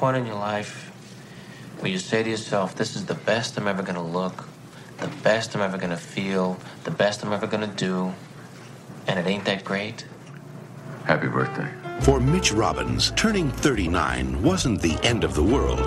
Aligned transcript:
point 0.00 0.16
in 0.16 0.24
your 0.24 0.36
life 0.36 0.89
where 1.80 1.90
you 1.90 1.98
say 1.98 2.22
to 2.22 2.30
yourself, 2.30 2.74
This 2.74 2.96
is 2.96 3.06
the 3.06 3.14
best 3.14 3.56
I'm 3.58 3.66
ever 3.66 3.82
gonna 3.82 4.06
look, 4.06 4.46
the 4.98 5.08
best 5.22 5.54
I'm 5.54 5.62
ever 5.62 5.78
gonna 5.78 5.96
feel, 5.96 6.58
the 6.84 6.90
best 6.90 7.24
I'm 7.24 7.32
ever 7.32 7.46
gonna 7.46 7.66
do, 7.66 8.12
and 9.06 9.18
it 9.18 9.26
ain't 9.26 9.44
that 9.46 9.64
great? 9.64 10.04
Happy 11.04 11.28
birthday. 11.28 11.68
For 12.02 12.20
Mitch 12.20 12.52
Robbins, 12.52 13.12
turning 13.16 13.50
39 13.50 14.42
wasn't 14.42 14.80
the 14.80 14.98
end 15.02 15.24
of 15.24 15.34
the 15.34 15.42
world. 15.42 15.80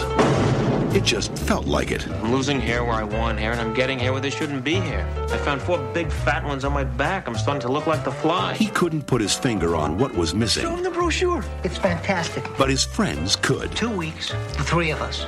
It 0.95 1.03
just 1.03 1.35
felt 1.39 1.65
like 1.65 1.89
it. 1.89 2.07
I'm 2.07 2.31
losing 2.31 2.59
hair 2.59 2.83
where 2.83 2.93
I 2.93 3.03
want 3.03 3.39
hair, 3.39 3.51
and 3.51 3.59
I'm 3.59 3.73
getting 3.73 3.97
hair 3.97 4.11
where 4.11 4.21
there 4.21 4.29
shouldn't 4.29 4.63
be 4.63 4.75
hair. 4.75 5.07
I 5.31 5.37
found 5.37 5.59
four 5.59 5.79
big 5.91 6.11
fat 6.11 6.43
ones 6.43 6.63
on 6.63 6.71
my 6.71 6.83
back. 6.83 7.27
I'm 7.27 7.33
starting 7.35 7.61
to 7.61 7.71
look 7.71 7.87
like 7.87 8.03
the 8.03 8.11
fly. 8.11 8.53
He 8.53 8.67
couldn't 8.67 9.07
put 9.07 9.19
his 9.19 9.33
finger 9.33 9.75
on 9.75 9.97
what 9.97 10.13
was 10.13 10.35
missing. 10.35 10.63
Show 10.63 10.75
him 10.75 10.83
the 10.83 10.91
brochure. 10.91 11.43
It's 11.63 11.77
fantastic. 11.79 12.43
but 12.59 12.69
his 12.69 12.83
friends 12.83 13.35
could. 13.35 13.71
Two 13.75 13.89
weeks, 13.89 14.29
the 14.55 14.63
three 14.63 14.91
of 14.91 15.01
us. 15.01 15.25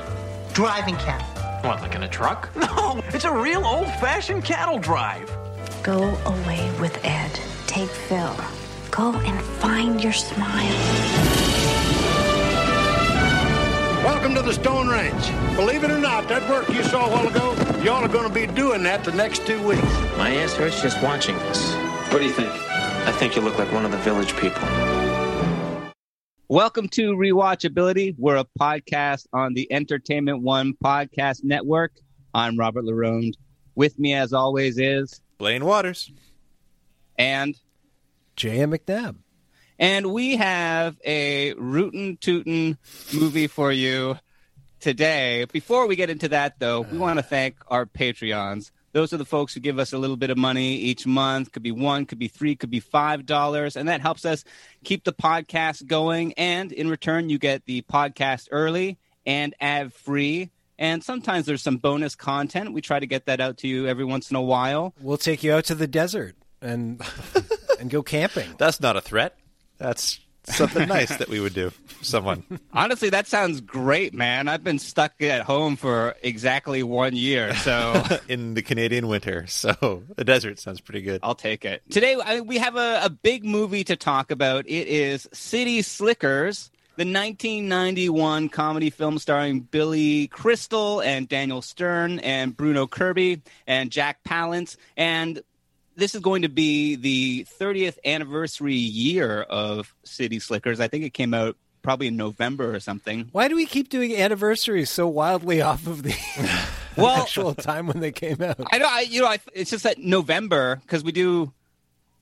Driving 0.56 0.96
cattle. 0.96 1.26
What, 1.68 1.82
like 1.82 1.94
in 1.96 2.04
a 2.04 2.08
truck? 2.08 2.48
No, 2.56 3.02
it's 3.08 3.26
a 3.26 3.30
real 3.30 3.62
old 3.66 3.88
fashioned 4.00 4.42
cattle 4.42 4.78
drive. 4.78 5.30
Go 5.82 6.16
away 6.24 6.72
with 6.80 6.98
Ed. 7.04 7.30
Take 7.66 7.90
Phil. 7.90 8.34
Go 8.90 9.12
and 9.12 9.38
find 9.60 10.02
your 10.02 10.14
smile. 10.14 10.72
Welcome 14.02 14.34
to 14.34 14.40
the 14.40 14.54
Stone 14.54 14.88
Ranch. 14.88 15.56
Believe 15.56 15.84
it 15.84 15.90
or 15.90 15.98
not, 15.98 16.26
that 16.28 16.48
work 16.48 16.66
you 16.70 16.82
saw 16.84 17.04
a 17.04 17.10
while 17.10 17.28
ago, 17.28 17.52
y'all 17.82 18.02
are 18.02 18.08
going 18.08 18.26
to 18.26 18.34
be 18.34 18.46
doing 18.46 18.82
that 18.84 19.04
the 19.04 19.12
next 19.12 19.46
two 19.46 19.62
weeks. 19.62 19.82
My 20.16 20.34
ass 20.36 20.54
hurts 20.54 20.80
just 20.80 21.02
watching 21.02 21.36
this. 21.36 21.74
What 22.10 22.20
do 22.20 22.24
you 22.24 22.32
think? 22.32 22.48
I 22.48 23.12
think 23.12 23.36
you 23.36 23.42
look 23.42 23.58
like 23.58 23.70
one 23.72 23.84
of 23.84 23.90
the 23.90 23.98
village 23.98 24.34
people. 24.36 24.66
Welcome 26.48 26.88
to 26.90 27.12
Rewatchability. 27.14 28.14
We're 28.16 28.36
a 28.36 28.46
podcast 28.58 29.26
on 29.32 29.54
the 29.54 29.70
Entertainment 29.72 30.42
One 30.42 30.74
Podcast 30.74 31.42
Network. 31.42 31.92
I'm 32.32 32.56
Robert 32.56 32.84
Larone. 32.84 33.32
With 33.74 33.98
me, 33.98 34.14
as 34.14 34.32
always, 34.32 34.78
is 34.78 35.20
Blaine 35.38 35.64
Waters. 35.64 36.10
and 37.18 37.56
J.M. 38.36 38.72
McNabb. 38.72 39.16
and 39.78 40.12
we 40.12 40.36
have 40.36 40.96
a 41.04 41.54
rootin' 41.54 42.18
tootin' 42.18 42.78
movie 43.12 43.46
for 43.48 43.72
you 43.72 44.16
today. 44.78 45.46
Before 45.50 45.86
we 45.86 45.96
get 45.96 46.10
into 46.10 46.28
that, 46.28 46.58
though, 46.60 46.82
we 46.82 46.96
uh. 46.96 47.00
want 47.00 47.18
to 47.18 47.22
thank 47.24 47.56
our 47.68 47.86
Patreons. 47.86 48.70
Those 48.96 49.12
are 49.12 49.18
the 49.18 49.26
folks 49.26 49.52
who 49.52 49.60
give 49.60 49.78
us 49.78 49.92
a 49.92 49.98
little 49.98 50.16
bit 50.16 50.30
of 50.30 50.38
money 50.38 50.76
each 50.76 51.06
month. 51.06 51.52
Could 51.52 51.62
be 51.62 51.70
one, 51.70 52.06
could 52.06 52.18
be 52.18 52.28
three, 52.28 52.56
could 52.56 52.70
be 52.70 52.80
five 52.80 53.26
dollars, 53.26 53.76
and 53.76 53.90
that 53.90 54.00
helps 54.00 54.24
us 54.24 54.42
keep 54.84 55.04
the 55.04 55.12
podcast 55.12 55.86
going. 55.86 56.32
And 56.38 56.72
in 56.72 56.88
return, 56.88 57.28
you 57.28 57.38
get 57.38 57.66
the 57.66 57.82
podcast 57.82 58.48
early 58.50 58.96
and 59.26 59.54
ad 59.60 59.92
free. 59.92 60.50
And 60.78 61.04
sometimes 61.04 61.44
there's 61.44 61.60
some 61.60 61.76
bonus 61.76 62.14
content. 62.14 62.72
We 62.72 62.80
try 62.80 62.98
to 62.98 63.06
get 63.06 63.26
that 63.26 63.38
out 63.38 63.58
to 63.58 63.68
you 63.68 63.86
every 63.86 64.06
once 64.06 64.30
in 64.30 64.36
a 64.36 64.40
while. 64.40 64.94
We'll 64.98 65.18
take 65.18 65.42
you 65.44 65.52
out 65.52 65.66
to 65.66 65.74
the 65.74 65.86
desert 65.86 66.34
and 66.62 67.02
and 67.78 67.90
go 67.90 68.02
camping. 68.02 68.48
That's 68.56 68.80
not 68.80 68.96
a 68.96 69.02
threat. 69.02 69.36
That's 69.76 70.20
something 70.46 70.88
nice 70.88 71.16
that 71.16 71.28
we 71.28 71.40
would 71.40 71.54
do 71.54 71.70
for 71.70 72.04
someone. 72.04 72.44
Honestly, 72.72 73.10
that 73.10 73.26
sounds 73.26 73.60
great, 73.60 74.14
man. 74.14 74.48
I've 74.48 74.64
been 74.64 74.78
stuck 74.78 75.20
at 75.22 75.42
home 75.42 75.76
for 75.76 76.14
exactly 76.22 76.82
one 76.82 77.14
year, 77.14 77.54
so 77.56 78.02
in 78.28 78.54
the 78.54 78.62
Canadian 78.62 79.08
winter. 79.08 79.46
So 79.46 80.02
the 80.16 80.24
desert 80.24 80.58
sounds 80.58 80.80
pretty 80.80 81.02
good. 81.02 81.20
I'll 81.22 81.34
take 81.34 81.64
it. 81.64 81.82
Today, 81.90 82.16
I, 82.22 82.40
we 82.40 82.58
have 82.58 82.76
a, 82.76 83.00
a 83.04 83.10
big 83.10 83.44
movie 83.44 83.84
to 83.84 83.96
talk 83.96 84.30
about. 84.30 84.66
It 84.66 84.88
is 84.88 85.28
City 85.32 85.82
Slickers, 85.82 86.70
the 86.96 87.02
1991 87.02 88.48
comedy 88.48 88.90
film 88.90 89.18
starring 89.18 89.60
Billy 89.60 90.28
Crystal 90.28 91.00
and 91.00 91.28
Daniel 91.28 91.62
Stern 91.62 92.20
and 92.20 92.56
Bruno 92.56 92.86
Kirby 92.86 93.42
and 93.66 93.90
Jack 93.90 94.22
Palance. 94.24 94.76
And 94.96 95.42
this 95.96 96.14
is 96.14 96.20
going 96.20 96.42
to 96.42 96.48
be 96.48 96.96
the 96.96 97.46
30th 97.60 97.98
anniversary 98.04 98.74
year 98.74 99.42
of 99.42 99.94
City 100.04 100.38
Slickers. 100.38 100.78
I 100.80 100.88
think 100.88 101.04
it 101.04 101.10
came 101.14 101.34
out 101.34 101.56
probably 101.82 102.08
in 102.08 102.16
November 102.16 102.74
or 102.74 102.80
something. 102.80 103.28
Why 103.32 103.48
do 103.48 103.54
we 103.56 103.64
keep 103.66 103.88
doing 103.88 104.14
anniversaries 104.16 104.90
so 104.90 105.06
wildly 105.08 105.62
off 105.62 105.86
of 105.86 106.02
the 106.02 106.14
Well- 106.96 107.22
actual 107.22 107.54
time 107.54 107.86
when 107.86 108.00
they 108.00 108.12
came 108.12 108.42
out? 108.42 108.60
I 108.72 108.78
know, 108.78 108.86
I, 108.88 109.00
you 109.02 109.20
know, 109.22 109.28
I, 109.28 109.38
it's 109.54 109.70
just 109.70 109.84
that 109.84 109.98
November 109.98 110.76
because 110.82 111.02
we 111.04 111.12
do 111.12 111.52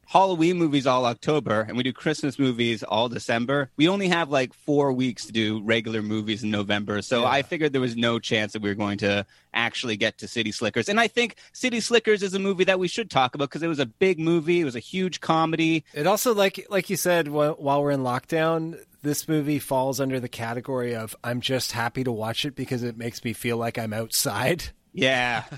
Halloween 0.07 0.59
movies 0.59 0.87
all 0.87 1.07
October 1.07 1.63
and 1.63 1.77
we 1.77 1.83
do 1.83 1.93
Christmas 1.93 2.39
movies 2.39 2.83
all 2.83 3.09
December. 3.09 3.71
We 3.77 3.89
only 3.89 4.09
have 4.09 4.31
like 4.31 4.55
four 4.55 4.93
weeks 4.93 5.27
to 5.27 5.33
do 5.33 5.63
regular 5.63 6.03
movies 6.03 6.43
in 6.43 6.51
November, 6.51 7.03
so 7.03 7.25
I 7.25 7.43
figured 7.43 7.73
there 7.73 7.81
was 7.81 7.97
no 7.97 8.19
chance 8.19 8.53
that 8.53 8.63
we 8.63 8.69
were 8.69 8.75
going 8.75 8.99
to 8.99 9.27
actually 9.53 9.97
get 9.97 10.19
to 10.19 10.29
City 10.29 10.53
Slickers. 10.53 10.89
And 10.89 10.99
I 10.99 11.09
think 11.09 11.37
City 11.53 11.81
Slickers 11.81 12.23
is 12.23 12.35
a 12.35 12.39
movie 12.39 12.65
that 12.65 12.79
we 12.79 12.89
should 12.89 13.11
talk 13.11 13.35
about 13.35 13.51
because 13.51 13.63
it 13.63 13.69
was 13.69 13.79
a 13.79 13.87
big 13.87 14.19
movie. 14.19 14.61
It 14.61 14.65
was 14.65 14.77
a 14.77 14.81
huge 14.81 15.21
comedy. 15.21 15.85
It 15.95 16.07
also, 16.07 16.35
like 16.35 16.67
like 16.71 16.91
you 16.91 16.97
said, 16.97 17.29
wh- 17.29 17.59
while 17.59 17.83
we're 17.83 17.93
in 17.93 18.01
lockdown, 18.01 18.79
this 19.03 19.29
movie 19.29 19.59
falls 19.59 20.01
under 20.01 20.19
the 20.21 20.29
category 20.29 20.95
of 20.95 21.15
I'm 21.23 21.41
just 21.41 21.73
happy 21.73 22.05
to 22.05 22.13
watch 22.13 22.45
it 22.45 22.55
because 22.57 22.83
it 22.83 22.97
makes 22.97 23.25
me 23.25 23.33
feel 23.33 23.57
like 23.57 23.79
I'm 23.79 23.93
outside. 23.93 24.65
Yeah. 24.93 25.45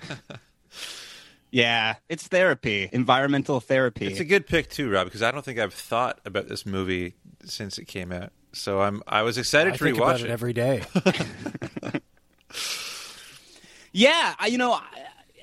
yeah, 1.51 1.97
it's 2.09 2.27
therapy, 2.27 2.89
environmental 2.93 3.61
therapy. 3.61 4.07
It's 4.07 4.21
a 4.21 4.25
good 4.25 4.47
pick 4.47 4.69
too, 4.71 4.91
Rob, 4.91 5.07
because 5.07 5.23
I 5.23 5.31
don't 5.31 5.45
think 5.45 5.59
I've 5.59 5.75
thought 5.75 6.21
about 6.25 6.49
this 6.49 6.67
movie 6.67 7.15
since 7.45 7.79
it 7.79 7.85
came 7.87 8.13
out. 8.13 8.33
So 8.53 8.81
I'm 8.81 9.03
I 9.07 9.23
was 9.23 9.39
excited 9.39 9.75
I 9.75 9.77
to 9.77 9.85
think 9.85 9.97
rewatch 9.99 10.01
about 10.03 10.21
it 10.23 10.31
every 10.31 10.53
day. 10.53 10.83
Yeah, 13.93 14.35
I, 14.39 14.49
you 14.49 14.59
know, 14.59 14.73
I- 14.75 14.83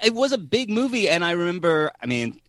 it 0.04 0.14
was 0.14 0.32
a 0.32 0.38
big 0.38 0.70
movie, 0.70 1.08
and 1.10 1.24
I 1.24 1.32
remember. 1.32 1.92
I 2.02 2.06
mean, 2.08 2.40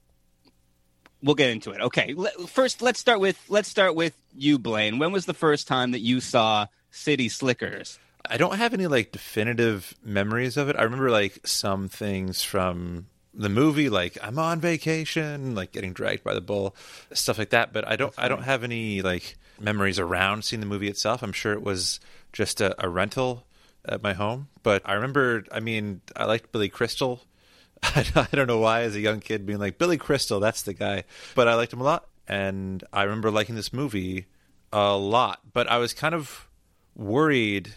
we'll 1.22 1.36
get 1.36 1.50
into 1.50 1.70
it. 1.70 1.80
Okay, 1.80 2.12
le- 2.14 2.46
first 2.48 2.82
let's 2.82 2.98
start 2.98 3.20
with 3.20 3.40
let's 3.48 3.68
start 3.68 3.94
with 3.94 4.14
you, 4.34 4.58
Blaine. 4.58 4.98
When 4.98 5.12
was 5.12 5.24
the 5.26 5.34
first 5.34 5.68
time 5.68 5.92
that 5.92 6.00
you 6.00 6.20
saw 6.20 6.66
City 6.90 7.28
Slickers? 7.28 7.98
I 8.28 8.38
don't 8.38 8.56
have 8.56 8.74
any 8.74 8.86
like 8.86 9.12
definitive 9.12 9.94
memories 10.04 10.56
of 10.56 10.68
it. 10.68 10.76
I 10.76 10.82
remember 10.82 11.10
like 11.10 11.46
some 11.46 11.88
things 11.88 12.42
from 12.42 13.06
the 13.36 13.48
movie, 13.48 13.88
like 13.88 14.16
I'm 14.22 14.38
on 14.38 14.60
vacation, 14.60 15.54
like 15.54 15.72
getting 15.72 15.92
dragged 15.92 16.24
by 16.24 16.34
the 16.34 16.40
bull, 16.40 16.76
stuff 17.12 17.38
like 17.38 17.50
that. 17.50 17.72
But 17.72 17.86
I 17.86 17.96
don't, 17.96 18.14
I 18.16 18.28
don't 18.28 18.42
have 18.42 18.64
any 18.64 19.02
like 19.02 19.36
memories 19.60 19.98
around 19.98 20.44
seeing 20.44 20.60
the 20.60 20.66
movie 20.66 20.88
itself. 20.88 21.22
I'm 21.22 21.32
sure 21.32 21.52
it 21.52 21.62
was 21.62 22.00
just 22.32 22.60
a, 22.60 22.74
a 22.84 22.88
rental 22.88 23.44
at 23.84 24.02
my 24.02 24.12
home. 24.12 24.48
But 24.62 24.82
I 24.84 24.94
remember, 24.94 25.44
I 25.52 25.60
mean, 25.60 26.00
I 26.16 26.24
liked 26.24 26.52
Billy 26.52 26.68
Crystal. 26.68 27.22
I 27.82 28.28
don't 28.32 28.46
know 28.46 28.58
why, 28.58 28.82
as 28.82 28.96
a 28.96 29.00
young 29.00 29.20
kid, 29.20 29.46
being 29.46 29.58
like 29.58 29.78
Billy 29.78 29.98
Crystal, 29.98 30.40
that's 30.40 30.62
the 30.62 30.74
guy. 30.74 31.04
But 31.34 31.48
I 31.48 31.54
liked 31.54 31.72
him 31.72 31.80
a 31.80 31.84
lot, 31.84 32.08
and 32.26 32.82
I 32.92 33.02
remember 33.02 33.30
liking 33.30 33.54
this 33.54 33.72
movie 33.72 34.26
a 34.72 34.96
lot. 34.96 35.40
But 35.52 35.68
I 35.68 35.78
was 35.78 35.92
kind 35.92 36.14
of 36.14 36.48
worried 36.96 37.74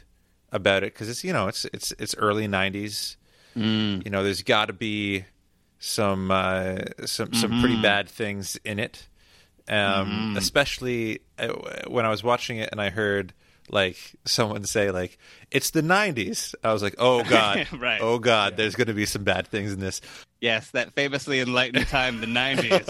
about 0.51 0.83
it 0.83 0.93
because 0.93 1.09
it's 1.09 1.23
you 1.23 1.33
know 1.33 1.47
it's 1.47 1.65
it's 1.65 1.91
it's 1.99 2.15
early 2.15 2.47
'90s. 2.47 3.17
Mm. 3.55 4.05
You 4.05 4.11
know, 4.11 4.23
there's 4.23 4.43
got 4.43 4.65
to 4.65 4.73
be 4.73 5.25
some 5.79 6.31
uh, 6.31 6.77
some 7.05 7.33
some 7.33 7.59
pretty 7.59 7.75
Mhm. 7.77 7.81
bad 7.81 8.09
things 8.09 8.55
in 8.65 8.79
it, 8.79 9.07
um, 9.67 10.27
Mhm. 10.33 10.37
especially 10.37 11.19
uh, 11.39 11.49
when 11.87 12.05
I 12.05 12.09
was 12.09 12.23
watching 12.23 12.57
it 12.57 12.69
and 12.71 12.81
I 12.81 12.89
heard 12.89 13.33
like 13.69 13.97
someone 14.23 14.63
say 14.63 14.91
like 14.91 15.17
it's 15.51 15.71
the 15.71 15.81
90s 15.81 16.55
i 16.63 16.71
was 16.71 16.81
like 16.81 16.95
oh 16.99 17.21
god 17.25 17.67
Right. 17.77 17.99
oh 18.01 18.17
god 18.17 18.55
there's 18.55 18.75
going 18.77 18.87
to 18.87 18.93
be 18.93 19.05
some 19.05 19.25
bad 19.25 19.45
things 19.45 19.73
in 19.73 19.81
this 19.81 19.99
Yes, 20.39 20.71
that 20.71 20.93
famously 20.93 21.41
enlightened 21.41 21.85
time, 21.87 22.21
the 22.21 22.27
90s. 22.27 22.87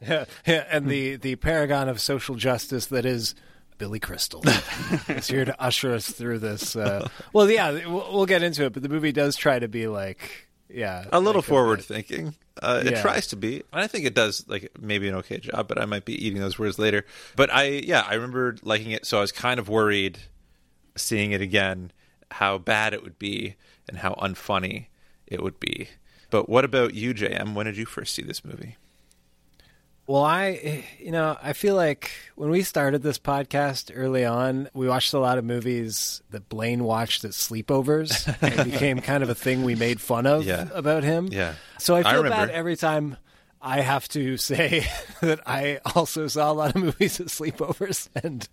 Yeah, 0.00 0.24
yeah, 0.46 0.64
and 0.70 0.88
the 0.88 1.16
the 1.16 1.36
paragon 1.36 1.88
of 1.88 2.00
social 2.00 2.34
justice 2.34 2.86
that 2.86 3.04
is 3.04 3.34
Billy 3.82 3.98
Crystal. 3.98 4.44
Is 5.08 5.26
here 5.26 5.44
to 5.44 5.60
usher 5.60 5.92
us 5.92 6.08
through 6.08 6.38
this. 6.38 6.76
Uh, 6.76 7.08
well, 7.32 7.50
yeah, 7.50 7.72
we'll, 7.88 8.12
we'll 8.12 8.26
get 8.26 8.44
into 8.44 8.64
it, 8.64 8.72
but 8.72 8.80
the 8.84 8.88
movie 8.88 9.10
does 9.10 9.34
try 9.34 9.58
to 9.58 9.66
be 9.66 9.88
like, 9.88 10.46
yeah, 10.68 11.06
a 11.12 11.18
little 11.18 11.40
like 11.40 11.48
forward 11.48 11.82
thinking. 11.82 12.36
Uh, 12.62 12.80
it 12.86 12.92
Yeah. 12.92 13.02
tries 13.02 13.26
to 13.28 13.36
be 13.36 13.62
and 13.72 13.80
i 13.82 13.86
think 13.88 14.04
it 14.04 14.14
does 14.14 14.44
like 14.46 14.70
maybe 14.78 15.08
an 15.08 15.14
okay 15.16 15.38
job 15.38 15.66
but 15.66 15.80
i 15.80 15.86
might 15.86 16.04
be 16.04 16.14
eating 16.24 16.38
those 16.38 16.58
words 16.60 16.78
later. 16.78 17.04
But 17.34 17.50
i 17.52 17.64
yeah 17.64 18.04
i 18.06 18.12
remember 18.14 18.56
liking 18.62 18.90
it 18.92 19.04
so 19.06 19.16
i 19.18 19.20
was 19.22 19.32
kind 19.32 19.58
of 19.58 19.68
worried 19.70 20.18
seeing 20.94 21.32
it 21.32 21.40
again 21.40 21.90
how 22.30 22.58
bad 22.58 22.92
it 22.94 23.02
would 23.02 23.18
be 23.18 23.56
and 23.88 23.98
how 23.98 24.12
unfunny 24.14 24.86
it 25.26 25.42
would 25.42 25.58
be. 25.58 25.88
But 26.30 26.48
what 26.48 26.64
about 26.64 26.92
you 26.94 27.14
jm 27.14 27.54
when 27.54 27.64
did 27.66 27.76
you 27.78 27.86
first 27.86 28.14
see 28.14 28.22
this 28.22 28.44
movie 28.44 28.76
Well, 30.12 30.24
I, 30.24 30.84
you 30.98 31.10
know, 31.10 31.38
I 31.42 31.54
feel 31.54 31.74
like 31.74 32.10
when 32.34 32.50
we 32.50 32.64
started 32.64 33.02
this 33.02 33.18
podcast 33.18 33.90
early 33.94 34.26
on, 34.26 34.68
we 34.74 34.86
watched 34.86 35.14
a 35.14 35.18
lot 35.18 35.38
of 35.38 35.44
movies 35.46 36.22
that 36.28 36.50
Blaine 36.50 36.84
watched 36.84 37.24
at 37.24 37.30
sleepovers. 37.30 38.28
it 38.42 38.70
became 38.70 38.98
kind 39.00 39.22
of 39.22 39.30
a 39.30 39.34
thing 39.34 39.62
we 39.64 39.74
made 39.74 40.02
fun 40.02 40.26
of 40.26 40.44
Yeah. 40.44 40.68
about 40.74 41.02
him. 41.02 41.28
Yeah. 41.32 41.54
So 41.78 41.94
I 41.94 42.00
I 42.00 42.02
feel 42.02 42.24
remember. 42.24 42.48
bad 42.48 42.50
every 42.50 42.76
time 42.76 43.16
I 43.62 43.80
have 43.80 44.06
to 44.08 44.36
say 44.36 44.84
that 45.22 45.40
I 45.46 45.80
also 45.94 46.26
saw 46.26 46.50
a 46.50 46.52
lot 46.52 46.74
of 46.76 46.82
movies 46.82 47.18
at 47.18 47.28
sleepovers, 47.28 48.08
and 48.22 48.46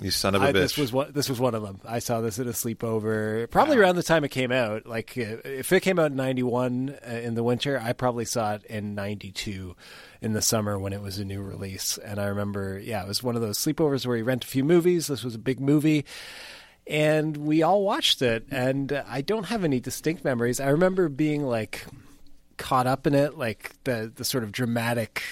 you 0.00 0.12
son 0.12 0.36
of 0.36 0.42
a 0.42 0.44
I, 0.44 0.50
bitch 0.50 0.52
this 0.52 0.76
was 0.78 0.92
one. 0.92 1.10
This 1.12 1.28
was 1.28 1.40
one 1.40 1.56
of 1.56 1.62
them. 1.62 1.80
I 1.84 1.98
saw 1.98 2.20
this 2.20 2.38
at 2.38 2.46
a 2.46 2.50
sleepover, 2.50 3.50
probably 3.50 3.78
around 3.78 3.96
the 3.96 4.02
time 4.04 4.22
it 4.22 4.28
came 4.28 4.52
out. 4.52 4.86
Like 4.86 5.18
uh, 5.18 5.42
if 5.44 5.72
it 5.72 5.80
came 5.80 5.98
out 5.98 6.12
in 6.12 6.16
'91 6.16 6.94
uh, 7.04 7.10
in 7.10 7.34
the 7.34 7.42
winter, 7.42 7.80
I 7.82 7.94
probably 7.94 8.26
saw 8.26 8.54
it 8.54 8.64
in 8.66 8.94
'92 8.94 9.74
in 10.22 10.32
the 10.32 10.42
summer 10.42 10.78
when 10.78 10.92
it 10.92 11.00
was 11.00 11.18
a 11.18 11.24
new 11.24 11.42
release. 11.42 11.98
And 11.98 12.20
I 12.20 12.26
remember, 12.26 12.78
yeah, 12.78 13.02
it 13.02 13.08
was 13.08 13.22
one 13.22 13.36
of 13.36 13.42
those 13.42 13.58
sleepovers 13.58 14.06
where 14.06 14.16
you 14.16 14.24
rent 14.24 14.44
a 14.44 14.48
few 14.48 14.64
movies. 14.64 15.06
This 15.06 15.24
was 15.24 15.34
a 15.34 15.38
big 15.38 15.60
movie. 15.60 16.04
And 16.86 17.36
we 17.36 17.62
all 17.62 17.82
watched 17.82 18.20
it, 18.20 18.46
and 18.50 18.90
I 19.06 19.20
don't 19.20 19.44
have 19.44 19.64
any 19.64 19.78
distinct 19.78 20.24
memories. 20.24 20.58
I 20.58 20.70
remember 20.70 21.08
being 21.08 21.44
like 21.44 21.86
caught 22.56 22.86
up 22.86 23.06
in 23.06 23.14
it, 23.14 23.38
like 23.38 23.72
the 23.84 24.10
the 24.14 24.24
sort 24.24 24.42
of 24.42 24.50
dramatic 24.50 25.22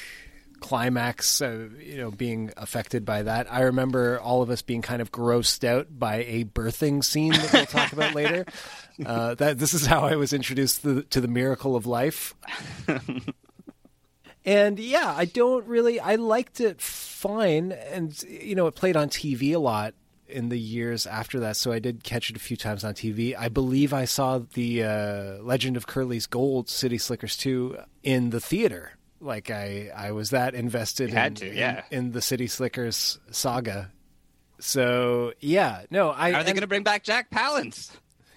climax, 0.61 1.41
uh, 1.41 1.69
you 1.81 1.97
know, 1.97 2.11
being 2.11 2.53
affected 2.57 3.05
by 3.05 3.23
that. 3.23 3.53
I 3.53 3.63
remember 3.63 4.21
all 4.21 4.43
of 4.43 4.51
us 4.51 4.63
being 4.63 4.83
kind 4.83 5.01
of 5.03 5.11
grossed 5.11 5.65
out 5.65 5.87
by 5.91 6.17
a 6.25 6.45
birthing 6.45 7.05
scene 7.05 7.33
that 7.33 7.53
we'll 7.53 7.67
talk 7.67 7.93
about 7.93 8.15
later. 8.15 8.45
Uh, 9.07 9.33
that 9.37 9.57
this 9.59 9.75
is 9.75 9.87
how 9.87 10.01
I 10.01 10.17
was 10.17 10.33
introduced 10.33 10.83
to, 10.83 11.03
to 11.03 11.21
the 11.21 11.29
miracle 11.29 11.77
of 11.77 11.87
life. 11.87 12.35
And 14.49 14.79
yeah, 14.79 15.13
I 15.15 15.27
don't 15.27 15.67
really. 15.67 16.01
I 16.01 16.15
liked 16.15 16.59
it 16.59 16.81
fine, 16.81 17.71
and 17.73 18.19
you 18.23 18.55
know, 18.55 18.67
it 18.67 18.75
played 18.75 18.97
on 18.97 19.11
TV 19.11 19.55
a 19.55 19.59
lot 19.59 19.93
in 20.27 20.49
the 20.49 20.59
years 20.59 21.07
after 21.07 21.41
that, 21.41 21.59
so 21.59 21.71
I 21.71 21.81
did 21.81 22.03
catch 22.03 22.31
it 22.31 22.37
a 22.37 22.39
few 22.39 22.57
times 22.57 22.83
on 22.83 22.95
TV. 22.95 23.37
I 23.39 23.51
believe 23.51 23.93
I 23.93 24.07
saw 24.07 24.41
the 24.55 24.85
uh, 24.85 25.43
Legend 25.43 25.77
of 25.77 25.87
Curly's 25.87 26.25
Gold, 26.25 26.71
City 26.71 26.97
Slickers 26.97 27.37
two, 27.37 27.77
in 28.03 28.31
the 28.31 28.41
theater. 28.41 28.93
Like 29.21 29.51
I, 29.51 29.91
I 29.95 30.13
was 30.13 30.31
that 30.31 30.55
invested 30.55 31.11
You 31.11 31.17
had 31.17 31.43
in, 31.43 31.51
to, 31.51 31.55
yeah. 31.55 31.83
in, 31.91 32.13
the 32.13 32.23
City 32.23 32.47
Slickers 32.47 33.19
saga. 33.31 33.93
So 34.61 35.35
yeah, 35.41 35.85
no, 35.91 36.09
I 36.09 36.33
Are 36.33 36.43
they 36.43 36.53
going 36.53 36.63
to 36.63 36.67
bring 36.67 36.85
back 36.85 37.05
Jack 37.05 37.31
Palance? 37.31 37.91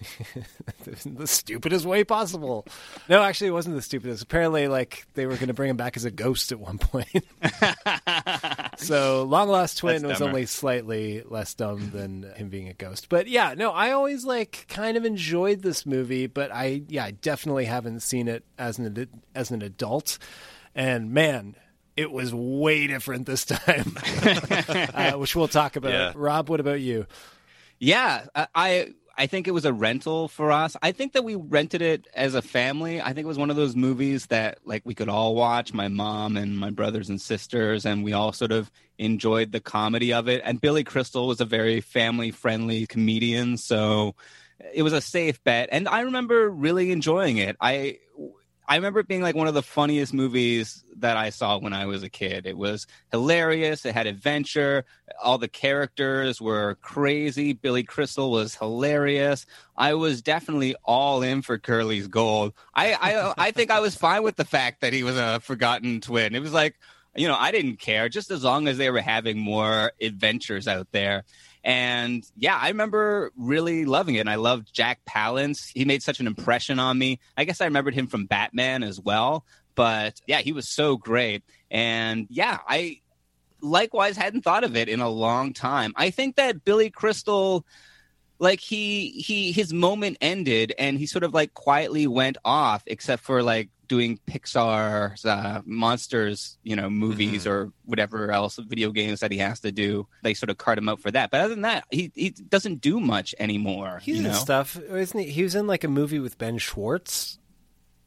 the 1.04 1.26
stupidest 1.26 1.84
way 1.84 2.04
possible. 2.04 2.66
No, 3.08 3.22
actually, 3.22 3.48
it 3.48 3.52
wasn't 3.52 3.76
the 3.76 3.82
stupidest. 3.82 4.22
Apparently, 4.22 4.68
like 4.68 5.06
they 5.14 5.26
were 5.26 5.34
going 5.34 5.48
to 5.48 5.54
bring 5.54 5.70
him 5.70 5.76
back 5.76 5.96
as 5.96 6.04
a 6.04 6.10
ghost 6.10 6.52
at 6.52 6.60
one 6.60 6.78
point. 6.78 7.24
so, 8.76 9.24
Long 9.24 9.48
Lost 9.48 9.78
Twin 9.78 10.06
was 10.06 10.20
only 10.22 10.46
slightly 10.46 11.22
less 11.24 11.54
dumb 11.54 11.90
than 11.90 12.24
him 12.34 12.48
being 12.48 12.68
a 12.68 12.74
ghost. 12.74 13.08
But 13.08 13.28
yeah, 13.28 13.54
no, 13.56 13.70
I 13.70 13.92
always 13.92 14.24
like 14.24 14.66
kind 14.68 14.96
of 14.96 15.04
enjoyed 15.04 15.62
this 15.62 15.86
movie, 15.86 16.26
but 16.26 16.52
I 16.52 16.82
yeah, 16.88 17.04
I 17.04 17.10
definitely 17.12 17.64
haven't 17.66 18.00
seen 18.00 18.28
it 18.28 18.44
as 18.58 18.78
an 18.78 19.08
as 19.34 19.50
an 19.50 19.62
adult. 19.62 20.18
And 20.74 21.12
man. 21.12 21.56
It 21.94 22.10
was 22.10 22.32
way 22.34 22.86
different 22.86 23.26
this 23.26 23.44
time, 23.44 23.98
uh, 24.94 25.12
which 25.12 25.36
we'll 25.36 25.46
talk 25.46 25.76
about. 25.76 25.92
Yeah. 25.92 26.12
Rob, 26.16 26.48
what 26.48 26.58
about 26.58 26.80
you? 26.80 27.06
Yeah, 27.78 28.24
I- 28.34 28.94
I 29.16 29.26
think 29.26 29.46
it 29.46 29.52
was 29.52 29.64
a 29.64 29.72
rental 29.72 30.28
for 30.28 30.50
us. 30.52 30.76
I 30.82 30.92
think 30.92 31.12
that 31.12 31.24
we 31.24 31.34
rented 31.34 31.82
it 31.82 32.06
as 32.14 32.34
a 32.34 32.42
family. 32.42 33.00
I 33.00 33.12
think 33.12 33.24
it 33.24 33.26
was 33.26 33.38
one 33.38 33.50
of 33.50 33.56
those 33.56 33.76
movies 33.76 34.26
that 34.26 34.58
like 34.64 34.82
we 34.84 34.94
could 34.94 35.08
all 35.08 35.34
watch, 35.34 35.72
my 35.72 35.88
mom 35.88 36.36
and 36.36 36.58
my 36.58 36.70
brothers 36.70 37.08
and 37.08 37.20
sisters, 37.20 37.84
and 37.84 38.04
we 38.04 38.12
all 38.12 38.32
sort 38.32 38.52
of 38.52 38.70
enjoyed 38.98 39.52
the 39.52 39.60
comedy 39.60 40.12
of 40.12 40.28
it. 40.28 40.42
And 40.44 40.60
Billy 40.60 40.84
Crystal 40.84 41.26
was 41.26 41.40
a 41.40 41.44
very 41.44 41.80
family 41.80 42.30
friendly 42.30 42.86
comedian, 42.86 43.56
so 43.56 44.14
it 44.72 44.82
was 44.82 44.92
a 44.92 45.00
safe 45.00 45.42
bet. 45.44 45.68
And 45.72 45.88
I 45.88 46.00
remember 46.02 46.48
really 46.48 46.92
enjoying 46.92 47.38
it. 47.38 47.56
I 47.60 47.98
I 48.68 48.76
remember 48.76 49.00
it 49.00 49.08
being 49.08 49.22
like 49.22 49.34
one 49.34 49.48
of 49.48 49.54
the 49.54 49.62
funniest 49.62 50.14
movies 50.14 50.84
that 50.96 51.16
I 51.16 51.30
saw 51.30 51.58
when 51.58 51.72
I 51.72 51.86
was 51.86 52.02
a 52.02 52.08
kid. 52.08 52.46
It 52.46 52.56
was 52.56 52.86
hilarious. 53.10 53.84
It 53.84 53.94
had 53.94 54.06
adventure. 54.06 54.84
All 55.22 55.38
the 55.38 55.48
characters 55.48 56.40
were 56.40 56.76
crazy. 56.76 57.52
Billy 57.52 57.82
Crystal 57.82 58.30
was 58.30 58.54
hilarious. 58.54 59.46
I 59.76 59.94
was 59.94 60.22
definitely 60.22 60.76
all 60.84 61.22
in 61.22 61.42
for 61.42 61.58
Curly's 61.58 62.06
gold. 62.06 62.52
I 62.74 62.94
I, 62.94 63.34
I 63.36 63.50
think 63.50 63.70
I 63.70 63.80
was 63.80 63.96
fine 63.96 64.22
with 64.22 64.36
the 64.36 64.44
fact 64.44 64.80
that 64.80 64.92
he 64.92 65.02
was 65.02 65.16
a 65.16 65.40
forgotten 65.40 66.00
twin. 66.00 66.34
It 66.34 66.40
was 66.40 66.52
like, 66.52 66.78
you 67.16 67.28
know, 67.28 67.36
I 67.36 67.50
didn't 67.50 67.76
care 67.78 68.08
just 68.08 68.30
as 68.30 68.44
long 68.44 68.68
as 68.68 68.78
they 68.78 68.90
were 68.90 69.00
having 69.00 69.38
more 69.38 69.92
adventures 70.00 70.68
out 70.68 70.88
there. 70.92 71.24
And 71.64 72.24
yeah, 72.36 72.58
I 72.60 72.68
remember 72.68 73.32
really 73.36 73.84
loving 73.84 74.16
it. 74.16 74.20
And 74.20 74.30
I 74.30 74.34
loved 74.34 74.72
Jack 74.72 75.00
Palance. 75.08 75.70
He 75.72 75.84
made 75.84 76.02
such 76.02 76.20
an 76.20 76.26
impression 76.26 76.78
on 76.78 76.98
me. 76.98 77.20
I 77.36 77.44
guess 77.44 77.60
I 77.60 77.66
remembered 77.66 77.94
him 77.94 78.06
from 78.06 78.26
Batman 78.26 78.82
as 78.82 79.00
well. 79.00 79.44
But 79.74 80.20
yeah, 80.26 80.38
he 80.38 80.52
was 80.52 80.68
so 80.68 80.96
great. 80.96 81.44
And 81.70 82.26
yeah, 82.30 82.58
I 82.66 83.00
likewise 83.60 84.16
hadn't 84.16 84.42
thought 84.42 84.64
of 84.64 84.76
it 84.76 84.88
in 84.88 85.00
a 85.00 85.08
long 85.08 85.52
time. 85.52 85.92
I 85.96 86.10
think 86.10 86.36
that 86.36 86.64
Billy 86.64 86.90
Crystal 86.90 87.64
like 88.38 88.58
he 88.58 89.10
he 89.10 89.52
his 89.52 89.72
moment 89.72 90.18
ended 90.20 90.74
and 90.76 90.98
he 90.98 91.06
sort 91.06 91.22
of 91.22 91.32
like 91.32 91.54
quietly 91.54 92.08
went 92.08 92.36
off 92.44 92.82
except 92.88 93.22
for 93.22 93.40
like 93.40 93.70
doing 93.92 94.18
Pixar's 94.26 95.22
uh, 95.26 95.60
monsters, 95.66 96.56
you 96.62 96.74
know, 96.74 96.88
movies 96.88 97.46
or 97.46 97.70
whatever 97.84 98.30
else 98.32 98.56
video 98.56 98.90
games 98.90 99.20
that 99.20 99.30
he 99.30 99.36
has 99.36 99.60
to 99.60 99.70
do. 99.70 100.08
They 100.22 100.32
sort 100.32 100.48
of 100.48 100.56
cart 100.56 100.78
him 100.78 100.88
out 100.88 101.00
for 101.02 101.10
that. 101.10 101.30
But 101.30 101.40
other 101.42 101.50
than 101.54 101.60
that, 101.62 101.84
he 101.90 102.10
he 102.14 102.30
doesn't 102.30 102.80
do 102.80 103.00
much 103.00 103.34
anymore. 103.38 104.00
He's 104.02 104.20
you 104.22 104.28
in 104.28 104.32
stuff, 104.34 104.78
isn't 104.80 105.18
he? 105.20 105.26
He 105.30 105.42
was 105.42 105.54
in 105.54 105.66
like 105.66 105.84
a 105.84 105.88
movie 105.88 106.20
with 106.20 106.38
Ben 106.38 106.56
Schwartz 106.56 107.38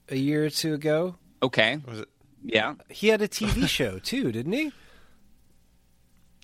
a 0.10 0.16
year 0.16 0.44
or 0.46 0.50
two 0.50 0.74
ago. 0.74 1.18
Okay. 1.44 1.78
Was 1.88 2.00
it? 2.00 2.10
Yeah. 2.44 2.74
He 2.90 3.10
had 3.10 3.22
a 3.22 3.28
TV 3.28 3.68
show 3.78 4.00
too, 4.00 4.32
didn't 4.32 4.54
he? 4.54 4.72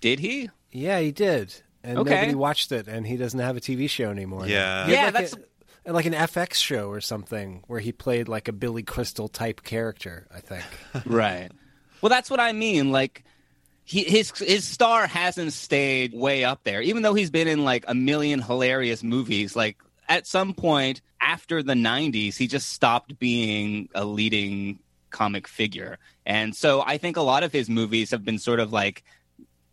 Did 0.02 0.20
he? 0.20 0.50
Yeah, 0.72 1.00
he 1.00 1.12
did. 1.12 1.56
And 1.84 1.98
Okay. 1.98 2.12
nobody 2.16 2.36
watched 2.36 2.72
it, 2.72 2.88
and 2.88 3.08
he 3.08 3.18
doesn't 3.18 3.40
have 3.40 3.58
a 3.58 3.60
TV 3.60 3.90
show 3.90 4.12
anymore. 4.12 4.46
Yeah. 4.48 4.88
Yeah, 4.88 5.06
like 5.06 5.14
that's- 5.14 5.34
a, 5.34 5.40
like 5.86 6.06
an 6.06 6.14
FX 6.14 6.56
show 6.56 6.90
or 6.90 7.02
something 7.02 7.64
where 7.68 7.80
he 7.80 7.92
played 7.92 8.28
like 8.28 8.48
a 8.48 8.54
Billy 8.54 8.84
Crystal 8.84 9.28
type 9.28 9.64
character. 9.64 10.28
I 10.34 10.40
think. 10.40 10.66
right. 11.06 11.50
Well, 12.02 12.10
that's 12.10 12.30
what 12.30 12.40
I 12.40 12.52
mean. 12.52 12.92
Like, 12.92 13.24
he, 13.84 14.04
his 14.04 14.32
his 14.38 14.64
star 14.64 15.08
hasn't 15.08 15.54
stayed 15.54 16.14
way 16.14 16.44
up 16.44 16.64
there, 16.64 16.82
even 16.82 17.04
though 17.04 17.14
he's 17.14 17.30
been 17.30 17.48
in 17.48 17.64
like 17.64 17.86
a 17.88 17.96
million 17.96 18.42
hilarious 18.42 19.04
movies. 19.04 19.56
Like, 19.56 19.78
at 20.08 20.28
some 20.28 20.54
point 20.54 21.02
after 21.20 21.64
the 21.64 21.74
'90s, 21.74 22.38
he 22.38 22.48
just 22.48 22.70
stopped 22.70 23.18
being 23.20 23.90
a 23.94 24.06
leading 24.06 24.80
comic 25.10 25.48
figure, 25.48 26.00
and 26.26 26.56
so 26.56 26.82
I 26.82 26.98
think 26.98 27.18
a 27.18 27.22
lot 27.22 27.44
of 27.44 27.52
his 27.52 27.70
movies 27.70 28.12
have 28.12 28.24
been 28.24 28.40
sort 28.40 28.60
of 28.60 28.72
like 28.72 29.04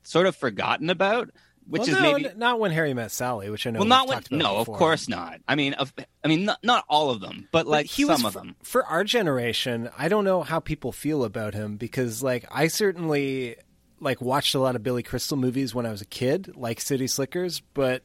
sort 0.03 0.27
of 0.27 0.35
forgotten 0.35 0.91
about. 0.91 1.31
Which 1.69 1.81
well, 1.81 1.89
is 1.89 1.95
no, 1.97 2.13
maybe 2.13 2.31
not 2.37 2.59
when 2.59 2.71
Harry 2.73 2.95
met 2.95 3.11
Sally, 3.11 3.51
which 3.51 3.67
I 3.67 3.71
know. 3.71 3.81
well, 3.81 3.89
not 3.89 4.09
when 4.09 4.23
no, 4.31 4.57
of 4.57 4.67
course 4.67 5.07
not. 5.09 5.41
I 5.47 5.55
mean, 5.55 5.75
of, 5.75 5.93
I 6.25 6.29
mean, 6.29 6.47
not, 6.47 6.59
not 6.63 6.85
all 6.89 7.11
of 7.11 7.21
them, 7.21 7.47
but 7.53 7.67
like 7.67 7.87
he 7.87 8.05
some 8.05 8.23
was 8.23 8.25
of 8.25 8.33
them. 8.33 8.57
for 8.63 8.85
our 8.85 9.05
generation 9.05 9.91
i 9.99 10.09
don't 10.09 10.25
know 10.25 10.43
how 10.43 10.61
people 10.61 10.93
feel 10.93 11.25
about 11.25 11.55
him 11.55 11.77
because 11.77 12.23
like 12.23 12.45
i 12.51 12.69
certainly 12.69 13.57
like 14.01 14.21
watched 14.21 14.55
a 14.55 14.59
lot 14.59 14.77
of 14.77 14.83
billy 14.83 15.03
crystal 15.03 15.37
movies 15.37 15.75
when 15.75 15.87
i 15.87 15.91
was 15.91 16.01
a 16.01 16.07
kid 16.07 16.53
like 16.57 16.81
city 16.81 17.07
slickers 17.07 17.61
but 17.75 18.03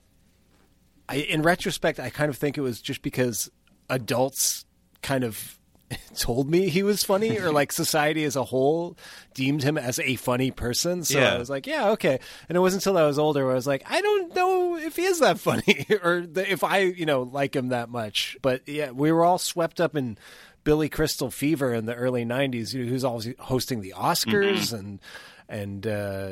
I, 1.07 1.15
in 1.17 1.41
retrospect 1.41 1.99
i 1.99 2.09
kind 2.09 2.29
of 2.29 2.37
think 2.37 2.57
it 2.57 2.61
was 2.61 2.81
just 2.81 3.01
because 3.01 3.49
adults 3.89 4.65
kind 5.01 5.23
of 5.23 5.59
told 6.17 6.49
me 6.49 6.69
he 6.69 6.83
was 6.83 7.03
funny 7.03 7.37
or 7.39 7.51
like 7.51 7.71
society 7.71 8.23
as 8.23 8.35
a 8.35 8.43
whole 8.43 8.97
deemed 9.33 9.63
him 9.63 9.77
as 9.77 9.99
a 9.99 10.15
funny 10.15 10.51
person. 10.51 11.03
So 11.03 11.19
Yeah. 11.19 11.33
I 11.35 11.37
was 11.37 11.49
like, 11.49 11.65
yeah, 11.67 11.89
okay. 11.91 12.19
And 12.49 12.55
it 12.55 12.59
wasn't 12.59 12.85
until 12.85 12.97
I 12.97 13.05
was 13.05 13.17
older 13.19 13.43
where 13.43 13.53
I 13.53 13.55
was 13.55 13.67
like, 13.67 13.83
I 13.89 14.01
don't 14.01 14.35
know 14.35 14.77
if 14.77 14.95
he 14.95 15.03
is 15.05 15.19
that 15.19 15.39
funny 15.39 15.85
or 16.03 16.21
the, 16.25 16.49
if 16.51 16.63
I, 16.63 16.79
you 16.79 17.05
know, 17.05 17.23
like 17.23 17.55
him 17.55 17.69
that 17.69 17.89
much. 17.89 18.37
But 18.41 18.67
yeah, 18.67 18.91
we 18.91 19.11
were 19.11 19.23
all 19.25 19.37
swept 19.37 19.79
up 19.81 19.95
in 19.95 20.17
Billy 20.63 20.87
Crystal 20.89 21.29
fever 21.31 21.73
in 21.73 21.85
the 21.85 21.95
early 21.95 22.25
90s, 22.25 22.71
who- 22.71 22.85
who's 22.85 23.03
always 23.03 23.27
hosting 23.39 23.81
the 23.81 23.93
Oscars 23.97 24.71
and, 24.77 24.99
and, 25.49 25.85
uh, 25.87 26.29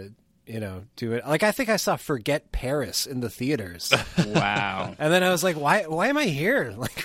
you 0.47 0.59
know, 0.59 0.83
do 0.97 1.13
it 1.13 1.25
like 1.25 1.43
I 1.43 1.51
think 1.51 1.69
I 1.69 1.77
saw 1.77 1.95
Forget 1.95 2.51
Paris 2.51 3.05
in 3.05 3.21
the 3.21 3.29
theaters. 3.29 3.93
Wow. 4.17 4.95
And 4.99 5.13
then 5.13 5.23
I 5.23 5.29
was 5.29 5.43
like, 5.45 5.55
why 5.55 5.83
why 5.83 6.07
am 6.07 6.17
I 6.17 6.25
here? 6.25 6.73
Like 6.77 6.99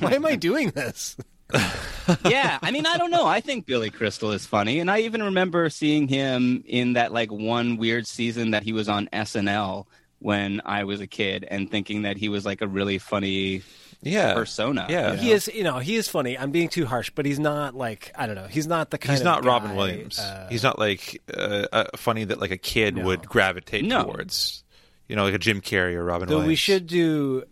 why 0.00 0.12
am 0.14 0.24
I 0.26 0.34
doing 0.36 0.70
this? 0.70 1.16
yeah, 2.24 2.58
I 2.62 2.70
mean, 2.70 2.86
I 2.86 2.96
don't 2.98 3.10
know. 3.10 3.26
I 3.26 3.40
think 3.40 3.66
Billy 3.66 3.90
Crystal 3.90 4.32
is 4.32 4.46
funny, 4.46 4.80
and 4.80 4.90
I 4.90 5.00
even 5.00 5.22
remember 5.22 5.68
seeing 5.70 6.08
him 6.08 6.64
in 6.66 6.94
that 6.94 7.12
like 7.12 7.30
one 7.30 7.76
weird 7.76 8.06
season 8.06 8.52
that 8.52 8.62
he 8.62 8.72
was 8.72 8.88
on 8.88 9.08
SNL 9.12 9.86
when 10.18 10.60
I 10.64 10.84
was 10.84 11.00
a 11.00 11.06
kid, 11.06 11.46
and 11.50 11.70
thinking 11.70 12.02
that 12.02 12.16
he 12.16 12.28
was 12.28 12.44
like 12.44 12.60
a 12.60 12.66
really 12.68 12.98
funny 12.98 13.62
Yeah. 14.02 14.34
persona. 14.34 14.86
Yeah. 14.90 15.12
you 15.12 15.18
He 15.18 15.28
know? 15.28 15.34
is, 15.34 15.48
you 15.54 15.64
know, 15.64 15.78
he 15.78 15.96
is 15.96 16.08
funny. 16.08 16.36
I'm 16.38 16.50
being 16.50 16.68
too 16.68 16.84
harsh, 16.84 17.10
but 17.14 17.24
he's 17.24 17.38
not 17.38 17.74
like 17.74 18.12
I 18.14 18.26
don't 18.26 18.34
know. 18.34 18.46
He's 18.46 18.66
not 18.66 18.90
the 18.90 18.98
kind. 18.98 19.12
He's 19.12 19.20
of 19.20 19.24
not 19.24 19.44
Robin 19.44 19.74
Williams. 19.76 20.18
uh, 20.18 20.46
He's 20.50 20.62
not 20.62 20.78
like 20.78 21.22
uh, 21.34 21.66
uh, 21.72 21.84
funny 21.96 22.24
that 22.24 22.38
like 22.40 22.50
a 22.50 22.58
kid 22.58 22.96
No. 22.96 23.04
would 23.06 23.26
gravitate 23.26 23.84
No. 23.84 24.04
towards. 24.04 24.62
You 25.08 25.16
know, 25.16 25.24
like 25.24 25.34
a 25.34 25.38
Jim 25.38 25.60
Carrey 25.60 25.94
or 25.94 26.04
Robin 26.04 26.28
Though 26.28 26.34
Williams. 26.36 26.48
we 26.48 26.54
should 26.56 26.86
do, 26.86 27.42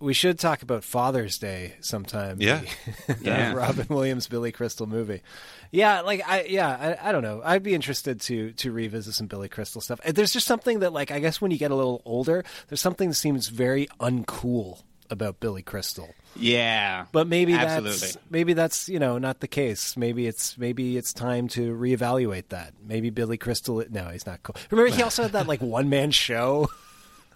we 0.00 0.12
should 0.14 0.38
talk 0.38 0.62
about 0.62 0.84
Father's 0.84 1.38
Day 1.38 1.74
sometime. 1.80 2.38
Yeah. 2.40 2.62
The- 3.06 3.14
the 3.14 3.52
Robin 3.56 3.86
Williams 3.88 4.28
Billy 4.28 4.52
Crystal 4.52 4.86
movie. 4.86 5.22
Yeah, 5.70 6.00
like 6.02 6.22
I 6.26 6.44
yeah 6.44 6.96
I, 7.02 7.08
I 7.08 7.12
don't 7.12 7.22
know. 7.22 7.42
I'd 7.44 7.62
be 7.62 7.74
interested 7.74 8.20
to 8.22 8.52
to 8.52 8.72
revisit 8.72 9.14
some 9.14 9.26
Billy 9.26 9.48
Crystal 9.48 9.80
stuff. 9.80 10.00
There's 10.02 10.32
just 10.32 10.46
something 10.46 10.80
that 10.80 10.92
like 10.92 11.10
I 11.10 11.18
guess 11.20 11.40
when 11.40 11.50
you 11.50 11.58
get 11.58 11.70
a 11.70 11.74
little 11.76 12.02
older, 12.04 12.44
there's 12.68 12.80
something 12.80 13.08
that 13.10 13.14
seems 13.16 13.48
very 13.48 13.86
uncool 14.00 14.82
about 15.10 15.40
Billy 15.40 15.62
Crystal. 15.62 16.14
yeah, 16.36 17.06
But 17.12 17.26
maybe 17.26 17.54
Absolutely. 17.54 17.90
that's 17.98 18.18
maybe 18.30 18.52
that's 18.52 18.88
you 18.90 18.98
know 18.98 19.16
not 19.18 19.40
the 19.40 19.48
case. 19.48 19.96
Maybe 19.96 20.26
it's 20.26 20.58
maybe 20.58 20.96
it's 20.98 21.12
time 21.14 21.48
to 21.48 21.74
reevaluate 21.74 22.48
that. 22.50 22.74
Maybe 22.86 23.08
Billy 23.10 23.38
Crystal. 23.38 23.82
No, 23.90 24.08
he's 24.08 24.26
not 24.26 24.42
cool. 24.42 24.54
Remember, 24.70 24.94
he 24.94 25.02
also 25.08 25.22
had 25.22 25.32
that 25.32 25.46
like 25.46 25.60
one 25.62 25.88
man 25.88 26.10
show 26.10 26.68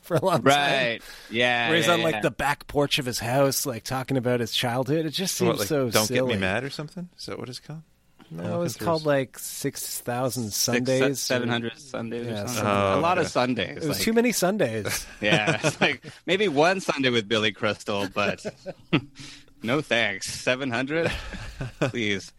for 0.02 0.16
a 0.16 0.24
long 0.24 0.42
time, 0.42 0.44
right. 0.44 1.00
Yeah, 1.30 1.68
Where 1.68 1.76
he's 1.78 1.86
yeah, 1.86 1.92
on 1.94 2.02
like 2.02 2.14
yeah. 2.16 2.20
the 2.22 2.30
back 2.30 2.66
porch 2.66 2.98
of 2.98 3.06
his 3.06 3.18
house, 3.18 3.64
like 3.66 3.84
talking 3.84 4.16
about 4.16 4.40
his 4.40 4.52
childhood. 4.52 5.06
It 5.06 5.10
just 5.10 5.34
seems 5.36 5.48
What, 5.48 5.58
like, 5.60 5.68
so 5.68 5.90
Don't 5.90 6.06
silly. 6.06 6.30
get 6.32 6.34
me 6.36 6.40
mad 6.40 6.64
or 6.64 6.70
something. 6.70 7.08
Is 7.18 7.26
that 7.26 7.38
what 7.38 7.48
it's 7.48 7.60
called? 7.60 7.82
No, 8.30 8.62
it's 8.62 8.76
Looking 8.76 8.84
called 8.86 9.04
like 9.06 9.38
six 9.38 10.00
thousand 10.00 10.52
Sundays, 10.54 11.20
seven 11.20 11.50
hundred 11.50 11.78
Sundays, 11.78 12.26
Yeah, 12.26 12.32
or 12.32 12.36
something. 12.36 12.54
something 12.54 12.70
a 12.70 13.00
lot 13.00 13.16
that. 13.16 13.20
of 13.20 13.26
oh, 13.26 13.28
Sundays. 13.28 13.76
It 13.76 13.88
was 13.88 13.98
like- 13.98 14.00
too 14.00 14.12
many 14.14 14.32
Sundays. 14.32 15.06
Yeah, 15.20 15.60
it's 15.62 15.80
like 15.80 16.02
maybe 16.24 16.48
one 16.48 16.80
Sunday 16.80 17.10
with 17.10 17.28
Billy 17.28 17.52
Crystal, 17.52 18.08
but 18.14 18.44
no 19.62 19.82
thanks. 19.82 20.28
700? 20.32 21.12
Please. 21.80 22.32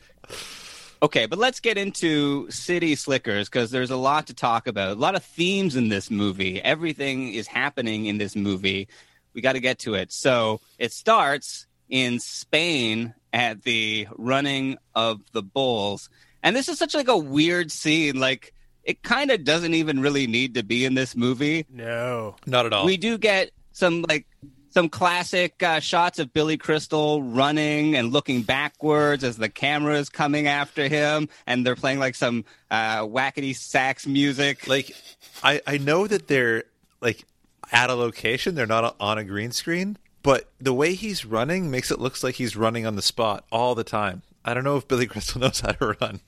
Okay, 1.03 1.25
but 1.25 1.37
let's 1.37 1.59
get 1.59 1.77
into 1.77 2.49
City 2.49 2.95
Slickers 2.95 3.49
because 3.49 3.71
there's 3.71 3.91
a 3.91 3.97
lot 3.97 4.27
to 4.27 4.33
talk 4.33 4.67
about. 4.67 4.95
A 4.95 4.99
lot 4.99 5.15
of 5.15 5.23
themes 5.23 5.75
in 5.75 5.89
this 5.89 6.09
movie. 6.09 6.61
Everything 6.61 7.33
is 7.33 7.45
happening 7.45 8.05
in 8.05 8.17
this 8.17 8.37
movie. 8.37 8.87
We 9.33 9.41
got 9.41 9.53
to 9.53 9.59
get 9.59 9.79
to 9.79 9.95
it. 9.95 10.13
So 10.13 10.61
it 10.79 10.93
starts 10.93 11.67
in 11.89 12.21
Spain 12.21 13.13
at 13.33 13.63
the 13.63 14.07
running 14.17 14.77
of 14.95 15.19
the 15.33 15.43
bulls. 15.43 16.09
And 16.41 16.55
this 16.55 16.69
is 16.69 16.79
such 16.79 16.95
like 16.95 17.09
a 17.09 17.17
weird 17.17 17.69
scene. 17.69 18.17
Like 18.17 18.53
it 18.85 19.03
kind 19.03 19.29
of 19.29 19.43
doesn't 19.43 19.73
even 19.73 19.99
really 19.99 20.25
need 20.25 20.53
to 20.53 20.63
be 20.63 20.85
in 20.85 20.93
this 20.93 21.17
movie 21.17 21.65
no, 21.69 22.35
Not 22.45 22.65
at 22.65 22.71
all. 22.73 22.85
we 22.85 22.97
do 22.97 23.17
get 23.17 23.51
some 23.73 24.05
like 24.07 24.25
some 24.73 24.89
classic 24.89 25.61
uh, 25.61 25.79
shots 25.79 26.17
of 26.17 26.33
Billy 26.33 26.57
Crystal 26.57 27.21
running 27.21 27.95
and 27.95 28.11
looking 28.11 28.41
backwards 28.41 29.23
as 29.23 29.37
the 29.37 29.49
camera 29.49 29.97
is 29.97 30.09
coming 30.09 30.47
after 30.47 30.87
him, 30.87 31.29
and 31.45 31.65
they're 31.65 31.75
playing 31.75 31.99
like 31.99 32.15
some 32.15 32.43
uh, 32.71 33.01
wackety 33.01 33.55
sax 33.55 34.07
music. 34.07 34.67
like 34.67 34.95
I 35.43 35.61
I 35.67 35.77
know 35.77 36.07
that 36.07 36.27
they're 36.27 36.63
like 37.01 37.23
at 37.71 37.89
a 37.89 37.95
location. 37.95 38.55
They're 38.55 38.65
not 38.65 38.95
on 38.99 39.17
a 39.17 39.23
green 39.23 39.51
screen, 39.51 39.97
but 40.23 40.49
the 40.59 40.73
way 40.73 40.95
he's 40.95 41.23
running 41.23 41.69
makes 41.69 41.91
it 41.91 41.99
looks 41.99 42.23
like 42.23 42.35
he's 42.35 42.55
running 42.55 42.85
on 42.85 42.95
the 42.95 43.01
spot 43.01 43.45
all 43.51 43.75
the 43.75 43.83
time. 43.83 44.23
I 44.43 44.53
don't 44.53 44.63
know 44.63 44.77
if 44.77 44.87
Billy 44.87 45.05
Crystal 45.05 45.39
knows 45.41 45.59
how 45.59 45.73
to 45.73 45.95
run. 46.01 46.19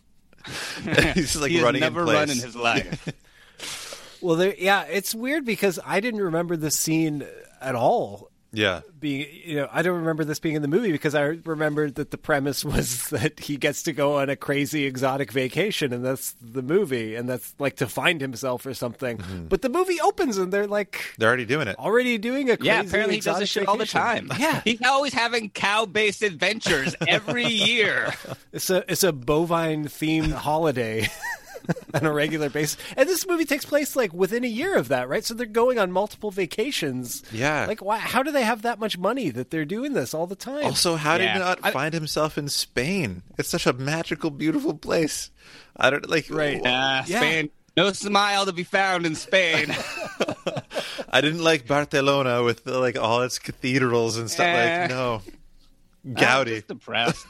he's 1.15 1.31
just 1.31 1.41
like 1.41 1.49
he 1.49 1.57
has 1.57 1.65
running 1.65 1.81
never 1.81 2.01
in 2.01 2.05
place. 2.05 2.17
run 2.17 2.29
in 2.29 2.37
his 2.37 2.55
life. 2.55 4.17
well, 4.21 4.35
there. 4.35 4.53
Yeah, 4.55 4.83
it's 4.83 5.15
weird 5.15 5.45
because 5.45 5.79
I 5.83 5.99
didn't 5.99 6.21
remember 6.21 6.55
this 6.55 6.77
scene 6.77 7.25
at 7.59 7.73
all. 7.75 8.29
Yeah. 8.55 8.81
being 8.99 9.27
you 9.43 9.55
know 9.57 9.67
i 9.71 9.81
don't 9.81 9.97
remember 9.97 10.23
this 10.23 10.39
being 10.39 10.55
in 10.55 10.61
the 10.61 10.67
movie 10.67 10.91
because 10.91 11.13
i 11.15 11.21
remembered 11.21 11.95
that 11.95 12.11
the 12.11 12.17
premise 12.17 12.63
was 12.73 13.09
that 13.09 13.39
he 13.39 13.57
gets 13.57 13.83
to 13.83 13.93
go 13.93 14.17
on 14.17 14.29
a 14.29 14.35
crazy 14.35 14.85
exotic 14.85 15.31
vacation 15.31 15.93
and 15.93 16.03
that's 16.05 16.33
the 16.41 16.61
movie 16.61 17.15
and 17.15 17.29
that's 17.29 17.53
like 17.59 17.75
to 17.75 17.87
find 17.87 18.21
himself 18.21 18.65
or 18.65 18.73
something 18.73 19.17
Mm-hmm. 19.17 19.45
but 19.47 19.61
the 19.61 19.69
movie 19.69 19.99
opens 20.01 20.37
and 20.37 20.51
they're 20.51 20.67
like 20.67 21.13
They're 21.17 21.27
already 21.27 21.45
doing 21.45 21.67
it. 21.67 21.77
already 21.77 22.17
doing 22.17 22.49
a 22.49 22.57
yeah, 22.61 22.81
apparently 22.81 23.15
he 23.15 23.21
does 23.21 23.39
this 23.39 23.49
exotic 23.49 23.49
shit 23.49 23.67
all 23.67 23.77
the 23.77 23.85
time. 23.85 24.29
yeah 24.39 24.61
he's 24.63 24.81
always 24.81 25.13
having 25.13 25.49
cow-based 25.49 26.21
adventures 26.23 26.95
every 27.07 27.45
year. 27.45 28.13
it's 28.53 28.69
a 28.69 28.89
it's 28.91 29.03
a 29.03 29.11
bovine 29.13 29.85
themed 29.85 30.31
holiday 30.31 31.07
on 31.93 32.05
a 32.05 32.11
regular 32.11 32.49
basis 32.49 32.77
and 32.97 33.07
this 33.09 33.25
movie 33.27 33.45
takes 33.45 33.65
place 33.65 33.95
like 33.95 34.13
within 34.13 34.43
a 34.43 34.47
year 34.47 34.77
of 34.77 34.87
that 34.89 35.07
right 35.09 35.23
so 35.25 35.33
they're 35.33 35.45
going 35.45 35.79
on 35.79 35.91
multiple 35.91 36.31
vacations 36.31 37.23
Yeah. 37.31 37.65
like 37.67 37.81
why, 37.83 37.97
how 37.97 38.23
do 38.23 38.31
they 38.31 38.43
have 38.43 38.63
that 38.63 38.79
much 38.79 38.97
money 38.97 39.29
that 39.31 39.49
they're 39.51 39.65
doing 39.65 39.93
this 39.93 40.13
all 40.13 40.27
the 40.27 40.35
time 40.35 40.65
Also, 40.65 40.95
how 40.95 41.17
did 41.17 41.29
he 41.31 41.39
not 41.39 41.59
I- 41.63 41.71
find 41.71 41.93
himself 41.93 42.37
in 42.37 42.47
Spain? 42.49 43.23
It's 43.37 43.49
such 43.49 43.65
a 43.65 43.73
magical, 43.73 44.29
beautiful 44.31 44.73
place. 44.73 45.29
I 45.77 45.89
don't 45.89 46.09
like. 46.09 46.29
Right. 46.29 46.57
Uh, 46.65 47.03
Yeah. 47.05 47.19
Spain, 47.19 47.49
no 47.77 47.91
smile 47.93 48.45
to 48.45 48.53
be 48.53 48.63
found 48.63 49.05
in 49.05 49.15
Spain. 49.15 49.67
I 51.09 51.21
didn't 51.21 51.43
like 51.43 51.67
Barcelona 51.67 52.43
with 52.43 52.65
like 52.65 52.97
all 52.97 53.21
its 53.21 53.39
cathedrals 53.39 54.17
and 54.17 54.29
stuff. 54.29 54.45
Eh. 54.45 54.81
Like 54.81 54.89
no, 54.89 55.21
I'm 56.15 56.45
just 56.45 56.67
depressed. 56.67 57.25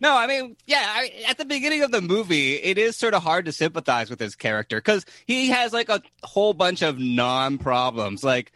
no, 0.00 0.16
I 0.16 0.26
mean, 0.26 0.56
yeah, 0.66 0.84
I, 0.86 1.24
at 1.28 1.38
the 1.38 1.44
beginning 1.44 1.82
of 1.82 1.90
the 1.90 2.00
movie, 2.00 2.54
it 2.54 2.78
is 2.78 2.96
sort 2.96 3.14
of 3.14 3.22
hard 3.22 3.46
to 3.46 3.52
sympathize 3.52 4.10
with 4.10 4.20
his 4.20 4.36
character 4.36 4.76
because 4.76 5.04
he 5.26 5.48
has 5.48 5.72
like 5.72 5.88
a 5.88 6.00
whole 6.22 6.54
bunch 6.54 6.82
of 6.82 6.98
non 6.98 7.58
problems. 7.58 8.22
Like, 8.22 8.52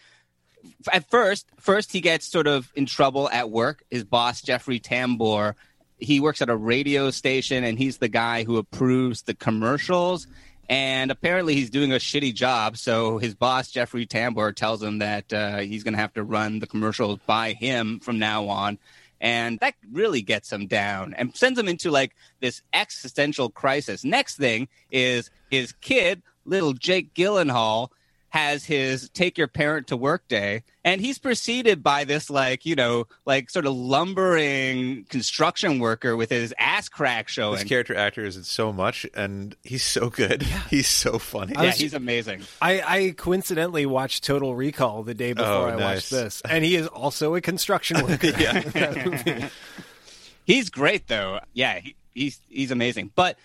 at 0.93 1.09
first, 1.11 1.49
first 1.59 1.93
he 1.93 2.01
gets 2.01 2.27
sort 2.27 2.47
of 2.47 2.71
in 2.75 2.87
trouble 2.87 3.29
at 3.31 3.51
work. 3.51 3.83
His 3.91 4.05
boss, 4.05 4.41
Jeffrey 4.43 4.79
Tambor, 4.79 5.55
he 5.99 6.21
works 6.21 6.43
at 6.43 6.51
a 6.51 6.57
radio 6.57 7.11
station 7.11 7.65
and 7.65 7.79
he's 7.79 7.99
the 7.99 8.09
guy 8.09 8.45
who 8.45 8.57
approves 8.57 9.23
the 9.23 9.35
commercials. 9.35 10.27
And 10.69 11.13
apparently 11.13 11.55
he's 11.55 11.71
doing 11.71 11.93
a 11.93 11.97
shitty 11.97 12.35
job. 12.35 12.77
So 12.77 13.19
his 13.19 13.35
boss, 13.35 13.71
Jeffrey 13.71 14.07
Tambor, 14.07 14.55
tells 14.55 14.83
him 14.83 14.99
that 14.99 15.33
uh, 15.33 15.59
he's 15.59 15.85
going 15.85 15.95
to 15.95 16.01
have 16.01 16.15
to 16.15 16.25
run 16.25 16.59
the 16.59 16.67
commercials 16.67 17.21
by 17.25 17.53
him 17.53 18.01
from 18.01 18.19
now 18.19 18.49
on. 18.49 18.79
And 19.21 19.59
that 19.61 19.75
really 19.91 20.23
gets 20.23 20.53
him 20.53 20.67
down 20.67 21.15
and 21.15 21.35
sends 21.35 21.59
him 21.59 21.69
into 21.69 21.91
like 21.91 22.15
this 22.41 22.63
existential 22.73 23.51
crisis. 23.51 24.05
Next 24.05 24.37
thing 24.37 24.69
is 24.91 25.31
his 25.51 25.73
kid, 25.73 26.23
little 26.45 26.73
Jake 26.73 27.15
Gyllenhaal, 27.15 27.89
has 28.31 28.65
his 28.65 29.09
take 29.11 29.39
your 29.39 29.47
parent 29.47 29.87
to 29.87 29.97
work 29.97 30.27
day 30.29 30.63
and 30.85 31.01
he's 31.01 31.19
preceded 31.19 31.83
by 31.83 32.05
this 32.05 32.29
like 32.29 32.67
you 32.67 32.75
know 32.75 33.07
like 33.25 33.49
sort 33.49 33.65
of 33.67 33.75
lumbering 33.75 35.05
construction 35.05 35.79
worker 35.79 36.17
with 36.17 36.29
his 36.31 36.53
ass 36.59 36.89
crack 36.89 37.27
This 37.27 37.33
showing 37.35 37.67
character 37.67 37.97
actor 37.97 38.25
is 38.25 38.37
in 38.37 38.43
so 38.45 38.73
much, 38.73 39.07
and 39.15 39.57
he's 39.63 39.85
so 39.85 40.11
good. 40.11 40.43
He's 40.71 40.89
so 40.89 41.19
funny. 41.19 41.55
I 41.57 41.65
yeah 41.67 41.71
he's 41.73 41.95
amazing 41.95 42.43
I, 42.61 42.81
I 42.81 43.11
coincidentally 43.17 43.87
watched 43.87 44.25
Total 44.25 44.55
Recall 44.55 45.03
the 45.05 45.15
day 45.15 45.31
oh, 45.31 45.35
before 45.35 45.53
Oh, 45.53 45.67
I 45.69 45.77
nice. 45.77 45.81
watched 45.81 46.11
this, 46.11 46.43
and 46.49 46.65
he 46.65 46.77
is 46.77 46.87
also 46.89 47.35
a 47.37 47.41
construction 47.41 48.03
worker. 48.07 48.27
yeah. 48.39 49.49
He's 50.45 50.71
great 50.71 51.09
though. 51.09 51.41
Yeah, 51.55 51.81
he, 51.81 51.97
he's 52.15 52.41
he's 52.49 52.71
amazing. 52.71 53.11
But 53.15 53.39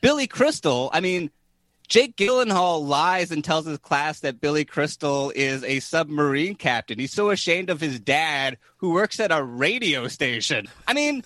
Billy 0.00 0.26
Crystal, 0.26 0.90
I 0.92 1.00
mean, 1.00 1.30
Jake 1.88 2.16
Gyllenhaal 2.16 2.86
lies 2.86 3.30
and 3.30 3.42
tells 3.42 3.64
his 3.64 3.78
class 3.78 4.20
that 4.20 4.40
Billy 4.40 4.66
Crystal 4.66 5.32
is 5.34 5.64
a 5.64 5.80
submarine 5.80 6.54
captain. 6.54 6.98
He's 6.98 7.12
so 7.12 7.30
ashamed 7.30 7.70
of 7.70 7.80
his 7.80 7.98
dad, 7.98 8.58
who 8.76 8.92
works 8.92 9.18
at 9.20 9.32
a 9.32 9.42
radio 9.42 10.06
station. 10.08 10.68
I 10.86 10.92
mean, 10.92 11.24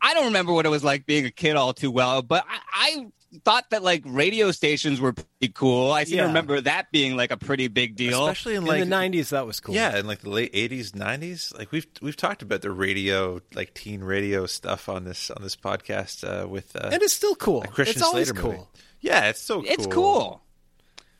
I 0.00 0.14
don't 0.14 0.26
remember 0.26 0.52
what 0.52 0.66
it 0.66 0.70
was 0.70 0.82
like 0.82 1.06
being 1.06 1.24
a 1.24 1.30
kid 1.30 1.54
all 1.54 1.72
too 1.72 1.92
well, 1.92 2.20
but 2.22 2.44
I, 2.48 2.58
I 2.74 3.06
thought 3.44 3.70
that 3.70 3.82
like 3.82 4.02
radio 4.04 4.50
stations 4.50 5.00
were 5.00 5.12
pretty 5.12 5.52
cool. 5.54 5.90
I 5.92 6.04
seem 6.04 6.16
Yeah. 6.16 6.22
to 6.22 6.28
remember 6.28 6.60
that 6.60 6.92
being 6.92 7.16
like 7.16 7.30
a 7.30 7.36
pretty 7.36 7.68
big 7.68 7.96
deal. 7.96 8.22
especially 8.26 8.54
in 8.56 8.62
In 8.62 8.68
like 8.68 8.80
the 8.80 8.86
'90s, 8.94 9.30
that 9.30 9.46
was 9.46 9.58
cool. 9.60 9.74
Yeah, 9.74 9.96
in 9.98 10.06
like 10.06 10.20
the 10.20 10.30
late 10.30 10.52
'80s, 10.52 10.92
'90s, 10.92 11.56
like 11.56 11.72
we've 11.72 11.86
we've 12.02 12.16
talked 12.16 12.42
about 12.42 12.62
the 12.62 12.70
radio, 12.70 13.40
like 13.54 13.74
teen 13.74 14.02
radio 14.04 14.46
stuff 14.46 14.88
on 14.88 15.04
this 15.04 15.30
on 15.30 15.42
this 15.42 15.56
podcast 15.56 16.24
uh, 16.24 16.46
with 16.46 16.76
uh, 16.76 16.90
and 16.92 17.02
it's 17.02 17.14
still 17.14 17.34
cool. 17.34 17.62
Christian 17.62 17.96
it's 17.96 18.02
always 18.02 18.28
Slater 18.28 18.40
cool. 18.42 18.52
movie. 18.52 18.64
Yeah, 19.00 19.28
it's 19.30 19.42
so 19.42 19.62
cool. 19.62 19.70
It's 19.70 19.86
cool. 19.86 20.42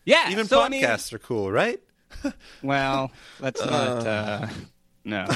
Yeah, 0.05 0.31
Even 0.31 0.47
so, 0.47 0.61
I 0.61 0.69
mean- 0.69 0.83
podcasts 0.85 1.13
are 1.13 1.19
cool, 1.19 1.51
right? 1.51 1.81
well, 2.63 3.11
let's 3.41 3.65
not. 3.65 4.07
Uh, 4.07 4.47
no, 5.05 5.27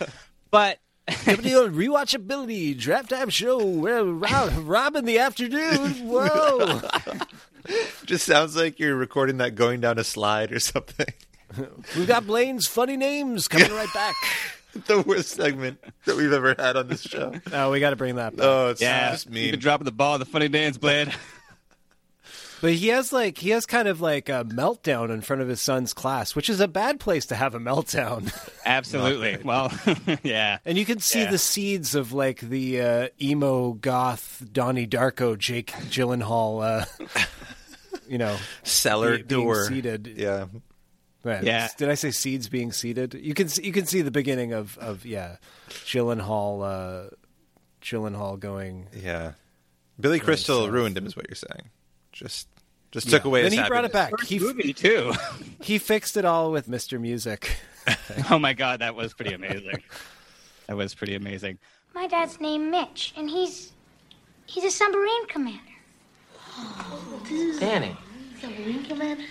but 0.50 0.78
Coming 1.08 1.42
to 1.42 1.48
your 1.48 1.68
rewatchability 1.68 2.78
draft 2.78 3.10
time 3.10 3.30
show. 3.30 3.64
Where 3.64 4.04
Rob, 4.04 4.52
Rob 4.58 4.96
in 4.96 5.04
the 5.04 5.18
afternoon. 5.18 6.08
Whoa! 6.08 6.80
Just 8.04 8.26
sounds 8.26 8.56
like 8.56 8.78
you're 8.78 8.96
recording 8.96 9.38
that 9.38 9.54
going 9.54 9.80
down 9.80 9.98
a 9.98 10.04
slide 10.04 10.52
or 10.52 10.60
something. 10.60 11.06
We've 11.96 12.06
got 12.06 12.26
Blaine's 12.26 12.66
funny 12.66 12.96
names 12.96 13.48
coming 13.48 13.72
right 13.72 13.92
back. 13.94 14.14
the 14.86 15.00
worst 15.02 15.30
segment 15.30 15.78
that 16.04 16.16
we've 16.16 16.32
ever 16.32 16.54
had 16.58 16.76
on 16.76 16.88
this 16.88 17.02
show. 17.02 17.32
Oh, 17.52 17.70
we 17.70 17.80
got 17.80 17.90
to 17.90 17.96
bring 17.96 18.16
that. 18.16 18.36
Back. 18.36 18.44
Oh, 18.44 18.70
it's 18.70 18.80
yeah, 18.80 19.12
just 19.12 19.26
you 19.26 19.32
mean. 19.32 19.50
been 19.52 19.60
dropping 19.60 19.84
the 19.84 19.92
ball, 19.92 20.18
the 20.18 20.24
funny 20.24 20.48
dance 20.48 20.78
blade. 20.78 21.12
But 22.62 22.72
he 22.72 22.88
has 22.88 23.12
like 23.12 23.36
he 23.38 23.50
has 23.50 23.66
kind 23.66 23.86
of 23.86 24.00
like 24.00 24.28
a 24.30 24.44
meltdown 24.44 25.10
in 25.10 25.20
front 25.20 25.42
of 25.42 25.48
his 25.48 25.60
son's 25.60 25.92
class, 25.92 26.34
which 26.34 26.48
is 26.48 26.58
a 26.60 26.66
bad 26.68 26.98
place 26.98 27.26
to 27.26 27.34
have 27.34 27.54
a 27.54 27.58
meltdown. 27.60 28.32
Absolutely. 28.64 29.38
well, 29.44 29.70
yeah. 30.22 30.58
And 30.64 30.78
you 30.78 30.84
can 30.86 30.98
see 31.00 31.20
Yeah. 31.22 31.30
the 31.30 31.38
seeds 31.38 31.94
of 31.94 32.12
like 32.12 32.40
the 32.40 32.80
uh, 32.80 33.08
emo 33.20 33.72
goth 33.72 34.42
Donnie 34.52 34.86
Darko, 34.86 35.36
Jake 35.36 35.72
Gyllenhaal, 35.90 36.62
uh, 36.82 37.18
you 38.08 38.16
know, 38.18 38.36
Cellar 38.62 39.18
be- 39.18 39.22
being 39.24 39.44
door. 39.44 39.64
seated. 39.66 40.06
Yeah. 40.16 40.46
Right. 41.24 41.42
Yeah. 41.42 41.68
Did 41.76 41.90
I 41.90 41.94
say 41.94 42.10
seeds 42.10 42.48
being 42.48 42.72
seeded? 42.72 43.14
You 43.14 43.34
can 43.34 43.48
you 43.62 43.72
can 43.72 43.84
see 43.84 44.00
the 44.00 44.10
beginning 44.10 44.52
of 44.52 44.78
of 44.78 45.04
yeah, 45.04 45.36
Gyllenhaal, 45.68 46.62
uh, 46.64 47.10
Gyllenhaal 47.82 48.38
going. 48.40 48.86
Yeah. 48.94 49.32
Billy 50.00 50.20
Crystal 50.20 50.62
south. 50.64 50.70
ruined 50.70 50.96
him, 50.96 51.06
is 51.06 51.16
what 51.16 51.26
you're 51.28 51.34
saying. 51.34 51.70
Just, 52.16 52.48
just 52.92 53.10
took 53.10 53.24
Yeah. 53.24 53.28
away. 53.28 53.42
Then 53.42 53.52
his 53.52 53.60
he 53.60 53.68
brought 53.68 53.84
it 53.84 53.92
back. 53.92 54.10
First 54.18 54.30
He 54.30 54.38
movie 54.38 54.72
too. 54.72 55.12
he 55.62 55.76
fixed 55.78 56.16
it 56.16 56.24
all 56.24 56.50
with 56.50 56.66
Mr. 56.66 56.98
Music. 56.98 57.58
oh 58.30 58.38
my 58.38 58.54
god, 58.54 58.80
that 58.80 58.94
was 58.94 59.12
pretty 59.12 59.34
amazing. 59.34 59.82
that 60.66 60.76
was 60.76 60.94
pretty 60.94 61.14
amazing. 61.14 61.58
My 61.94 62.06
dad's 62.06 62.40
name 62.40 62.70
Mitch, 62.70 63.12
and 63.16 63.28
he's 63.28 63.72
he's 64.46 64.64
a 64.64 64.70
submarine 64.70 65.26
commander. 65.26 65.60
Danny. 67.60 67.94
Submarine 68.40 68.84
commander? 68.84 69.24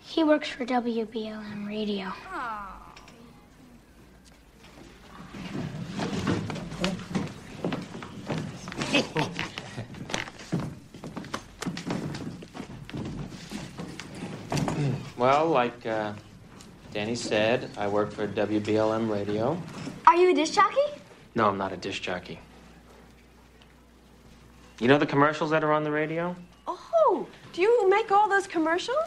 He 0.00 0.24
works 0.24 0.48
for 0.48 0.64
WBLM 0.64 1.66
Radio. 1.68 2.10
Oh. 2.32 2.74
Oh. 8.94 9.30
Well, 15.18 15.48
like 15.48 15.84
uh, 15.84 16.12
Danny 16.92 17.16
said, 17.16 17.68
I 17.76 17.88
work 17.88 18.12
for 18.12 18.28
WBLM 18.28 19.10
Radio. 19.10 19.60
Are 20.06 20.14
you 20.14 20.30
a 20.30 20.34
disc 20.34 20.54
jockey? 20.54 20.76
No, 21.34 21.48
I'm 21.48 21.58
not 21.58 21.72
a 21.72 21.76
disc 21.76 22.00
jockey. 22.00 22.38
You 24.78 24.86
know 24.86 24.96
the 24.96 25.06
commercials 25.06 25.50
that 25.50 25.64
are 25.64 25.72
on 25.72 25.82
the 25.82 25.90
radio? 25.90 26.36
Oh, 26.68 27.26
do 27.52 27.62
you 27.62 27.90
make 27.90 28.12
all 28.12 28.28
those 28.28 28.46
commercials? 28.46 29.04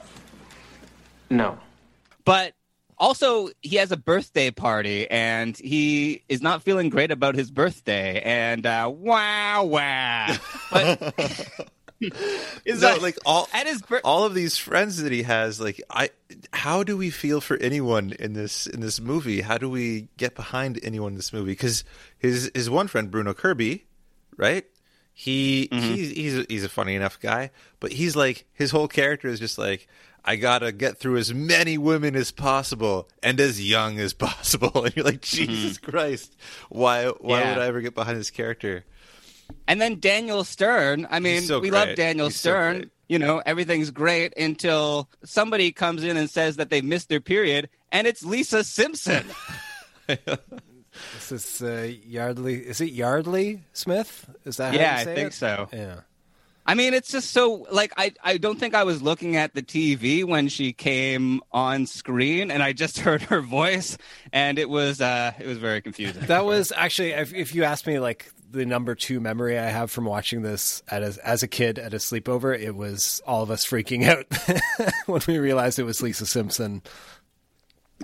No. 1.29 1.57
But 2.25 2.55
also, 2.97 3.47
he 3.61 3.77
has 3.77 3.93
a 3.93 3.97
birthday 3.97 4.51
party, 4.51 5.09
and 5.09 5.57
he 5.57 6.23
is 6.27 6.41
not 6.41 6.61
feeling 6.61 6.89
great 6.89 7.11
about 7.11 7.35
his 7.35 7.49
birthday. 7.49 8.21
And 8.21 8.65
uh, 8.65 8.91
wow, 8.93 9.63
wow. 9.63 10.35
But 10.71 11.13
is 12.01 12.81
No, 12.81 12.87
that 12.93 13.01
like 13.01 13.17
all 13.25 13.47
at 13.53 13.67
his 13.67 13.81
bir- 13.81 14.01
all 14.03 14.23
of 14.23 14.33
these 14.33 14.57
friends 14.57 15.01
that 15.01 15.11
he 15.11 15.23
has, 15.23 15.59
like 15.61 15.81
I, 15.89 16.09
how 16.53 16.83
do 16.83 16.97
we 16.97 17.09
feel 17.09 17.41
for 17.41 17.57
anyone 17.57 18.13
in 18.19 18.33
this 18.33 18.67
in 18.67 18.81
this 18.81 18.99
movie? 18.99 19.41
How 19.41 19.57
do 19.57 19.69
we 19.69 20.07
get 20.17 20.35
behind 20.35 20.79
anyone 20.83 21.11
in 21.13 21.17
this 21.17 21.31
movie? 21.33 21.51
Because 21.51 21.83
his 22.17 22.51
his 22.53 22.69
one 22.69 22.87
friend 22.87 23.11
Bruno 23.11 23.33
Kirby, 23.33 23.85
right? 24.37 24.65
He 25.13 25.69
mm-hmm. 25.71 25.93
he's 25.93 26.09
he's 26.11 26.37
a, 26.39 26.45
he's 26.49 26.63
a 26.63 26.69
funny 26.69 26.95
enough 26.95 27.19
guy, 27.19 27.51
but 27.79 27.91
he's 27.91 28.15
like 28.15 28.45
his 28.53 28.71
whole 28.71 28.87
character 28.87 29.27
is 29.27 29.39
just 29.39 29.57
like 29.57 29.87
I 30.23 30.35
gotta 30.37 30.71
get 30.71 30.97
through 30.97 31.17
as 31.17 31.33
many 31.33 31.77
women 31.77 32.15
as 32.15 32.31
possible 32.31 33.09
and 33.21 33.39
as 33.39 33.61
young 33.67 33.99
as 33.99 34.13
possible. 34.15 34.85
And 34.85 34.95
you're 34.95 35.05
like, 35.05 35.21
mm-hmm. 35.21 35.51
Jesus 35.51 35.77
Christ, 35.77 36.35
why 36.69 37.07
why 37.07 37.41
Yeah. 37.41 37.49
would 37.55 37.61
I 37.61 37.67
ever 37.67 37.81
get 37.81 37.93
behind 37.93 38.17
this 38.17 38.31
character? 38.31 38.85
And 39.67 39.79
then 39.81 39.99
Daniel 39.99 40.43
Stern. 40.43 41.07
I 41.09 41.19
mean, 41.19 41.41
so 41.41 41.59
we 41.59 41.71
love. 41.71 41.95
Daniel 41.95 42.27
He's 42.27 42.35
Stern. 42.37 42.77
great. 42.77 42.89
you 43.09 43.19
know, 43.19 43.41
everything's 43.45 43.91
great 43.91 44.33
until 44.37 45.09
somebody 45.23 45.71
comes 45.71 46.03
in 46.03 46.17
and 46.17 46.29
says 46.29 46.55
that 46.57 46.69
they've 46.69 46.83
missed 46.83 47.09
their 47.09 47.21
period, 47.21 47.69
and 47.91 48.07
it's 48.07 48.23
Lisa 48.23 48.63
Simpson. 48.63 49.25
This 51.13 51.31
is 51.31 51.61
uh, 51.61 51.89
Yeardley. 52.05 52.55
Is 52.67 52.81
it 52.81 52.91
Yeardley 52.91 53.61
Smith? 53.71 54.29
Is 54.43 54.57
that 54.57 54.73
how 54.73 54.79
Yeah, 54.79 54.95
you 54.95 55.01
I 55.11 55.15
think 55.15 55.27
it? 55.29 55.33
so. 55.33 55.69
Yeah. 55.71 56.01
I 56.65 56.75
mean, 56.75 56.93
it's 56.93 57.09
just 57.09 57.31
so 57.31 57.65
like 57.71 57.93
I 57.97 58.11
I 58.23 58.37
don't 58.37 58.59
think 58.59 58.75
I 58.75 58.83
was 58.83 59.01
looking 59.01 59.37
at 59.37 59.55
the 59.55 59.63
TV 59.63 60.25
when 60.25 60.49
she 60.49 60.73
came 60.73 61.41
on 61.53 61.85
screen, 61.85 62.51
and 62.51 62.61
I 62.61 62.73
just 62.73 62.99
heard 63.05 63.21
her 63.23 63.39
voice, 63.41 63.97
and 64.33 64.59
it 64.59 64.69
was 64.69 64.99
uh 64.99 65.31
it 65.39 65.47
was 65.47 65.57
very 65.59 65.81
confusing. 65.81 66.25
That 66.25 66.43
was 66.45 66.73
actually, 66.75 67.11
if, 67.11 67.33
if 67.33 67.55
you 67.55 67.63
ask 67.63 67.87
me, 67.87 67.99
like 67.99 68.29
the 68.51 68.65
number 68.65 68.95
two 68.95 69.19
memory 69.19 69.57
I 69.57 69.67
have 69.67 69.91
from 69.91 70.05
watching 70.05 70.41
this 70.41 70.83
at 70.89 71.03
a, 71.03 71.17
as 71.23 71.43
a 71.43 71.47
kid 71.47 71.79
at 71.79 71.93
a 71.93 71.97
sleepover, 71.97 72.57
it 72.57 72.75
was 72.75 73.21
all 73.25 73.43
of 73.43 73.51
us 73.51 73.65
freaking 73.65 74.05
out 74.07 74.25
when 75.05 75.21
we 75.27 75.39
realized 75.39 75.79
it 75.79 75.83
was 75.83 76.01
Lisa 76.01 76.25
Simpson. 76.25 76.81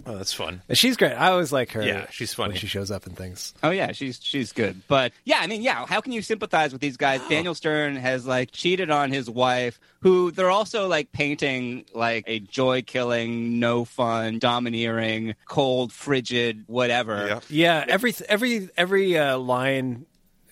Oh, 0.05 0.15
that's 0.15 0.33
fun. 0.33 0.61
And 0.69 0.77
she's 0.77 0.97
great. 0.97 1.13
I 1.13 1.31
always 1.31 1.51
like 1.51 1.71
her. 1.71 1.81
Yeah, 1.81 2.07
she's 2.11 2.33
funny. 2.33 2.51
when 2.51 2.59
she 2.59 2.67
shows 2.67 2.91
up 2.91 3.07
in 3.07 3.13
things. 3.13 3.53
Oh 3.63 3.69
yeah, 3.69 3.91
she's 3.91 4.19
she's 4.21 4.51
good. 4.51 4.81
But 4.87 5.11
yeah, 5.25 5.39
I 5.41 5.47
mean, 5.47 5.61
yeah, 5.61 5.85
how 5.85 6.01
can 6.01 6.11
you 6.11 6.21
sympathize 6.21 6.71
with 6.71 6.81
these 6.81 6.97
guys? 6.97 7.21
Daniel 7.29 7.55
Stern 7.55 7.95
has 7.95 8.25
like 8.25 8.51
cheated 8.51 8.89
on 8.89 9.11
his 9.11 9.29
wife, 9.29 9.79
who 10.01 10.31
they're 10.31 10.51
also 10.51 10.87
like 10.87 11.11
painting 11.11 11.85
like 11.93 12.25
a 12.27 12.39
joy 12.39 12.81
killing, 12.81 13.59
no 13.59 13.85
fun, 13.85 14.39
domineering, 14.39 15.35
cold, 15.47 15.91
frigid, 15.91 16.65
whatever. 16.67 17.41
Yeah, 17.49 17.83
every 17.87 18.13
every 18.29 18.69
every 18.77 19.17
uh, 19.17 19.37
line 19.37 20.05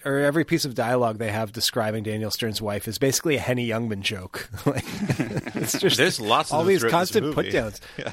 or 0.05 0.19
every 0.19 0.45
piece 0.45 0.65
of 0.65 0.75
dialogue 0.75 1.17
they 1.17 1.31
have 1.31 1.51
describing 1.51 2.03
Daniel 2.03 2.31
Stern's 2.31 2.61
wife 2.61 2.87
is 2.87 2.97
basically 2.97 3.35
a 3.35 3.39
Henny 3.39 3.67
Youngman 3.67 4.01
joke. 4.01 4.49
like, 4.65 4.85
it's 5.55 5.79
just 5.79 5.97
There's 5.97 6.19
lots 6.21 6.51
of 6.51 6.55
all 6.55 6.59
them 6.63 6.69
these 6.69 6.81
throughout 6.81 6.91
this 7.01 7.11
constant 7.11 7.33
put 7.33 7.51
downs. 7.51 7.81
Yeah. 7.97 8.11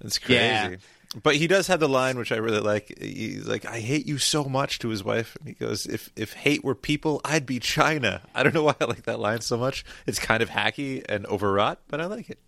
It's 0.00 0.18
crazy. 0.18 0.34
Yeah. 0.40 0.76
But 1.22 1.36
he 1.36 1.46
does 1.46 1.66
have 1.66 1.78
the 1.78 1.88
line 1.88 2.16
which 2.16 2.32
I 2.32 2.36
really 2.36 2.60
like. 2.60 2.98
He's 2.98 3.46
like, 3.46 3.66
"I 3.66 3.80
hate 3.80 4.06
you 4.06 4.16
so 4.18 4.44
much" 4.44 4.78
to 4.78 4.88
his 4.88 5.04
wife, 5.04 5.36
and 5.38 5.46
he 5.48 5.54
goes, 5.54 5.84
"If 5.86 6.10
if 6.16 6.32
hate 6.32 6.64
were 6.64 6.74
people, 6.74 7.20
I'd 7.22 7.44
be 7.44 7.60
China." 7.60 8.22
I 8.34 8.42
don't 8.42 8.54
know 8.54 8.62
why 8.62 8.74
I 8.80 8.86
like 8.86 9.02
that 9.02 9.20
line 9.20 9.42
so 9.42 9.58
much. 9.58 9.84
It's 10.06 10.18
kind 10.18 10.42
of 10.42 10.48
hacky 10.48 11.04
and 11.08 11.26
overwrought, 11.26 11.80
but 11.88 12.00
I 12.00 12.06
like 12.06 12.30
it. 12.30 12.38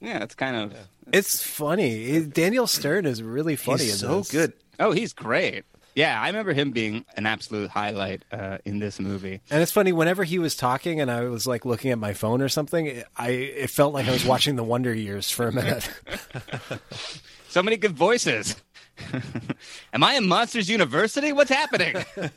Yeah, 0.00 0.22
it's 0.22 0.36
kind 0.36 0.54
of 0.56 0.74
It's 1.12 1.42
funny. 1.42 2.20
Daniel 2.26 2.66
Stern 2.68 3.06
is 3.06 3.22
really 3.22 3.56
funny. 3.56 3.84
He's 3.84 3.94
in 3.94 3.98
so 4.08 4.18
this. 4.18 4.30
good. 4.30 4.52
Oh, 4.78 4.92
he's 4.92 5.12
great. 5.12 5.64
Yeah, 5.94 6.20
I 6.20 6.28
remember 6.28 6.52
him 6.52 6.70
being 6.70 7.04
an 7.16 7.26
absolute 7.26 7.70
highlight 7.70 8.24
uh, 8.32 8.58
in 8.64 8.78
this 8.78 8.98
movie. 8.98 9.40
And 9.50 9.60
it's 9.62 9.72
funny 9.72 9.92
whenever 9.92 10.24
he 10.24 10.38
was 10.38 10.54
talking 10.54 11.00
and 11.00 11.10
I 11.10 11.24
was 11.24 11.46
like 11.46 11.64
looking 11.64 11.90
at 11.90 11.98
my 11.98 12.14
phone 12.14 12.40
or 12.40 12.48
something, 12.48 13.02
I 13.16 13.28
it 13.28 13.70
felt 13.70 13.92
like 13.92 14.08
I 14.08 14.12
was 14.12 14.24
watching 14.24 14.56
the 14.56 14.64
Wonder 14.64 14.94
Years 14.94 15.30
for 15.30 15.48
a 15.48 15.52
minute. 15.52 15.90
So 17.52 17.62
many 17.62 17.76
good 17.76 17.92
voices. 17.92 18.56
Am 19.92 20.02
I 20.02 20.14
in 20.14 20.26
Monsters 20.26 20.70
University? 20.70 21.34
What's 21.34 21.50
happening? 21.50 22.02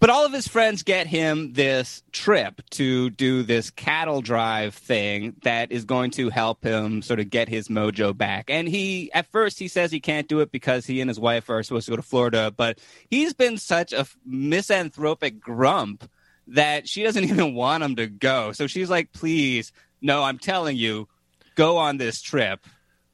but 0.00 0.08
all 0.08 0.24
of 0.24 0.32
his 0.32 0.48
friends 0.48 0.82
get 0.82 1.06
him 1.06 1.52
this 1.52 2.02
trip 2.10 2.62
to 2.70 3.10
do 3.10 3.42
this 3.42 3.68
cattle 3.70 4.22
drive 4.22 4.74
thing 4.74 5.36
that 5.42 5.70
is 5.70 5.84
going 5.84 6.10
to 6.12 6.30
help 6.30 6.64
him 6.64 7.02
sort 7.02 7.20
of 7.20 7.28
get 7.28 7.50
his 7.50 7.68
mojo 7.68 8.16
back. 8.16 8.48
And 8.48 8.66
he, 8.66 9.12
at 9.12 9.30
first, 9.30 9.58
he 9.58 9.68
says 9.68 9.92
he 9.92 10.00
can't 10.00 10.26
do 10.26 10.40
it 10.40 10.50
because 10.50 10.86
he 10.86 11.02
and 11.02 11.10
his 11.10 11.20
wife 11.20 11.50
are 11.50 11.62
supposed 11.62 11.84
to 11.84 11.92
go 11.92 11.96
to 11.96 12.02
Florida, 12.02 12.50
but 12.56 12.78
he's 13.10 13.34
been 13.34 13.58
such 13.58 13.92
a 13.92 14.06
misanthropic 14.24 15.38
grump 15.38 16.10
that 16.46 16.88
she 16.88 17.02
doesn't 17.02 17.24
even 17.30 17.54
want 17.54 17.84
him 17.84 17.96
to 17.96 18.06
go. 18.06 18.52
So 18.52 18.66
she's 18.66 18.88
like, 18.88 19.12
please, 19.12 19.70
no, 20.00 20.22
I'm 20.22 20.38
telling 20.38 20.78
you, 20.78 21.08
go 21.56 21.76
on 21.76 21.98
this 21.98 22.22
trip. 22.22 22.66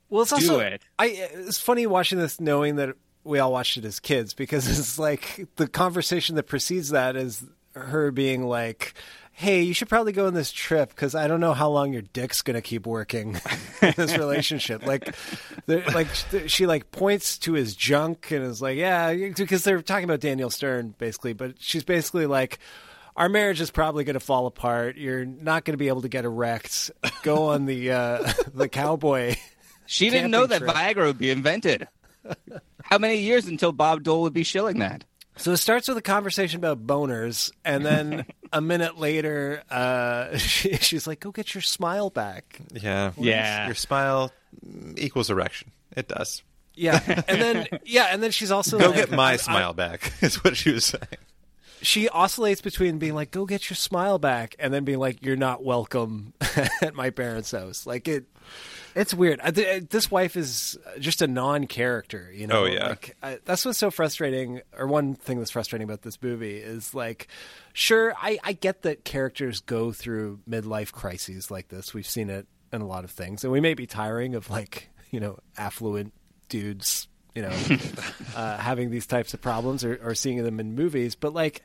Well, 0.08 0.22
it's 0.22 0.30
Do 0.30 0.36
also 0.36 0.60
it. 0.60 0.82
I 1.00 1.06
it's 1.06 1.58
funny 1.58 1.86
watching 1.88 2.18
this 2.18 2.40
knowing 2.40 2.76
that 2.76 2.94
we 3.26 3.38
all 3.38 3.52
watched 3.52 3.76
it 3.76 3.84
as 3.84 4.00
kids 4.00 4.34
because 4.34 4.66
it's 4.78 4.98
like 4.98 5.46
the 5.56 5.68
conversation 5.68 6.36
that 6.36 6.44
precedes 6.44 6.90
that 6.90 7.16
is 7.16 7.44
her 7.74 8.10
being 8.10 8.44
like, 8.44 8.94
"Hey, 9.32 9.62
you 9.62 9.74
should 9.74 9.88
probably 9.88 10.12
go 10.12 10.26
on 10.26 10.34
this 10.34 10.52
trip 10.52 10.90
because 10.90 11.14
I 11.14 11.26
don't 11.28 11.40
know 11.40 11.52
how 11.52 11.68
long 11.68 11.92
your 11.92 12.02
dick's 12.02 12.42
gonna 12.42 12.62
keep 12.62 12.86
working 12.86 13.40
in 13.82 13.94
this 13.96 14.16
relationship." 14.16 14.86
like, 14.86 15.14
like 15.66 16.08
she 16.46 16.66
like 16.66 16.90
points 16.90 17.38
to 17.38 17.52
his 17.52 17.74
junk 17.74 18.30
and 18.30 18.44
is 18.44 18.62
like, 18.62 18.76
"Yeah," 18.76 19.12
because 19.36 19.64
they're 19.64 19.82
talking 19.82 20.04
about 20.04 20.20
Daniel 20.20 20.50
Stern 20.50 20.94
basically, 20.98 21.32
but 21.32 21.54
she's 21.58 21.84
basically 21.84 22.26
like. 22.26 22.58
Our 23.18 23.30
marriage 23.30 23.62
is 23.62 23.70
probably 23.70 24.04
going 24.04 24.12
to 24.12 24.20
fall 24.20 24.46
apart. 24.46 24.98
You're 24.98 25.24
not 25.24 25.64
going 25.64 25.72
to 25.72 25.78
be 25.78 25.88
able 25.88 26.02
to 26.02 26.08
get 26.10 26.26
erect. 26.26 26.90
Go 27.22 27.46
on 27.46 27.64
the 27.64 27.92
uh, 27.92 28.30
the 28.54 28.68
cowboy. 28.68 29.36
She 29.86 30.10
didn't 30.10 30.30
know 30.30 30.46
that 30.46 30.58
trip. 30.58 30.74
Viagra 30.74 31.06
would 31.06 31.18
be 31.18 31.30
invented. 31.30 31.88
How 32.82 32.98
many 32.98 33.18
years 33.18 33.46
until 33.46 33.72
Bob 33.72 34.02
Dole 34.02 34.22
would 34.22 34.32
be 34.32 34.44
shilling 34.44 34.78
that? 34.78 35.04
So 35.38 35.52
it 35.52 35.58
starts 35.58 35.86
with 35.88 35.98
a 35.98 36.02
conversation 36.02 36.58
about 36.58 36.86
boners, 36.86 37.50
and 37.64 37.84
then 37.84 38.24
a 38.52 38.60
minute 38.60 38.98
later, 38.98 39.62
uh, 39.70 40.36
she, 40.38 40.76
she's 40.76 41.06
like, 41.06 41.20
"Go 41.20 41.30
get 41.30 41.54
your 41.54 41.60
smile 41.62 42.08
back." 42.10 42.58
Yeah. 42.72 43.12
Yeah. 43.18 43.66
Your 43.66 43.74
smile 43.74 44.32
mm, 44.66 44.98
equals 44.98 45.28
erection. 45.28 45.72
It 45.94 46.08
does. 46.08 46.42
Yeah, 46.74 47.00
and 47.26 47.40
then 47.40 47.66
yeah, 47.84 48.08
and 48.12 48.22
then 48.22 48.30
she's 48.30 48.50
also 48.50 48.78
Go 48.78 48.86
like, 48.88 48.96
get 48.96 49.10
my 49.10 49.30
I- 49.30 49.32
I- 49.32 49.36
smile 49.36 49.72
back, 49.72 50.12
is 50.22 50.42
what 50.44 50.56
she 50.56 50.72
was 50.72 50.84
saying. 50.84 51.02
She 51.86 52.08
oscillates 52.08 52.60
between 52.60 52.98
being 52.98 53.14
like, 53.14 53.30
"Go 53.30 53.46
get 53.46 53.70
your 53.70 53.76
smile 53.76 54.18
back," 54.18 54.56
and 54.58 54.74
then 54.74 54.84
being 54.84 54.98
like, 54.98 55.24
"You're 55.24 55.36
not 55.36 55.62
welcome 55.62 56.32
at 56.82 56.94
my 56.94 57.10
parents' 57.10 57.52
house." 57.52 57.86
Like 57.86 58.08
it, 58.08 58.24
it's 58.96 59.14
weird. 59.14 59.40
I, 59.40 59.52
th- 59.52 59.88
this 59.90 60.10
wife 60.10 60.36
is 60.36 60.76
just 60.98 61.22
a 61.22 61.28
non-character. 61.28 62.32
You 62.34 62.48
know, 62.48 62.64
Oh, 62.64 62.66
yeah. 62.66 62.88
Like, 62.88 63.16
I, 63.22 63.38
that's 63.44 63.64
what's 63.64 63.78
so 63.78 63.92
frustrating. 63.92 64.62
Or 64.76 64.88
one 64.88 65.14
thing 65.14 65.38
that's 65.38 65.52
frustrating 65.52 65.84
about 65.84 66.02
this 66.02 66.20
movie 66.20 66.56
is 66.56 66.92
like, 66.92 67.28
sure, 67.72 68.14
I, 68.20 68.38
I 68.42 68.52
get 68.52 68.82
that 68.82 69.04
characters 69.04 69.60
go 69.60 69.92
through 69.92 70.40
midlife 70.48 70.90
crises 70.90 71.50
like 71.50 71.68
this. 71.68 71.94
We've 71.94 72.06
seen 72.06 72.30
it 72.30 72.48
in 72.72 72.80
a 72.80 72.86
lot 72.86 73.04
of 73.04 73.12
things, 73.12 73.44
and 73.44 73.52
we 73.52 73.60
may 73.60 73.74
be 73.74 73.86
tiring 73.86 74.34
of 74.34 74.50
like 74.50 74.90
you 75.12 75.20
know 75.20 75.38
affluent 75.56 76.12
dudes. 76.48 77.06
You 77.36 77.42
know, 77.42 77.52
uh, 78.34 78.56
having 78.58 78.90
these 78.90 79.06
types 79.06 79.32
of 79.34 79.40
problems 79.40 79.84
or, 79.84 80.00
or 80.02 80.14
seeing 80.16 80.42
them 80.42 80.58
in 80.58 80.74
movies, 80.74 81.14
but 81.14 81.32
like, 81.34 81.62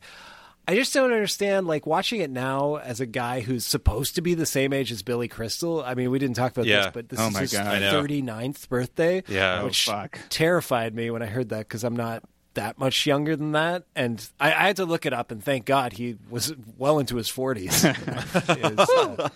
I 0.67 0.75
just 0.75 0.93
don't 0.93 1.11
understand. 1.11 1.65
Like 1.65 1.87
watching 1.87 2.21
it 2.21 2.29
now 2.29 2.75
as 2.75 2.99
a 2.99 3.05
guy 3.07 3.39
who's 3.39 3.65
supposed 3.65 4.15
to 4.15 4.21
be 4.21 4.33
the 4.35 4.45
same 4.45 4.73
age 4.73 4.91
as 4.91 5.01
Billy 5.01 5.27
Crystal. 5.27 5.81
I 5.83 5.95
mean, 5.95 6.11
we 6.11 6.19
didn't 6.19 6.35
talk 6.35 6.51
about 6.51 6.65
Yeah. 6.67 6.83
this, 6.83 6.91
but 6.93 7.09
this 7.09 7.19
Oh 7.19 7.27
is 7.29 7.33
my 7.33 7.39
his 7.39 7.53
God. 7.53 7.67
I 7.67 7.79
39th 7.79 8.69
birthday. 8.69 9.23
Yeah. 9.27 9.61
Oh, 9.61 9.65
which 9.65 9.85
fuck. 9.85 10.19
terrified 10.29 10.93
me 10.93 11.09
when 11.09 11.21
I 11.23 11.25
heard 11.25 11.49
that 11.49 11.59
because 11.59 11.83
I'm 11.83 11.95
not 11.95 12.21
that 12.53 12.77
much 12.77 13.05
younger 13.07 13.37
than 13.37 13.53
that, 13.53 13.85
and 13.95 14.29
I, 14.39 14.47
I 14.49 14.67
had 14.67 14.75
to 14.75 14.85
look 14.85 15.05
it 15.05 15.13
up. 15.13 15.31
And 15.31 15.41
thank 15.41 15.65
God 15.65 15.93
he 15.93 16.17
was 16.29 16.53
well 16.77 16.99
into 16.99 17.15
his 17.15 17.29
40s. 17.31 17.65
Is, 18.73 18.89
uh, 18.89 19.29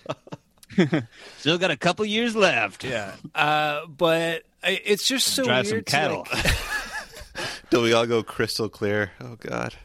Still 1.40 1.58
got 1.58 1.72
a 1.72 1.78
couple 1.78 2.06
years 2.06 2.36
left. 2.36 2.84
yeah, 2.84 3.14
uh, 3.34 3.86
but 3.88 4.44
it's 4.64 5.08
just 5.08 5.28
so 5.30 5.44
Drive 5.44 5.68
some 5.68 5.76
weird. 5.76 5.86
to, 5.88 5.92
cattle. 5.92 6.28
like- 6.34 6.56
Till 7.70 7.82
we 7.84 7.94
all 7.94 8.06
go 8.06 8.24
crystal 8.24 8.70
clear. 8.70 9.12
Oh 9.20 9.36
God. 9.40 9.76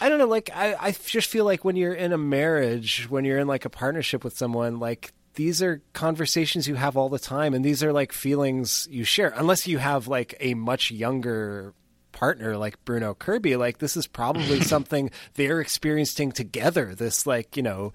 I 0.00 0.08
don't 0.08 0.18
know. 0.18 0.26
Like, 0.26 0.48
I, 0.54 0.74
I 0.78 0.90
just 0.92 1.28
feel 1.28 1.44
like 1.44 1.64
when 1.64 1.74
you're 1.76 1.92
in 1.92 2.12
a 2.12 2.18
marriage, 2.18 3.06
when 3.10 3.24
you're 3.24 3.38
in 3.38 3.46
like 3.48 3.64
a 3.64 3.70
partnership 3.70 4.22
with 4.24 4.36
someone, 4.38 4.78
like 4.78 5.12
these 5.34 5.60
are 5.62 5.82
conversations 5.92 6.66
you 6.68 6.76
have 6.76 6.96
all 6.96 7.08
the 7.08 7.18
time, 7.18 7.52
and 7.52 7.64
these 7.64 7.82
are 7.82 7.92
like 7.92 8.12
feelings 8.12 8.86
you 8.90 9.04
share. 9.04 9.32
Unless 9.36 9.66
you 9.66 9.78
have 9.78 10.08
like 10.08 10.34
a 10.40 10.54
much 10.54 10.90
younger 10.90 11.74
partner 12.12 12.56
like 12.56 12.82
Bruno 12.86 13.12
Kirby, 13.12 13.56
like 13.56 13.78
this 13.78 13.96
is 13.96 14.06
probably 14.06 14.60
something 14.62 15.10
they're 15.34 15.60
experiencing 15.60 16.32
together. 16.32 16.94
This 16.94 17.26
like 17.26 17.56
you 17.56 17.62
know 17.62 17.92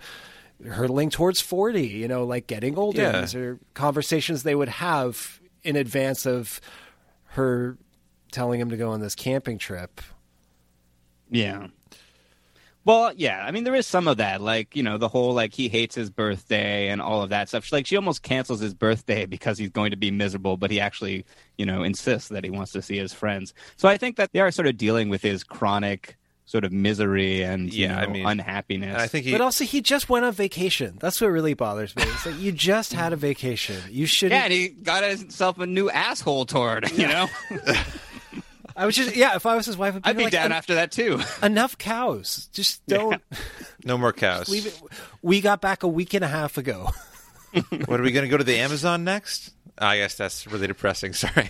hurtling 0.67 1.09
towards 1.09 1.41
40 1.41 1.87
you 1.87 2.07
know 2.07 2.23
like 2.25 2.47
getting 2.47 2.77
older 2.77 3.01
Yeah. 3.01 3.21
these 3.21 3.35
are 3.35 3.59
conversations 3.73 4.43
they 4.43 4.55
would 4.55 4.69
have 4.69 5.39
in 5.63 5.75
advance 5.75 6.25
of 6.25 6.61
her 7.25 7.77
telling 8.31 8.59
him 8.59 8.69
to 8.69 8.77
go 8.77 8.91
on 8.91 8.99
this 9.01 9.15
camping 9.15 9.57
trip 9.57 10.01
Yeah. 11.29 11.67
Well, 12.83 13.13
yeah. 13.15 13.45
I 13.45 13.51
mean, 13.51 13.63
there 13.63 13.75
is 13.75 13.85
some 13.85 14.07
of 14.07 14.17
that, 14.17 14.41
like 14.41 14.75
you 14.75 14.81
know, 14.81 14.97
the 14.97 15.07
whole 15.07 15.33
like 15.35 15.53
he 15.53 15.69
hates 15.69 15.93
his 15.93 16.09
birthday 16.09 16.87
and 16.89 16.99
all 16.99 17.21
of 17.21 17.29
that 17.29 17.47
stuff. 17.47 17.71
Like 17.71 17.85
she 17.85 17.95
almost 17.95 18.23
cancels 18.23 18.59
his 18.59 18.73
birthday 18.73 19.27
because 19.27 19.59
he's 19.59 19.69
going 19.69 19.91
to 19.91 19.97
be 19.97 20.09
miserable, 20.09 20.57
but 20.57 20.71
he 20.71 20.79
actually, 20.79 21.23
you 21.59 21.65
know, 21.65 21.83
insists 21.83 22.29
that 22.29 22.43
he 22.43 22.49
wants 22.49 22.71
to 22.71 22.81
see 22.81 22.97
his 22.97 23.13
friends. 23.13 23.53
So 23.77 23.87
I 23.87 23.97
think 23.97 24.15
that 24.15 24.31
they 24.33 24.39
are 24.39 24.49
sort 24.49 24.67
of 24.67 24.77
dealing 24.77 25.09
with 25.09 25.21
his 25.21 25.43
chronic 25.43 26.17
sort 26.51 26.65
of 26.65 26.73
misery 26.73 27.43
and 27.43 27.73
you 27.73 27.85
Yeah, 27.87 27.97
I 27.97 28.07
mean, 28.07 28.25
unhappiness. 28.27 29.01
I 29.01 29.07
think 29.07 29.23
he. 29.25 29.31
But 29.31 29.39
also, 29.39 29.63
he 29.63 29.79
just 29.81 30.09
went 30.09 30.25
on 30.25 30.33
vacation. 30.33 30.97
That's 30.99 31.21
what 31.21 31.27
really 31.27 31.53
bothers 31.53 31.95
me. 31.95 32.03
It's 32.03 32.25
like 32.25 32.37
you 32.39 32.51
just 32.51 32.91
had 32.91 33.13
a 33.13 33.15
vacation. 33.15 33.81
You 33.89 34.05
should. 34.05 34.31
yeah, 34.31 34.43
and 34.43 34.51
he 34.51 34.67
got 34.67 35.03
himself 35.03 35.57
a 35.59 35.65
new 35.65 35.89
asshole 35.89 36.45
toward. 36.45 36.91
You 36.91 37.07
know, 37.07 37.27
I 38.75 38.85
was 38.85 38.97
just. 38.97 39.15
Yeah, 39.15 39.37
if 39.37 39.45
I 39.45 39.55
was 39.55 39.65
his 39.65 39.77
wife, 39.77 39.95
I'd 39.95 40.03
be, 40.03 40.09
I'd 40.09 40.17
be 40.17 40.23
like, 40.25 40.33
down 40.33 40.51
after 40.51 40.75
that 40.75 40.91
too. 40.91 41.21
Enough 41.43 41.77
cows. 41.77 42.49
Just 42.51 42.85
don't 42.85 43.21
no 43.85 43.97
more 43.97 44.11
cows. 44.11 44.49
leave 44.49 44.67
it. 44.67 44.79
We 45.21 45.39
got 45.39 45.61
back 45.61 45.83
a 45.83 45.87
week 45.87 46.13
and 46.13 46.23
a 46.25 46.27
half 46.27 46.57
ago. 46.57 46.89
What 47.85 47.99
are 47.99 48.03
we 48.03 48.11
going 48.11 48.25
to 48.25 48.29
go 48.29 48.37
to 48.37 48.43
the 48.43 48.57
Amazon 48.57 49.03
next? 49.05 49.53
Ah, 49.77 49.89
I 49.89 49.97
guess 49.97 50.15
that's 50.15 50.47
really 50.47 50.67
depressing. 50.67 51.13
Sorry. 51.13 51.49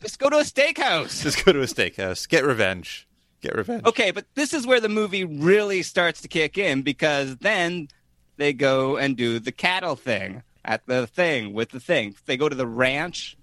Just 0.00 0.18
go 0.18 0.30
to 0.30 0.36
a 0.38 0.42
steakhouse. 0.42 1.22
Just 1.22 1.44
go 1.44 1.52
to 1.52 1.60
a 1.60 1.66
steakhouse. 1.66 2.28
Get 2.28 2.44
revenge. 2.44 3.06
Get 3.42 3.56
revenge. 3.56 3.84
Okay, 3.84 4.12
but 4.12 4.24
this 4.34 4.54
is 4.54 4.66
where 4.66 4.80
the 4.80 4.88
movie 4.88 5.24
really 5.24 5.82
starts 5.82 6.22
to 6.22 6.28
kick 6.28 6.56
in 6.56 6.82
because 6.82 7.36
then 7.38 7.88
they 8.36 8.52
go 8.52 8.96
and 8.96 9.16
do 9.16 9.38
the 9.40 9.52
cattle 9.52 9.96
thing 9.96 10.42
at 10.64 10.86
the 10.86 11.08
thing 11.08 11.52
with 11.52 11.70
the 11.70 11.80
thing. 11.80 12.14
They 12.26 12.36
go 12.36 12.48
to 12.48 12.54
the 12.54 12.66
ranch. 12.66 13.36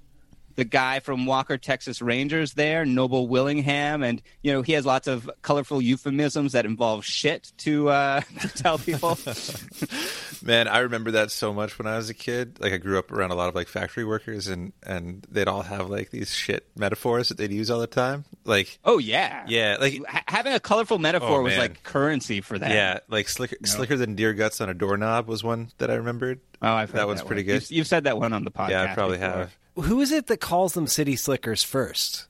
The 0.60 0.66
guy 0.66 1.00
from 1.00 1.26
Walker, 1.26 1.58
Texas 1.58 2.02
Rangers 2.02 2.54
there, 2.54 2.86
Noble 2.86 3.28
Willingham, 3.28 4.04
and 4.04 4.22
you 4.44 4.52
know 4.52 4.62
he 4.62 4.74
has 4.74 4.86
lots 4.86 5.08
of 5.08 5.30
colorful 5.42 5.82
euphemisms 5.82 6.52
that 6.52 6.66
involve 6.66 7.06
shit 7.06 7.52
to, 7.60 7.90
uh, 7.90 8.22
to 8.42 8.48
tell 8.50 8.78
people. 8.78 9.18
Man, 10.42 10.68
I 10.68 10.80
remember 10.80 11.12
that 11.12 11.32
so 11.32 11.54
much 11.54 11.78
when 11.78 11.86
I 11.88 11.98
was 11.98 12.10
a 12.10 12.14
kid. 12.14 12.60
Like 12.62 12.72
I 12.74 12.78
grew 12.78 12.98
up 12.98 13.12
around 13.12 13.32
a 13.32 13.36
lot 13.36 13.50
of 13.50 13.56
like 13.56 13.68
factory 13.68 14.06
workers 14.06 14.48
and 14.48 14.72
and 14.84 15.26
they'd 15.30 15.48
all 15.48 15.62
have 15.64 15.90
like 15.90 16.12
these 16.12 16.34
shit 16.34 16.66
metaphors 16.78 17.30
that 17.30 17.38
they'd 17.38 17.52
use 17.52 17.70
all 17.70 17.80
the 17.80 17.88
time. 17.88 18.26
Like 18.46 18.80
oh 18.86 18.98
yeah, 19.00 19.46
yeah, 19.48 19.78
like 19.80 20.02
Ha- 20.08 20.24
having 20.28 20.54
a 20.54 20.60
colorful 20.60 20.98
metaphor 21.00 21.40
Oh, 21.40 21.44
was 21.44 21.58
like 21.58 21.84
currency 21.84 22.42
for 22.42 22.58
that. 22.60 22.72
yeah, 22.72 23.00
like 23.10 23.28
slicker 23.30 23.58
slicker 23.66 23.98
than 23.98 24.16
deer 24.16 24.34
guts 24.34 24.62
on 24.62 24.70
a 24.70 24.74
doorknob 24.74 25.28
was 25.28 25.44
one 25.44 25.70
that 25.78 25.90
I 25.90 25.96
remembered. 25.96 26.40
Oh, 26.62 26.74
I've 26.74 26.90
heard 26.92 27.00
that 27.00 27.08
one's 27.08 27.22
one. 27.22 27.28
pretty 27.28 27.44
good. 27.44 27.62
You've, 27.62 27.72
you've 27.72 27.88
said 27.88 28.04
that 28.04 28.18
one 28.20 28.34
on 28.34 28.44
the 28.44 28.52
podcast. 28.52 28.70
yeah, 28.70 28.84
I 28.92 28.94
probably 28.94 29.18
before. 29.18 29.32
have. 29.34 29.58
Who 29.86 30.02
is 30.02 30.12
it 30.12 30.28
that 30.28 30.42
calls 30.42 30.74
them 30.74 30.88
city 30.88 31.16
slickers 31.16 31.64
first? 31.64 32.26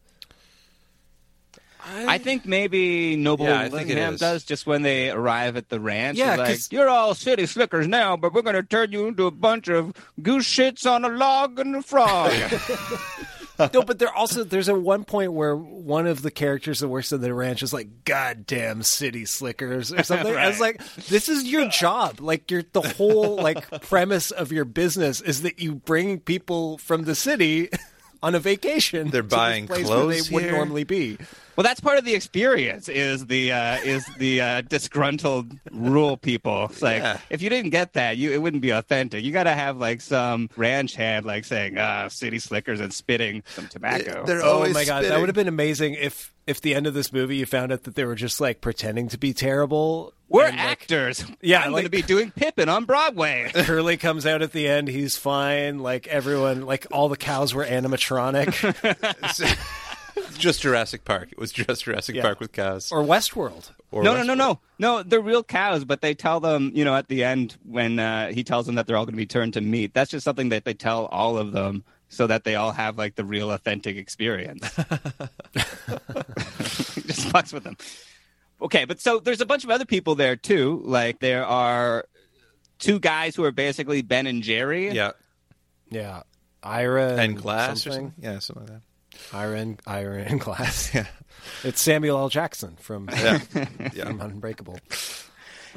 I 2.06 2.20
think 2.20 2.46
maybe 2.46 3.16
Noble 3.16 3.46
Yeah, 3.46 3.62
I 3.62 3.68
Willingham 3.70 4.16
does 4.18 4.44
just 4.44 4.68
when 4.68 4.84
they 4.84 5.10
arrive 5.10 5.58
at 5.58 5.70
the 5.70 5.80
ranch. 5.80 6.20
Yeah, 6.20 6.32
He's 6.32 6.38
like, 6.38 6.48
'cause- 6.50 6.68
you're 6.72 6.90
all 6.90 7.16
city 7.16 7.48
slickers 7.48 7.88
now, 7.88 8.16
but 8.16 8.32
we're 8.32 8.44
going 8.44 8.56
to 8.58 8.62
turn 8.62 8.92
you 8.92 9.08
into 9.08 9.26
a 9.26 9.32
bunch 9.32 9.70
of 9.70 9.94
goose 10.22 10.46
shits 10.48 10.86
on 10.90 11.04
a 11.04 11.10
log 11.10 11.58
and 11.60 11.76
a 11.78 11.82
frog. 11.82 12.32
no, 13.74 13.82
but 13.84 14.00
there 14.00 14.14
also 14.14 14.44
there's 14.44 14.68
a 14.68 14.76
one 14.76 15.04
point 15.04 15.34
where 15.34 15.56
one 15.56 16.08
of 16.08 16.22
the 16.22 16.32
characters 16.32 16.80
that 16.80 16.88
works 16.88 17.12
in 17.12 17.22
the 17.22 17.34
ranch 17.34 17.64
is 17.64 17.74
like, 17.74 18.06
"Goddamn 18.06 18.84
city 18.84 19.26
slickers" 19.26 19.92
or 19.92 20.04
something. 20.04 20.36
I 20.36 20.48
was 20.48 20.60
like, 20.60 20.82
"This 21.08 21.30
is 21.30 21.44
your 21.44 21.68
job. 21.68 22.20
Like, 22.20 22.50
your 22.50 22.64
the 22.72 22.82
whole 22.82 23.36
like 23.38 23.82
premise 23.82 24.32
of 24.32 24.52
your 24.52 24.66
business 24.66 25.22
is 25.22 25.42
that 25.42 25.60
you 25.60 25.76
bring 25.76 26.20
people 26.20 26.78
from 26.78 27.04
the 27.04 27.16
city 27.16 27.70
on 28.22 28.36
a 28.36 28.40
vacation. 28.40 29.10
They're 29.10 29.22
to 29.24 29.28
this 29.30 29.38
buying 29.38 29.68
place 29.68 29.86
where 29.88 29.98
clothes 29.98 30.28
they 30.30 30.34
wouldn't 30.36 30.54
normally 30.54 30.84
be." 30.84 31.18
well, 31.56 31.64
that's 31.64 31.80
part 31.82 31.98
of 31.98 32.06
the 32.06 32.16
experience. 32.16 32.88
Is 32.88 33.26
the 33.26 33.52
uh, 33.52 33.78
is 33.84 34.06
the 34.18 34.42
uh, 34.42 34.62
disgruntled 34.62 35.52
rural 35.72 36.16
people? 36.18 36.66
It's 36.72 36.82
like 36.82 37.02
Yeah. 37.02 37.20
if 37.30 37.42
you 37.42 37.50
didn't 37.50 37.72
get 37.72 37.94
that, 37.94 38.18
you 38.18 38.32
it 38.32 38.38
wouldn't 38.42 38.62
be 38.62 38.70
authentic. 38.72 39.24
You 39.24 39.32
got 39.32 39.44
to 39.44 39.54
have 39.54 39.78
like 39.78 40.02
some 40.02 40.50
ranch 40.56 40.96
hand 40.96 41.26
like 41.26 41.46
saying 41.46 41.78
uh, 41.78 42.10
"city 42.10 42.40
slickers" 42.40 42.80
and 42.80 42.94
spitting 42.94 43.44
some 43.48 43.68
tobacco. 43.68 44.24
They're 44.26 44.42
Oh 44.44 44.54
always 44.54 44.74
my 44.74 44.86
god, 44.86 45.04
that 45.06 45.20
would 45.20 45.30
have 45.30 45.36
been 45.36 45.48
amazing 45.50 45.96
if 45.96 46.34
if 46.50 46.60
the 46.62 46.76
end 46.76 46.88
of 46.88 46.94
this 46.94 47.14
movie 47.14 47.38
you 47.38 47.46
found 47.46 47.72
out 47.72 47.84
that 47.84 47.96
they 47.96 48.04
were 48.04 48.16
just 48.16 48.42
like 48.42 48.60
pretending 48.62 49.08
to 49.10 49.18
be 49.18 49.34
terrible. 49.34 50.14
We're 50.28 50.46
and, 50.46 50.58
like, 50.58 50.68
actors. 50.68 51.26
Yeah, 51.42 51.62
I'm 51.62 51.72
like- 51.72 51.84
going 51.84 51.84
to 51.86 51.90
be 51.90 52.02
doing 52.02 52.32
Pippin 52.32 52.70
on 52.70 52.86
Broadway. 52.86 53.52
Curly 53.56 53.98
comes 53.98 54.26
out 54.26 54.42
at 54.42 54.52
the 54.52 54.68
end. 54.68 54.88
He's 54.88 55.18
fine. 55.18 55.80
Like 55.80 56.08
everyone, 56.08 56.66
like 56.66 56.86
all 56.92 57.10
the 57.10 57.18
cows 57.18 57.54
were 57.54 57.66
animatronic. 57.66 59.58
just 60.38 60.62
Jurassic 60.62 61.06
Park. 61.06 61.32
It 61.32 61.38
was 61.40 61.52
just 61.52 61.84
Jurassic 61.86 62.16
Yeah. 62.16 62.22
Park 62.24 62.40
with 62.40 62.52
cows. 62.52 62.92
or 62.92 63.02
Westworld. 63.04 63.72
Or 63.92 64.04
no, 64.04 64.14
West- 64.14 64.28
no, 64.28 64.34
no, 64.36 64.46
no, 64.48 64.60
no. 64.98 65.04
They're 65.04 65.20
real 65.22 65.44
cows, 65.44 65.84
but 65.84 66.02
they 66.02 66.14
tell 66.14 66.40
them, 66.40 66.72
you 66.76 66.86
know, 66.86 66.96
at 66.96 67.08
the 67.08 67.24
end 67.24 67.58
when 67.64 67.98
uh, 68.00 68.32
he 68.32 68.44
tells 68.44 68.66
them 68.68 68.76
that 68.76 68.86
they're 68.88 68.98
all 68.98 69.06
going 69.06 69.14
to 69.14 69.18
be 69.18 69.26
turned 69.26 69.54
to 69.56 69.62
meat. 69.62 69.94
That's 69.94 70.12
just 70.12 70.24
something 70.24 70.50
that 70.50 70.64
they 70.66 70.74
tell 70.76 71.06
all 71.08 71.38
of 71.38 71.52
them 71.54 71.84
so 72.10 72.28
that 72.28 72.44
they 72.44 72.56
all 72.56 72.72
have 72.72 72.98
like 72.98 73.16
the 73.16 73.24
real 73.24 73.52
authentic 73.52 73.96
experience. 73.98 74.62
Just 75.56 77.28
fucks 77.30 77.54
with 77.54 77.64
them. 77.64 77.78
Okay, 78.62 78.86
but 78.86 79.00
so 79.00 79.20
there's 79.20 79.42
a 79.42 79.46
bunch 79.46 79.64
of 79.64 79.70
other 79.70 79.86
people 79.86 80.16
there 80.16 80.36
too. 80.36 80.82
Like 80.84 81.20
there 81.20 81.46
are 81.46 82.06
two 82.80 83.00
guys 83.00 83.36
who 83.36 83.44
are 83.46 83.52
basically 83.52 84.02
Ben 84.02 84.28
and 84.28 84.44
Jerry. 84.44 84.90
Yeah. 84.92 85.12
Yeah. 85.90 86.24
Ira 86.62 87.16
And 87.16 87.38
Glass 87.38 87.86
or 87.88 87.92
something. 87.92 88.12
something. 88.12 88.24
Yeah, 88.34 88.40
something 88.40 88.66
like 88.68 88.74
that. 88.74 88.82
Ira 89.36 89.58
and, 89.60 89.82
Ira 89.88 90.22
and 90.24 90.40
Glass. 90.40 90.94
Yeah. 90.96 91.06
It's 91.64 91.80
Samuel 91.82 92.18
L. 92.18 92.28
Jackson 92.28 92.76
from, 92.76 93.08
Yeah. 93.10 93.38
from 93.38 94.20
Unbreakable. 94.20 94.78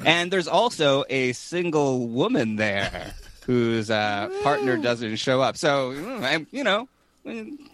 And 0.03 0.29
there's 0.29 0.47
also 0.49 1.05
a 1.09 1.31
single 1.33 2.09
woman 2.09 2.57
there 2.57 3.13
whose 3.45 3.89
uh, 3.89 4.29
partner 4.43 4.77
doesn't 4.77 5.15
show 5.17 5.41
up. 5.41 5.57
So, 5.57 5.91
mm, 5.91 6.23
I'm, 6.23 6.47
you 6.51 6.63
know, 6.63 6.87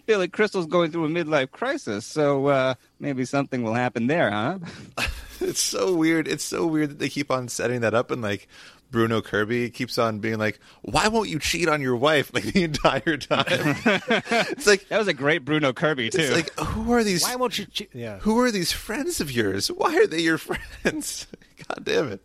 Billy 0.06 0.28
Crystal's 0.28 0.66
going 0.66 0.90
through 0.92 1.06
a 1.06 1.08
midlife 1.08 1.50
crisis. 1.50 2.06
So 2.06 2.46
uh, 2.46 2.74
maybe 2.98 3.24
something 3.24 3.62
will 3.62 3.74
happen 3.74 4.06
there, 4.06 4.30
huh? 4.30 4.58
It's 5.42 5.62
so 5.62 5.94
weird. 5.94 6.28
It's 6.28 6.44
so 6.44 6.66
weird 6.66 6.90
that 6.90 6.98
they 6.98 7.08
keep 7.08 7.30
on 7.30 7.48
setting 7.48 7.80
that 7.80 7.94
up 7.94 8.10
and 8.10 8.20
like 8.20 8.46
Bruno 8.90 9.22
Kirby 9.22 9.70
keeps 9.70 9.96
on 9.96 10.18
being 10.18 10.38
like, 10.38 10.60
"Why 10.82 11.08
won't 11.08 11.30
you 11.30 11.38
cheat 11.38 11.66
on 11.66 11.80
your 11.80 11.96
wife?" 11.96 12.30
Like 12.34 12.44
the 12.44 12.62
entire 12.62 13.16
time. 13.16 13.46
it's 13.48 14.66
like 14.66 14.86
that 14.88 14.98
was 14.98 15.08
a 15.08 15.14
great 15.14 15.46
Bruno 15.46 15.72
Kirby 15.72 16.10
too. 16.10 16.18
It's 16.20 16.34
like, 16.34 16.58
who 16.58 16.92
are 16.92 17.02
these? 17.02 17.22
Why 17.22 17.36
won't 17.36 17.58
you? 17.58 17.64
Che- 17.64 17.88
yeah. 17.94 18.18
Who 18.18 18.38
are 18.40 18.50
these 18.50 18.70
friends 18.70 19.18
of 19.22 19.30
yours? 19.30 19.68
Why 19.68 19.96
are 19.96 20.06
they 20.06 20.20
your 20.20 20.36
friends? 20.36 21.26
God 21.68 21.84
damn 21.84 22.12
it! 22.12 22.20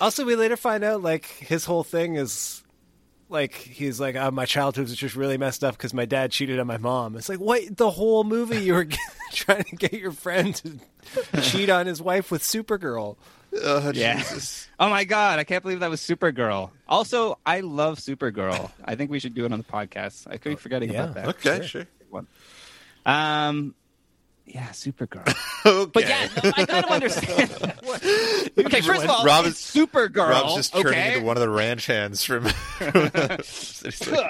Also, 0.00 0.24
we 0.24 0.34
later 0.34 0.56
find 0.56 0.82
out 0.82 1.02
like 1.02 1.26
his 1.26 1.64
whole 1.64 1.84
thing 1.84 2.16
is 2.16 2.64
like 3.28 3.54
he's 3.54 3.98
like, 4.00 4.16
oh, 4.16 4.30
my 4.30 4.44
childhood 4.44 4.84
was 4.84 4.96
just 4.96 5.16
really 5.16 5.38
messed 5.38 5.64
up 5.64 5.76
because 5.76 5.92
my 5.92 6.04
dad 6.04 6.30
cheated 6.30 6.58
on 6.58 6.66
my 6.66 6.78
mom. 6.78 7.16
It's 7.16 7.28
like, 7.28 7.40
what? 7.40 7.76
The 7.76 7.90
whole 7.90 8.24
movie 8.24 8.58
you 8.58 8.74
were 8.74 8.86
trying 9.32 9.64
to 9.64 9.76
get 9.76 9.94
your 9.94 10.12
friend 10.12 10.54
to 10.54 11.40
cheat 11.42 11.70
on 11.70 11.86
his 11.86 12.00
wife 12.00 12.30
with 12.30 12.42
Supergirl. 12.42 13.16
Oh, 13.62 13.92
yeah. 13.94 14.18
Jesus. 14.18 14.68
Oh 14.78 14.90
my 14.90 15.04
god, 15.04 15.38
I 15.38 15.44
can't 15.44 15.62
believe 15.62 15.80
that 15.80 15.88
was 15.88 16.02
Supergirl. 16.02 16.70
Also, 16.86 17.38
I 17.46 17.60
love 17.60 17.98
Supergirl. 17.98 18.70
I 18.84 18.94
think 18.94 19.10
we 19.10 19.18
should 19.18 19.34
do 19.34 19.46
it 19.46 19.52
on 19.52 19.56
the 19.56 19.64
podcast. 19.64 20.26
I 20.30 20.36
keep 20.36 20.58
forgetting 20.58 20.92
yeah. 20.92 21.04
about 21.04 21.14
that. 21.14 21.28
Okay, 21.28 21.66
sure. 21.66 21.86
Um, 23.06 23.74
yeah, 24.46 24.68
Supergirl. 24.68 25.26
okay. 25.66 25.90
But 25.92 26.08
yeah, 26.08 26.28
no, 26.42 26.52
I 26.56 26.66
kind 26.66 26.84
of 26.84 26.90
understand. 26.90 27.50
okay, 28.58 28.80
first 28.80 29.02
of 29.02 29.10
all, 29.10 29.24
Rob 29.24 29.44
it's 29.46 29.74
Supergirl. 29.74 30.30
Rob's 30.30 30.54
just 30.54 30.72
turning 30.72 30.88
okay? 30.88 31.14
into 31.14 31.26
one 31.26 31.36
of 31.36 31.40
the 31.40 31.50
ranch 31.50 31.86
hands 31.86 32.22
from. 32.22 32.46
Ugh, 32.80 33.42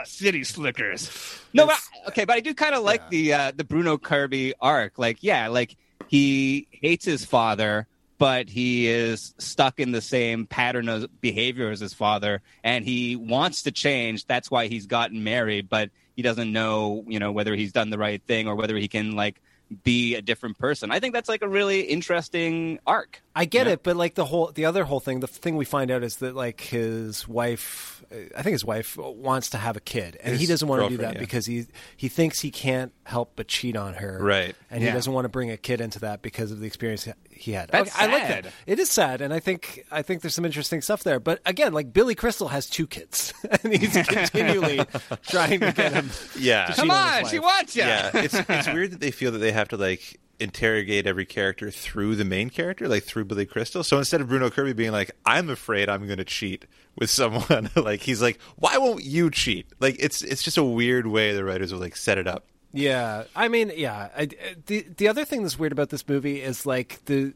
City 0.06 0.42
Slickers. 0.42 1.10
No, 1.52 1.66
but 1.66 1.74
I- 1.74 2.08
okay, 2.08 2.24
but 2.24 2.36
I 2.36 2.40
do 2.40 2.54
kind 2.54 2.74
of 2.74 2.82
like 2.82 3.10
the 3.10 3.34
uh, 3.34 3.52
the 3.54 3.64
Bruno 3.64 3.98
Kirby 3.98 4.54
arc. 4.60 4.98
Like, 4.98 5.18
yeah, 5.22 5.48
like 5.48 5.76
he 6.08 6.66
hates 6.70 7.04
his 7.04 7.26
father, 7.26 7.86
but 8.16 8.48
he 8.48 8.88
is 8.88 9.34
stuck 9.36 9.78
in 9.78 9.92
the 9.92 10.00
same 10.00 10.46
pattern 10.46 10.88
of 10.88 11.20
behavior 11.20 11.70
as 11.70 11.80
his 11.80 11.92
father, 11.92 12.40
and 12.64 12.86
he 12.86 13.16
wants 13.16 13.62
to 13.64 13.70
change. 13.70 14.24
That's 14.26 14.50
why 14.50 14.68
he's 14.68 14.86
gotten 14.86 15.24
married, 15.24 15.68
but 15.68 15.90
he 16.14 16.22
doesn't 16.22 16.50
know, 16.50 17.04
you 17.06 17.18
know, 17.18 17.32
whether 17.32 17.54
he's 17.54 17.72
done 17.72 17.90
the 17.90 17.98
right 17.98 18.22
thing 18.22 18.48
or 18.48 18.54
whether 18.54 18.76
he 18.76 18.88
can 18.88 19.14
like 19.14 19.42
be 19.82 20.14
a 20.14 20.22
different 20.22 20.58
person. 20.58 20.90
I 20.90 21.00
think 21.00 21.14
that's 21.14 21.28
like 21.28 21.42
a 21.42 21.48
really 21.48 21.80
interesting 21.82 22.78
arc. 22.86 23.22
I 23.34 23.44
get 23.44 23.66
it, 23.66 23.82
but 23.82 23.96
like 23.96 24.14
the 24.14 24.24
whole, 24.24 24.52
the 24.52 24.64
other 24.64 24.84
whole 24.84 25.00
thing, 25.00 25.20
the 25.20 25.26
thing 25.26 25.56
we 25.56 25.64
find 25.64 25.90
out 25.90 26.02
is 26.02 26.16
that 26.16 26.34
like 26.34 26.60
his 26.60 27.26
wife, 27.26 27.95
I 28.10 28.42
think 28.42 28.52
his 28.52 28.64
wife 28.64 28.96
wants 28.96 29.50
to 29.50 29.58
have 29.58 29.76
a 29.76 29.80
kid, 29.80 30.16
and 30.22 30.36
he 30.36 30.46
doesn't 30.46 30.66
want 30.66 30.82
to 30.82 30.88
do 30.88 30.96
that 30.98 31.14
yeah. 31.14 31.20
because 31.20 31.46
he 31.46 31.66
he 31.96 32.08
thinks 32.08 32.40
he 32.40 32.50
can't 32.50 32.92
help 33.04 33.32
but 33.36 33.48
cheat 33.48 33.76
on 33.76 33.94
her, 33.94 34.18
Right. 34.20 34.54
And 34.70 34.82
he 34.82 34.90
doesn't 34.90 35.12
want 35.12 35.24
to 35.24 35.28
bring 35.28 35.50
a 35.50 35.56
kid 35.56 35.80
into 35.80 36.00
that 36.00 36.22
because 36.22 36.50
of 36.52 36.60
the 36.60 36.66
experience 36.66 37.08
he 37.30 37.52
had. 37.52 37.70
That's 37.70 37.94
Okay, 37.96 38.04
I 38.04 38.12
like 38.12 38.28
that. 38.28 38.44
sad. 38.44 38.52
It 38.66 38.78
is 38.78 38.90
sad, 38.90 39.20
and 39.20 39.32
I 39.32 39.40
think 39.40 39.84
I 39.90 40.02
think 40.02 40.22
there's 40.22 40.34
some 40.34 40.44
interesting 40.44 40.80
stuff 40.82 41.02
there. 41.02 41.20
But 41.20 41.40
again, 41.46 41.72
like 41.72 41.92
Billy 41.92 42.14
Crystal 42.14 42.48
has 42.48 42.68
two 42.68 42.86
kids, 42.86 43.32
and 43.62 43.72
he's 43.74 43.94
continually 44.08 44.80
trying 45.28 45.60
to 45.60 45.72
get 45.72 45.92
him. 45.92 46.10
yeah. 46.38 46.66
to 46.66 46.72
Come 46.74 46.88
cheat 46.88 46.96
on 46.96 47.12
on, 47.14 47.20
his 47.20 47.30
she 47.30 47.38
wants 47.38 47.76
you. 47.76 47.82
yeah, 47.82 48.10
it's 48.14 48.34
it's 48.34 48.68
weird 48.68 48.92
that 48.92 49.00
they 49.00 49.10
feel 49.10 49.32
that 49.32 49.38
they 49.38 49.52
have 49.52 49.68
to 49.68 49.76
like 49.76 50.18
interrogate 50.38 51.06
every 51.06 51.24
character 51.24 51.70
through 51.70 52.16
the 52.16 52.24
main 52.24 52.50
character, 52.50 52.88
like 52.88 53.04
through 53.04 53.24
Billy 53.24 53.46
Crystal. 53.46 53.82
So 53.82 53.98
instead 53.98 54.20
of 54.20 54.28
Bruno 54.28 54.50
Kirby 54.50 54.72
being 54.72 54.92
like, 54.92 55.10
"I'm 55.24 55.50
afraid 55.50 55.88
I'm 55.88 56.06
going 56.06 56.18
to 56.18 56.24
cheat 56.24 56.66
with 56.96 57.10
someone," 57.10 57.70
like 57.76 58.00
he's 58.00 58.22
like, 58.22 58.38
"Why 58.56 58.78
won't 58.78 59.04
you 59.04 59.30
cheat?" 59.30 59.66
Like 59.80 59.96
it's 59.98 60.22
it's 60.22 60.42
just 60.42 60.58
a 60.58 60.64
weird 60.64 61.06
way 61.06 61.32
the 61.32 61.44
writers 61.44 61.72
will 61.72 61.80
like 61.80 61.96
set 61.96 62.18
it 62.18 62.26
up. 62.26 62.46
Yeah, 62.72 63.24
I 63.34 63.48
mean, 63.48 63.72
yeah. 63.74 64.08
I, 64.16 64.28
the 64.66 64.86
the 64.96 65.08
other 65.08 65.24
thing 65.24 65.42
that's 65.42 65.58
weird 65.58 65.72
about 65.72 65.90
this 65.90 66.06
movie 66.06 66.42
is 66.42 66.66
like 66.66 67.04
the 67.06 67.32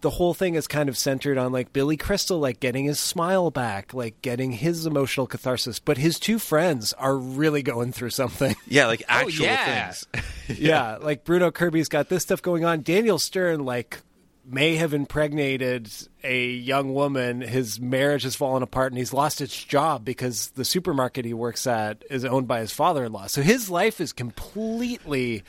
the 0.00 0.10
whole 0.10 0.34
thing 0.34 0.54
is 0.54 0.66
kind 0.66 0.88
of 0.88 0.96
centered 0.96 1.38
on 1.38 1.52
like 1.52 1.72
Billy 1.72 1.96
Crystal 1.96 2.38
like 2.38 2.60
getting 2.60 2.84
his 2.84 3.00
smile 3.00 3.50
back, 3.50 3.94
like 3.94 4.20
getting 4.22 4.52
his 4.52 4.86
emotional 4.86 5.26
catharsis, 5.26 5.78
but 5.78 5.98
his 5.98 6.18
two 6.18 6.38
friends 6.38 6.92
are 6.94 7.16
really 7.16 7.62
going 7.62 7.92
through 7.92 8.10
something. 8.10 8.54
Yeah, 8.68 8.86
like 8.86 9.02
oh, 9.08 9.12
actual 9.12 9.46
yeah. 9.46 9.90
things. 9.90 10.06
yeah, 10.58 10.96
like 10.96 11.24
Bruno 11.24 11.50
Kirby's 11.50 11.88
got 11.88 12.08
this 12.08 12.22
stuff 12.22 12.42
going 12.42 12.64
on. 12.64 12.82
Daniel 12.82 13.18
Stern 13.18 13.64
like 13.64 14.00
may 14.44 14.76
have 14.76 14.94
impregnated 14.94 15.90
a 16.22 16.46
young 16.46 16.94
woman. 16.94 17.40
His 17.40 17.80
marriage 17.80 18.22
has 18.22 18.36
fallen 18.36 18.62
apart 18.62 18.92
and 18.92 18.98
he's 18.98 19.12
lost 19.12 19.38
his 19.38 19.52
job 19.52 20.04
because 20.04 20.50
the 20.50 20.64
supermarket 20.64 21.24
he 21.24 21.34
works 21.34 21.66
at 21.66 22.04
is 22.10 22.24
owned 22.24 22.46
by 22.46 22.60
his 22.60 22.72
father-in-law. 22.72 23.26
So 23.26 23.42
his 23.42 23.68
life 23.70 24.00
is 24.00 24.12
completely 24.12 25.42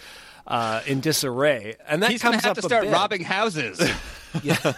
uh, 0.47 0.81
in 0.87 1.01
disarray, 1.01 1.75
and 1.87 2.01
that 2.01 2.09
He's 2.11 2.23
gonna 2.23 2.37
comes 2.37 2.45
have 2.45 2.51
up 2.57 2.61
to 2.61 2.65
a 2.65 2.69
start 2.69 2.83
bit. 2.85 2.93
robbing 2.93 3.23
houses. 3.23 3.79
Yeah, 4.43 4.57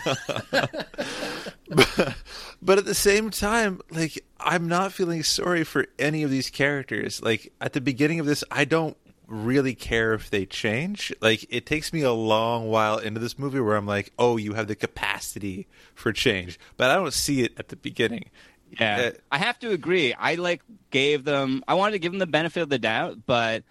But 2.62 2.78
at 2.78 2.86
the 2.86 2.96
same 2.96 3.30
time, 3.30 3.80
like 3.90 4.24
I'm 4.40 4.68
not 4.68 4.92
feeling 4.94 5.24
sorry 5.24 5.64
for 5.64 5.86
any 5.98 6.24
of 6.24 6.32
these 6.32 6.50
characters. 6.50 7.22
Like 7.22 7.52
at 7.62 7.74
the 7.74 7.82
beginning 7.82 8.20
of 8.20 8.26
this, 8.26 8.44
I 8.52 8.66
don't 8.66 8.98
really 9.28 9.76
care 9.76 10.14
if 10.14 10.30
they 10.30 10.46
change. 10.46 11.14
Like 11.22 11.46
it 11.50 11.66
takes 11.66 11.94
me 11.94 12.02
a 12.02 12.12
long 12.12 12.70
while 12.70 12.98
into 12.98 13.20
this 13.20 13.38
movie 13.40 13.60
where 13.60 13.76
I'm 13.76 13.86
like, 13.88 14.12
"Oh, 14.20 14.38
you 14.38 14.54
have 14.54 14.68
the 14.68 14.76
capacity 14.76 15.68
for 15.94 16.12
change." 16.14 16.60
But 16.78 16.92
I 16.92 16.96
don't 16.96 17.14
see 17.14 17.42
it 17.44 17.54
at 17.58 17.70
the 17.70 17.76
beginning. 17.76 18.30
Yeah, 18.80 19.12
Uh, 19.14 19.18
I 19.32 19.38
have 19.40 19.58
to 19.60 19.72
agree. 19.72 20.14
I 20.14 20.36
like 20.36 20.62
gave 20.92 21.24
them. 21.24 21.64
I 21.68 21.74
wanted 21.76 21.94
to 21.94 22.00
give 22.00 22.12
them 22.12 22.20
the 22.20 22.28
benefit 22.28 22.62
of 22.62 22.70
the 22.70 22.80
doubt, 22.80 23.20
but 23.26 23.64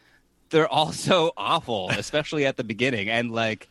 they're 0.50 0.68
all 0.68 0.92
so 0.92 1.32
awful, 1.36 1.90
especially 1.90 2.46
at 2.46 2.56
the 2.56 2.64
beginning. 2.64 3.08
And 3.08 3.30
like, 3.32 3.68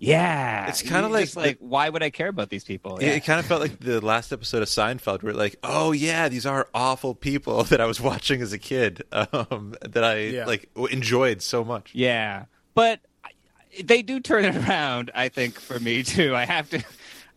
yeah, 0.00 0.68
It's 0.68 0.80
kinda 0.82 1.08
you 1.08 1.12
like 1.12 1.24
just 1.24 1.36
like 1.36 1.56
why 1.58 1.88
would 1.88 2.04
I 2.04 2.10
care 2.10 2.28
about 2.28 2.50
these 2.50 2.62
people? 2.62 2.98
It, 2.98 3.06
Yeah. 3.06 3.12
it 3.14 3.24
kind 3.24 3.40
of 3.40 3.46
felt 3.46 3.60
like 3.60 3.80
the 3.80 4.00
last 4.00 4.30
episode 4.32 4.62
of 4.62 4.68
Seinfeld, 4.68 5.24
where 5.24 5.32
like, 5.34 5.56
oh 5.64 5.90
yeah, 5.90 6.28
these 6.28 6.46
are 6.46 6.68
awful 6.72 7.14
people 7.16 7.64
that 7.70 7.80
I 7.80 7.86
was 7.86 8.00
watching 8.00 8.40
as 8.40 8.52
a 8.52 8.58
kid, 8.58 9.02
um, 9.12 9.74
that 9.82 10.04
I 10.04 10.18
Yeah. 10.20 10.44
like 10.46 10.68
enjoyed 10.90 11.42
so 11.42 11.64
much. 11.64 11.90
Yeah, 11.94 12.44
but 12.74 13.00
they 13.82 14.02
do 14.02 14.20
turn 14.20 14.44
it 14.44 14.56
around. 14.56 15.10
I 15.16 15.28
think 15.30 15.58
for 15.58 15.80
me 15.80 16.04
too. 16.04 16.34
I 16.34 16.44
have 16.44 16.70
to, 16.70 16.82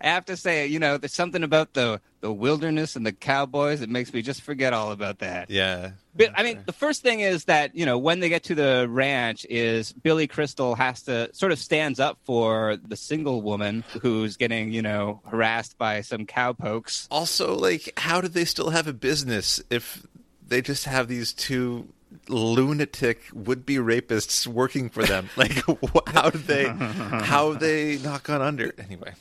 I 0.04 0.08
have 0.10 0.26
to 0.26 0.38
say, 0.38 0.68
you 0.68 0.80
know, 0.80 0.98
there's 0.98 1.14
something 1.14 1.44
about 1.44 1.74
the 1.74 2.02
the 2.22 2.32
wilderness 2.32 2.96
and 2.96 3.04
the 3.06 3.12
cowboys 3.12 3.80
that 3.80 3.90
makes 3.90 4.14
me 4.14 4.22
just 4.22 4.42
forget 4.42 4.74
all 4.74 4.92
about 4.92 5.20
that. 5.20 5.50
Yeah, 5.50 5.92
But 6.16 6.32
I 6.36 6.44
mean, 6.44 6.62
the 6.68 6.72
first 6.74 7.02
thing 7.02 7.22
is 7.22 7.46
that 7.46 7.76
you 7.76 7.86
know 7.86 7.98
when 7.98 8.20
they 8.20 8.30
get 8.30 8.44
to 8.44 8.56
the 8.56 8.88
ranch, 8.90 9.46
is 9.50 9.92
Billy 9.94 10.28
Crystal 10.28 10.76
has 10.76 11.02
to 11.04 11.34
sort 11.34 11.52
of 11.52 11.60
stands 11.60 12.00
up 12.00 12.20
for 12.26 12.78
the 12.88 12.96
single 12.96 13.42
woman 13.42 13.84
who's 14.02 14.38
getting 14.38 14.72
you 14.72 14.82
know 14.82 15.22
harassed 15.28 15.78
by 15.78 16.02
some 16.02 16.26
cowpokes. 16.26 17.08
Also, 17.10 17.56
like, 17.56 17.92
how 17.98 18.22
do 18.22 18.28
they 18.28 18.46
still 18.46 18.70
have 18.70 18.88
a 18.88 18.94
business 18.94 19.60
if 19.70 20.06
they 20.48 20.62
just 20.62 20.86
have 20.86 21.08
these 21.08 21.34
two 21.34 21.88
lunatic 22.28 23.22
would-be 23.34 23.76
rapists 23.78 24.46
working 24.48 24.90
for 24.90 25.04
them? 25.04 25.30
Like, 25.38 25.64
how 26.08 26.30
did 26.30 26.44
they? 26.46 26.68
How 26.68 27.52
have 27.52 27.60
they 27.60 27.98
not 27.98 28.24
gone 28.24 28.42
under? 28.42 28.74
Anyway, 28.78 29.14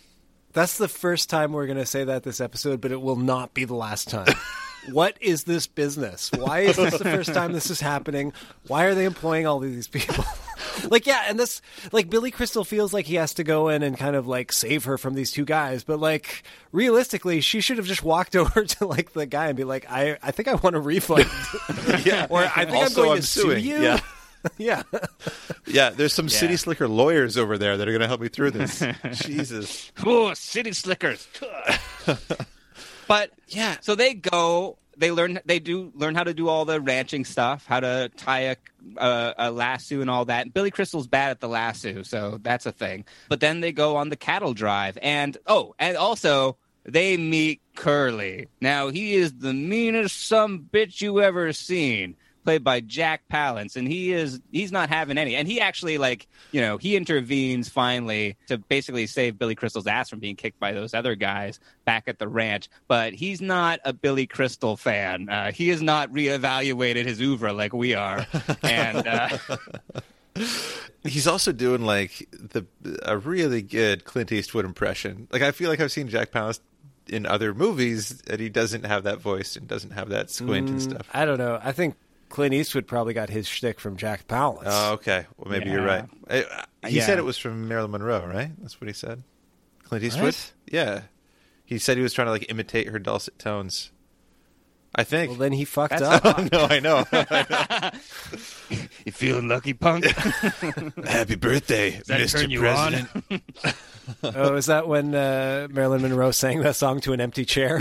That's 0.53 0.79
the 0.79 0.89
first 0.89 1.31
time 1.31 1.53
we're 1.53 1.67
going 1.67 1.79
to 1.79 1.87
say 1.87 2.05
that 2.05 2.23
this 2.23 2.41
episode, 2.41 2.81
but 2.81 2.93
it 2.93 3.01
will 3.01 3.17
not 3.17 3.55
be 3.55 3.65
the 3.65 3.75
last 3.75 4.09
time. 4.09 4.35
what 4.91 5.17
is 5.21 5.45
this 5.45 5.67
business? 5.67 6.31
Why 6.33 6.61
is 6.61 6.77
this 6.77 6.99
the 6.99 7.05
first 7.05 7.33
time 7.33 7.53
this 7.53 7.71
is 7.71 7.81
happening? 7.81 8.33
Why 8.67 8.85
are 8.85 8.95
they 8.95 9.05
employing 9.05 9.47
all 9.47 9.61
these 9.61 9.87
people? 9.87 10.25
like, 10.91 11.07
yeah, 11.07 11.25
and 11.29 11.39
this, 11.39 11.63
like, 11.93 12.11
Billy 12.11 12.31
Crystal 12.31 12.65
feels 12.65 12.93
like 12.93 13.07
he 13.07 13.15
has 13.15 13.35
to 13.35 13.45
go 13.45 13.69
in 13.69 13.83
and 13.83 13.97
kind 13.97 14.17
of 14.17 14.27
like 14.27 14.53
save 14.53 14.85
her 14.85 14.99
from 14.99 15.15
these 15.15 15.31
two 15.31 15.45
guys, 15.45 15.85
but 15.85 16.01
like, 16.01 16.43
realistically, 16.73 17.41
she 17.41 17.61
should 17.61 17.77
have 17.77 17.87
just 17.87 18.03
walked 18.03 18.35
over 18.37 18.65
to 18.65 18.87
like 18.87 19.13
the 19.13 19.27
guy 19.27 19.49
and 19.49 19.57
be 19.57 19.65
like, 19.65 19.87
I, 19.91 20.19
I 20.23 20.31
think 20.33 20.49
I 20.49 20.55
want 20.55 20.75
a 20.75 20.81
refund. 20.81 21.27
yeah. 22.05 22.27
or 22.29 22.41
I 22.41 22.65
think 22.65 22.77
also, 22.77 22.87
I'm 22.87 22.95
going 22.95 23.11
I'm 23.11 23.17
to 23.19 23.23
sue 23.23 23.57
you. 23.57 23.83
Yeah. 23.83 24.01
yeah. 24.59 24.83
Yeah, 25.67 25.91
there's 25.91 26.13
some 26.13 26.27
Yeah. 26.27 26.37
city 26.39 26.57
slicker 26.57 26.89
lawyers 26.89 27.37
over 27.37 27.59
there 27.59 27.77
that 27.77 27.87
are 27.87 27.91
going 27.93 28.01
to 28.01 28.07
help 28.09 28.21
me 28.21 28.29
through 28.29 28.53
this. 28.53 28.83
Jesus. 29.13 29.91
Oh, 30.05 30.33
city 30.35 30.73
slickers. 30.73 31.27
but 33.09 33.31
Yeah. 33.49 33.77
so 33.81 33.95
they 33.95 34.15
go. 34.15 34.77
they 34.97 35.11
learn 35.11 35.41
they 35.47 35.59
do 35.59 35.93
learn 35.95 36.15
how 36.15 36.25
to 36.25 36.35
do 36.35 36.49
all 36.49 36.65
the 36.65 36.81
ranching 36.81 37.25
stuff, 37.25 37.65
how 37.67 37.81
to 37.81 38.11
tie 38.17 38.41
a, 38.41 38.57
a, 38.99 39.35
a 39.39 39.51
lasso 39.51 40.01
and 40.01 40.11
all 40.11 40.25
that. 40.27 40.43
And 40.45 40.53
Billy 40.55 40.71
Crystal's 40.71 41.07
bad 41.07 41.31
at 41.31 41.41
the 41.41 41.49
lasso, 41.49 42.03
so 42.03 42.39
that's 42.43 42.67
a 42.67 42.73
thing. 42.73 43.05
But 43.29 43.41
then 43.41 43.61
they 43.61 43.73
go 43.73 43.97
on 43.97 44.11
the 44.11 44.17
cattle 44.17 44.53
drive, 44.53 44.99
and 45.01 45.39
oh, 45.47 45.75
and 45.79 45.97
also 45.97 46.57
they 46.85 47.17
meet 47.17 47.61
Curly. 47.77 48.49
Now 48.61 48.89
he 48.89 49.15
is 49.15 49.33
the 49.39 49.55
meanest 49.55 50.27
some 50.29 50.69
bitch 50.71 51.01
you 51.01 51.21
ever 51.23 51.53
seen 51.55 52.17
played 52.45 52.65
by 52.65 52.81
Jack 52.81 53.23
Palance, 53.33 53.77
and 53.77 53.87
he 53.87 54.13
is 54.13 54.41
he's 54.53 54.73
not 54.73 54.89
having 54.89 55.19
any. 55.19 55.35
And 55.37 55.47
he 55.47 55.61
actually 55.61 55.99
like 55.99 56.27
you 56.53 56.61
know 56.61 56.77
he 56.79 56.97
intervenes 56.97 57.69
finally 57.69 58.37
to 58.49 58.59
basically 58.59 59.07
save 59.07 59.39
Billy 59.39 59.55
Crystal's 59.55 59.87
ass 59.87 60.09
from 60.09 60.19
being 60.19 60.37
kicked 60.37 60.59
by 60.59 60.73
those 60.73 60.95
other 60.95 61.15
guys 61.15 61.61
back 61.85 62.05
at 62.07 62.19
the 62.19 62.29
ranch. 62.29 62.69
But 62.89 63.13
he's 63.15 63.41
not 63.41 63.81
a 63.85 63.93
Billy 63.93 64.27
Crystal 64.27 64.77
fan. 64.77 65.29
Uh, 65.29 65.53
he 65.53 65.69
has 65.69 65.83
not 65.83 66.11
reevaluated 66.13 67.07
his 67.07 67.21
oeuvre 67.21 67.53
like 67.53 67.73
we 67.73 67.95
are, 67.95 68.27
and. 68.63 69.07
Uh, 69.07 69.39
He's 71.03 71.27
also 71.27 71.53
doing 71.53 71.83
like 71.83 72.29
the 72.33 72.67
a 73.03 73.17
really 73.17 73.63
good 73.63 74.05
Clint 74.05 74.31
Eastwood 74.33 74.65
impression. 74.65 75.29
Like 75.33 75.43
I 75.43 75.51
feel 75.51 75.69
like 75.71 75.81
I've 75.81 75.91
seen 75.93 76.09
Jack 76.09 76.31
Palance 76.31 76.61
in 77.09 77.27
other 77.27 77.55
movies, 77.55 78.23
and 78.29 78.39
he 78.41 78.49
doesn't 78.49 78.85
have 78.85 79.05
that 79.05 79.19
voice 79.19 79.57
and 79.57 79.67
doesn't 79.67 79.91
have 79.93 80.11
that 80.11 80.31
squint 80.31 80.71
and 80.71 80.79
Mm, 80.79 80.83
stuff. 80.83 81.09
I 81.13 81.25
don't 81.25 81.39
know. 81.39 81.59
I 81.63 81.73
think 81.73 81.97
Clint 82.31 82.55
Eastwood 82.55 82.87
probably 82.87 83.13
got 83.13 83.29
his 83.29 83.47
shtick 83.47 83.79
from 83.79 83.97
Jack 83.97 84.27
Palance. 84.27 84.63
Oh, 84.65 84.93
okay. 84.95 85.27
Well, 85.37 85.51
maybe 85.51 85.69
you're 85.69 85.85
right. 85.85 86.07
He 86.87 86.97
Yeah. 86.97 87.05
said 87.05 87.19
it 87.19 87.25
was 87.25 87.37
from 87.37 87.69
Marilyn 87.69 87.91
Monroe, 87.91 88.25
right? 88.27 88.51
That's 88.61 88.81
what 88.81 88.89
he 88.89 88.95
said. 88.95 89.23
Clint 89.85 90.05
Eastwood. 90.05 90.25
What? 90.25 90.53
Yeah. 90.71 91.03
He 91.65 91.79
said 91.79 91.97
he 91.99 92.03
was 92.03 92.13
trying 92.13 92.27
to 92.27 92.31
like 92.33 92.47
imitate 92.49 92.89
her 92.89 92.99
dulcet 92.99 93.39
tones. 93.39 93.91
I 94.93 95.05
think. 95.05 95.31
Well, 95.31 95.39
then 95.39 95.53
he 95.53 95.65
fucked 95.65 95.99
That's- 96.01 96.25
up. 96.25 96.53
no, 96.53 96.67
I 96.69 96.81
know. 96.81 97.05
you 99.05 99.13
feeling 99.13 99.47
lucky, 99.49 99.73
punk? 99.73 100.05
Happy 101.05 101.37
birthday, 101.37 101.93
Does 101.99 102.07
that 102.09 102.21
Mr. 102.21 102.41
turn 102.41 102.51
you 102.51 102.67
on? 102.67 102.93
President. 102.93 103.43
oh, 104.25 104.57
is 104.57 104.67
that 104.67 104.89
when 104.89 105.15
uh, 105.15 105.69
Marilyn 105.71 106.03
Monroe 106.03 106.33
sang 106.33 106.61
that 106.63 106.75
song 106.75 107.01
to 107.03 107.13
an 107.13 107.21
empty 107.21 107.45
chair? 107.45 107.79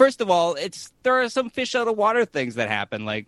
First 0.00 0.22
of 0.22 0.30
all, 0.30 0.54
it's 0.54 0.90
there 1.02 1.20
are 1.20 1.28
some 1.28 1.50
fish 1.50 1.74
out 1.74 1.86
of 1.86 1.94
water 1.94 2.24
things 2.24 2.54
that 2.54 2.70
happen. 2.70 3.04
Like 3.04 3.26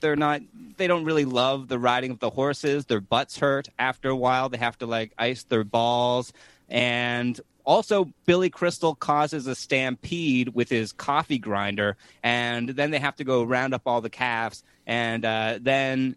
they're 0.00 0.16
not 0.16 0.40
they 0.76 0.88
don't 0.88 1.04
really 1.04 1.24
love 1.24 1.68
the 1.68 1.78
riding 1.78 2.10
of 2.10 2.18
the 2.18 2.30
horses. 2.30 2.86
Their 2.86 3.00
butts 3.00 3.38
hurt 3.38 3.68
after 3.78 4.08
a 4.08 4.16
while. 4.16 4.48
They 4.48 4.58
have 4.58 4.76
to 4.78 4.86
like 4.86 5.12
ice 5.16 5.44
their 5.44 5.62
balls. 5.62 6.32
And 6.68 7.40
also 7.64 8.12
Billy 8.26 8.50
Crystal 8.50 8.96
causes 8.96 9.46
a 9.46 9.54
stampede 9.54 10.48
with 10.48 10.68
his 10.68 10.90
coffee 10.90 11.38
grinder 11.38 11.96
and 12.24 12.70
then 12.70 12.90
they 12.90 12.98
have 12.98 13.14
to 13.14 13.24
go 13.24 13.44
round 13.44 13.72
up 13.72 13.82
all 13.86 14.00
the 14.00 14.10
calves 14.10 14.64
and 14.88 15.24
uh, 15.24 15.60
then 15.62 16.16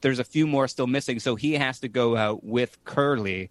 there's 0.00 0.20
a 0.20 0.24
few 0.24 0.46
more 0.46 0.68
still 0.68 0.86
missing 0.86 1.18
so 1.18 1.34
he 1.34 1.54
has 1.54 1.80
to 1.80 1.88
go 1.88 2.16
out 2.16 2.44
with 2.44 2.78
Curly 2.84 3.50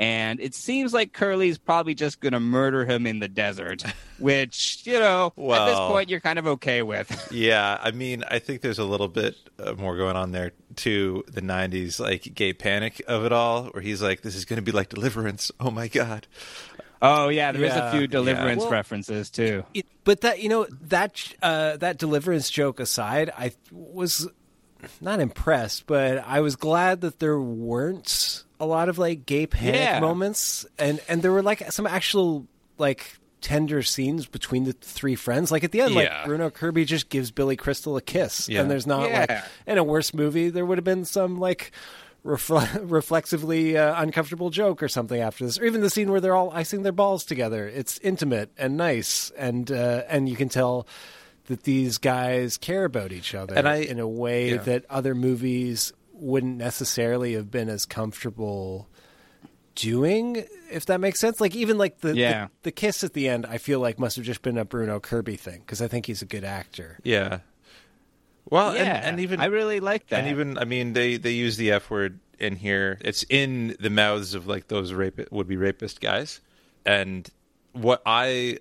and 0.00 0.40
it 0.40 0.54
seems 0.54 0.94
like 0.94 1.12
Curly's 1.12 1.58
probably 1.58 1.94
just 1.94 2.20
going 2.20 2.32
to 2.32 2.40
murder 2.40 2.86
him 2.86 3.06
in 3.06 3.18
the 3.18 3.28
desert, 3.28 3.82
which, 4.18 4.80
you 4.86 4.98
know, 4.98 5.26
at 5.36 5.66
this 5.66 5.78
point 5.78 6.08
you're 6.08 6.20
kind 6.20 6.38
of 6.38 6.46
okay 6.46 6.80
with. 6.82 7.28
Yeah, 7.32 7.78
I 7.80 7.90
mean, 7.90 8.24
I 8.28 8.38
think 8.38 8.62
there's 8.62 8.78
a 8.78 8.84
little 8.84 9.08
bit 9.08 9.36
uh, 9.62 9.74
more 9.74 9.96
going 9.98 10.16
on 10.16 10.32
there 10.32 10.52
to 10.76 11.22
the 11.28 11.42
'90s, 11.42 12.00
like 12.00 12.34
gay 12.34 12.52
panic 12.54 13.02
of 13.06 13.24
it 13.26 13.32
all, 13.32 13.64
where 13.66 13.82
he's 13.82 14.00
like, 14.00 14.22
"This 14.22 14.34
is 14.34 14.44
going 14.46 14.56
to 14.56 14.62
be 14.62 14.72
like 14.72 14.88
Deliverance." 14.88 15.52
Oh 15.60 15.70
my 15.70 15.88
god! 15.88 16.26
Oh 17.02 17.28
yeah, 17.28 17.52
there 17.52 17.62
is 17.64 17.74
Yeah. 17.74 17.88
a 17.88 17.92
few 17.92 18.00
Yeah. 18.02 18.06
deliverance 18.06 18.62
Well- 18.62 18.70
references 18.70 19.28
too. 19.30 19.64
It- 19.74 19.86
but 20.04 20.22
that 20.22 20.42
you 20.42 20.48
know 20.48 20.66
that 20.88 21.22
uh, 21.42 21.76
that 21.76 21.98
deliverance 21.98 22.48
joke 22.48 22.80
aside, 22.80 23.30
I 23.36 23.52
was 23.70 24.26
not 25.00 25.20
impressed, 25.20 25.86
but 25.86 26.18
I 26.26 26.40
was 26.40 26.56
glad 26.56 27.02
that 27.02 27.18
there 27.18 27.38
weren't 27.38 28.44
a 28.60 28.66
lot 28.66 28.88
of 28.88 28.98
like 28.98 29.26
gay 29.26 29.46
panic 29.46 29.74
Yeah. 29.74 30.00
moments, 30.00 30.66
and 30.78 31.00
and 31.08 31.22
there 31.22 31.32
were 31.32 31.42
like 31.42 31.72
some 31.72 31.86
actual 31.86 32.46
like 32.78 33.16
tender 33.40 33.82
scenes 33.82 34.26
between 34.26 34.64
the 34.64 34.74
three 34.74 35.14
friends. 35.16 35.50
Like 35.50 35.64
at 35.64 35.72
the 35.72 35.80
end, 35.80 35.94
Yeah. 35.94 36.00
like 36.18 36.26
Bruno 36.26 36.50
Kirby 36.50 36.84
just 36.84 37.08
gives 37.08 37.30
Billy 37.30 37.56
Crystal 37.56 37.96
a 37.96 38.02
kiss, 38.02 38.48
Yeah. 38.48 38.60
and 38.60 38.70
there's 38.70 38.86
not 38.86 39.10
like 39.10 39.30
in 39.66 39.78
a 39.78 39.82
worse 39.84 40.12
movie 40.14 40.50
there 40.50 40.64
would 40.66 40.78
have 40.78 40.84
been 40.84 41.04
some 41.04 41.38
like. 41.40 41.72
Refle- 42.22 42.68
reflexively 42.90 43.78
uh, 43.78 43.94
uncomfortable 44.02 44.50
joke 44.50 44.82
or 44.82 44.88
something 44.88 45.18
after 45.22 45.46
this, 45.46 45.58
or 45.58 45.64
even 45.64 45.80
the 45.80 45.88
scene 45.88 46.10
where 46.10 46.20
they're 46.20 46.34
all 46.36 46.50
icing 46.50 46.82
their 46.82 46.92
balls 46.92 47.24
together. 47.24 47.66
It's 47.66 47.96
intimate 48.00 48.50
and 48.58 48.76
nice, 48.76 49.30
and 49.38 49.72
uh, 49.72 50.02
and 50.06 50.28
you 50.28 50.36
can 50.36 50.50
tell 50.50 50.86
that 51.46 51.62
these 51.62 51.96
guys 51.96 52.58
care 52.58 52.84
about 52.84 53.10
each 53.12 53.34
other 53.34 53.54
And 53.54 53.66
I- 53.66 53.76
in 53.76 53.98
a 53.98 54.06
way 54.06 54.50
yeah. 54.50 54.56
that 54.58 54.84
other 54.90 55.14
movies 55.14 55.94
wouldn't 56.20 56.56
necessarily 56.56 57.34
have 57.34 57.50
been 57.50 57.68
as 57.68 57.86
comfortable 57.86 58.88
doing 59.74 60.44
if 60.70 60.86
that 60.86 61.00
makes 61.00 61.20
sense 61.20 61.40
like 61.40 61.54
even 61.54 61.78
like 61.78 62.00
the, 62.00 62.14
Yeah. 62.14 62.44
the 62.46 62.50
the 62.64 62.72
kiss 62.72 63.02
at 63.04 63.12
the 63.14 63.28
end 63.28 63.46
i 63.46 63.56
feel 63.56 63.78
like 63.80 63.98
must 63.98 64.16
have 64.16 64.24
just 64.24 64.42
been 64.42 64.58
a 64.58 64.64
bruno 64.64 64.98
kirby 65.00 65.36
thing 65.36 65.60
because 65.60 65.80
i 65.80 65.86
think 65.88 66.06
he's 66.06 66.22
a 66.22 66.26
good 66.26 66.44
actor 66.44 66.98
Yeah. 67.04 67.40
Well, 68.48 68.74
yeah, 68.74 68.96
and, 68.96 69.06
and 69.06 69.20
even 69.20 69.38
I 69.40 69.44
really 69.44 69.78
like 69.80 70.08
that. 70.08 70.20
and 70.20 70.28
even 70.28 70.58
I 70.58 70.64
mean 70.64 70.92
they 70.94 71.18
they 71.18 71.30
use 71.32 71.56
the 71.56 71.70
F 71.72 71.88
word 71.88 72.18
in 72.40 72.56
here. 72.56 72.98
It's 73.02 73.24
in 73.28 73.76
the 73.78 73.90
mouths 73.90 74.34
of 74.34 74.48
like 74.48 74.66
those 74.66 74.92
rape 74.92 75.20
would 75.30 75.46
be 75.46 75.56
rapist 75.56 76.00
guys, 76.00 76.40
and 76.84 77.28
what 77.72 78.02
I 78.06 78.58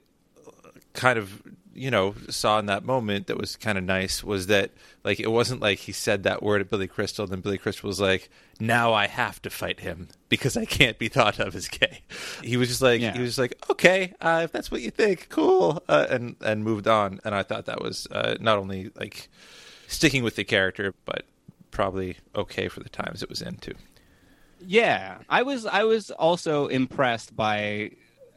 kind 0.94 1.18
of 1.18 1.42
you 1.80 1.90
know 1.90 2.14
saw 2.30 2.60
in 2.60 2.66
that 2.68 2.84
moment 2.84 3.28
that 3.28 3.38
was 3.38 3.56
kind 3.56 3.78
of 3.78 3.84
nice 3.84 4.24
was 4.24 4.48
that 4.48 4.72
like 5.04 5.20
it 5.20 5.32
wasn't 5.32 5.62
like 5.62 5.80
he 5.80 5.92
said 5.92 6.24
that 6.24 6.44
word 6.44 6.62
at 6.62 6.70
Billy 6.70 6.88
Crystal, 6.88 7.26
then 7.26 7.42
Billy 7.42 7.58
Crystal 7.58 7.88
was 7.88 8.00
like, 8.00 8.30
"Now 8.60 8.94
I 8.94 9.08
have 9.08 9.42
to 9.44 9.50
fight 9.50 9.80
him 9.80 10.10
because 10.28 10.58
I 10.58 10.66
can't 10.66 11.00
be 11.00 11.08
thought 11.08 11.40
of 11.40 11.56
as 11.56 11.68
gay." 11.68 12.02
He 12.44 12.58
was 12.58 12.68
just 12.68 12.82
like 12.82 13.00
Yeah. 13.02 13.14
he 13.14 13.22
was 13.22 13.38
like, 13.40 13.56
"Okay, 13.70 14.14
uh, 14.22 14.42
if 14.44 14.52
that's 14.52 14.70
what 14.72 14.82
you 14.82 14.92
think, 14.92 15.30
cool," 15.30 15.82
uh, 15.88 16.06
and 16.10 16.36
and 16.42 16.64
moved 16.64 16.88
on. 16.88 17.20
And 17.24 17.34
I 17.34 17.44
thought 17.44 17.66
that 17.68 17.82
was 17.82 18.08
uh, 18.12 18.36
not 18.40 18.58
only 18.58 18.92
like 18.96 19.30
sticking 19.88 20.24
with 20.24 20.36
the 20.36 20.44
character, 20.44 20.94
but 21.06 21.24
probably 21.72 22.18
okay 22.36 22.68
for 22.68 22.82
the 22.82 22.90
times 22.90 23.24
it 23.24 23.30
was 23.30 23.42
in 23.42 23.56
too. 23.58 23.76
Yeah, 24.66 25.20
I 25.30 25.44
was. 25.44 25.66
I 25.66 25.84
was 25.86 26.12
also 26.12 26.68
impressed 26.68 27.34
by. 27.36 27.92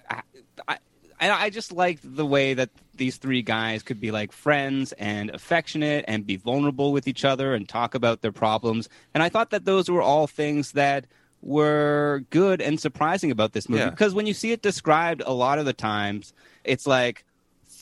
I, 0.09 0.22
I, 0.68 0.78
and 1.22 1.32
I 1.32 1.48
just 1.48 1.72
liked 1.72 2.00
the 2.04 2.26
way 2.26 2.52
that 2.52 2.68
these 2.96 3.16
three 3.16 3.40
guys 3.42 3.82
could 3.82 4.00
be 4.00 4.11
like 4.11 4.32
friends 4.32 4.92
and 4.98 5.30
affectionate 5.30 6.04
and 6.08 6.26
be 6.26 6.37
vulnerable 6.37 6.92
with 6.92 7.08
each 7.08 7.24
other 7.24 7.54
and 7.54 7.66
talk 7.68 7.94
about 7.94 8.20
their 8.20 8.32
problems. 8.32 8.88
And 9.14 9.22
I 9.22 9.28
thought 9.30 9.50
that 9.50 9.64
those 9.64 9.88
were 9.88 10.02
all 10.02 10.26
things 10.26 10.72
that 10.72 11.06
were 11.40 12.24
good 12.30 12.61
and 12.61 12.78
surprising 12.78 13.30
about 13.30 13.52
this 13.52 13.68
movie 13.68 13.82
Yeah. 13.82 13.90
because 13.90 14.14
when 14.14 14.26
you 14.26 14.35
see 14.35 14.52
it 14.52 14.62
described 14.62 15.22
a 15.24 15.32
lot 15.32 15.58
of 15.58 15.64
the 15.64 15.72
times, 15.72 16.32
it's 16.64 16.87
like 16.87 17.24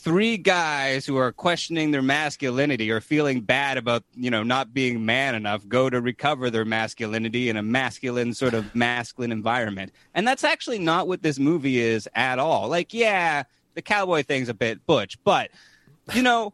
three 0.01 0.35
guys 0.35 1.05
who 1.05 1.15
are 1.15 1.31
questioning 1.31 1.91
their 1.91 2.01
masculinity 2.01 2.89
or 2.89 2.99
feeling 2.99 3.41
bad 3.41 3.77
about 3.77 4.03
you 4.15 4.31
know 4.31 4.41
not 4.41 4.73
being 4.73 5.05
man 5.05 5.35
enough 5.35 5.67
go 5.67 5.89
to 5.89 6.01
recover 6.01 6.49
their 6.49 6.65
masculinity 6.65 7.49
in 7.49 7.55
a 7.55 7.61
masculine 7.61 8.33
sort 8.33 8.55
of 8.55 8.73
masculine 8.73 9.31
environment. 9.31 9.91
And 10.15 10.27
that's 10.27 10.43
actually 10.43 10.79
not 10.79 11.07
what 11.07 11.21
this 11.21 11.37
movie 11.37 11.79
is 11.79 12.09
at 12.15 12.39
all. 12.39 12.67
Like 12.67 12.93
yeah 12.93 13.43
the 13.75 13.81
cowboy 13.81 14.23
thing's 14.23 14.49
a 14.49 14.53
bit 14.53 14.85
butch 14.85 15.17
but 15.23 15.49
you 16.13 16.23
know 16.23 16.53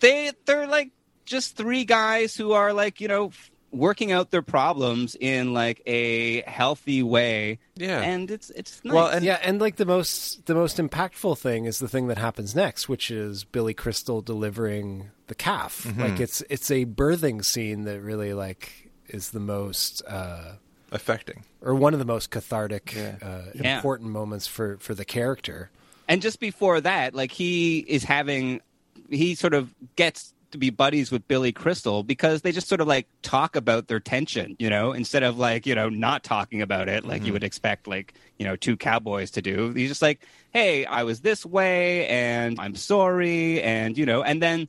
they 0.00 0.30
they're 0.44 0.66
like 0.66 0.90
just 1.24 1.56
three 1.56 1.84
guys 1.84 2.36
who 2.36 2.52
are 2.52 2.72
like 2.72 3.00
you 3.00 3.08
know 3.08 3.32
working 3.70 4.12
out 4.12 4.30
their 4.30 4.42
problems 4.42 5.14
in 5.20 5.52
like 5.52 5.82
a 5.86 6.40
healthy 6.42 7.02
way 7.02 7.58
Yeah. 7.76 8.00
and 8.00 8.30
it's 8.30 8.48
it's 8.50 8.82
nice. 8.84 8.94
well 8.94 9.08
and 9.08 9.24
yeah 9.24 9.38
and 9.42 9.60
like 9.60 9.76
the 9.76 9.84
most 9.84 10.46
the 10.46 10.54
most 10.54 10.78
impactful 10.78 11.36
thing 11.38 11.66
is 11.66 11.78
the 11.78 11.88
thing 11.88 12.08
that 12.08 12.16
happens 12.18 12.54
next 12.54 12.88
which 12.88 13.10
is 13.10 13.44
billy 13.44 13.74
crystal 13.74 14.22
delivering 14.22 15.10
the 15.26 15.34
calf 15.34 15.84
Mm-hmm. 15.84 16.00
like 16.00 16.20
it's 16.20 16.42
it's 16.48 16.70
a 16.70 16.86
birthing 16.86 17.44
scene 17.44 17.84
that 17.84 18.00
really 18.00 18.32
like 18.32 18.90
is 19.08 19.30
the 19.30 19.40
most 19.40 20.02
uh 20.08 20.52
Affecting. 20.90 21.44
or 21.60 21.74
one 21.74 21.92
of 21.92 21.98
the 21.98 22.06
most 22.06 22.30
cathartic 22.30 22.94
Yeah. 22.96 23.16
uh, 23.20 23.42
Yeah. 23.54 23.76
important 23.76 24.08
moments 24.10 24.46
for 24.46 24.78
for 24.80 24.94
the 24.94 25.04
character 25.04 25.68
And 26.08 26.22
just 26.22 26.40
before 26.40 26.80
that, 26.80 27.14
like 27.14 27.30
he 27.32 27.80
is 27.80 28.02
having, 28.04 28.62
he 29.10 29.34
sort 29.34 29.52
of 29.52 29.74
gets 29.96 30.32
to 30.50 30.58
be 30.58 30.70
buddies 30.70 31.10
with 31.10 31.26
Billy 31.28 31.52
Crystal 31.52 32.02
because 32.02 32.42
they 32.42 32.52
just 32.52 32.68
sort 32.68 32.80
of 32.80 32.86
like 32.86 33.06
talk 33.22 33.56
about 33.56 33.88
their 33.88 34.00
tension, 34.00 34.56
you 34.58 34.70
know, 34.70 34.92
instead 34.92 35.22
of 35.22 35.38
like, 35.38 35.66
you 35.66 35.74
know, 35.74 35.88
not 35.88 36.24
talking 36.24 36.62
about 36.62 36.88
it 36.88 37.04
like 37.04 37.20
you 37.20 37.26
mm-hmm. 37.26 37.34
would 37.34 37.44
expect 37.44 37.86
like, 37.86 38.14
you 38.38 38.44
know, 38.44 38.56
two 38.56 38.76
cowboys 38.76 39.30
to 39.32 39.42
do. 39.42 39.72
He's 39.72 39.88
just 39.88 40.02
like, 40.02 40.26
hey, 40.52 40.84
I 40.86 41.02
was 41.02 41.20
this 41.20 41.44
way 41.44 42.06
and 42.08 42.58
I'm 42.58 42.74
sorry. 42.74 43.62
And, 43.62 43.98
you 43.98 44.06
know, 44.06 44.22
and 44.22 44.42
then 44.42 44.68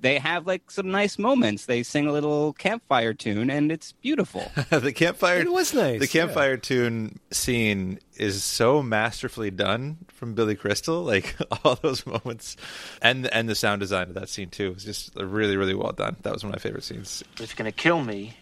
they 0.00 0.18
have 0.18 0.46
like 0.46 0.70
some 0.70 0.90
nice 0.90 1.18
moments. 1.18 1.66
They 1.66 1.82
sing 1.82 2.06
a 2.06 2.12
little 2.12 2.52
campfire 2.54 3.14
tune, 3.14 3.50
and 3.50 3.70
it's 3.70 3.92
beautiful. 3.92 4.50
the 4.70 4.92
campfire 4.92 5.40
It 5.40 5.52
was 5.52 5.74
nice, 5.74 6.00
The 6.00 6.08
campfire 6.08 6.56
tune 6.56 7.18
scene 7.30 7.98
is 8.16 8.42
so 8.42 8.82
masterfully 8.82 9.50
done 9.50 9.98
from 10.08 10.34
Billy 10.34 10.54
Crystal. 10.54 11.02
Like 11.02 11.36
all 11.64 11.76
those 11.76 12.06
moments, 12.06 12.56
and 13.02 13.26
and 13.28 13.48
the 13.48 13.54
sound 13.54 13.80
design 13.80 14.08
of 14.08 14.14
that 14.14 14.28
scene 14.28 14.48
too 14.48 14.72
was 14.72 14.84
just 14.84 15.14
really 15.16 15.56
really 15.56 15.74
well 15.74 15.92
done. 15.92 16.16
That 16.22 16.32
was 16.32 16.42
one 16.42 16.52
of 16.52 16.58
my 16.58 16.62
favorite 16.62 16.84
scenes. 16.84 17.22
If 17.34 17.40
it's 17.42 17.54
gonna 17.54 17.72
kill 17.72 18.02
me, 18.02 18.34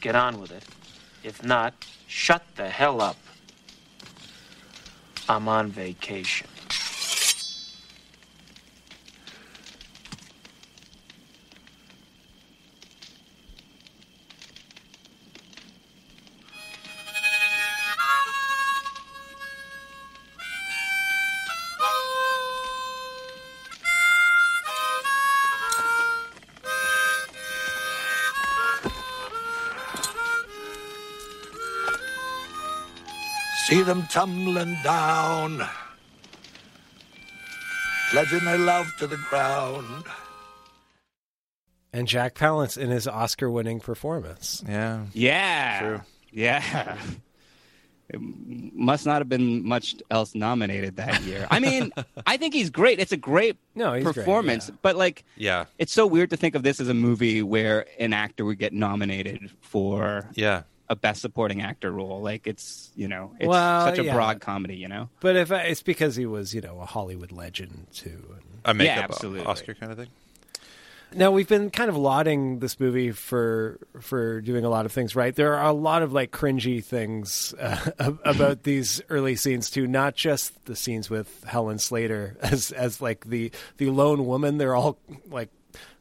get 0.00 0.14
on 0.14 0.40
with 0.40 0.52
it. 0.52 0.64
If 1.22 1.44
not, 1.44 1.74
shut 2.06 2.42
the 2.56 2.68
hell 2.68 3.02
up. 3.02 3.16
I'm 5.28 5.48
on 5.48 5.68
vacation. 5.68 6.48
See 33.70 33.82
them 33.82 34.02
tumbling 34.10 34.76
down, 34.82 35.62
pledging 38.10 38.44
their 38.44 38.58
love 38.58 38.92
to 38.98 39.06
the 39.06 39.16
ground. 39.30 40.04
And 41.92 42.08
Jack 42.08 42.34
Palance 42.34 42.76
in 42.76 42.90
his 42.90 43.06
Oscar-winning 43.06 43.78
performance. 43.80 44.62
Yeah, 44.68 45.06
Yeah. 45.12 45.78
True. 45.80 46.00
Yeah. 46.32 46.98
It 48.12 48.18
must 48.20 49.06
not 49.06 49.18
have 49.18 49.28
been 49.28 49.64
much 49.64 49.94
else 50.10 50.34
nominated 50.34 50.96
that 50.96 51.22
year. 51.22 51.46
I 51.48 51.60
mean, 51.60 51.92
I 52.26 52.38
think 52.38 52.54
he's 52.54 52.70
great. 52.70 52.98
It's 52.98 53.12
a 53.12 53.16
great 53.16 53.56
No, 53.76 53.92
he's 53.94 54.02
great, 54.02 54.16
performance, 54.16 54.68
yeah. 54.68 54.74
but 54.82 54.96
like, 54.96 55.24
Yeah, 55.36 55.66
it's 55.78 55.92
so 55.92 56.08
weird 56.08 56.30
to 56.30 56.36
think 56.36 56.56
of 56.56 56.64
this 56.64 56.80
as 56.80 56.88
a 56.88 56.94
movie 56.94 57.40
where 57.40 57.86
an 58.00 58.12
actor 58.12 58.44
would 58.44 58.58
get 58.58 58.72
nominated 58.72 59.48
for 59.60 60.28
yeah. 60.34 60.62
A 60.90 60.96
best 60.96 61.22
supporting 61.22 61.62
actor 61.62 61.90
role. 61.90 62.20
Like, 62.20 62.46
it's 62.46 62.90
you 62.94 63.08
know, 63.08 63.32
it's 63.38 63.48
Well, 63.48 63.86
such 63.86 63.98
a 63.98 64.04
yeah. 64.04 64.12
broad 64.12 64.40
comedy. 64.42 64.76
You 64.76 64.88
know, 64.88 65.08
But 65.20 65.36
if 65.36 65.50
it's 65.50 65.82
because 65.82 66.16
he 66.16 66.26
was, 66.26 66.54
you 66.54 66.60
know, 66.60 66.78
a 66.80 66.84
Hollywood 66.86 67.32
legend 67.32 67.86
too. 67.94 68.22
A 68.66 68.74
makeup 68.74 68.96
Yeah, 68.96 69.04
absolutely. 69.04 69.46
Oscar 69.46 69.72
kind 69.74 69.90
of 69.92 69.96
thing. 69.96 70.08
Now 71.12 71.32
we've 71.32 71.48
been 71.48 71.70
kind 71.70 71.90
of 71.90 71.96
lauding 71.96 72.60
this 72.60 72.78
movie 72.78 73.10
for 73.10 73.80
for 74.00 74.40
doing 74.40 74.64
a 74.64 74.68
lot 74.68 74.86
of 74.86 74.92
things 74.92 75.16
right. 75.16 75.34
There 75.34 75.56
are 75.56 75.66
a 75.68 75.72
lot 75.72 76.02
of 76.02 76.12
like 76.12 76.30
cringy 76.30 76.84
things 76.84 77.52
uh, 77.58 77.90
about 78.24 78.62
these 78.62 79.00
early 79.08 79.34
scenes 79.34 79.70
too. 79.70 79.88
Not 79.88 80.14
just 80.14 80.66
the 80.66 80.76
scenes 80.76 81.10
with 81.10 81.42
Helen 81.44 81.78
Slater 81.78 82.36
as 82.42 82.70
as 82.70 83.00
like 83.00 83.24
the 83.24 83.50
the 83.78 83.90
lone 83.90 84.24
woman. 84.26 84.58
They're 84.58 84.76
all 84.76 84.98
like 85.28 85.48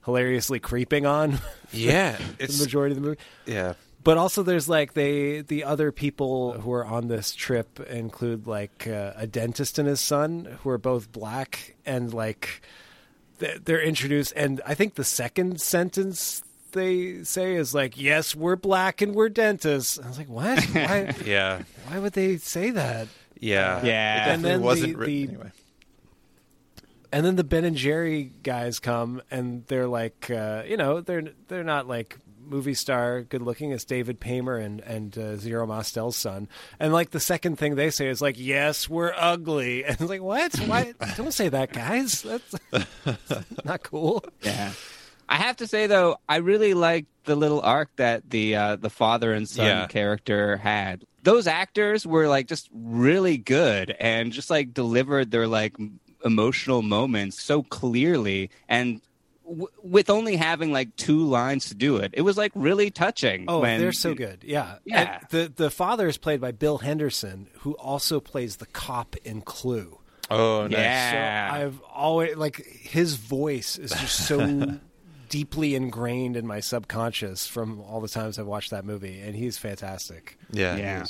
hilariously 0.06 0.60
creeping 0.60 1.08
on. 1.08 1.40
Yeah, 1.72 2.18
the 2.38 2.44
it's 2.44 2.60
majority 2.60 2.96
of 2.96 3.02
the 3.02 3.08
movie. 3.08 3.20
yeah. 3.48 3.74
But 4.04 4.18
also, 4.18 4.44
there's 4.44 4.70
like 4.70 4.94
they 4.94 5.42
the 5.42 5.66
other 5.66 5.92
people 5.92 6.54
who 6.54 6.72
are 6.72 6.86
on 6.86 7.08
this 7.10 7.36
trip 7.36 7.80
include 7.82 8.48
like 8.48 8.88
uh, 8.88 9.12
a 9.16 9.28
dentist 9.28 9.78
and 9.78 9.88
his 9.88 10.00
son 10.00 10.58
who 10.64 10.70
are 10.70 10.78
both 10.78 11.12
black 11.12 11.76
and 11.86 12.14
like 12.14 12.62
they're 13.40 13.82
introduced. 13.82 14.34
And 14.36 14.62
I 14.66 14.74
think 14.74 14.96
the 14.96 15.04
second 15.04 15.60
sentence 15.62 16.42
they 16.72 17.24
say 17.24 17.56
is 17.56 17.74
like, 17.76 18.00
"Yes, 18.00 18.34
we're 18.36 18.56
black 18.56 19.02
and 19.02 19.14
we're 19.14 19.28
dentists." 19.30 20.00
I 20.00 20.08
was 20.08 20.18
like, 20.18 20.30
"What? 20.30 20.64
Why? 20.74 21.14
Yeah, 21.26 21.64
why 21.88 22.00
would 22.00 22.14
they 22.14 22.38
say 22.38 22.70
that?" 22.72 23.08
yeah, 23.40 23.84
Yeah. 23.84 24.30
It 24.30 24.34
And 24.36 24.46
then 24.46 24.62
wasn't 24.62 24.94
the- 24.94 24.98
written 24.98 25.14
the- 25.16 25.28
anyway. 25.34 25.52
And 27.12 27.26
then 27.26 27.36
the 27.38 27.44
Ben 27.44 27.66
and 27.66 27.76
Jerry 27.76 28.32
guys 28.44 28.78
come, 28.80 29.22
and 29.32 29.66
they're 29.66 29.88
like, 29.88 30.30
uh, 30.30 30.62
you 30.68 30.78
know, 30.78 31.02
they're 31.02 31.24
they're 31.48 31.64
not 31.64 31.88
like 31.88 32.18
movie 32.50 32.74
star 32.74 33.22
good 33.22 33.42
looking. 33.42 33.72
It's 33.72 33.86
David 33.86 34.20
Paymer 34.20 34.58
and 34.58 34.82
and 34.82 35.18
uh, 35.18 35.36
Zero 35.38 35.66
Mostel's 35.68 36.16
son. 36.16 36.48
And 36.80 36.92
like 36.94 37.12
the 37.12 37.20
second 37.20 37.58
thing 37.58 37.76
they 37.76 37.90
say 37.90 38.08
is 38.08 38.22
like, 38.22 38.36
"Yes, 38.38 38.90
we're 38.90 39.14
ugly." 39.16 39.84
And 39.90 40.00
it's 40.00 40.10
like, 40.10 40.22
what? 40.22 40.56
Why? 40.60 40.94
Don't 41.18 41.34
say 41.34 41.50
that, 41.50 41.72
guys. 41.74 42.22
That's 42.22 42.56
not 43.66 43.84
cool. 43.84 44.24
yeah. 44.42 44.72
I 45.28 45.36
have 45.36 45.58
to 45.58 45.68
say 45.68 45.86
though, 45.88 46.18
I 46.28 46.38
really 46.38 46.74
liked 46.74 47.08
the 47.26 47.36
little 47.36 47.62
arc 47.62 47.96
that 47.98 48.30
the 48.30 48.56
uh, 48.56 48.76
the 48.78 48.90
father 48.90 49.32
and 49.34 49.48
son 49.48 49.66
Yeah. 49.66 49.88
character 49.88 50.58
had. 50.58 51.06
Those 51.22 51.46
actors 51.48 52.08
were 52.08 52.28
like 52.28 52.48
just 52.48 52.68
really 52.74 53.38
good 53.38 53.96
and 54.00 54.32
just 54.32 54.50
like 54.50 54.74
delivered 54.74 55.30
their 55.30 55.46
like 55.48 55.76
emotional 56.26 56.82
moments 56.82 57.42
so 57.42 57.62
clearly 57.64 58.50
and 58.68 59.02
w- 59.50 59.68
with 59.84 60.10
only 60.10 60.36
having 60.36 60.72
like 60.72 60.96
two 60.96 61.26
lines 61.26 61.70
to 61.70 61.76
do 61.76 61.98
it. 61.98 62.12
It 62.14 62.22
was 62.22 62.38
like 62.38 62.52
really 62.56 62.92
touching. 62.92 63.46
Oh, 63.48 63.60
when- 63.60 63.80
they're 63.80 63.92
so 63.92 64.14
good. 64.14 64.44
Yeah, 64.46 64.76
Yeah. 64.86 65.20
And 65.20 65.28
the 65.32 65.54
the 65.64 65.70
father 65.72 66.08
is 66.08 66.18
played 66.18 66.40
by 66.40 66.52
Bill 66.52 66.78
Henderson, 66.78 67.48
who 67.60 67.74
also 67.74 68.20
plays 68.20 68.58
the 68.58 68.66
cop 68.68 69.16
in 69.24 69.42
Clue. 69.42 70.00
Oh, 70.32 70.64
nice. 70.68 70.74
Yeah. 70.80 71.52
So 71.52 71.56
I've 71.66 71.82
always 71.94 72.36
like 72.36 72.58
his 72.66 73.16
voice 73.16 73.78
is 73.78 73.92
just 73.92 74.28
so 74.28 74.78
deeply 75.30 75.76
ingrained 75.76 76.36
in 76.38 76.46
my 76.48 76.60
subconscious 76.60 77.46
from 77.48 77.82
all 77.82 78.02
the 78.02 78.08
times 78.08 78.40
I've 78.40 78.48
watched 78.48 78.72
that 78.72 78.86
movie, 78.86 79.20
and 79.22 79.36
he's 79.36 79.58
fantastic. 79.58 80.38
Yeah, 80.52 80.76
he 80.76 80.82
Yeah. 80.82 81.06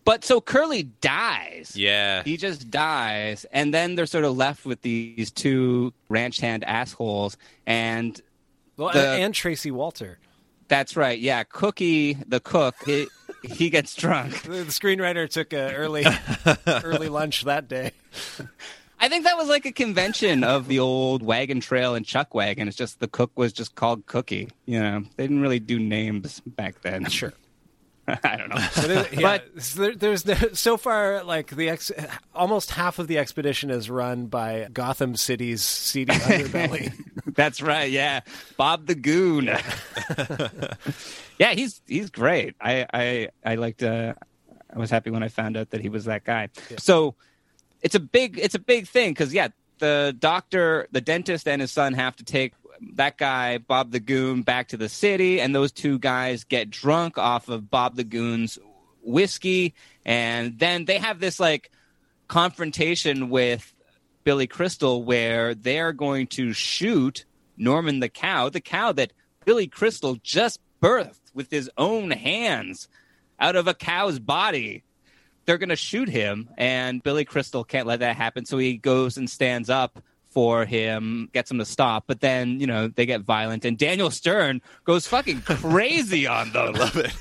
Is. 0.00 0.04
But 0.04 0.24
so 0.24 0.40
Curly 0.40 0.84
dies. 0.84 1.72
Yeah. 1.76 2.22
He 2.24 2.36
just 2.36 2.70
dies, 2.70 3.46
and 3.52 3.72
then 3.72 3.94
they're 3.94 4.06
sort 4.06 4.24
of 4.24 4.36
left 4.36 4.64
with 4.64 4.82
these 4.82 5.30
two 5.30 5.92
ranch 6.08 6.40
hand 6.40 6.64
assholes, 6.64 7.36
and 7.66 8.20
Well, 8.76 8.92
The- 8.92 9.00
and 9.22 9.34
Tracy 9.34 9.70
Walter, 9.70 10.18
that's 10.68 10.96
right. 10.96 11.18
Yeah, 11.18 11.42
Cookie, 11.44 12.14
the 12.26 12.40
cook, 12.40 12.74
he 12.86 13.06
he 13.42 13.70
gets 13.70 13.94
drunk. 13.94 14.42
the, 14.42 14.50
the 14.64 14.64
screenwriter, 14.72 15.28
took 15.28 15.52
a 15.52 15.74
early 15.74 16.04
early 16.66 17.08
lunch 17.08 17.44
that 17.44 17.68
day. 17.68 17.92
I 19.02 19.08
think 19.08 19.24
that 19.24 19.36
was 19.38 19.48
like 19.48 19.64
a 19.64 19.72
convention 19.72 20.44
of 20.44 20.68
the 20.68 20.78
old 20.78 21.22
wagon 21.22 21.60
trail 21.60 21.94
and 21.94 22.04
chuck 22.04 22.34
wagon. 22.34 22.68
It's 22.68 22.76
just 22.76 23.00
the 23.00 23.08
cook 23.08 23.30
was 23.34 23.50
just 23.52 23.74
called 23.74 24.04
Cookie. 24.06 24.50
You 24.66 24.78
know, 24.80 25.04
they 25.16 25.24
didn't 25.24 25.40
really 25.40 25.58
do 25.60 25.78
names 25.78 26.40
back 26.44 26.82
then. 26.82 27.06
Sure. 27.08 27.32
I 28.24 28.36
don't 28.36 28.48
know. 28.48 28.68
But, 28.76 28.90
it, 28.90 29.20
yeah, 29.20 29.38
there, 29.76 29.94
there's 29.94 30.58
so 30.58 30.76
far 30.76 31.22
like 31.24 31.54
the 31.54 31.68
ex, 31.68 31.92
almost 32.34 32.70
half 32.70 32.98
of 32.98 33.08
the 33.08 33.18
expedition 33.18 33.70
is 33.70 33.90
run 33.90 34.26
by 34.26 34.68
Gotham 34.72 35.16
City's 35.16 35.62
seedy 35.62 36.12
underbelly. 36.12 36.92
That's 37.34 37.62
right. 37.62 37.90
Yeah, 37.90 38.20
Bob 38.56 38.86
the 38.86 38.94
Goon. 38.94 39.46
yeah, 41.38 41.52
he's 41.52 41.80
he's 41.86 42.10
great. 42.10 42.54
I 42.60 42.86
I 42.92 43.28
I 43.44 43.54
liked. 43.56 43.82
Uh, 43.82 44.14
I 44.74 44.78
was 44.78 44.90
happy 44.90 45.10
when 45.10 45.22
I 45.22 45.28
found 45.28 45.56
out 45.56 45.70
that 45.70 45.80
he 45.80 45.88
was 45.88 46.04
that 46.04 46.24
guy. 46.24 46.48
So 46.78 47.14
it's 47.82 47.94
a 47.94 48.00
big 48.00 48.38
it's 48.38 48.54
a 48.54 48.60
big 48.60 48.86
thing 48.86 49.12
because 49.12 49.34
yeah, 49.34 49.48
the 49.78 50.14
doctor, 50.18 50.86
the 50.92 51.00
dentist, 51.00 51.48
and 51.48 51.60
his 51.60 51.72
son 51.72 51.94
have 51.94 52.16
to 52.16 52.24
take 52.24 52.54
that 52.94 53.18
guy 53.18 53.58
Bob 53.58 53.90
the 53.90 54.00
Goon 54.00 54.42
back 54.42 54.68
to 54.68 54.76
the 54.76 54.88
city, 54.88 55.40
and 55.40 55.54
those 55.54 55.72
two 55.72 55.98
guys 55.98 56.44
get 56.44 56.70
drunk 56.70 57.18
off 57.18 57.48
of 57.48 57.70
Bob 57.70 57.96
the 57.96 58.04
Goon's 58.04 58.58
whiskey, 59.02 59.74
and 60.04 60.58
then 60.58 60.84
they 60.84 60.98
have 60.98 61.20
this 61.20 61.40
like 61.40 61.70
confrontation 62.28 63.28
with 63.30 63.74
Billy 64.24 64.46
Crystal 64.46 65.02
where 65.02 65.54
they're 65.54 65.92
going 65.92 66.26
to 66.28 66.52
shoot 66.52 67.24
Norman 67.56 68.00
the 68.00 68.08
cow, 68.08 68.48
the 68.48 68.60
cow 68.60 68.92
that 68.92 69.12
Billy 69.44 69.66
Crystal 69.66 70.16
just 70.22 70.60
birthed 70.82 71.34
with 71.34 71.50
his 71.50 71.70
own 71.76 72.10
hands 72.10 72.88
out 73.38 73.56
of 73.56 73.66
a 73.66 73.74
cow's 73.74 74.18
body. 74.18 74.82
They're 75.44 75.58
going 75.58 75.70
to 75.70 75.76
shoot 75.76 76.08
him, 76.08 76.50
and 76.56 77.02
Billy 77.02 77.24
Crystal 77.24 77.64
can't 77.64 77.86
let 77.86 78.00
that 78.00 78.16
happen. 78.16 78.44
So 78.44 78.58
he 78.58 78.76
goes 78.76 79.16
and 79.16 79.28
stands 79.28 79.68
up 79.70 80.02
for 80.30 80.64
him, 80.64 81.28
gets 81.32 81.50
him 81.50 81.58
to 81.58 81.64
stop. 81.64 82.04
But 82.06 82.20
then, 82.20 82.60
you 82.60 82.66
know, 82.66 82.88
they 82.88 83.06
get 83.06 83.22
violent, 83.22 83.64
and 83.64 83.76
Daniel 83.76 84.10
Stern 84.10 84.62
goes 84.84 85.06
fucking 85.06 85.42
crazy 85.42 86.26
on 86.28 86.52
them. 86.52 86.74
I 86.76 86.78
love 86.78 86.96
it. 86.96 87.14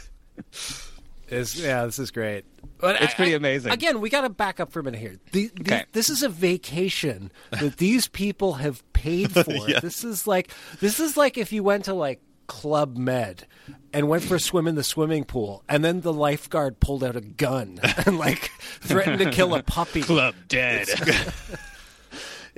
Is 1.29 1.61
yeah, 1.61 1.85
this 1.85 1.99
is 1.99 2.09
great. 2.09 2.43
But 2.79 3.01
It's 3.01 3.13
pretty 3.13 3.33
amazing. 3.33 3.71
Again, 3.71 4.01
we 4.01 4.09
got 4.09 4.21
to 4.21 4.29
back 4.29 4.59
up 4.59 4.71
for 4.71 4.79
a 4.79 4.83
minute 4.83 4.99
here. 4.99 5.17
The, 5.31 5.51
the- 5.53 5.61
Okay. 5.61 5.85
this 5.91 6.09
is 6.09 6.23
a 6.23 6.29
vacation 6.29 7.31
that 7.51 7.77
these 7.77 8.07
people 8.07 8.53
have 8.53 8.81
paid 8.93 9.31
for. 9.31 9.43
Yeah. 9.69 9.79
This 9.79 10.03
is 10.03 10.25
like 10.25 10.51
this 10.79 10.99
is 10.99 11.15
like 11.17 11.37
if 11.37 11.51
you 11.51 11.61
went 11.61 11.85
to 11.85 11.93
like 11.93 12.19
Club 12.47 12.97
Med 12.97 13.45
and 13.93 14.07
went 14.07 14.23
for 14.23 14.35
a 14.35 14.39
swim 14.39 14.65
in 14.67 14.73
the 14.73 14.83
swimming 14.83 15.23
pool, 15.23 15.63
and 15.69 15.85
then 15.85 16.01
the 16.01 16.11
lifeguard 16.13 16.79
pulled 16.79 17.03
out 17.03 17.15
a 17.15 17.21
gun 17.21 17.79
and 18.07 18.17
like 18.17 18.49
threatened 18.81 19.19
to 19.19 19.29
kill 19.29 19.53
a 19.53 19.61
puppy. 19.61 20.01
Club 20.01 20.33
dead. 20.47 20.87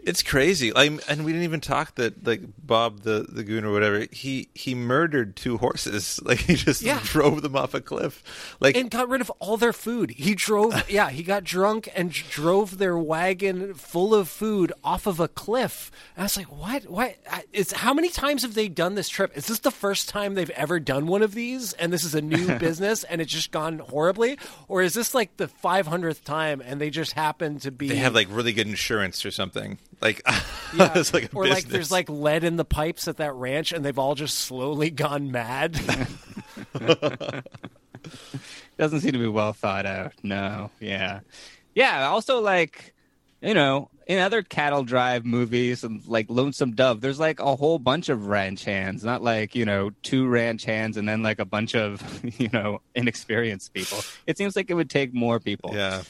It's 0.04 0.24
crazy. 0.24 0.72
Like, 0.72 0.92
and 1.08 1.24
we 1.26 1.32
didn't 1.32 1.44
even 1.46 1.62
talk 1.62 1.96
that 1.96 2.26
like 2.26 2.42
Bob 2.58 3.02
the 3.02 3.26
the 3.30 3.44
goon 3.44 3.64
or 3.66 3.72
whatever. 3.72 4.08
He 4.12 4.50
he 4.56 4.74
murdered 4.76 5.36
two 5.36 5.58
horses. 5.58 6.20
Like 6.32 6.40
he 6.40 6.56
just 6.56 6.82
Yeah. 6.82 7.00
drove 7.04 7.42
them 7.42 7.56
off 7.56 7.74
a 7.74 7.82
cliff. 7.82 8.56
Like 8.60 8.76
and 8.78 8.90
got 8.90 9.10
rid 9.10 9.22
of 9.22 9.30
all 9.40 9.58
their 9.58 9.74
food. 9.74 10.12
He 10.12 10.34
drove, 10.34 10.74
yeah, 10.90 11.10
he 11.10 11.24
got 11.24 11.44
drunk 11.44 11.90
and 11.96 12.12
drove 12.12 12.78
their 12.78 12.98
wagon 12.98 13.74
full 13.74 14.16
of 14.16 14.30
food 14.30 14.72
off 14.84 15.08
of 15.08 15.20
a 15.20 15.28
cliff. 15.28 15.92
And 16.16 16.22
I 16.22 16.26
was 16.26 16.38
like, 16.38 16.52
what? 16.52 16.84
What? 16.86 17.16
It's 17.54 17.72
how 17.74 17.94
many 17.94 18.10
times 18.10 18.42
have 18.44 18.54
they 18.54 18.68
done 18.70 18.96
this 18.96 19.10
trip? 19.10 19.36
Is 19.36 19.48
this 19.48 19.60
the 19.60 19.72
first 19.72 20.10
time 20.10 20.36
they've 20.36 20.50
ever 20.52 20.80
done 20.80 21.06
one 21.08 21.22
of 21.22 21.34
these? 21.34 21.74
And 21.74 21.92
this 21.92 22.04
is 22.04 22.16
a 22.16 22.22
new 22.22 22.58
business, 22.60 23.04
and 23.04 23.22
it's 23.22 23.32
just 23.32 23.52
gone 23.52 23.80
horribly, 23.80 24.38
or 24.68 24.82
is 24.82 24.94
this 24.94 25.14
like 25.14 25.38
the 25.38 25.48
five 25.48 25.88
hundredth 25.88 26.24
time, 26.24 26.62
and 26.66 26.80
they 26.80 26.90
just 26.90 27.14
happen 27.14 27.60
to 27.60 27.72
be 27.72 27.90
they 27.90 27.96
have 27.98 28.16
like 28.16 28.28
really 28.32 28.54
good 28.54 28.68
insurance 28.68 29.26
or 29.26 29.32
something. 29.32 29.78
Like 30.02 30.22
Yeah. 30.74 30.92
it's 30.96 31.14
like 31.14 31.26
a 31.26 31.36
or 31.36 31.48
like 31.48 31.66
there's 31.66 31.92
like 31.92 32.10
lead 32.10 32.44
in 32.44 32.56
the 32.56 32.66
pipes 32.66 33.08
at 33.08 33.18
that 33.18 33.34
ranch, 33.34 33.72
and 33.72 33.84
they've 33.86 34.00
all 34.00 34.16
just 34.16 34.40
slowly 34.40 34.90
gone 34.90 35.32
mad. 35.32 35.74
Doesn't 38.78 39.02
seem 39.02 39.12
to 39.12 39.20
be 39.20 39.28
well 39.28 39.54
thought 39.54 39.86
out. 39.86 40.14
No. 40.24 40.72
Yeah. 40.80 41.20
Yeah. 41.76 42.08
Also, 42.08 42.40
like, 42.42 42.94
you 43.42 43.54
know, 43.54 43.90
in 44.08 44.18
other 44.20 44.42
cattle 44.42 44.84
drive 44.84 45.24
movies 45.26 45.84
and 45.84 46.06
like 46.08 46.26
Lonesome 46.30 46.72
Dove, 46.74 47.00
there's 47.02 47.20
like 47.20 47.40
a 47.40 47.56
whole 47.56 47.78
bunch 47.80 48.10
of 48.10 48.28
ranch 48.28 48.64
hands, 48.64 49.04
not 49.04 49.22
like, 49.22 49.54
you 49.56 49.66
know, 49.66 49.92
two 50.02 50.28
ranch 50.28 50.64
hands 50.66 50.98
and 50.98 51.08
then 51.08 51.22
like 51.22 51.40
a 51.40 51.46
bunch 51.46 51.76
of, 51.76 52.02
you 52.40 52.50
know, 52.52 52.82
inexperienced 52.96 53.74
people. 53.74 54.00
It 54.26 54.38
seems 54.38 54.56
like 54.56 54.70
it 54.72 54.74
would 54.74 54.90
take 54.90 55.14
more 55.14 55.40
people. 55.40 55.72
Yeah. 55.74 56.02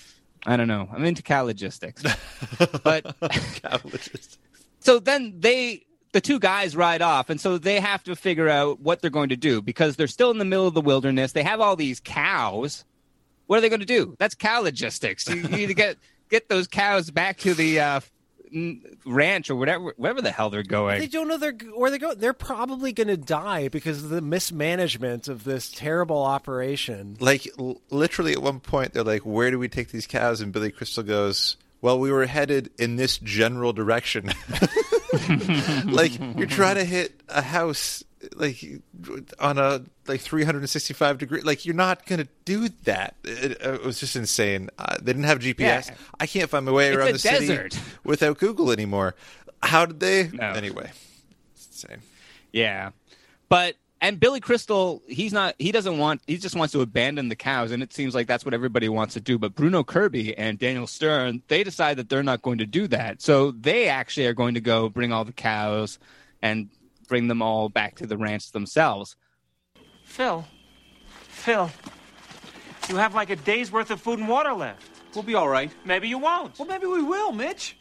I 0.45 0.57
don't 0.57 0.67
know. 0.67 0.89
I'm 0.91 1.03
into 1.05 1.21
cow 1.21 1.43
logistics. 1.43 2.03
but 2.83 3.15
so 4.79 4.99
then 4.99 5.35
they 5.39 5.85
the 6.13 6.21
two 6.21 6.39
guys 6.39 6.75
ride 6.75 7.01
off 7.01 7.29
and 7.29 7.39
so 7.39 7.57
they 7.57 7.79
have 7.79 8.03
to 8.03 8.15
figure 8.15 8.49
out 8.49 8.81
what 8.81 9.01
they're 9.01 9.09
going 9.09 9.29
to 9.29 9.37
do 9.37 9.61
because 9.61 9.95
they're 9.95 10.07
still 10.07 10.31
in 10.31 10.39
the 10.39 10.45
middle 10.45 10.67
of 10.67 10.73
the 10.73 10.81
wilderness. 10.81 11.31
They 11.31 11.43
have 11.43 11.61
all 11.61 11.75
these 11.75 12.01
cows. 12.01 12.83
What 13.47 13.57
are 13.57 13.61
they 13.61 13.69
going 13.69 13.79
to 13.81 13.85
do? 13.85 14.15
That's 14.19 14.35
cow 14.35 14.61
logistics 14.61 15.27
you, 15.29 15.35
you 15.35 15.47
need 15.49 15.67
to 15.67 15.73
get 15.73 15.97
get 16.29 16.49
those 16.49 16.67
cows 16.67 17.11
back 17.11 17.37
to 17.39 17.53
the 17.53 17.79
uh, 17.79 17.99
ranch 19.05 19.49
or 19.49 19.55
whatever 19.55 19.93
wherever 19.97 20.21
the 20.21 20.31
hell 20.31 20.49
they're 20.49 20.61
going 20.63 20.99
They 20.99 21.07
don't 21.07 21.27
know 21.27 21.37
they're 21.37 21.53
where 21.75 21.89
they 21.89 21.97
go. 21.97 22.13
They're 22.13 22.33
probably 22.33 22.91
going 22.91 23.07
to 23.07 23.17
die 23.17 23.69
because 23.69 24.03
of 24.03 24.09
the 24.09 24.21
mismanagement 24.21 25.27
of 25.27 25.43
this 25.45 25.71
terrible 25.71 26.21
operation. 26.21 27.15
like 27.19 27.47
l- 27.57 27.81
literally 27.89 28.33
at 28.33 28.41
one 28.41 28.59
point 28.59 28.93
they're 28.93 29.03
like, 29.03 29.21
"Where 29.25 29.51
do 29.51 29.57
we 29.59 29.69
take 29.69 29.91
these 29.91 30.07
cows?" 30.07 30.41
And 30.41 30.51
Billy 30.51 30.71
Crystal 30.71 31.03
goes, 31.03 31.55
"Well, 31.81 31.97
we 31.99 32.11
were 32.11 32.25
headed 32.25 32.69
in 32.77 32.97
this 32.97 33.17
general 33.19 33.71
direction." 33.73 34.31
like 35.85 36.17
you're 36.37 36.47
trying 36.47 36.75
to 36.75 36.85
hit 36.85 37.21
a 37.29 37.41
house 37.41 38.03
like 38.35 38.63
on 39.39 39.57
a 39.57 39.81
like 40.07 40.21
365 40.21 41.17
degree 41.17 41.41
like 41.41 41.65
you're 41.65 41.75
not 41.75 42.05
gonna 42.05 42.27
do 42.45 42.69
that 42.83 43.15
it, 43.23 43.59
it 43.61 43.83
was 43.83 43.99
just 43.99 44.15
insane 44.15 44.69
uh, 44.77 44.95
they 45.01 45.11
didn't 45.13 45.23
have 45.23 45.39
gps 45.39 45.57
Yeah. 45.59 45.95
i 46.19 46.27
can't 46.27 46.49
find 46.49 46.65
my 46.65 46.71
way 46.71 46.89
It's 46.89 46.97
around 46.97 47.13
the 47.13 47.19
city 47.19 47.47
desert. 47.47 47.79
without 48.03 48.37
google 48.37 48.71
anymore 48.71 49.15
how 49.63 49.85
did 49.85 49.99
they 49.99 50.29
no. 50.33 50.51
anyway 50.51 50.91
it's 51.55 51.67
insane 51.83 52.01
Yeah. 52.51 52.91
But 53.49 53.75
and 54.03 54.19
Billy 54.19 54.39
Crystal, 54.39 55.01
he's 55.07 55.31
not 55.31 55.53
he 55.59 55.71
doesn't 55.71 55.97
want 55.99 56.21
he 56.25 56.37
just 56.37 56.55
wants 56.55 56.71
to 56.71 56.81
abandon 56.81 57.29
the 57.29 57.35
cows 57.35 57.71
and 57.71 57.83
it 57.83 57.93
seems 57.93 58.15
like 58.15 58.25
that's 58.27 58.43
what 58.43 58.53
everybody 58.53 58.89
wants 58.89 59.13
to 59.13 59.19
do. 59.21 59.37
But 59.37 59.53
Bruno 59.55 59.83
Kirby 59.83 60.35
and 60.37 60.57
Daniel 60.57 60.87
Stern, 60.87 61.43
they 61.49 61.63
decide 61.63 61.97
that 61.97 62.09
they're 62.09 62.23
not 62.23 62.41
going 62.41 62.57
to 62.59 62.65
do 62.65 62.87
that. 62.87 63.21
So 63.21 63.51
they 63.51 63.89
actually 63.89 64.25
are 64.25 64.33
going 64.33 64.55
to 64.55 64.61
go 64.61 64.89
bring 64.89 65.11
all 65.13 65.23
the 65.23 65.33
cows 65.33 65.99
and 66.41 66.69
bring 67.11 67.27
them 67.27 67.41
all 67.41 67.67
back 67.67 67.95
to 67.97 68.07
the 68.07 68.15
ranch 68.15 68.53
themselves. 68.53 69.17
Phil, 70.05 70.45
Phil, 71.27 71.69
you 72.87 72.95
have 72.95 73.13
like 73.13 73.29
a 73.29 73.35
day's 73.35 73.69
worth 73.69 73.91
of 73.91 73.99
food 73.99 74.19
and 74.19 74.29
water 74.29 74.53
left. 74.53 74.89
We'll 75.13 75.25
be 75.25 75.35
all 75.35 75.49
right. 75.49 75.69
Maybe 75.83 76.07
you 76.07 76.17
won't. 76.17 76.57
Well, 76.57 76.69
maybe 76.69 76.85
we 76.85 77.03
will, 77.03 77.33
Mitch. 77.33 77.75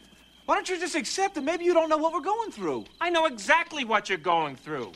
Why 0.47 0.57
don't 0.57 0.68
you 0.68 0.81
just 0.81 0.97
accept 0.97 1.37
it? 1.37 1.45
Maybe 1.45 1.64
you 1.64 1.72
don't 1.72 1.89
know 1.89 1.97
what 1.97 2.12
we're 2.12 2.28
going 2.35 2.51
through. 2.51 2.87
I 3.01 3.09
know 3.09 3.26
exactly 3.26 3.85
what 3.85 4.09
you're 4.09 4.18
going 4.18 4.57
through. 4.57 4.91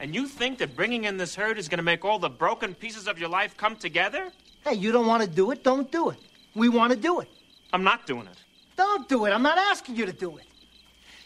And 0.00 0.16
you 0.16 0.26
think 0.26 0.58
that 0.58 0.74
bringing 0.74 1.04
in 1.04 1.16
this 1.16 1.36
herd 1.36 1.56
is 1.56 1.68
going 1.68 1.78
to 1.78 1.84
make 1.84 2.04
all 2.04 2.18
the 2.18 2.28
broken 2.28 2.74
pieces 2.74 3.06
of 3.06 3.20
your 3.20 3.28
life 3.28 3.56
come 3.56 3.76
together? 3.76 4.32
Hey, 4.64 4.74
you 4.74 4.90
don't 4.90 5.06
want 5.06 5.22
to 5.22 5.28
do 5.28 5.52
it? 5.52 5.62
Don't 5.62 5.92
do 5.92 6.10
it. 6.10 6.18
We 6.56 6.68
want 6.68 6.92
to 6.92 6.98
do 6.98 7.20
it. 7.20 7.28
I'm 7.72 7.84
not 7.84 8.04
doing 8.04 8.26
it. 8.26 8.38
Don't 8.76 9.08
do 9.08 9.26
it. 9.26 9.30
I'm 9.30 9.44
not 9.44 9.58
asking 9.58 9.94
you 9.94 10.06
to 10.06 10.12
do 10.12 10.38
it. 10.38 10.46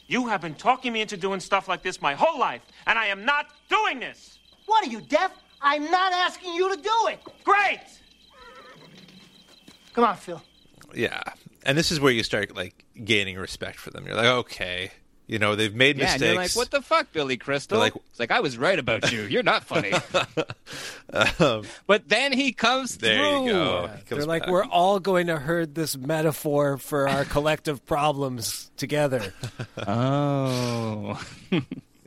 You 0.07 0.27
have 0.29 0.41
been 0.41 0.55
talking 0.55 0.93
me 0.93 1.01
into 1.01 1.17
doing 1.17 1.41
stuff 1.41 1.69
like 1.69 1.83
this 1.83 2.01
my 2.03 2.15
whole 2.15 2.39
life, 2.39 2.63
and 2.87 2.99
I 2.99 3.07
am 3.07 3.25
not 3.25 3.47
doing 3.69 4.01
this. 4.01 4.39
What 4.67 4.87
are 4.87 4.91
you, 4.91 5.01
deaf? 5.01 5.33
I'm 5.61 5.91
not 5.91 6.13
asking 6.13 6.55
you 6.55 6.75
to 6.77 6.83
do 6.83 7.09
it. 7.09 7.21
Great! 7.43 7.81
Come 9.95 10.05
on, 10.05 10.17
Phil. 10.17 10.43
yeah 10.95 11.23
and 11.65 11.77
this 11.79 11.91
is 11.91 12.01
where 12.01 12.13
you 12.13 12.23
start 12.23 12.55
like 12.55 12.85
gaining 13.05 13.37
respect 13.37 13.79
for 13.79 13.91
them 13.91 14.07
you're 14.07 14.15
like 14.17 14.27
okay 14.27 14.91
you 15.27 15.39
know 15.39 15.57
they've 15.57 15.75
made 15.75 15.97
Yeah, 15.99 16.13
and 16.13 16.21
mistakes 16.21 16.33
you're 16.33 16.43
like, 16.43 16.57
what 16.57 16.71
the 16.71 16.83
fuck, 16.83 17.13
Billy 17.13 17.37
Crystal? 17.37 17.79
They're 17.79 17.87
like- 17.91 17.95
it's 18.11 18.21
like 18.21 18.31
I 18.31 18.41
was 18.41 18.57
right 18.59 18.79
about 18.79 19.11
you. 19.13 19.23
You're 19.23 19.43
not 19.43 19.65
funny. 19.65 19.93
um, 21.41 21.65
but 21.87 22.09
then 22.09 22.33
he 22.33 22.53
comes 22.53 22.99
there 22.99 23.19
through. 23.19 23.47
you 23.47 23.53
go 23.53 23.91
He 24.09 24.15
They're 24.15 24.27
like, 24.27 24.43
back. 24.43 24.51
we're 24.51 24.65
all 24.65 25.01
going 25.01 25.27
to 25.29 25.37
herd 25.39 25.75
this 25.75 25.97
metaphor 25.97 26.79
for 26.79 27.09
our 27.09 27.25
collective 27.37 27.85
problems 27.87 28.71
together. 28.77 29.33
Oh. 29.79 31.21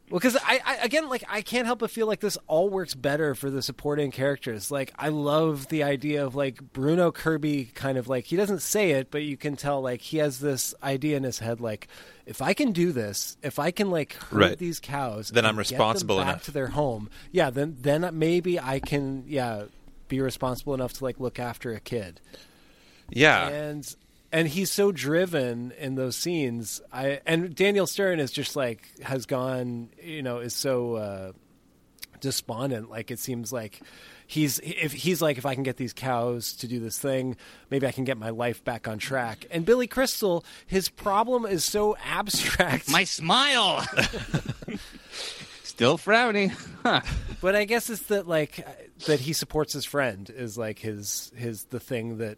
Well, 0.10 0.20
because 0.20 0.38
I, 0.38 0.62
I 0.66 0.76
again, 0.78 1.10
like, 1.10 1.24
I 1.28 1.42
can't 1.42 1.66
help 1.66 1.80
but 1.80 1.92
feel 1.92 2.08
like 2.08 2.22
this 2.22 2.38
all 2.48 2.70
works 2.70 2.96
better 2.96 3.36
for 3.36 3.50
the 3.50 3.62
supporting 3.62 4.10
characters. 4.12 4.72
Like, 4.72 4.94
I 4.98 5.10
love 5.10 5.68
the 5.68 5.84
idea 5.84 6.26
of 6.26 6.34
like 6.34 6.62
Bruno 6.74 7.12
Kirby, 7.12 7.66
kind 7.76 7.98
of 7.98 8.08
like 8.08 8.24
he 8.26 8.38
doesn't 8.38 8.62
say 8.62 8.92
it, 8.92 9.12
but 9.12 9.24
you 9.24 9.36
can 9.36 9.58
tell 9.58 9.82
like 9.82 10.00
he 10.02 10.18
has 10.20 10.40
this 10.40 10.74
idea 10.82 11.18
in 11.18 11.24
his 11.24 11.40
head, 11.40 11.60
like, 11.60 11.88
if 12.26 12.42
I 12.42 12.54
can 12.54 12.72
do 12.72 12.92
this, 12.94 13.36
if 13.44 13.60
I 13.60 13.72
can 13.72 13.92
like 13.92 14.14
herd 14.14 14.40
Right. 14.40 14.58
these 14.58 14.80
cows, 14.80 15.30
Then 15.30 15.40
and 15.40 15.48
I'm 15.48 15.56
get 15.56 15.68
them 15.68 15.78
responsible 15.78 16.18
back 16.18 16.28
enough. 16.28 16.44
to 16.46 16.52
their 16.52 16.68
home. 16.68 17.10
Yeah, 17.32 17.50
then 17.50 17.76
then 17.82 18.10
maybe 18.14 18.60
I 18.60 18.80
can, 18.80 19.26
yeah, 19.28 19.66
be 20.08 20.22
responsible 20.22 20.74
enough 20.74 20.94
to 20.94 21.04
like 21.04 21.20
look 21.20 21.38
after 21.38 21.74
a 21.74 21.82
kid 21.82 22.22
yeah 23.10 23.48
and 23.50 23.96
and 24.32 24.48
he's 24.48 24.72
so 24.72 24.92
driven 24.92 25.72
in 25.80 25.96
those 25.96 26.16
scenes 26.16 26.82
i 26.92 27.20
and 27.26 27.56
daniel 27.56 27.88
stern 27.88 28.20
is 28.20 28.32
just 28.32 28.56
like 28.56 28.90
has 29.02 29.26
gone 29.26 29.90
you 30.02 30.22
know 30.22 30.40
is 30.40 30.54
so 30.54 30.96
uh 30.96 31.32
despondent 32.20 32.90
like 32.90 33.12
it 33.12 33.20
seems 33.20 33.54
like 33.54 33.80
he's 34.26 34.60
if 34.64 34.92
he's 34.92 35.22
like 35.22 35.38
if 35.38 35.46
i 35.46 35.54
can 35.54 35.64
get 35.64 35.78
these 35.78 35.94
cows 35.94 36.54
to 36.54 36.68
do 36.68 36.80
this 36.80 36.98
thing 36.98 37.36
maybe 37.70 37.86
i 37.86 37.92
can 37.92 38.04
get 38.04 38.18
my 38.18 38.32
life 38.32 38.64
back 38.64 38.88
on 38.88 38.98
track 38.98 39.46
and 39.52 39.66
billy 39.66 39.86
crystal 39.88 40.44
his 40.66 40.90
problem 40.90 41.46
is 41.46 41.64
so 41.64 41.96
abstract 42.04 42.90
My 42.90 43.04
smile. 43.04 43.86
Still 45.64 45.98
frowning. 45.98 46.52
Huh. 46.84 47.02
but 47.40 47.56
i 47.56 47.66
guess 47.66 47.90
it's 47.90 48.04
that 48.04 48.28
like 48.28 48.66
that 49.06 49.20
he 49.20 49.34
supports 49.34 49.74
his 49.74 49.86
friend 49.86 50.30
is 50.30 50.58
like 50.58 50.80
his 50.80 51.32
his 51.36 51.66
the 51.66 51.80
thing 51.80 52.18
that 52.18 52.38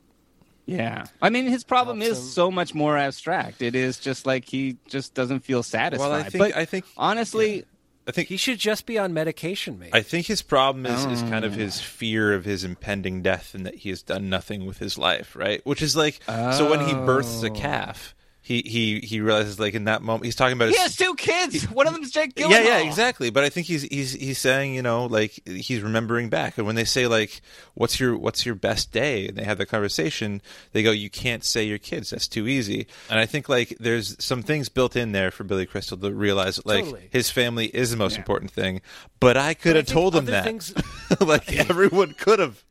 Yeah. 0.70 1.05
I 1.22 1.30
mean, 1.30 1.45
his 1.47 1.63
problem 1.63 1.99
Helps 2.01 2.20
is 2.20 2.34
so 2.34 2.51
much 2.51 2.76
more 2.76 2.95
abstract. 2.97 3.61
It 3.61 3.74
is 3.76 3.97
just 3.97 4.26
like 4.26 4.45
he 4.45 4.78
just 4.88 5.13
doesn't 5.15 5.39
feel 5.39 5.63
satisfied. 5.63 6.07
well 6.09 6.13
i 6.20 6.24
think 6.24 6.39
but 6.43 6.55
i 6.55 6.65
think 6.65 6.86
honestly, 6.95 7.65
i 8.07 8.11
think 8.11 8.28
he 8.28 8.38
should 8.38 8.59
just 8.59 8.86
be 8.86 8.97
on 8.99 9.13
medication 9.13 9.80
maybe 9.80 9.93
I 9.93 10.01
think 10.03 10.28
his 10.28 10.41
problem 10.41 10.86
is, 10.86 11.05
is 11.05 11.22
kind 11.24 11.43
of 11.45 11.53
Oh. 11.53 11.57
his 11.57 11.82
fear 11.82 12.34
of 12.34 12.45
his 12.45 12.63
impending 12.63 13.22
death 13.24 13.53
and 13.55 13.65
that 13.65 13.76
he 13.76 13.89
has 13.89 14.01
done 14.03 14.30
nothing 14.30 14.65
with 14.65 14.78
his 14.78 14.97
life, 14.97 15.36
right? 15.36 15.65
Which 15.65 15.82
is 15.82 15.95
like 15.95 16.20
so 16.28 16.70
when 16.70 16.82
he 16.88 16.93
births 16.93 17.41
a 17.43 17.49
Oh. 17.49 17.53
calf, 17.55 18.13
he 18.50 18.64
he 18.66 19.00
he 19.02 19.22
realizes 19.22 19.60
like 19.60 19.76
in 19.76 19.84
that 19.84 20.02
moment 20.02 20.26
he's 20.26 20.36
talking 20.36 20.54
about 20.58 20.70
he 20.70 20.74
his 20.74 20.82
has 20.82 20.95
two 20.95 21.14
kids. 21.14 21.66
One 21.70 21.86
of 21.86 21.93
them's 21.93 22.10
Jake 22.10 22.34
Gyllenhaal. 22.34 22.50
yeah, 22.50 22.62
yeah, 22.64 22.78
exactly. 22.80 23.30
But 23.30 23.43
I 23.43 23.50
think 23.50 23.68
he's 23.68 23.84
he's 23.84 24.14
he's 24.14 24.39
saying, 24.39 24.74
you 24.74 24.82
know, 24.82 25.06
like 25.06 25.39
he's 25.45 25.82
remembering 25.82 26.30
back. 26.30 26.58
And 26.58 26.66
when 26.66 26.76
they 26.76 26.84
say 26.84 27.06
like, 27.06 27.41
"What's 27.76 28.00
your 28.00 28.18
what's 28.18 28.47
your 28.47 28.56
best 28.56 28.91
day?" 28.91 29.28
and 29.28 29.38
they 29.38 29.43
have 29.43 29.60
that 29.60 29.68
conversation, 29.68 30.41
they 30.72 30.82
go, 30.82 30.89
"You 30.89 31.12
can't 31.12 31.43
say 31.43 31.64
your 31.64 31.78
kids. 31.78 32.10
That's 32.10 32.28
too 32.28 32.47
easy." 32.47 32.88
And 33.08 33.20
I 33.20 33.28
think 33.28 33.50
like 33.50 33.78
there's 33.80 34.16
some 34.24 34.41
things 34.41 34.68
built 34.68 34.95
in 34.95 35.12
there 35.12 35.30
for 35.30 35.43
Billy 35.43 35.68
Crystal 35.68 35.95
to 36.00 36.12
realize 36.12 36.56
that, 36.56 36.66
like 36.66 36.86
Totally. 36.86 37.08
his 37.12 37.30
family 37.30 37.68
is 37.68 37.91
the 37.91 37.97
most 37.97 38.18
important 38.18 38.50
thing. 38.50 38.82
But 39.20 39.38
I 39.38 39.54
could 39.54 39.70
But 39.74 39.76
have 39.76 39.86
think 39.86 39.93
told 39.93 40.16
him 40.16 40.26
that. 40.26 40.43
things- 40.43 40.74
like 41.22 41.54
everyone 41.70 42.16
could 42.16 42.39
have. 42.39 42.64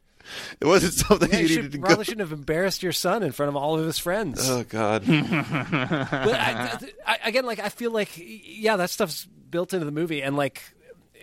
It 0.61 0.67
wasn't 0.67 0.93
something 1.07 1.31
Yeah, 1.31 1.39
you 1.39 1.43
you 1.43 1.49
needed 1.49 1.63
to 1.65 1.73
should, 1.73 1.81
go. 1.83 1.87
probably 1.87 2.05
shouldn't 2.05 2.29
have 2.29 2.33
embarrassed 2.39 2.83
your 2.83 2.93
son 2.93 3.23
in 3.23 3.33
front 3.33 3.49
of 3.49 3.57
all 3.57 3.79
of 3.79 3.85
his 3.87 3.99
friends. 3.99 4.49
Oh 4.49 4.65
God. 4.65 5.05
but 5.07 6.35
I, 6.35 6.79
I, 7.07 7.19
again, 7.25 7.45
like 7.47 7.59
I 7.61 7.69
feel 7.69 7.91
like 7.91 8.11
yeah, 8.17 8.77
that 8.77 8.91
stuff's 8.91 9.27
built 9.51 9.73
into 9.73 9.85
the 9.87 9.93
movie, 9.93 10.23
and 10.23 10.37
like 10.37 10.63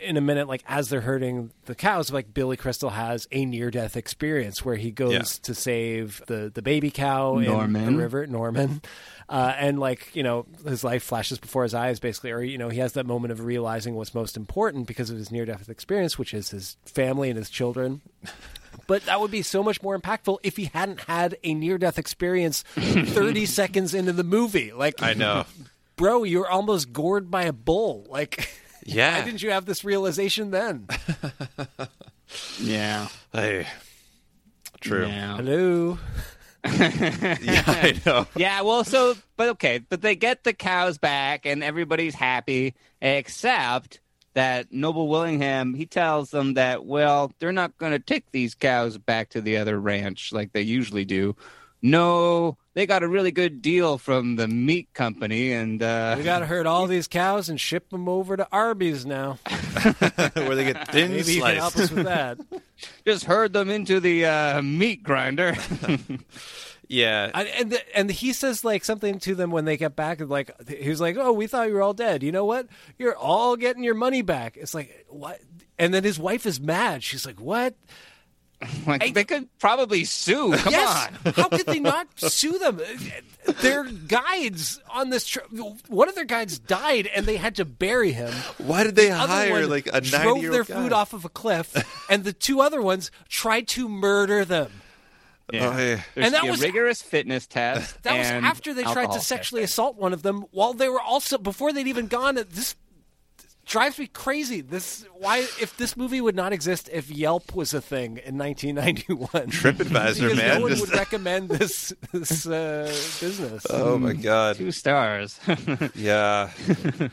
in 0.04 0.18
a 0.18 0.22
minute, 0.22 0.48
like 0.48 0.62
as 0.68 0.90
they're 0.90 1.02
herding 1.02 1.52
the 1.66 1.76
cows, 1.76 2.12
like 2.12 2.34
Billy 2.34 2.58
Crystal 2.58 2.90
has 2.90 3.28
a 3.32 3.46
near 3.46 3.72
death 3.72 3.96
experience 3.96 4.64
where 4.66 4.76
he 4.76 4.92
goes 4.92 5.14
Yeah. 5.14 5.22
to 5.44 5.56
save 5.56 6.22
the 6.28 6.52
the 6.54 6.62
baby 6.62 6.92
cow 6.92 7.38
in 7.38 7.46
Norman. 7.46 7.86
the 7.86 7.98
river, 8.02 8.28
Norman. 8.28 8.82
Uh, 9.28 9.54
and 9.58 9.80
like 9.80 10.14
you 10.16 10.22
know, 10.22 10.46
his 10.68 10.84
life 10.84 11.02
flashes 11.04 11.40
before 11.40 11.64
his 11.64 11.74
eyes, 11.74 12.00
basically, 12.00 12.32
or 12.32 12.42
you 12.44 12.58
know, 12.58 12.70
he 12.70 12.80
has 12.80 12.94
that 12.94 13.06
moment 13.08 13.32
of 13.32 13.40
realizing 13.44 13.96
what's 13.96 14.14
most 14.14 14.38
important 14.38 14.86
because 14.86 15.10
of 15.10 15.18
his 15.18 15.32
near-death 15.32 15.68
experience, 15.70 16.20
which 16.20 16.34
is 16.34 16.50
his 16.50 16.78
family 16.86 17.30
and 17.30 17.38
his 17.38 17.50
children. 17.50 18.02
But 18.88 19.06
that 19.06 19.20
would 19.22 19.32
be 19.32 19.42
so 19.42 19.64
much 19.64 19.82
more 19.82 19.98
impactful 19.98 20.38
if 20.44 20.58
he 20.58 20.66
hadn't 20.66 21.02
had 21.02 21.38
a 21.44 21.54
near-death 21.54 21.98
experience 22.00 22.62
30 22.74 23.46
seconds 23.46 23.94
into 23.94 24.14
the 24.14 24.24
movie. 24.24 24.72
Like, 24.74 25.02
I 25.02 25.14
know. 25.14 25.46
bro, 25.96 26.24
you're 26.24 26.50
almost 26.50 26.94
gored 26.94 27.30
by 27.32 27.44
a 27.44 27.54
bull. 27.54 28.06
Like, 28.10 28.50
Yeah. 28.86 29.18
why 29.20 29.26
didn't 29.26 29.42
you 29.42 29.50
have 29.52 29.66
this 29.66 29.84
realization 29.84 30.52
then? 30.52 30.88
Yeah. 32.60 33.08
Hey. 33.32 33.68
True. 34.82 35.08
Yeah. 35.08 35.38
Hello. 35.38 35.98
yeah, 36.66 37.64
I 37.68 38.02
know. 38.06 38.28
Yeah, 38.36 38.62
well, 38.62 38.84
so, 38.84 39.16
but 39.38 39.50
okay, 39.50 39.78
but 39.88 40.02
they 40.02 40.16
get 40.16 40.44
the 40.44 40.54
cows 40.54 40.98
back 40.98 41.46
and 41.46 41.64
everybody's 41.64 42.16
happy, 42.16 42.74
except 43.02 44.00
that 44.36 44.72
Noble 44.72 45.08
Willingham, 45.08 45.74
he 45.74 45.86
tells 45.86 46.30
them 46.30 46.54
that, 46.54 46.86
well, 46.86 47.32
they're 47.40 47.52
not 47.52 47.78
going 47.78 47.94
to 47.94 48.00
take 48.00 48.32
these 48.32 48.54
cows 48.54 48.98
back 48.98 49.30
to 49.30 49.42
the 49.42 49.58
other 49.58 49.80
ranch 49.80 50.32
like 50.32 50.52
they 50.54 50.62
usually 50.62 51.06
do. 51.06 51.36
No, 51.82 52.58
they 52.74 52.86
got 52.86 53.04
a 53.04 53.08
really 53.08 53.32
good 53.32 53.62
deal 53.62 53.98
from 53.98 54.36
the 54.36 54.48
meat 54.48 54.90
company, 54.94 55.54
and 55.54 55.82
uh, 55.82 56.16
We 56.18 56.24
got 56.24 56.40
to 56.40 56.46
herd 56.46 56.68
all 56.68 56.88
these 56.88 57.08
cows 57.08 57.48
and 57.48 57.60
ship 57.60 57.90
them 57.90 58.10
over 58.10 58.36
to 58.36 58.48
Arby's 58.52 59.06
now. 59.06 59.34
Where 60.34 60.56
they 60.56 60.66
get 60.66 60.88
thin 60.92 61.12
Maybe 61.12 61.34
you 61.34 61.42
can 61.42 61.56
help 61.56 61.76
us 61.76 61.92
with 61.92 62.06
that. 62.06 62.38
just 63.06 63.26
herd 63.26 63.54
them 63.54 63.70
into 63.70 64.00
the 64.00 64.26
uh, 64.26 64.62
meat 64.62 65.04
grinder. 65.04 65.56
Yeah. 66.88 67.32
I, 67.34 67.44
and 67.46 67.72
the, 67.72 67.98
and 67.98 68.12
he 68.12 68.34
says 68.34 68.64
like 68.64 68.86
something 68.86 69.20
to 69.20 69.36
them 69.36 69.52
when 69.52 69.66
they 69.66 69.78
get 69.78 69.96
back. 69.96 70.20
and 70.22 70.30
Like 70.30 70.52
he 70.70 70.90
was 70.90 71.02
like, 71.02 71.18
"Oh, 71.18 71.32
we 71.34 71.48
thought 71.48 71.68
you 71.68 71.74
were 71.74 71.82
all 71.82 71.94
dead. 71.94 72.24
You 72.24 72.32
know 72.32 72.46
what? 72.46 72.68
You're 72.98 73.16
all 73.18 73.56
getting 73.56 73.84
your 73.84 73.96
money 73.96 74.22
back." 74.22 74.58
It's 74.58 74.74
like 74.74 75.06
what? 75.10 75.40
And 75.78 75.94
then 75.94 76.04
his 76.04 76.20
wife 76.20 76.46
is 76.46 76.60
mad. 76.60 77.04
She's 77.04 77.26
like, 77.26 77.40
"What? 77.40 77.76
like, 78.88 79.14
they 79.14 79.26
could 79.26 79.50
probably 79.60 80.06
sue. 80.06 80.54
Come 80.56 80.72
yes. 80.72 81.10
on. 81.26 81.34
How 81.34 81.50
could 81.50 81.66
they 81.66 81.80
not 81.80 82.08
sue 82.16 82.58
them? 82.58 82.80
Their 83.62 83.84
guides 83.84 84.80
on 84.90 85.10
this 85.10 85.28
trip. 85.28 85.46
One 85.88 86.08
of 86.10 86.16
their 86.16 86.26
guides 86.26 86.58
died, 86.58 87.06
and 87.08 87.26
they 87.26 87.36
had 87.36 87.56
to 87.58 87.66
bury 87.66 88.12
him. 88.14 88.32
Why 88.58 88.84
did 88.84 88.96
they 88.96 89.10
The 89.10 89.16
hire 89.18 89.68
like 89.68 89.88
a 89.92 90.00
drove 90.02 90.24
ninety-year-old 90.24 90.42
Threw 90.42 90.52
their 90.52 90.64
guy? 90.64 90.82
food 90.84 90.94
off 90.94 91.14
of 91.14 91.26
a 91.26 91.30
cliff, 91.30 91.76
and 92.10 92.24
the 92.24 92.34
two 92.34 92.62
other 92.62 92.82
ones 92.82 93.12
tried 93.28 93.68
to 93.70 93.90
murder 93.90 94.46
them. 94.46 94.72
Yeah. 95.54 95.68
Oh, 95.68 95.72
yeah. 95.78 96.02
There's 96.16 96.26
And 96.26 96.34
that 96.34 96.44
a 96.46 96.52
was- 96.52 96.62
rigorous 96.62 97.02
fitness 97.02 97.46
test. 97.48 97.98
That 98.04 98.18
was 98.18 98.28
after 98.28 98.74
they 98.74 98.84
tried 98.84 99.12
to 99.12 99.20
sexually 99.20 99.64
assault 99.64 99.96
one 99.98 100.12
of 100.14 100.22
them 100.24 100.46
while 100.52 100.74
they 100.74 100.90
were 100.90 101.02
also 101.02 101.38
before 101.38 101.72
they'd 101.74 101.88
even 101.88 102.08
gone. 102.08 102.36
This 102.36 102.76
drives 103.66 103.98
me 103.98 104.06
crazy. 104.08 104.62
This 104.62 105.06
why 105.18 105.40
if 105.40 105.76
this 105.78 105.98
movie 105.98 106.22
would 106.22 106.36
not 106.36 106.54
exist 106.54 106.90
if 106.94 107.10
Yelp 107.10 107.56
was 107.56 107.74
a 107.74 107.82
thing 107.82 108.18
in 108.24 108.38
1991. 108.38 109.28
TripAdvisor, 109.52 110.36
man, 110.38 110.56
no 110.56 110.62
one 110.62 110.70
just- 110.72 110.82
would 110.82 110.94
recommend 110.98 111.50
this 111.50 111.94
this 112.12 112.48
uh, 112.48 112.86
business. 113.20 113.66
Oh 113.70 113.98
my 114.00 114.14
god. 114.14 114.56
Two 114.58 114.72
stars. 114.72 115.40
Yeah, 115.96 116.52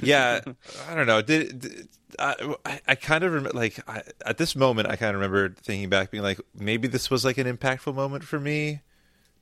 yeah. 0.01 0.41
I 0.89 0.95
don't 0.95 1.07
know. 1.07 1.21
Did, 1.23 1.61
did 1.61 1.89
I, 2.19 2.81
I, 2.87 2.95
kind 2.95 3.25
of 3.25 3.33
remember, 3.33 3.59
like 3.59 3.79
I, 3.89 4.03
at 4.27 4.39
this 4.39 4.55
moment, 4.57 4.89
I 4.89 4.97
kind 4.97 5.15
of 5.15 5.21
remember 5.21 5.55
thinking 5.63 5.89
back, 5.89 6.11
being 6.11 6.23
like, 6.23 6.41
maybe 6.55 6.89
this 6.89 7.11
was 7.11 7.25
like 7.25 7.39
an 7.39 7.47
impactful 7.47 7.95
moment 7.95 8.25
for 8.25 8.39
me 8.39 8.81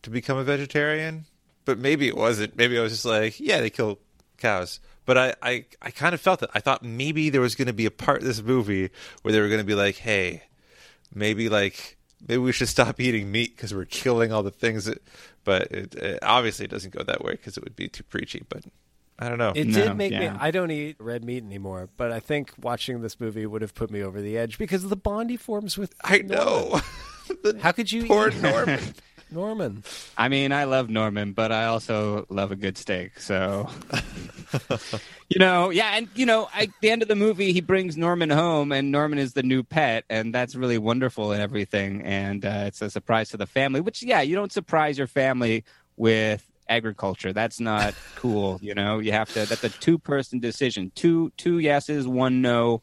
to 0.02 0.10
become 0.10 0.38
a 0.38 0.44
vegetarian, 0.44 1.26
but 1.64 1.78
maybe 1.78 2.08
it 2.08 2.16
wasn't. 2.16 2.56
Maybe 2.56 2.78
I 2.78 2.82
was 2.82 2.92
just 2.92 3.04
like, 3.04 3.40
yeah, 3.40 3.60
they 3.60 3.70
kill 3.70 3.98
cows. 4.38 4.80
But 5.04 5.18
I, 5.18 5.34
I, 5.42 5.64
I 5.82 5.90
kind 5.90 6.14
of 6.14 6.20
felt 6.20 6.42
it. 6.42 6.50
I 6.54 6.60
thought 6.60 6.82
maybe 6.82 7.30
there 7.30 7.40
was 7.40 7.54
going 7.54 7.66
to 7.66 7.72
be 7.74 7.86
a 7.86 7.90
part 7.90 8.18
of 8.18 8.24
this 8.24 8.42
movie 8.42 8.90
where 9.22 9.32
they 9.32 9.40
were 9.40 9.48
going 9.48 9.60
to 9.60 9.66
be 9.66 9.74
like, 9.74 9.96
hey, 9.96 10.44
maybe 11.14 11.48
like 11.48 11.96
maybe 12.26 12.38
we 12.38 12.52
should 12.52 12.68
stop 12.68 13.00
eating 13.00 13.30
meat 13.30 13.56
because 13.56 13.74
we're 13.74 13.84
killing 13.86 14.32
all 14.32 14.42
the 14.42 14.50
things 14.50 14.84
that. 14.84 15.02
But 15.42 15.72
it, 15.72 15.94
it, 15.94 16.18
obviously, 16.22 16.66
it 16.66 16.70
doesn't 16.70 16.94
go 16.94 17.02
that 17.02 17.24
way 17.24 17.32
because 17.32 17.56
it 17.56 17.64
would 17.64 17.76
be 17.76 17.88
too 17.88 18.04
preachy. 18.04 18.44
But 18.48 18.64
I 19.20 19.28
don't 19.28 19.38
know. 19.38 19.52
It 19.54 19.66
No, 19.66 19.74
did 19.74 19.96
make 19.96 20.12
me. 20.12 20.26
I 20.26 20.50
don't 20.50 20.70
eat 20.70 20.96
red 20.98 21.22
meat 21.24 21.44
anymore, 21.44 21.90
but 21.98 22.10
I 22.10 22.20
think 22.20 22.52
watching 22.60 23.02
this 23.02 23.20
movie 23.20 23.44
would 23.44 23.60
have 23.60 23.74
put 23.74 23.90
me 23.90 24.02
over 24.02 24.20
the 24.20 24.38
edge 24.38 24.56
because 24.56 24.82
of 24.82 24.88
the 24.90 24.96
bond 24.96 25.28
he 25.28 25.36
forms 25.36 25.76
with. 25.76 25.94
I 26.02 26.18
know. 26.18 26.80
How 27.60 27.72
could 27.72 27.92
you 27.92 28.06
Poor 28.06 28.28
eat 28.28 28.40
Norman. 28.42 28.80
Norman? 29.30 29.84
I 30.18 30.28
mean, 30.28 30.52
I 30.52 30.64
love 30.64 30.90
Norman, 30.90 31.34
but 31.34 31.52
I 31.52 31.66
also 31.66 32.26
love 32.30 32.50
a 32.50 32.56
good 32.56 32.76
steak. 32.76 33.20
So, 33.20 33.68
you 35.28 35.38
know, 35.38 35.70
yeah, 35.70 35.96
and 35.96 36.08
you 36.16 36.26
know, 36.26 36.48
at 36.52 36.68
the 36.80 36.90
end 36.90 37.02
of 37.02 37.08
the 37.08 37.14
movie, 37.14 37.52
he 37.52 37.60
brings 37.60 37.96
Norman 37.96 38.30
home, 38.30 38.72
and 38.72 38.90
Norman 38.90 39.18
is 39.18 39.34
the 39.34 39.44
new 39.44 39.62
pet, 39.62 40.04
and 40.10 40.34
that's 40.34 40.56
really 40.56 40.78
wonderful 40.78 41.30
and 41.30 41.40
everything. 41.40 42.02
And 42.02 42.44
uh, 42.44 42.64
it's 42.66 42.82
a 42.82 42.90
surprise 42.90 43.28
to 43.30 43.36
the 43.36 43.46
family. 43.46 43.80
Which, 43.80 44.02
yeah, 44.02 44.20
you 44.22 44.34
don't 44.34 44.50
surprise 44.50 44.98
your 44.98 45.06
family 45.06 45.64
with 45.96 46.49
agriculture. 46.70 47.32
That's 47.32 47.60
not 47.60 47.94
cool. 48.16 48.58
You 48.62 48.74
know, 48.74 49.00
you 49.00 49.12
have 49.12 49.28
to. 49.34 49.44
That's 49.44 49.64
a 49.64 49.68
two-person 49.68 50.40
decision. 50.40 50.92
Two, 50.94 51.32
two 51.36 51.58
yeses, 51.58 52.06
one 52.06 52.40
no. 52.40 52.82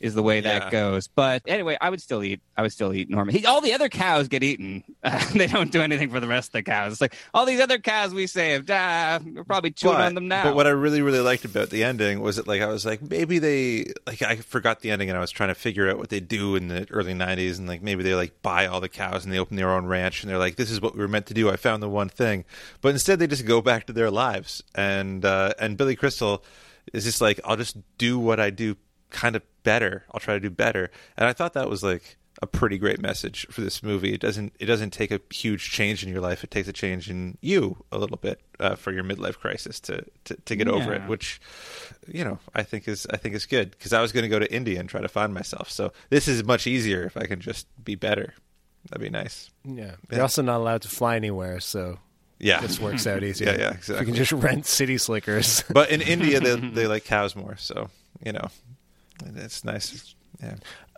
Is 0.00 0.14
the 0.14 0.22
way 0.22 0.40
that 0.40 0.64
Yeah. 0.64 0.70
goes, 0.70 1.08
but 1.08 1.42
anyway, 1.48 1.76
I 1.80 1.90
would 1.90 2.00
still 2.00 2.22
eat. 2.22 2.40
I 2.56 2.62
would 2.62 2.70
still 2.72 2.94
eat 2.94 3.10
Norman. 3.10 3.34
He, 3.34 3.44
all 3.46 3.60
the 3.60 3.72
other 3.74 3.88
cows 3.88 4.28
get 4.28 4.44
eaten. 4.44 4.84
they 5.34 5.48
don't 5.48 5.72
do 5.72 5.82
anything 5.82 6.08
for 6.10 6.20
the 6.20 6.28
rest 6.28 6.50
of 6.50 6.52
the 6.52 6.62
cows. 6.62 6.92
It's 6.92 7.00
like 7.00 7.16
all 7.34 7.44
these 7.44 7.60
other 7.60 7.78
cows 7.78 8.14
we 8.14 8.28
saved. 8.28 8.70
Ah, 8.70 9.18
we're 9.24 9.42
probably 9.42 9.72
chewing 9.72 9.96
on 9.96 10.14
them 10.14 10.28
now. 10.28 10.44
But 10.44 10.54
what 10.54 10.68
I 10.68 10.70
really, 10.70 11.02
really 11.02 11.18
liked 11.18 11.44
about 11.44 11.70
the 11.70 11.82
ending 11.82 12.20
was 12.20 12.36
that, 12.36 12.46
like, 12.46 12.62
I 12.62 12.66
was 12.66 12.86
like, 12.86 13.02
maybe 13.02 13.40
they, 13.40 13.92
like, 14.06 14.22
I 14.22 14.36
forgot 14.36 14.82
the 14.82 14.92
ending 14.92 15.08
and 15.08 15.18
I 15.18 15.20
was 15.20 15.32
trying 15.32 15.48
to 15.48 15.56
figure 15.56 15.90
out 15.90 15.98
what 15.98 16.10
they 16.10 16.20
do 16.20 16.54
in 16.54 16.68
the 16.68 16.86
early 16.92 17.12
90s. 17.14 17.58
And, 17.58 17.66
like, 17.66 17.82
maybe 17.82 18.04
they, 18.04 18.14
like, 18.14 18.40
buy 18.40 18.66
all 18.68 18.80
the 18.80 18.88
cows 18.88 19.24
and 19.24 19.32
they 19.34 19.38
open 19.40 19.56
their 19.56 19.70
own 19.72 19.86
ranch 19.86 20.22
and 20.22 20.30
they're 20.30 20.38
like, 20.38 20.54
this 20.54 20.70
is 20.70 20.80
what 20.80 20.94
we 20.94 21.00
were 21.00 21.08
meant 21.08 21.26
to 21.26 21.34
do. 21.34 21.50
I 21.50 21.56
found 21.56 21.82
the 21.82 21.88
one 21.88 22.08
thing. 22.08 22.44
But 22.82 22.90
instead, 22.90 23.18
they 23.18 23.26
just 23.26 23.46
go 23.46 23.60
back 23.60 23.86
to 23.86 23.92
their 23.92 24.12
lives. 24.12 24.62
And, 24.76 25.24
uh, 25.24 25.54
and 25.58 25.76
Billy 25.76 25.96
Crystal 25.96 26.44
is 26.92 27.02
just 27.04 27.20
like, 27.20 27.40
I'll 27.44 27.56
just 27.56 27.76
do 27.98 28.16
what 28.18 28.38
I 28.38 28.50
do 28.50 28.76
kind 29.10 29.36
of 29.36 29.42
better. 29.62 30.04
I'll 30.12 30.20
try 30.20 30.34
to 30.34 30.40
do 30.40 30.50
better. 30.50 30.90
And 31.16 31.26
I 31.26 31.32
thought 31.32 31.54
that 31.54 31.68
was, 31.68 31.82
like, 31.82 32.16
a 32.40 32.46
pretty 32.46 32.78
great 32.78 33.00
message 33.00 33.46
for 33.50 33.60
this 33.62 33.82
movie. 33.82 34.12
It 34.14 34.20
doesn't 34.20 34.54
it 34.60 34.66
doesn't 34.66 34.90
take 34.90 35.10
a 35.10 35.20
huge 35.30 35.70
change 35.70 36.04
in 36.04 36.08
your 36.08 36.20
life. 36.20 36.44
It 36.44 36.50
takes 36.50 36.68
a 36.68 36.72
change 36.72 37.10
in 37.10 37.36
you 37.40 37.84
a 37.90 37.98
little 37.98 38.16
bit 38.16 38.40
uh, 38.60 38.76
for 38.76 38.92
your 38.92 39.02
midlife 39.02 39.38
crisis 39.38 39.80
to, 39.80 40.04
to, 40.24 40.36
to 40.36 40.56
get 40.56 40.68
over 40.68 40.92
it, 40.94 41.02
which 41.08 41.40
you 42.06 42.24
know 42.24 42.38
I 42.54 42.62
think 42.62 42.86
is 42.86 43.06
I 43.10 43.16
think 43.16 43.34
is 43.34 43.44
good 43.46 43.72
because 43.72 43.92
I 43.92 44.00
was 44.00 44.12
going 44.12 44.22
to 44.22 44.28
go 44.28 44.38
to 44.38 44.52
India 44.54 44.78
and 44.78 44.88
try 44.88 45.00
to 45.00 45.08
find 45.08 45.34
myself. 45.34 45.70
So 45.70 45.92
this 46.10 46.28
is 46.28 46.44
much 46.44 46.66
easier 46.66 47.02
if 47.02 47.16
I 47.16 47.26
can 47.26 47.40
just 47.40 47.66
be 47.84 47.96
better. 47.96 48.34
That'd 48.88 49.02
be 49.02 49.10
nice. 49.10 49.50
Yeah, 49.64 49.96
you're 50.10 50.22
also 50.22 50.42
not 50.42 50.58
allowed 50.58 50.82
to 50.82 50.88
fly 50.88 51.16
anywhere, 51.16 51.58
so 51.58 51.98
Yeah, 52.38 52.60
this 52.60 52.78
works 52.78 53.06
out 53.06 53.24
easier. 53.24 53.48
Yeah, 53.58 53.76
yeah, 53.88 53.98
You 53.98 54.06
can 54.06 54.14
just 54.14 54.32
rent 54.32 54.64
city 54.64 54.96
slickers. 54.96 55.64
But 55.68 55.90
in 55.90 56.00
India, 56.00 56.38
they 56.38 56.54
they 56.72 56.86
like 56.86 57.04
cows 57.04 57.34
more, 57.34 57.56
so 57.56 57.90
you 58.24 58.30
know 58.32 58.48
it's 59.36 59.64
nice. 59.64 60.14
Yeah. 60.42 60.54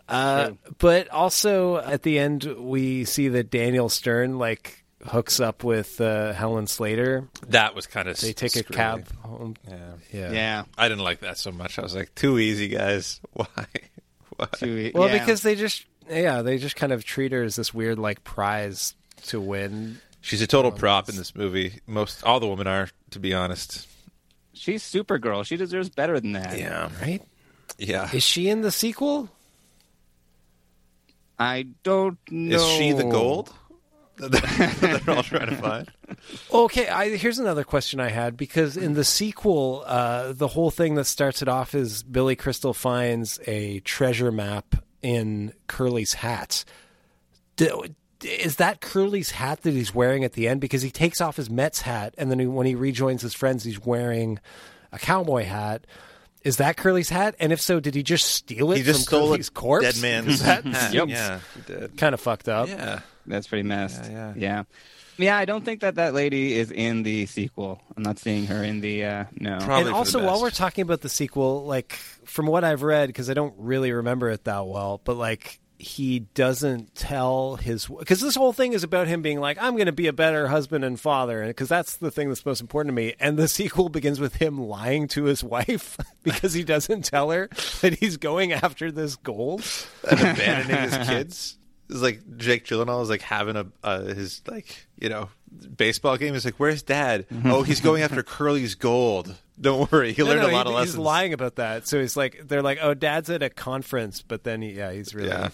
Uh, 0.09 0.51
but 0.77 1.09
also 1.09 1.77
at 1.77 2.03
the 2.03 2.19
end, 2.19 2.43
we 2.57 3.05
see 3.05 3.29
that 3.29 3.49
Daniel 3.49 3.87
Stern 3.89 4.37
like 4.37 4.83
hooks 5.05 5.39
up 5.39 5.63
with 5.63 5.99
uh, 6.01 6.33
Helen 6.33 6.67
Slater. 6.67 7.27
That 7.47 7.75
was 7.75 7.87
kind 7.87 8.07
of 8.07 8.19
They 8.19 8.33
take 8.33 8.55
a 8.55 8.63
cab 8.63 9.07
home. 9.21 9.55
Yeah. 9.67 9.93
Yeah. 10.11 10.31
yeah, 10.31 10.63
I 10.77 10.89
didn't 10.89 11.03
like 11.03 11.21
that 11.21 11.37
so 11.37 11.51
much. 11.51 11.79
I 11.79 11.81
was 11.81 11.95
like, 11.95 12.13
too 12.13 12.37
easy, 12.39 12.67
guys. 12.67 13.21
Why? 13.33 13.45
Why? 14.35 14.45
to- 14.57 14.91
Well, 14.93 15.07
yeah. 15.09 15.19
because 15.19 15.41
they 15.43 15.55
just 15.55 15.85
yeah 16.09 16.41
they 16.41 16.57
just 16.57 16.75
kind 16.75 16.91
of 16.91 17.05
treat 17.05 17.31
her 17.31 17.43
as 17.43 17.55
this 17.55 17.73
weird 17.73 17.97
like 17.99 18.23
prize 18.23 18.95
to 19.27 19.39
win. 19.39 19.99
She's 20.19 20.41
a 20.41 20.47
total 20.47 20.71
prop 20.71 21.09
in 21.09 21.15
this 21.15 21.35
movie. 21.35 21.79
Most 21.87 22.23
all 22.23 22.39
the 22.39 22.47
women 22.47 22.67
are, 22.67 22.89
to 23.11 23.19
be 23.19 23.33
honest. 23.33 23.87
she's 24.53 24.83
Supergirl. 24.83 25.45
She 25.45 25.57
deserves 25.57 25.89
better 25.89 26.19
than 26.19 26.33
that. 26.33 26.59
Yeah. 26.59 26.89
Right? 27.01 27.21
Yeah. 27.81 28.09
Is 28.13 28.23
she 28.23 28.47
in 28.47 28.61
the 28.61 28.71
sequel? 28.71 29.29
I 31.39 31.67
don't 31.81 32.19
know. 32.29 32.55
Is 32.55 32.67
she 32.77 32.91
the 32.91 33.03
gold? 33.03 33.51
that 34.17 35.01
they're 35.03 35.15
all 35.15 35.23
trying 35.23 35.49
to 35.49 35.55
find. 35.55 35.91
Okay, 36.53 36.87
I, 36.87 37.17
here's 37.17 37.39
another 37.39 37.63
question 37.63 37.99
I 37.99 38.09
had 38.09 38.37
because 38.37 38.77
in 38.77 38.93
the 38.93 39.03
sequel, 39.03 39.83
uh, 39.87 40.33
the 40.33 40.47
whole 40.47 40.69
thing 40.69 40.93
that 40.95 41.05
starts 41.05 41.41
it 41.41 41.47
off 41.47 41.73
is 41.73 42.03
Billy 42.03 42.35
Crystal 42.35 42.73
finds 42.73 43.39
a 43.47 43.79
treasure 43.79 44.31
map 44.31 44.75
in 45.01 45.53
Curly's 45.65 46.13
hat. 46.13 46.63
Do, 47.55 47.85
is 48.23 48.57
that 48.57 48.79
Curly's 48.79 49.31
hat 49.31 49.63
that 49.63 49.73
he's 49.73 49.95
wearing 49.95 50.23
at 50.23 50.33
the 50.33 50.47
end? 50.47 50.61
Because 50.61 50.83
he 50.83 50.91
takes 50.91 51.19
off 51.19 51.37
his 51.37 51.49
Mets 51.49 51.81
hat, 51.81 52.13
and 52.19 52.29
then 52.29 52.37
he, 52.37 52.45
when 52.45 52.67
he 52.67 52.75
rejoins 52.75 53.23
his 53.23 53.33
friends, 53.33 53.63
he's 53.63 53.83
wearing 53.83 54.37
a 54.91 54.99
cowboy 54.99 55.45
hat. 55.45 55.87
Is 56.43 56.57
that 56.57 56.77
Curly's 56.77 57.09
hat? 57.09 57.35
And 57.39 57.51
if 57.51 57.61
so, 57.61 57.79
did 57.79 57.93
he 57.95 58.03
just 58.03 58.25
steal 58.25 58.71
it 58.71 58.77
He 58.77 58.83
just 58.83 59.01
from 59.01 59.17
stole 59.19 59.27
a 59.27 59.35
Curly's 59.35 59.49
corpse? 59.49 59.93
dead 59.93 60.01
man's 60.01 60.41
hat. 60.45 60.63
seems 60.63 60.93
Yeah, 61.11 61.39
he 61.55 61.61
did. 61.61 61.97
Kind 61.97 62.13
of 62.13 62.21
fucked 62.21 62.49
up. 62.49 62.67
Yeah. 62.67 63.01
That's 63.27 63.47
pretty 63.47 63.63
messed. 63.63 64.09
Yeah, 64.11 64.33
yeah. 64.35 64.63
Yeah, 65.17 65.37
I 65.37 65.45
don't 65.45 65.63
think 65.63 65.81
that 65.81 65.95
that 65.95 66.13
lady 66.15 66.53
is 66.53 66.71
in 66.71 67.03
the 67.03 67.27
sequel. 67.27 67.79
I'm 67.95 68.01
not 68.01 68.17
seeing 68.17 68.47
her 68.47 68.63
in 68.63 68.81
the 68.81 69.05
uh 69.05 69.25
no. 69.39 69.57
and 69.59 69.89
also, 69.89 70.23
while 70.25 70.41
we're 70.41 70.49
talking 70.49 70.81
about 70.81 71.01
the 71.01 71.09
sequel, 71.09 71.65
like 71.65 71.93
from 72.25 72.47
what 72.47 72.63
I've 72.63 72.81
read, 72.81 73.07
because 73.07 73.29
I 73.29 73.35
don't 73.35 73.53
really 73.57 73.91
remember 73.91 74.29
it 74.29 74.45
that 74.45 74.65
well, 74.65 74.99
but 75.03 75.17
like 75.17 75.59
he 75.81 76.19
doesn't 76.19 76.93
tell 76.95 77.55
his 77.55 77.87
because 77.87 78.21
this 78.21 78.35
whole 78.35 78.53
thing 78.53 78.73
is 78.73 78.83
about 78.83 79.07
him 79.07 79.21
being 79.21 79.39
like, 79.39 79.57
"I'm 79.59 79.73
going 79.75 79.87
to 79.87 79.91
be 79.91 80.07
a 80.07 80.13
better 80.13 80.47
husband 80.47 80.85
and 80.85 80.99
father," 80.99 81.45
because 81.47 81.67
that's 81.69 81.97
the 81.97 82.11
thing 82.11 82.29
that's 82.29 82.45
most 82.45 82.61
important 82.61 82.91
to 82.91 82.95
me. 83.01 83.15
And 83.19 83.35
the 83.37 83.47
sequel 83.47 83.89
begins 83.89 84.19
with 84.19 84.35
him 84.35 84.57
lying 84.59 85.07
to 85.09 85.23
his 85.25 85.43
wife 85.43 85.97
because 86.23 86.53
he 86.53 86.63
doesn't 86.63 87.03
tell 87.05 87.31
her 87.31 87.49
that 87.81 87.95
he's 87.99 88.17
going 88.17 88.53
after 88.53 88.91
this 88.91 89.15
gold 89.15 89.63
and 90.09 90.19
abandoning 90.19 90.89
his 90.89 90.97
kids. 91.07 91.57
It's 91.89 91.99
like 92.01 92.21
Jake 92.37 92.65
Gyllenhaal 92.65 93.01
is 93.03 93.09
like 93.09 93.21
having 93.21 93.55
a 93.57 93.65
uh, 93.83 94.01
his 94.03 94.41
like 94.47 94.87
you 94.97 95.09
know 95.09 95.29
baseball 95.75 96.15
game. 96.17 96.33
He's 96.33 96.45
like, 96.45 96.55
"Where's 96.55 96.83
Dad? 96.83 97.25
oh, 97.45 97.63
he's 97.63 97.81
going 97.81 98.01
after 98.03 98.23
Curly's 98.23 98.75
gold. 98.75 99.35
Don't 99.59 99.91
worry, 99.91 100.13
he 100.13 100.21
No, 100.23 100.29
learned 100.29 100.41
no, 100.43 100.49
a 100.49 100.53
lot 100.53 100.65
he- 100.67 100.71
of 100.71 100.75
lessons." 100.75 100.93
He's 100.93 100.97
lying 100.97 101.33
about 101.33 101.55
that. 101.57 101.87
So 101.87 101.99
he's 101.99 102.15
like, 102.15 102.47
they're 102.47 102.61
like, 102.61 102.79
"Oh, 102.81 102.93
Dad's 102.93 103.29
at 103.29 103.43
a 103.43 103.49
conference," 103.49 104.21
but 104.21 104.43
then 104.45 104.61
he, 104.61 104.71
yeah, 104.71 104.91
he's 104.93 105.13
really. 105.13 105.27
Yeah. 105.29 105.49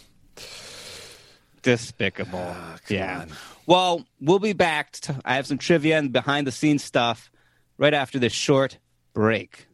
Despicable. 1.61 2.39
Ah, 2.55 2.77
yeah. 2.87 3.25
Well, 3.65 4.05
we'll 4.21 4.39
be 4.39 4.53
back. 4.53 4.91
To, 5.01 5.19
I 5.25 5.35
have 5.35 5.47
some 5.47 5.57
trivia 5.57 5.97
and 5.97 6.13
behind 6.13 6.47
the 6.47 6.51
scenes 6.51 6.83
stuff 6.83 7.29
right 7.77 7.93
after 7.93 8.19
this 8.19 8.33
short 8.33 8.77
break. 9.13 9.67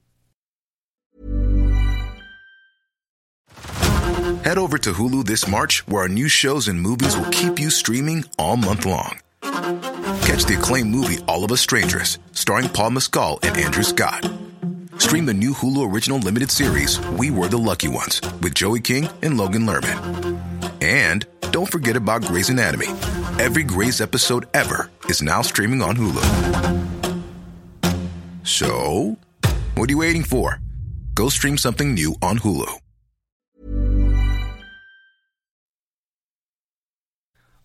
Head 4.44 4.58
over 4.58 4.78
to 4.78 4.92
Hulu 4.92 5.26
this 5.26 5.48
March, 5.48 5.88
where 5.88 6.02
our 6.02 6.10
new 6.10 6.28
shows 6.28 6.68
and 6.68 6.82
movies 6.82 7.16
will 7.16 7.30
keep 7.30 7.60
you 7.60 7.70
streaming 7.70 8.26
all 8.38 8.58
month 8.58 8.86
long. 8.86 9.20
Catch 9.42 10.46
the 10.46 10.56
acclaimed 10.58 10.90
movie 10.90 11.20
All 11.28 11.46
of 11.46 11.52
Us 11.52 11.62
Strangers, 11.62 12.18
starring 12.34 12.68
Paul 12.68 12.92
Mescal 12.92 13.40
and 13.44 13.56
Andrew 13.56 13.84
Scott. 13.84 14.30
Stream 14.98 15.26
the 15.26 15.34
new 15.34 15.54
Hulu 15.54 15.90
original 15.92 16.20
limited 16.20 16.52
series 16.52 17.00
We 17.12 17.32
Were 17.32 17.48
the 17.48 17.58
Lucky 17.58 17.88
Ones 17.88 18.20
with 18.42 18.54
Joey 18.54 18.82
King 18.82 19.08
and 19.22 19.38
Logan 19.38 19.66
Lerman. 19.66 20.43
And 20.84 21.26
don't 21.52 21.72
forget 21.72 21.96
about 21.96 22.26
Grey's 22.26 22.50
Anatomy. 22.50 22.88
Every 23.40 23.64
Grey's 23.64 24.02
episode 24.02 24.50
ever 24.54 24.92
is 25.08 25.22
now 25.22 25.42
streaming 25.42 25.82
on 25.82 25.96
Hulu. 25.96 27.24
So, 28.44 29.18
what 29.76 29.90
are 29.90 29.94
you 29.94 30.00
waiting 30.00 30.24
for? 30.24 30.60
Go 31.14 31.30
stream 31.30 31.58
something 31.58 31.94
new 31.94 32.16
on 32.22 32.38
Hulu. 32.40 32.68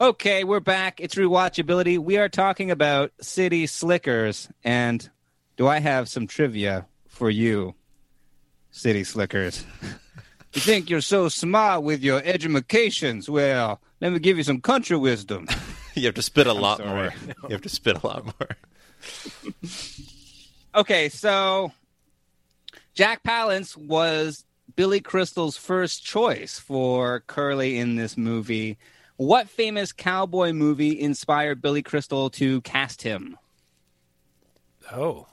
Okay, 0.00 0.44
we're 0.44 0.60
back. 0.60 1.00
It's 1.00 1.16
rewatchability. 1.16 1.98
We 1.98 2.18
are 2.18 2.28
talking 2.28 2.70
about 2.70 3.10
City 3.20 3.66
Slickers, 3.66 4.48
and 4.62 5.10
do 5.56 5.66
I 5.66 5.80
have 5.80 6.08
some 6.08 6.28
trivia 6.28 6.86
for 7.08 7.28
you, 7.28 7.74
City 8.70 9.02
Slickers? 9.02 9.66
you 10.54 10.60
think 10.60 10.88
you're 10.90 11.00
so 11.00 11.28
smart 11.28 11.82
with 11.82 12.02
your 12.02 12.22
edumacations? 12.24 13.28
Well, 13.28 13.80
let 14.00 14.12
me 14.12 14.18
give 14.18 14.36
you 14.36 14.42
some 14.42 14.60
country 14.60 14.96
wisdom. 14.96 15.46
you 15.94 16.06
have 16.06 16.14
to 16.14 16.22
spit 16.22 16.46
a 16.46 16.52
lot 16.52 16.78
sorry. 16.78 16.88
more. 16.90 17.12
You 17.44 17.50
have 17.50 17.62
to 17.62 17.68
spit 17.68 18.02
a 18.02 18.06
lot 18.06 18.24
more. 18.24 19.52
Okay, 20.74 21.08
so 21.08 21.72
Jack 22.94 23.22
Palance 23.24 23.74
was 23.76 24.44
Billy 24.76 25.00
Crystal's 25.00 25.56
first 25.56 26.04
choice 26.04 26.58
for 26.58 27.20
Curly 27.26 27.78
in 27.78 27.96
this 27.96 28.16
movie. 28.18 28.76
What 29.16 29.48
famous 29.48 29.92
cowboy 29.92 30.52
movie 30.52 31.00
inspired 31.00 31.62
Billy 31.62 31.82
Crystal 31.82 32.28
to 32.30 32.60
cast 32.60 33.02
him? 33.02 33.38
Oh, 34.92 35.26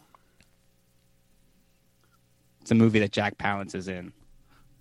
It's 2.61 2.71
a 2.71 2.75
movie 2.75 2.99
that 2.99 3.11
Jack 3.11 3.37
Palance 3.37 3.75
is 3.75 3.87
in, 3.89 4.13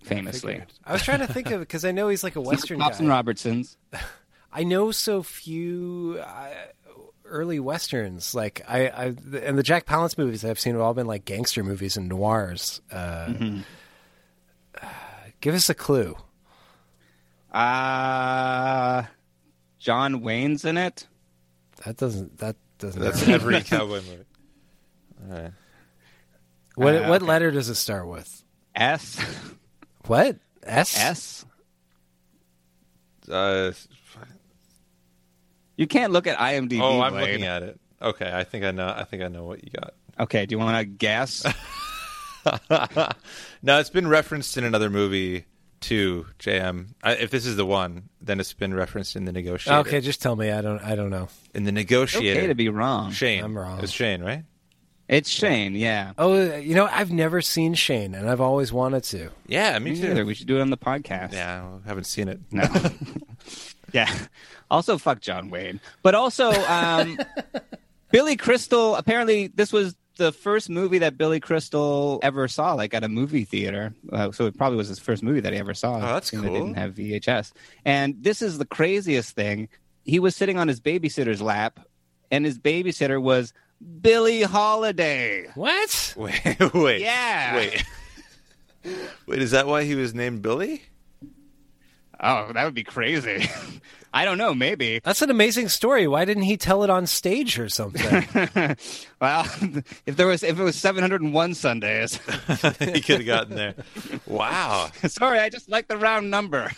famously. 0.05 0.53
figured. 0.53 0.73
I 0.85 0.93
was 0.93 1.03
trying 1.03 1.19
to 1.19 1.27
think 1.27 1.47
of 1.47 1.53
it 1.55 1.59
because 1.67 1.83
I 1.85 1.91
know 1.91 2.07
he's 2.09 2.23
like 2.23 2.35
a 2.35 2.41
Western 2.51 2.79
Pops 2.79 2.97
guy. 2.97 3.03
and 3.03 3.09
Robertsons. 3.09 3.77
I 4.53 4.63
know 4.63 4.91
so 4.91 5.21
few 5.23 6.21
uh, 6.25 6.49
early 7.25 7.59
westerns. 7.59 8.33
Like 8.33 8.61
I, 8.67 8.87
I, 8.87 9.05
and 9.43 9.57
the 9.57 9.63
Jack 9.63 9.85
Palance 9.85 10.17
movies 10.17 10.45
I've 10.45 10.59
seen 10.59 10.73
have 10.73 10.81
all 10.81 10.93
been 10.93 11.07
like 11.07 11.25
gangster 11.25 11.63
movies 11.63 11.97
and 11.97 12.07
noirs. 12.09 12.81
Uh, 12.91 13.25
Mm-hmm. 13.27 13.59
give 15.41 15.55
us 15.55 15.69
a 15.69 15.73
clue. 15.75 16.15
Uh 17.51 19.03
John 19.79 20.21
Wayne's 20.21 20.65
in 20.65 20.77
it. 20.77 21.07
That 21.85 21.97
doesn't. 21.97 22.37
That 22.39 22.55
doesn't. 22.79 23.01
That's 23.01 23.27
every 23.27 23.61
cowboy 23.63 24.01
movie. 24.01 24.25
All 25.29 25.37
right. 25.41 25.51
What 26.75 26.95
Uh, 26.95 27.07
what 27.07 27.21
okay. 27.21 27.29
letter 27.29 27.51
does 27.51 27.69
it 27.69 27.75
start 27.75 28.07
with? 28.07 28.43
S. 28.75 29.17
What 30.07 30.37
S? 30.63 30.97
S. 30.99 31.45
Uh, 33.31 33.71
You 35.77 35.87
can't 35.87 36.13
look 36.13 36.27
at 36.27 36.37
IMDb. 36.37 36.79
oh, 36.81 37.01
I'm 37.01 37.13
Blade. 37.13 37.31
looking 37.31 37.45
at 37.45 37.63
it. 37.63 37.79
Okay, 38.01 38.31
I 38.33 38.43
think 38.43 38.63
I 38.65 38.71
know. 38.71 38.87
I 38.87 39.03
think 39.03 39.23
I 39.23 39.27
know 39.27 39.43
what 39.45 39.63
you 39.63 39.69
got. 39.71 39.93
Okay, 40.19 40.45
do 40.45 40.53
you 40.53 40.59
want 40.59 40.77
to 40.77 40.85
guess? 40.85 41.43
no, 42.69 43.79
it's 43.79 43.89
been 43.89 44.07
referenced 44.07 44.57
in 44.57 44.63
another 44.63 44.89
movie 44.89 45.45
too. 45.81 46.25
JM. 46.39 46.89
I, 47.03 47.13
if 47.13 47.31
this 47.31 47.45
is 47.45 47.55
the 47.55 47.65
one, 47.65 48.09
then 48.21 48.39
it's 48.39 48.53
been 48.53 48.73
referenced 48.73 49.15
in 49.15 49.25
the 49.25 49.31
Negotiator. 49.31 49.79
Okay, 49.79 50.01
just 50.01 50.21
tell 50.21 50.35
me. 50.35 50.51
I 50.51 50.61
don't. 50.61 50.79
I 50.83 50.95
don't 50.95 51.09
know. 51.09 51.27
In 51.53 51.63
the 51.63 51.71
Negotiator. 51.71 52.37
okay 52.39 52.47
to 52.47 52.55
be 52.55 52.69
wrong. 52.69 53.11
Shane. 53.11 53.43
I'm 53.43 53.57
wrong. 53.57 53.77
It 53.79 53.81
was 53.81 53.91
Shane, 53.91 54.21
right? 54.23 54.43
It's 55.07 55.29
Shane, 55.29 55.75
yeah. 55.75 56.13
Oh, 56.17 56.55
you 56.55 56.73
know, 56.73 56.87
I've 56.91 57.11
never 57.11 57.39
seen 57.41 57.75
Shane, 57.75 58.15
and 58.15 58.27
I've 58.27 58.41
always 58.41 58.73
wanted 58.73 59.03
to. 59.05 59.29
Yeah, 59.47 59.77
me, 59.77 59.91
Me 59.91 60.01
too. 60.01 60.07
neither. 60.07 60.25
We 60.25 60.33
should 60.33 60.47
do 60.47 60.57
it 60.57 60.61
on 60.61 60.71
the 60.71 60.77
podcast. 60.77 61.33
Yeah, 61.33 61.63
I 61.85 61.87
haven't 61.87 62.05
seen 62.05 62.27
it. 62.27 62.39
No. 62.51 62.63
yeah. 63.93 64.11
Also, 64.71 64.97
fuck 64.97 65.21
John 65.21 65.51
Wayne. 65.51 65.79
But 66.01 66.15
also, 66.15 66.51
um, 66.63 67.19
Billy 68.11 68.35
Crystal. 68.35 68.95
Apparently, 68.95 69.47
this 69.47 69.71
was 69.71 69.95
the 70.17 70.31
first 70.31 70.71
movie 70.71 70.97
that 70.99 71.17
Billy 71.19 71.39
Crystal 71.39 72.19
ever 72.23 72.47
saw, 72.47 72.73
like 72.73 72.95
at 72.95 73.03
a 73.03 73.09
movie 73.09 73.43
theater. 73.43 73.93
Uh, 74.11 74.31
so 74.31 74.47
it 74.47 74.57
probably 74.57 74.77
was 74.77 74.87
his 74.87 74.97
first 74.97 75.21
movie 75.21 75.41
that 75.41 75.53
he 75.53 75.59
ever 75.59 75.75
saw. 75.75 75.97
Oh, 75.97 76.01
that's 76.01 76.31
seeing 76.31 76.41
They 76.41 76.49
cool. 76.49 76.57
didn't 76.61 76.77
have 76.77 76.95
VHS. 76.95 77.51
And 77.83 78.15
this 78.23 78.41
is 78.41 78.57
the 78.57 78.65
craziest 78.65 79.35
thing. 79.35 79.69
He 80.03 80.19
was 80.19 80.35
sitting 80.35 80.57
on 80.57 80.67
his 80.67 80.79
babysitter's 80.81 81.41
lap, 81.43 81.79
and 82.31 82.43
his 82.43 82.57
babysitter 82.57 83.21
was 83.21 83.53
Billie 84.01 84.43
Holiday. 84.43 85.47
What? 85.55 86.13
Wait, 86.17 86.73
wait. 86.73 87.01
Yeah. 87.01 87.55
Wait. 87.55 87.85
Wait, 89.27 89.41
is 89.41 89.51
that 89.51 89.67
why 89.67 89.83
he 89.83 89.95
was 89.95 90.13
named 90.13 90.41
Billy? 90.41 90.83
Oh, 92.19 92.51
that 92.53 92.63
would 92.63 92.73
be 92.73 92.83
crazy. 92.83 93.49
I 94.13 94.23
don't 94.23 94.37
know. 94.37 94.53
Maybe. 94.53 95.01
That's 95.03 95.21
an 95.21 95.29
amazing 95.29 95.67
story. 95.67 96.07
Why 96.07 96.23
didn't 96.23 96.43
he 96.43 96.55
tell 96.55 96.83
it 96.83 96.89
on 96.89 97.05
stage 97.05 97.59
or 97.59 97.67
something? 97.67 98.25
well, 99.19 99.45
if 100.05 100.15
there 100.15 100.27
was, 100.27 100.41
if 100.41 100.57
it 100.57 100.63
was 100.63 100.77
701 100.77 101.53
Sundays. 101.55 102.17
he 102.79 103.01
could 103.01 103.17
have 103.17 103.25
gotten 103.25 103.55
there. 103.55 103.75
Wow. 104.25 104.89
Sorry, 105.07 105.39
I 105.39 105.49
just 105.49 105.67
like 105.67 105.89
the 105.89 105.97
round 105.97 106.31
number. 106.31 106.71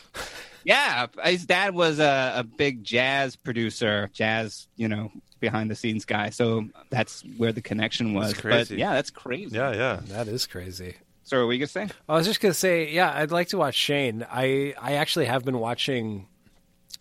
Yeah, 0.64 1.08
his 1.24 1.46
dad 1.46 1.76
was 1.76 2.00
a, 2.00 2.34
a 2.38 2.44
big 2.44 2.84
jazz 2.84 3.36
producer, 3.36 4.10
jazz, 4.12 4.68
you 4.76 4.88
know, 4.88 5.12
behind 5.40 5.70
the 5.72 5.76
scenes 5.76 6.06
guy. 6.06 6.30
So 6.30 6.68
that's 6.90 7.24
where 7.38 7.52
the 7.52 7.62
connection 7.62 8.14
was. 8.14 8.32
That's 8.32 8.42
crazy. 8.42 8.76
But 8.76 8.80
yeah, 8.80 8.94
that's 8.94 9.10
crazy. 9.10 9.56
Yeah, 9.56 9.74
yeah. 9.74 10.00
that 10.08 10.28
is 10.28 10.48
crazy. 10.48 10.96
So, 11.24 11.40
what 11.40 11.48
were 11.48 11.54
you 11.54 11.60
gonna 11.60 11.68
say? 11.68 11.90
I 12.08 12.14
was 12.16 12.26
just 12.26 12.40
gonna 12.40 12.54
say, 12.54 12.90
yeah, 12.90 13.12
I'd 13.14 13.32
like 13.32 13.50
to 13.50 13.58
watch 13.58 13.76
Shane. 13.76 14.26
I 14.32 14.74
I 14.82 14.94
actually 14.94 15.26
have 15.26 15.44
been 15.44 15.60
watching 15.60 16.28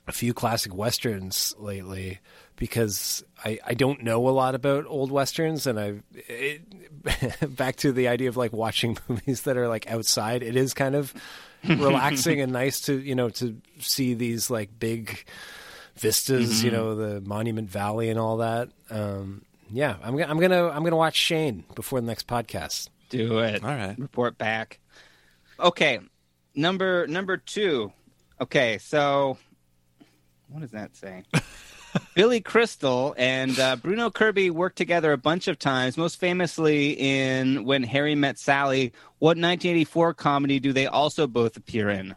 a 0.08 0.12
few 0.12 0.34
classic 0.34 0.74
westerns 0.74 1.54
lately 1.58 2.18
because 2.56 3.22
I 3.44 3.60
I 3.64 3.74
don't 3.74 4.02
know 4.02 4.28
a 4.28 4.30
lot 4.30 4.56
about 4.56 4.84
old 4.88 5.12
westerns, 5.12 5.68
and 5.68 5.78
I 5.78 6.00
it, 6.12 7.56
back 7.56 7.76
to 7.76 7.92
the 7.92 8.08
idea 8.08 8.28
of 8.28 8.36
like 8.36 8.52
watching 8.52 8.98
movies 9.08 9.42
that 9.42 9.56
are 9.56 9.68
like 9.68 9.88
outside. 9.88 10.42
It 10.42 10.56
is 10.56 10.74
kind 10.74 10.96
of 10.96 11.14
relaxing 11.64 12.40
and 12.40 12.52
nice 12.52 12.80
to 12.82 12.98
you 12.98 13.14
know 13.14 13.28
to 13.30 13.60
see 13.78 14.14
these 14.14 14.50
like 14.50 14.76
big 14.76 15.24
vistas, 15.98 16.62
you 16.62 16.70
Mhm. 16.70 16.74
know, 16.74 16.94
the 16.94 17.20
Monument 17.22 17.68
Valley 17.70 18.10
and 18.10 18.18
all 18.18 18.38
that. 18.38 18.68
Um, 18.90 19.42
yeah, 19.70 19.96
I'm 20.02 20.16
gonna 20.16 20.30
I'm 20.30 20.38
gonna 20.40 20.68
I'm 20.68 20.82
gonna 20.84 20.96
watch 20.96 21.16
Shane 21.16 21.64
before 21.74 22.00
the 22.00 22.06
next 22.06 22.26
podcast. 22.26 22.88
Do 23.08 23.38
it. 23.40 23.62
All 23.64 23.70
right. 23.70 23.98
Report 23.98 24.36
back. 24.38 24.80
Okay, 25.58 26.00
number 26.54 27.06
number 27.06 27.36
two. 27.36 27.92
Okay, 28.40 28.78
so 28.78 29.38
what 30.48 30.60
does 30.60 30.70
that 30.72 30.94
say? 30.96 31.22
Billy 32.14 32.42
Crystal 32.42 33.14
and 33.16 33.58
uh, 33.58 33.76
Bruno 33.76 34.10
Kirby 34.10 34.50
worked 34.50 34.76
together 34.76 35.12
a 35.12 35.16
bunch 35.16 35.48
of 35.48 35.58
times, 35.58 35.96
most 35.96 36.20
famously 36.20 36.90
in 36.92 37.64
When 37.64 37.82
Harry 37.82 38.14
Met 38.14 38.38
Sally. 38.38 38.92
What 39.18 39.38
1984 39.38 40.12
comedy 40.12 40.60
do 40.60 40.74
they 40.74 40.86
also 40.86 41.26
both 41.26 41.56
appear 41.56 41.88
in? 41.88 42.14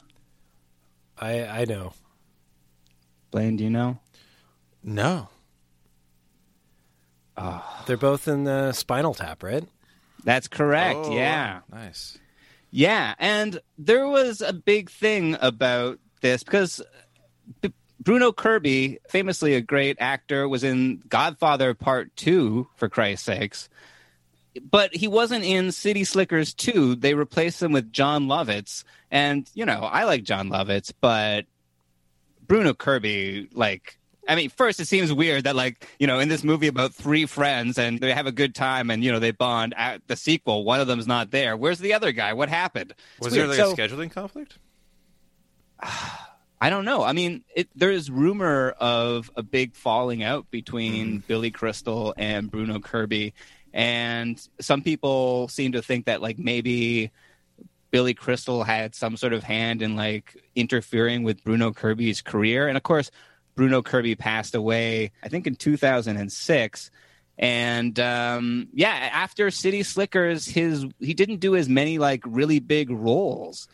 I 1.17 1.45
I 1.45 1.65
know. 1.65 1.93
Blaine, 3.31 3.57
do 3.57 3.63
you 3.63 3.69
know? 3.69 3.99
No. 4.83 5.29
Ah. 7.37 7.83
They're 7.85 7.97
both 7.97 8.27
in 8.27 8.43
the 8.43 8.73
Spinal 8.73 9.13
Tap, 9.13 9.43
right? 9.43 9.63
That's 10.23 10.47
correct. 10.47 10.99
Oh, 11.03 11.15
yeah. 11.15 11.61
Nice. 11.71 12.17
Yeah, 12.71 13.15
and 13.17 13.59
there 13.77 14.07
was 14.07 14.41
a 14.41 14.53
big 14.53 14.89
thing 14.89 15.37
about 15.41 15.99
this 16.21 16.43
because 16.43 16.81
B- 17.61 17.73
Bruno 17.99 18.31
Kirby, 18.31 18.99
famously 19.09 19.55
a 19.55 19.61
great 19.61 19.97
actor, 19.99 20.47
was 20.47 20.63
in 20.63 21.01
Godfather 21.09 21.73
Part 21.73 22.15
2, 22.15 22.67
for 22.75 22.89
Christ's 22.89 23.25
sakes. 23.25 23.69
But 24.69 24.95
he 24.95 25.07
wasn't 25.07 25.45
in 25.45 25.71
City 25.71 26.03
Slickers 26.03 26.53
2. 26.53 26.95
They 26.95 27.13
replaced 27.13 27.61
him 27.61 27.71
with 27.71 27.91
Jon 27.91 28.27
Lovitz. 28.27 28.83
And, 29.09 29.49
you 29.53 29.65
know, 29.65 29.81
I 29.81 30.03
like 30.03 30.23
Jon 30.23 30.49
Lovitz, 30.49 30.91
but 30.99 31.45
Bruno 32.49 32.73
Kirby, 32.73 33.47
like, 33.53 33.97
I 34.27 34.35
mean, 34.35 34.49
first, 34.49 34.79
it 34.81 34.87
seems 34.87 35.13
weird 35.13 35.45
that, 35.45 35.55
like, 35.55 35.87
you 35.99 36.07
know, 36.07 36.19
in 36.19 36.27
this 36.27 36.43
movie 36.43 36.67
about 36.67 36.93
three 36.93 37.25
friends 37.25 37.77
and 37.77 37.99
they 37.99 38.11
have 38.13 38.27
a 38.27 38.31
good 38.31 38.53
time 38.53 38.89
and, 38.91 39.03
you 39.03 39.11
know, 39.11 39.19
they 39.19 39.31
bond 39.31 39.73
at 39.77 40.05
the 40.07 40.15
sequel, 40.17 40.65
one 40.65 40.81
of 40.81 40.87
them's 40.87 41.07
not 41.07 41.31
there. 41.31 41.55
Where's 41.55 41.79
the 41.79 41.93
other 41.93 42.11
guy? 42.11 42.33
What 42.33 42.49
happened? 42.49 42.93
It's 43.17 43.25
Was 43.27 43.33
weird. 43.33 43.49
there 43.51 43.65
like 43.67 43.77
So- 43.77 43.83
a 43.83 43.87
scheduling 43.87 44.11
conflict? 44.11 44.57
I 46.61 46.69
don't 46.69 46.83
know. 46.83 47.03
I 47.03 47.13
mean, 47.13 47.45
it, 47.55 47.69
there's 47.73 48.11
rumor 48.11 48.71
of 48.79 49.31
a 49.37 49.43
big 49.43 49.75
falling 49.75 50.23
out 50.23 50.51
between 50.51 51.19
Mm. 51.21 51.27
Billy 51.27 51.51
Crystal 51.51 52.13
and 52.17 52.51
Bruno 52.51 52.79
Kirby, 52.79 53.33
and 53.73 54.37
some 54.59 54.81
people 54.81 55.47
seem 55.47 55.71
to 55.71 55.81
think 55.81 56.05
that 56.07 56.21
like 56.21 56.37
maybe 56.37 57.11
Billy 57.91 58.13
Crystal 58.13 58.63
had 58.63 58.95
some 58.95 59.17
sort 59.17 59.33
of 59.33 59.43
hand 59.43 59.81
in 59.81 59.95
like 59.95 60.35
interfering 60.55 61.23
with 61.23 61.43
Bruno 61.43 61.71
Kirby's 61.71 62.21
career. 62.21 62.67
And 62.67 62.77
of 62.77 62.83
course, 62.83 63.11
Bruno 63.55 63.81
Kirby 63.81 64.15
passed 64.15 64.55
away, 64.55 65.11
I 65.23 65.29
think, 65.29 65.47
in 65.47 65.55
2006. 65.55 66.91
And 67.37 67.99
um, 67.99 68.67
yeah, 68.73 68.89
after 68.89 69.49
City 69.49 69.83
Slickers, 69.83 70.45
his 70.45 70.85
he 70.99 71.13
didn't 71.13 71.37
do 71.37 71.55
as 71.55 71.69
many 71.69 71.97
like 71.97 72.21
really 72.25 72.59
big 72.59 72.89
roles. 72.89 73.67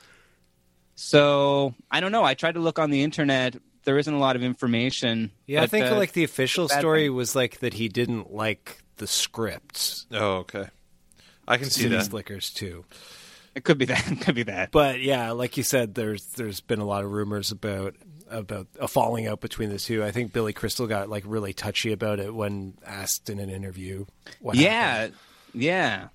So 0.93 1.73
I 1.91 1.99
don't 1.99 2.11
know. 2.11 2.23
I 2.23 2.35
tried 2.35 2.53
to 2.53 2.61
look 2.61 2.79
on 2.79 2.91
the 2.91 3.03
internet. 3.03 3.55
There 3.83 3.97
isn't 3.97 4.13
a 4.13 4.19
lot 4.19 4.35
of 4.35 4.43
information. 4.43 5.31
Yeah, 5.47 5.63
I 5.63 5.67
think 5.67 5.85
uh, 5.87 5.95
like 5.95 6.13
the 6.13 6.23
official 6.23 6.69
story 6.69 7.07
thing. 7.07 7.15
was 7.15 7.35
like 7.35 7.59
that 7.59 7.73
he 7.73 7.89
didn't 7.89 8.33
like 8.33 8.83
the 8.97 9.07
scripts. 9.07 10.05
Oh, 10.11 10.37
okay. 10.37 10.67
I 11.47 11.57
can 11.57 11.69
see 11.69 11.83
City 11.83 11.95
that. 11.95 12.05
Slickers 12.05 12.51
too. 12.51 12.85
It 13.55 13.63
could 13.63 13.77
be 13.77 13.85
that. 13.85 14.05
It 14.11 14.21
could 14.21 14.35
be 14.35 14.43
that. 14.43 14.71
But 14.71 15.01
yeah, 15.01 15.31
like 15.31 15.57
you 15.57 15.63
said, 15.63 15.95
there's 15.95 16.25
there's 16.33 16.59
been 16.61 16.79
a 16.79 16.85
lot 16.85 17.03
of 17.03 17.11
rumors 17.11 17.51
about 17.51 17.95
about 18.29 18.67
a 18.79 18.87
falling 18.87 19.27
out 19.27 19.39
between 19.39 19.69
the 19.69 19.79
two. 19.79 20.03
I 20.03 20.11
think 20.11 20.33
Billy 20.33 20.51
Crystal 20.53 20.87
got 20.87 21.09
like 21.09 21.23
really 21.25 21.53
touchy 21.53 21.91
about 21.93 22.19
it 22.19 22.33
when 22.33 22.73
asked 22.85 23.29
in 23.29 23.39
an 23.39 23.49
interview. 23.49 24.05
Yeah, 24.53 25.09
yeah, 25.53 26.07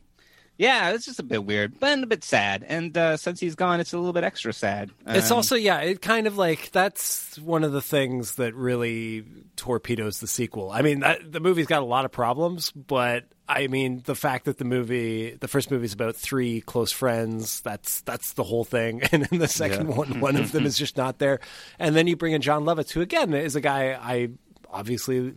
yeah. 0.59 0.91
It's 0.91 1.07
just 1.07 1.19
a 1.21 1.23
bit 1.23 1.45
weird, 1.45 1.79
but 1.81 1.99
a 2.03 2.07
bit 2.07 2.25
sad. 2.25 2.65
And 2.67 2.97
uh, 2.99 3.17
since 3.17 3.41
he's 3.41 3.55
gone, 3.55 3.81
it's 3.81 3.93
a 3.93 3.97
little 3.99 4.13
bit 4.13 4.25
extra 4.25 4.53
sad. 4.53 4.91
It's 5.07 5.31
Um, 5.31 5.37
also 5.37 5.55
yeah, 5.57 5.79
it 5.81 6.03
kind 6.03 6.27
of 6.27 6.37
like 6.37 6.71
that's 6.73 7.39
one 7.39 7.65
of 7.65 7.73
the 7.73 7.83
things 7.83 8.35
that 8.35 8.55
really 8.55 9.25
torpedoes 9.57 10.21
the 10.21 10.27
sequel. 10.27 10.71
I 10.71 10.83
mean, 10.83 11.01
that, 11.01 11.33
the 11.33 11.41
movie's 11.41 11.67
got 11.67 11.81
a 11.83 11.87
lot 11.87 12.05
of 12.05 12.13
problems, 12.13 12.71
but 12.73 13.25
I 13.53 13.67
mean, 13.67 14.03
the 14.07 14.15
fact 14.15 14.45
that 14.45 14.59
the 14.59 14.65
movie, 14.65 15.35
the 15.35 15.49
first 15.49 15.73
movie 15.73 15.85
is 15.85 15.93
about 15.93 16.15
three 16.15 16.61
close 16.61 16.93
friends, 16.93 17.61
that's 17.63 18.01
that's 18.03 18.35
the 18.35 18.45
whole 18.45 18.63
thing. 18.65 19.03
And 19.13 19.25
then 19.25 19.41
the 19.41 19.49
second 19.49 19.89
Yeah. 19.89 19.97
one, 19.97 20.09
mm-hmm. 20.09 20.21
one 20.21 20.37
of 20.37 20.53
them 20.53 20.61
mm-hmm. 20.61 20.69
is 20.69 20.79
just 20.79 20.97
not 20.97 21.19
there. 21.19 21.41
And 21.77 21.97
then 21.97 22.07
you 22.07 22.15
bring 22.15 22.33
in 22.33 22.43
Jon 22.43 22.63
Lovitz, 22.65 22.93
who 22.93 23.01
again 23.01 23.35
is 23.35 23.57
a 23.57 23.61
guy 23.61 23.99
I 24.01 24.29
obviously 24.73 25.35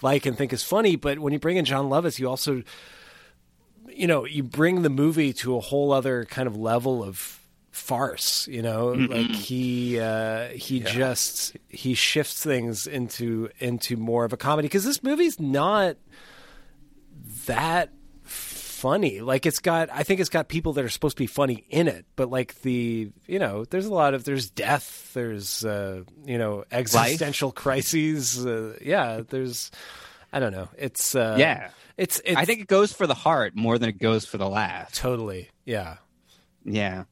like 0.00 0.26
and 0.26 0.38
think 0.38 0.52
is 0.52 0.62
funny, 0.62 0.94
but 0.94 1.18
when 1.18 1.32
you 1.32 1.40
bring 1.40 1.56
in 1.56 1.64
Jon 1.64 1.90
Lovitz, 1.90 2.20
you 2.20 2.28
also 2.28 2.62
you 3.88 4.06
know, 4.06 4.24
you 4.24 4.44
bring 4.44 4.82
the 4.82 4.90
movie 4.90 5.32
to 5.32 5.56
a 5.56 5.60
whole 5.60 5.92
other 5.92 6.24
kind 6.26 6.46
of 6.46 6.56
level 6.56 7.02
of 7.02 7.40
farce, 7.72 8.46
you 8.48 8.62
know, 8.62 8.88
Mm-mm. 8.88 9.08
like 9.08 9.36
he 9.36 9.98
uh 9.98 10.50
he 10.50 10.78
just 10.80 11.56
he 11.68 11.94
shifts 11.94 12.44
things 12.44 12.86
into 12.86 13.50
into 13.58 13.96
more 13.96 14.24
of 14.24 14.32
a 14.32 14.36
comedy 14.36 14.68
cuz 14.68 14.84
this 14.84 15.02
movie's 15.02 15.40
not 15.40 15.96
that 17.46 17.90
funny. 18.76 19.20
Like 19.20 19.46
it's 19.46 19.58
got 19.58 19.88
I 19.90 20.02
think 20.02 20.20
it's 20.20 20.28
got 20.28 20.48
people 20.48 20.74
that 20.74 20.84
are 20.84 20.88
supposed 20.88 21.16
to 21.16 21.22
be 21.22 21.26
funny 21.26 21.64
in 21.70 21.88
it, 21.88 22.04
but 22.14 22.30
like 22.30 22.60
the, 22.60 23.10
you 23.26 23.38
know, 23.38 23.64
there's 23.64 23.86
a 23.86 23.92
lot 23.92 24.14
of 24.14 24.24
there's 24.24 24.50
death, 24.50 25.12
there's 25.14 25.64
uh, 25.64 26.02
you 26.24 26.38
know, 26.38 26.64
existential 26.70 27.52
crises, 27.52 28.44
uh, 28.46 28.76
yeah, 28.82 29.22
there's 29.26 29.70
I 30.32 30.38
don't 30.38 30.52
know. 30.52 30.68
It's 30.76 31.14
uh 31.14 31.36
yeah. 31.38 31.70
It's, 31.96 32.20
it's 32.24 32.36
I 32.36 32.44
think 32.44 32.60
it 32.60 32.66
goes 32.66 32.92
for 32.92 33.06
the 33.06 33.14
heart 33.14 33.56
more 33.56 33.78
than 33.78 33.88
it 33.88 33.98
goes 33.98 34.26
for 34.26 34.36
the 34.36 34.48
laugh. 34.48 34.92
Totally. 34.92 35.48
Yeah. 35.64 35.96
Yeah. 36.64 37.04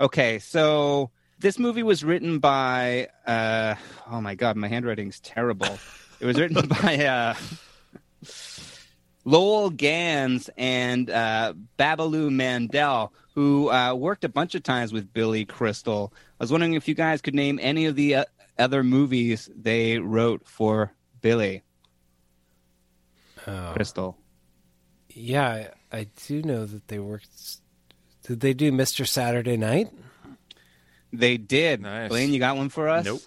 Okay, 0.00 0.40
so 0.40 1.10
this 1.38 1.58
movie 1.58 1.84
was 1.84 2.02
written 2.02 2.40
by 2.40 3.08
uh 3.26 3.76
oh 4.10 4.20
my 4.20 4.34
god, 4.34 4.56
my 4.56 4.68
handwriting's 4.68 5.20
terrible. 5.20 5.78
It 6.18 6.26
was 6.26 6.38
written 6.38 6.66
by 6.82 7.04
uh 7.06 7.34
Lowell 9.24 9.70
Ganz 9.70 10.50
and 10.56 11.08
uh, 11.10 11.54
Babaloo 11.78 12.30
Mandel, 12.32 13.12
who 13.34 13.70
uh, 13.70 13.94
worked 13.94 14.24
a 14.24 14.28
bunch 14.28 14.54
of 14.54 14.62
times 14.62 14.92
with 14.92 15.12
Billy 15.12 15.44
Crystal. 15.44 16.12
I 16.40 16.42
was 16.44 16.50
wondering 16.50 16.74
if 16.74 16.88
you 16.88 16.94
guys 16.94 17.20
could 17.20 17.34
name 17.34 17.58
any 17.62 17.86
of 17.86 17.94
the 17.96 18.16
uh, 18.16 18.24
other 18.58 18.82
movies 18.82 19.48
they 19.54 19.98
wrote 19.98 20.46
for 20.46 20.92
Billy 21.20 21.62
Oh. 23.46 23.72
Crystal. 23.74 24.16
Yeah, 25.10 25.66
I, 25.90 25.98
I 25.98 26.06
do 26.28 26.42
know 26.42 26.64
that 26.64 26.86
they 26.88 27.00
worked. 27.00 27.28
Did 28.22 28.38
they 28.38 28.54
do 28.54 28.70
Mr. 28.70 29.06
Saturday 29.06 29.56
Night? 29.56 29.88
They 31.12 31.36
did. 31.38 31.82
Nice. 31.82 32.08
Blaine, 32.08 32.32
you 32.32 32.38
got 32.38 32.56
one 32.56 32.68
for 32.68 32.88
us? 32.88 33.04
Nope. 33.04 33.20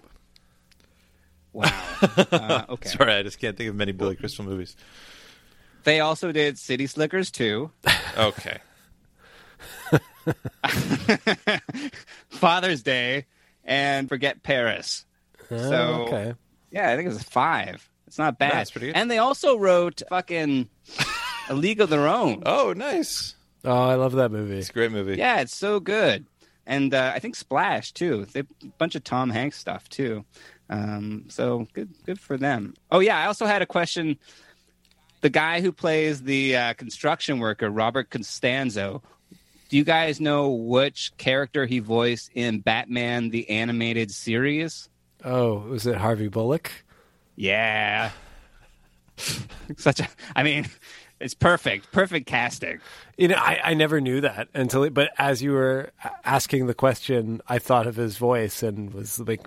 Wow. 1.52 1.70
Uh, 2.02 2.66
okay. 2.70 2.90
Sorry, 2.90 3.14
I 3.14 3.24
just 3.24 3.40
can't 3.40 3.58
think 3.58 3.70
of 3.70 3.76
many 3.76 3.92
Billy 3.92 4.16
Crystal 4.16 4.46
movies. 4.46 4.76
They 5.86 6.02
also 6.02 6.32
did 6.32 6.58
City 6.58 6.88
Slickers 6.88 7.32
too. 7.32 7.72
Okay. 8.18 8.58
Father's 12.30 12.84
Day 12.84 13.26
and 13.64 14.10
Forget 14.10 14.44
Paris. 14.44 15.06
Oh, 15.52 15.58
so 15.58 15.78
okay. 16.08 16.34
yeah, 16.72 16.92
I 16.92 16.96
think 16.96 17.06
it 17.06 17.14
was 17.14 17.24
five. 17.24 17.88
It's 18.08 18.18
not 18.18 18.40
bad. 18.40 18.54
That's 18.54 18.72
pretty 18.72 18.88
good. 18.88 18.96
And 18.96 19.10
they 19.10 19.20
also 19.20 19.58
wrote 19.58 20.02
fucking 20.10 20.70
A 21.50 21.54
League 21.54 21.82
of 21.82 21.90
Their 21.90 22.08
Own. 22.08 22.44
Oh, 22.46 22.74
nice. 22.76 23.36
Oh, 23.64 23.72
I 23.72 23.96
love 23.96 24.14
that 24.14 24.32
movie. 24.32 24.58
It's 24.58 24.70
a 24.70 24.74
great 24.74 24.92
movie. 24.92 25.16
Yeah, 25.18 25.42
it's 25.42 25.56
so 25.56 25.80
good. 25.80 26.26
And 26.66 26.94
uh, 26.94 27.12
I 27.14 27.20
think 27.20 27.36
Splash 27.36 27.92
too. 27.92 28.26
They 28.26 28.40
a 28.40 28.46
bunch 28.80 28.96
of 28.96 29.04
Tom 29.04 29.30
Hanks 29.30 29.60
stuff 29.60 29.88
too. 29.90 30.26
Um, 30.70 31.26
so 31.30 31.68
good, 31.74 31.94
good 32.06 32.20
for 32.20 32.38
them. 32.38 32.74
Oh 32.92 33.00
yeah, 33.00 33.20
I 33.20 33.28
also 33.28 33.46
had 33.46 33.62
a 33.62 33.68
question. 33.68 34.18
The 35.26 35.32
guy 35.32 35.60
who 35.60 35.72
plays 35.72 36.22
the 36.22 36.56
uh, 36.56 36.74
construction 36.76 37.40
worker, 37.40 37.68
Robert 37.68 38.12
Costanzo. 38.12 39.02
Do 39.70 39.76
you 39.76 39.84
guys 39.84 40.22
know 40.22 40.52
which 40.52 41.18
character 41.18 41.66
he 41.66 41.80
voiced 41.80 42.30
in 42.36 42.60
Batman 42.60 43.32
the 43.32 43.50
animated 43.50 44.12
series? 44.12 44.88
Oh, 45.24 45.56
was 45.62 45.88
it 45.88 45.96
Harvey 45.96 46.28
Bullock? 46.28 46.72
Yeah. 47.36 48.12
Such 49.78 50.00
a. 50.02 50.08
I 50.36 50.44
mean, 50.44 50.70
it's 51.20 51.34
perfect. 51.34 51.92
Perfect 51.92 52.28
casting. 52.28 52.80
You 53.18 53.30
know, 53.30 53.38
I, 53.38 53.62
I 53.64 53.74
never 53.74 54.00
knew 54.00 54.22
that 54.22 54.50
until, 54.54 54.88
but 54.92 55.10
as 55.18 55.42
you 55.42 55.54
were 55.54 55.90
asking 56.24 56.68
the 56.68 56.76
question, 56.76 57.42
I 57.48 57.58
thought 57.58 57.88
of 57.88 57.96
his 57.96 58.18
voice 58.18 58.62
and 58.62 58.94
was 58.94 59.20
like, 59.20 59.42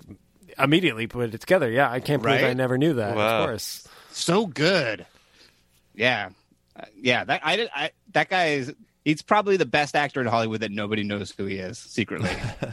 immediately 0.57 1.07
put 1.07 1.33
it 1.33 1.39
together. 1.39 1.71
Yeah, 1.71 1.89
I 1.89 2.01
can't 2.01 2.21
believe 2.21 2.43
I 2.43 2.53
never 2.53 2.77
knew 2.77 2.95
that. 2.95 3.15
Wow. 3.15 3.43
Of 3.43 3.47
course. 3.47 3.87
so 4.11 4.45
good. 4.45 5.05
Yeah, 5.99 6.29
Uh, 6.75 6.85
yeah. 6.95 7.23
That 7.25 7.41
I. 7.43 7.69
I 7.75 7.91
that 8.13 8.29
guy 8.29 8.45
is. 8.53 8.73
He's 9.05 9.21
probably 9.21 9.57
the 9.57 9.65
best 9.65 9.95
actor 9.95 10.21
in 10.21 10.27
Hollywood 10.27 10.61
that 10.61 10.71
nobody 10.71 11.03
knows 11.03 11.31
who 11.37 11.45
he 11.45 11.57
is 11.57 11.77
secretly. 11.77 12.31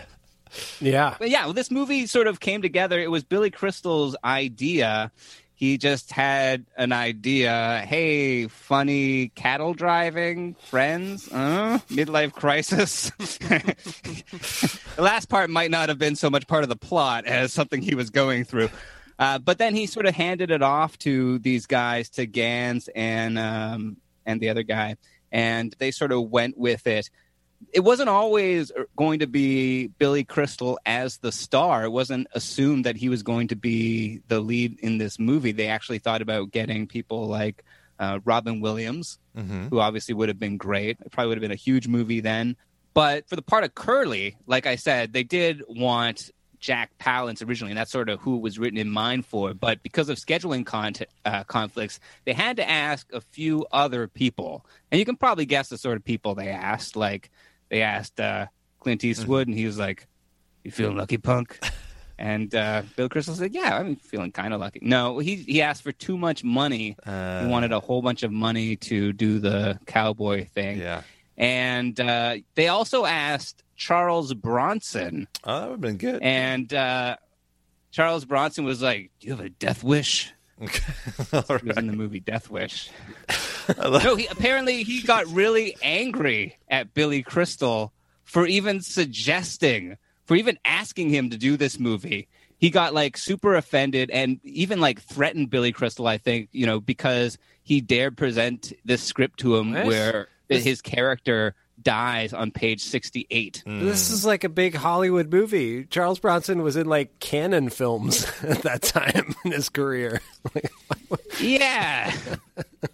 Yeah. 0.80 1.16
but 1.18 1.28
yeah, 1.28 1.44
well, 1.44 1.52
this 1.52 1.70
movie 1.70 2.06
sort 2.06 2.28
of 2.28 2.40
came 2.40 2.62
together. 2.62 2.98
It 2.98 3.10
was 3.10 3.24
Billy 3.24 3.50
Crystal's 3.50 4.16
idea. 4.24 5.10
He 5.54 5.76
just 5.76 6.12
had 6.12 6.64
an 6.78 6.92
idea. 6.92 7.84
Hey, 7.86 8.46
funny 8.46 9.28
cattle 9.34 9.74
driving 9.74 10.54
friends, 10.54 11.30
uh, 11.32 11.78
midlife 11.90 12.32
crisis. 12.32 13.10
the 13.18 15.02
last 15.02 15.28
part 15.28 15.50
might 15.50 15.70
not 15.70 15.88
have 15.88 15.98
been 15.98 16.16
so 16.16 16.30
much 16.30 16.46
part 16.46 16.62
of 16.62 16.68
the 16.68 16.76
plot 16.76 17.26
as 17.26 17.52
something 17.52 17.82
he 17.82 17.94
was 17.94 18.08
going 18.10 18.44
through. 18.44 18.70
Uh, 19.18 19.38
but 19.38 19.58
then 19.58 19.74
he 19.74 19.86
sort 19.86 20.06
of 20.06 20.14
handed 20.14 20.50
it 20.50 20.62
off 20.62 20.98
to 20.98 21.38
these 21.38 21.66
guys, 21.66 22.10
to 22.10 22.26
Ganz 22.26 22.88
and 22.94 23.38
um, 23.38 23.96
and 24.26 24.40
the 24.40 24.48
other 24.50 24.62
guy, 24.62 24.96
and 25.32 25.74
they 25.78 25.90
sort 25.90 26.12
of 26.12 26.30
went 26.30 26.58
with 26.58 26.86
it. 26.86 27.08
It 27.72 27.80
wasn't 27.80 28.10
always 28.10 28.70
going 28.96 29.20
to 29.20 29.26
be 29.26 29.86
Billy 29.86 30.24
Crystal 30.24 30.78
as 30.84 31.16
the 31.18 31.32
star. 31.32 31.84
It 31.84 31.90
wasn't 31.90 32.26
assumed 32.34 32.84
that 32.84 32.96
he 32.96 33.08
was 33.08 33.22
going 33.22 33.48
to 33.48 33.56
be 33.56 34.20
the 34.28 34.40
lead 34.40 34.78
in 34.80 34.98
this 34.98 35.18
movie. 35.18 35.52
They 35.52 35.68
actually 35.68 35.98
thought 36.00 36.20
about 36.20 36.50
getting 36.50 36.86
people 36.86 37.26
like 37.28 37.64
uh, 37.98 38.18
Robin 38.26 38.60
Williams, 38.60 39.18
Mhm. 39.34 39.70
who 39.70 39.80
obviously 39.80 40.12
would 40.14 40.28
have 40.28 40.38
been 40.38 40.58
great. 40.58 40.98
It 41.00 41.10
probably 41.12 41.28
would 41.30 41.38
have 41.38 41.42
been 41.42 41.50
a 41.50 41.54
huge 41.54 41.88
movie 41.88 42.20
then. 42.20 42.56
But 42.92 43.26
for 43.26 43.36
the 43.36 43.42
part 43.42 43.64
of 43.64 43.74
Curly, 43.74 44.36
like 44.46 44.66
I 44.66 44.76
said, 44.76 45.14
they 45.14 45.22
did 45.22 45.62
want 45.66 46.30
Jack 46.60 46.90
Palance 46.98 47.46
originally, 47.46 47.72
and 47.72 47.78
that's 47.78 47.90
sort 47.90 48.08
of 48.08 48.20
who 48.20 48.36
it 48.36 48.42
was 48.42 48.58
written 48.58 48.78
in 48.78 48.90
mind 48.90 49.26
for. 49.26 49.54
But 49.54 49.82
because 49.82 50.08
of 50.08 50.18
scheduling 50.18 50.64
con- 50.64 50.94
uh, 51.24 51.44
conflicts, 51.44 52.00
they 52.24 52.32
had 52.32 52.56
to 52.56 52.68
ask 52.68 53.12
a 53.12 53.20
few 53.20 53.66
other 53.72 54.08
people, 54.08 54.66
and 54.90 54.98
you 54.98 55.04
can 55.04 55.16
probably 55.16 55.46
guess 55.46 55.68
the 55.68 55.78
sort 55.78 55.96
of 55.96 56.04
people 56.04 56.34
they 56.34 56.48
asked. 56.48 56.96
Like 56.96 57.30
they 57.68 57.82
asked 57.82 58.20
uh, 58.20 58.46
Clint 58.80 59.04
Eastwood, 59.04 59.48
and 59.48 59.56
he 59.56 59.66
was 59.66 59.78
like, 59.78 60.06
"You 60.64 60.70
feeling 60.70 60.96
lucky, 60.96 61.18
punk?" 61.18 61.58
And 62.18 62.54
uh, 62.54 62.82
Bill 62.96 63.08
Crystal 63.08 63.34
said, 63.34 63.54
"Yeah, 63.54 63.76
I'm 63.76 63.96
feeling 63.96 64.32
kind 64.32 64.54
of 64.54 64.60
lucky." 64.60 64.80
No, 64.82 65.18
he 65.18 65.36
he 65.36 65.60
asked 65.60 65.82
for 65.82 65.92
too 65.92 66.16
much 66.16 66.42
money. 66.42 66.96
Uh, 67.04 67.42
he 67.42 67.48
wanted 67.48 67.72
a 67.72 67.80
whole 67.80 68.00
bunch 68.00 68.22
of 68.22 68.32
money 68.32 68.76
to 68.76 69.12
do 69.12 69.38
the 69.38 69.78
cowboy 69.86 70.46
thing. 70.46 70.78
Yeah. 70.78 71.02
And 71.36 71.98
uh, 72.00 72.36
they 72.54 72.68
also 72.68 73.04
asked 73.04 73.62
Charles 73.76 74.34
Bronson. 74.34 75.28
Oh, 75.44 75.54
that 75.60 75.64
would 75.66 75.72
have 75.72 75.80
been 75.80 75.96
good. 75.98 76.22
And 76.22 76.72
uh, 76.72 77.16
Charles 77.90 78.24
Bronson 78.24 78.64
was 78.64 78.82
like, 78.82 79.10
"Do 79.20 79.26
you 79.28 79.36
have 79.36 79.44
a 79.44 79.50
death 79.50 79.84
wish?" 79.84 80.32
He 80.60 80.66
was 81.68 81.76
in 81.76 81.86
the 81.86 81.92
movie 81.92 82.20
Death 82.20 82.48
Wish. 82.50 82.88
no, 83.78 84.16
he 84.16 84.26
apparently 84.26 84.84
he 84.84 85.02
got 85.02 85.26
really 85.26 85.76
angry 85.82 86.56
at 86.70 86.94
Billy 86.94 87.22
Crystal 87.22 87.92
for 88.24 88.46
even 88.46 88.80
suggesting, 88.80 89.96
for 90.24 90.34
even 90.36 90.58
asking 90.64 91.10
him 91.10 91.30
to 91.30 91.36
do 91.36 91.56
this 91.58 91.78
movie. 91.78 92.28
He 92.58 92.70
got 92.70 92.94
like 92.94 93.18
super 93.18 93.54
offended 93.54 94.10
and 94.10 94.40
even 94.44 94.80
like 94.80 95.02
threatened 95.02 95.50
Billy 95.50 95.72
Crystal, 95.72 96.06
I 96.06 96.16
think, 96.16 96.48
you 96.52 96.64
know, 96.64 96.80
because 96.80 97.36
he 97.62 97.82
dared 97.82 98.16
present 98.16 98.72
this 98.84 99.02
script 99.02 99.40
to 99.40 99.56
him 99.56 99.72
What? 99.74 99.84
where 99.86 100.28
This- 100.48 100.64
his 100.64 100.80
character 100.80 101.54
dies 101.82 102.32
on 102.32 102.50
page 102.50 102.82
68. 102.82 103.62
This 103.66 104.10
is 104.10 104.24
like 104.24 104.44
a 104.44 104.48
big 104.48 104.74
Hollywood 104.74 105.30
movie. 105.32 105.84
Charles 105.84 106.18
Bronson 106.18 106.62
was 106.62 106.76
in 106.76 106.86
like 106.86 107.18
Cannon 107.20 107.68
films 107.70 108.26
at 108.42 108.62
that 108.62 108.82
time 108.82 109.34
in 109.44 109.52
his 109.52 109.68
career. 109.68 110.20
Yeah. 111.38 112.12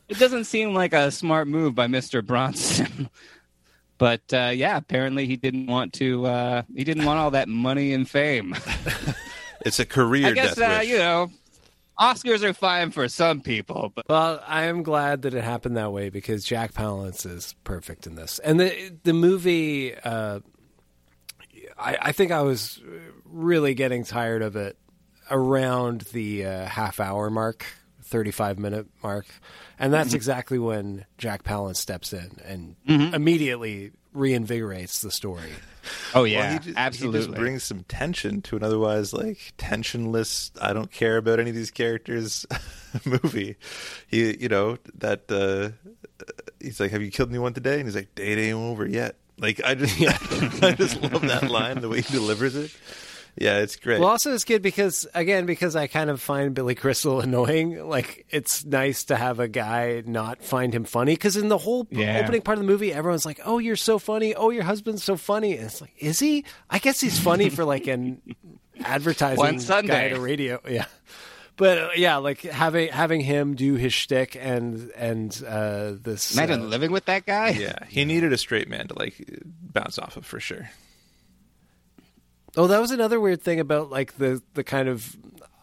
it 0.08 0.18
doesn't 0.18 0.44
seem 0.44 0.74
like 0.74 0.92
a 0.92 1.10
smart 1.12 1.46
move 1.46 1.74
by 1.74 1.86
Mr. 1.86 2.26
Bronson. 2.26 3.08
but 3.98 4.20
uh, 4.32 4.50
yeah, 4.52 4.76
apparently 4.76 5.26
he 5.26 5.36
didn't 5.36 5.66
want 5.68 5.92
to 5.94 6.26
uh, 6.26 6.62
he 6.74 6.82
didn't 6.82 7.04
want 7.04 7.20
all 7.20 7.30
that 7.30 7.48
money 7.48 7.94
and 7.94 8.08
fame. 8.08 8.54
It's 9.64 9.78
a 9.78 9.86
career 9.86 10.26
I 10.26 10.32
guess 10.32 10.56
death 10.56 10.68
uh, 10.68 10.78
wish. 10.80 10.88
you 10.88 10.98
know, 10.98 11.30
Oscars 11.98 12.42
are 12.42 12.54
fine 12.54 12.90
for 12.90 13.06
some 13.08 13.40
people, 13.40 13.92
but 13.94 14.08
Well, 14.08 14.42
I 14.46 14.64
am 14.64 14.82
glad 14.82 15.22
that 15.22 15.34
it 15.34 15.44
happened 15.44 15.76
that 15.76 15.92
way 15.92 16.08
because 16.08 16.44
Jack 16.44 16.72
Palance 16.72 17.26
is 17.26 17.54
perfect 17.64 18.06
in 18.06 18.14
this, 18.14 18.38
and 18.38 18.58
the 18.58 18.92
the 19.04 19.12
movie. 19.12 19.94
Uh, 19.94 20.40
I, 21.78 21.96
I 22.00 22.12
think 22.12 22.32
I 22.32 22.42
was 22.42 22.80
really 23.24 23.74
getting 23.74 24.04
tired 24.04 24.42
of 24.42 24.56
it 24.56 24.76
around 25.30 26.02
the 26.12 26.44
uh, 26.46 26.66
half 26.66 27.00
hour 27.00 27.30
mark, 27.30 27.64
thirty 28.12 28.30
five 28.30 28.58
minute 28.58 28.86
mark, 29.02 29.26
and 29.78 29.92
that's 29.92 30.10
Mhm. 30.10 30.14
exactly 30.16 30.58
when 30.58 31.06
Jack 31.18 31.42
Palance 31.42 31.76
steps 31.76 32.12
in 32.12 32.38
and 32.44 32.76
Mhm. 32.88 33.14
immediately 33.14 33.90
reinvigorates 34.14 35.00
the 35.00 35.10
story. 35.10 35.50
Oh 36.14 36.22
Well, 36.24 36.26
he 36.52 36.56
just, 36.58 36.68
He 36.68 36.74
absolutely. 36.76 37.20
just 37.20 37.32
brings 37.34 37.64
some 37.64 37.84
tension 37.88 38.42
to 38.42 38.56
an 38.56 38.62
otherwise 38.62 39.12
like 39.14 39.54
tensionless. 39.58 40.50
I 40.60 40.72
don't 40.74 40.92
care 40.92 41.16
about 41.16 41.40
any 41.40 41.48
of 41.50 41.56
these 41.56 41.70
characters 41.70 42.44
movie. 43.06 43.56
He, 44.06 44.36
you 44.36 44.48
know, 44.48 44.76
that 44.98 45.32
uh, 45.32 45.70
he's 46.60 46.78
like, 46.78 46.90
"Have 46.92 47.02
you 47.02 47.10
killed 47.10 47.30
anyone 47.30 47.54
today?" 47.54 47.76
And 47.80 47.86
he's 47.88 47.96
like, 47.96 48.14
"Date 48.14 48.38
ain't 48.38 48.54
over 48.54 48.86
yet." 48.86 49.16
Like 49.38 49.60
I 49.64 49.74
just, 49.74 49.98
I 50.62 50.72
just 50.72 51.00
love 51.02 51.22
that 51.22 51.48
line, 51.50 51.80
the 51.80 51.88
way 51.88 52.02
he 52.02 52.12
delivers 52.12 52.54
it. 52.54 52.70
Yeah, 53.36 53.58
it's 53.60 53.76
great. 53.76 53.98
Well, 53.98 54.10
also 54.10 54.34
it's 54.34 54.44
good 54.44 54.60
because 54.60 55.06
again, 55.14 55.46
because 55.46 55.74
I 55.74 55.86
kind 55.86 56.10
of 56.10 56.20
find 56.20 56.54
Billy 56.54 56.74
Crystal 56.74 57.20
annoying. 57.22 57.88
Like 57.88 58.26
it's 58.30 58.64
nice 58.64 59.04
to 59.04 59.16
have 59.16 59.40
a 59.40 59.48
guy 59.48 60.02
not 60.06 60.42
find 60.44 60.74
him 60.74 60.84
funny 60.84 61.14
because 61.14 61.36
in 61.36 61.48
the 61.48 61.56
whole 61.58 61.86
Yeah. 61.90 62.20
opening 62.22 62.42
part 62.42 62.58
of 62.58 62.64
the 62.64 62.70
movie, 62.70 62.92
everyone's 62.92 63.24
like, 63.24 63.40
"Oh, 63.44 63.58
you're 63.58 63.76
so 63.76 63.98
funny. 63.98 64.34
Oh, 64.34 64.50
your 64.50 64.64
husband's 64.64 65.02
so 65.02 65.16
funny." 65.16 65.56
And 65.56 65.64
it's 65.66 65.80
like, 65.80 65.94
is 65.98 66.18
he? 66.18 66.44
I 66.68 66.78
guess 66.78 67.00
he's 67.00 67.18
funny 67.18 67.48
for 67.48 67.64
like 67.64 67.86
an 67.86 68.20
advertising 68.84 69.38
One 69.38 69.54
guy 69.54 69.60
Sunday. 69.60 70.10
at 70.10 70.16
a 70.16 70.20
radio. 70.20 70.60
Yeah. 70.68 70.84
But 71.56 71.78
uh, 71.78 71.88
yeah, 71.96 72.16
like 72.16 72.40
having 72.42 72.88
having 72.88 73.20
him 73.20 73.54
do 73.54 73.74
his 73.74 73.92
shtick 73.92 74.36
and 74.40 74.90
and 74.96 75.42
uh, 75.46 75.92
this 76.02 76.34
Imagine 76.34 76.62
uh, 76.62 76.64
living 76.64 76.90
with 76.92 77.04
that 77.06 77.24
guy. 77.26 77.50
yeah, 77.50 77.84
he 77.88 78.04
needed 78.06 78.32
a 78.32 78.38
straight 78.38 78.68
man 78.68 78.88
to 78.88 78.98
like 78.98 79.14
bounce 79.44 79.98
off 79.98 80.16
of 80.16 80.24
for 80.26 80.40
sure. 80.40 80.70
Oh, 82.56 82.66
that 82.66 82.80
was 82.80 82.90
another 82.90 83.18
weird 83.20 83.42
thing 83.42 83.60
about 83.60 83.90
like 83.90 84.18
the 84.18 84.42
the 84.54 84.64
kind 84.64 84.88
of 84.88 85.16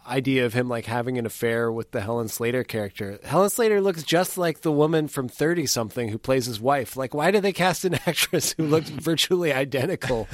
idea 0.08 0.44
of 0.48 0.54
him 0.54 0.68
like 0.68 0.86
having 0.88 1.20
an 1.20 1.26
affair 1.28 1.72
with 1.72 1.92
the 1.92 2.02
Helen 2.02 2.28
Slater 2.30 2.64
character. 2.64 3.20
Helen 3.24 3.52
Slater 3.52 3.80
looks 3.80 4.02
just 4.02 4.40
like 4.40 4.62
the 4.62 4.72
woman 4.72 5.08
from 5.08 5.28
30 5.30 5.68
something 5.68 6.10
who 6.10 6.18
plays 6.18 6.48
his 6.48 6.60
wife. 6.60 6.98
Like 6.98 7.14
why 7.14 7.30
did 7.30 7.44
they 7.44 7.54
cast 7.54 7.86
an 7.86 7.94
actress 8.08 8.54
who 8.58 8.66
looked 8.66 8.88
virtually 8.90 9.54
identical 9.54 10.28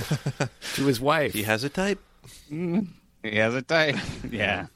to 0.75 0.85
his 0.85 1.01
wife? 1.01 1.33
He 1.33 1.43
has 1.43 1.65
a 1.65 1.69
type. 1.69 1.99
Mm, 2.49 2.87
he 3.21 3.35
has 3.35 3.53
a 3.53 3.61
type. 3.61 3.97
yeah. 4.31 4.67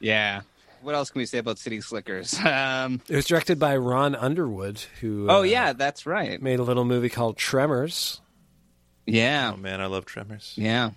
Yeah. 0.00 0.40
What 0.82 0.96
else 0.96 1.10
can 1.10 1.20
we 1.20 1.26
say 1.26 1.38
about 1.38 1.58
City 1.60 1.80
Slickers? 1.80 2.36
Um, 2.44 3.00
It 3.08 3.14
was 3.14 3.26
directed 3.26 3.60
by 3.60 3.76
Ron 3.76 4.16
Underwood 4.16 4.80
who 5.00 5.28
oh 5.30 5.38
uh, 5.38 5.42
yeah, 5.42 5.74
that's 5.74 6.06
right. 6.06 6.42
made 6.42 6.58
a 6.58 6.64
little 6.64 6.84
movie 6.84 7.08
called 7.08 7.36
Tremors, 7.36 8.20
Yeah. 9.06 9.52
Oh 9.54 9.56
man, 9.56 9.80
I 9.80 9.86
love 9.86 10.06
Tremors. 10.06 10.54
Yeah. 10.56 10.90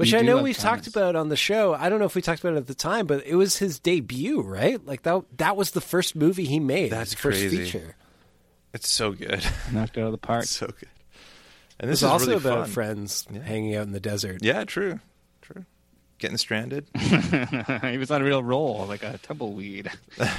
Which 0.00 0.12
We 0.12 0.18
I 0.18 0.22
know 0.22 0.42
we've 0.42 0.56
talked 0.58 0.86
about 0.86 1.14
on 1.16 1.28
the 1.28 1.36
show. 1.36 1.74
I 1.74 1.88
don't 1.88 1.98
know 2.00 2.04
if 2.06 2.14
we 2.14 2.22
talked 2.22 2.40
about 2.40 2.54
it 2.54 2.58
at 2.58 2.66
the 2.66 2.74
time, 2.74 3.06
but 3.06 3.24
it 3.26 3.34
was 3.36 3.56
his 3.58 3.78
debut, 3.78 4.40
right? 4.40 4.84
Like 4.84 5.02
that 5.02 5.22
that 5.38 5.56
was 5.56 5.70
the 5.70 5.80
first 5.80 6.16
movie 6.16 6.44
he 6.44 6.58
made. 6.60 6.90
That's 6.92 7.12
his 7.12 7.20
first 7.20 7.38
crazy. 7.40 7.64
feature. 7.64 7.96
It's 8.72 8.88
so 8.88 9.12
good. 9.12 9.44
Knocked 9.72 9.98
out 9.98 10.06
of 10.06 10.12
the 10.12 10.18
park. 10.18 10.42
It's 10.44 10.56
so 10.56 10.66
good. 10.66 10.82
It 10.82 10.88
And 11.80 11.90
was 11.90 12.00
this 12.00 12.06
is 12.06 12.10
also 12.12 12.26
really 12.26 12.36
about 12.40 12.64
fun. 12.66 12.70
friends 12.72 13.26
hanging 13.44 13.74
out 13.76 13.82
in 13.86 13.92
the 13.92 14.00
desert. 14.00 14.38
Yeah, 14.42 14.64
true, 14.64 15.00
true. 15.42 15.64
Getting 16.18 16.36
stranded. 16.36 16.86
he 16.98 17.96
was 17.98 18.10
on 18.10 18.20
a 18.20 18.24
real 18.24 18.42
roll, 18.42 18.84
like 18.86 19.02
a 19.02 19.18
tumbleweed. 19.18 19.90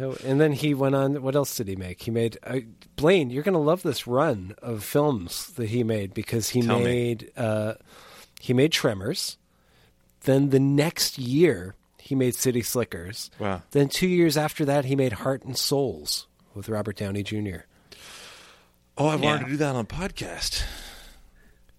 Oh, 0.00 0.16
And 0.24 0.40
then 0.40 0.50
he 0.50 0.74
went 0.74 0.96
on. 0.96 1.22
What 1.22 1.36
else 1.36 1.54
did 1.56 1.68
he 1.68 1.76
make? 1.76 2.02
He 2.02 2.10
made 2.10 2.38
uh, 2.42 2.58
Blaine. 2.96 3.30
You're 3.30 3.44
going 3.44 3.52
to 3.52 3.60
love 3.60 3.84
this 3.84 4.04
run 4.08 4.56
of 4.60 4.82
films 4.82 5.46
that 5.52 5.68
he 5.68 5.84
made 5.84 6.12
because 6.12 6.48
he 6.48 6.60
Tell 6.62 6.78
me. 6.80 6.84
made 6.84 7.30
uh, 7.36 7.74
he 8.46 8.52
made 8.54 8.72
Tremors. 8.72 9.38
Then 10.22 10.50
the 10.50 10.60
next 10.60 11.18
year 11.18 11.74
he 11.98 12.14
made 12.14 12.34
City 12.34 12.62
Slickers. 12.62 13.30
Wow. 13.38 13.62
Then 13.72 13.88
two 13.88 14.06
years 14.08 14.36
after 14.36 14.64
that 14.64 14.84
he 14.84 14.94
made 14.96 15.12
Heart 15.14 15.42
and 15.44 15.56
Souls 15.56 16.26
with 16.54 16.68
Robert 16.68 16.96
Downey 16.96 17.22
Jr. 17.22 17.66
Oh, 18.96 19.06
I 19.08 19.16
wanted 19.16 19.22
Yeah. 19.24 19.38
to 19.44 19.50
do 19.50 19.56
that 19.58 19.74
on 19.74 19.84
a 19.84 19.84
podcast. 19.84 20.62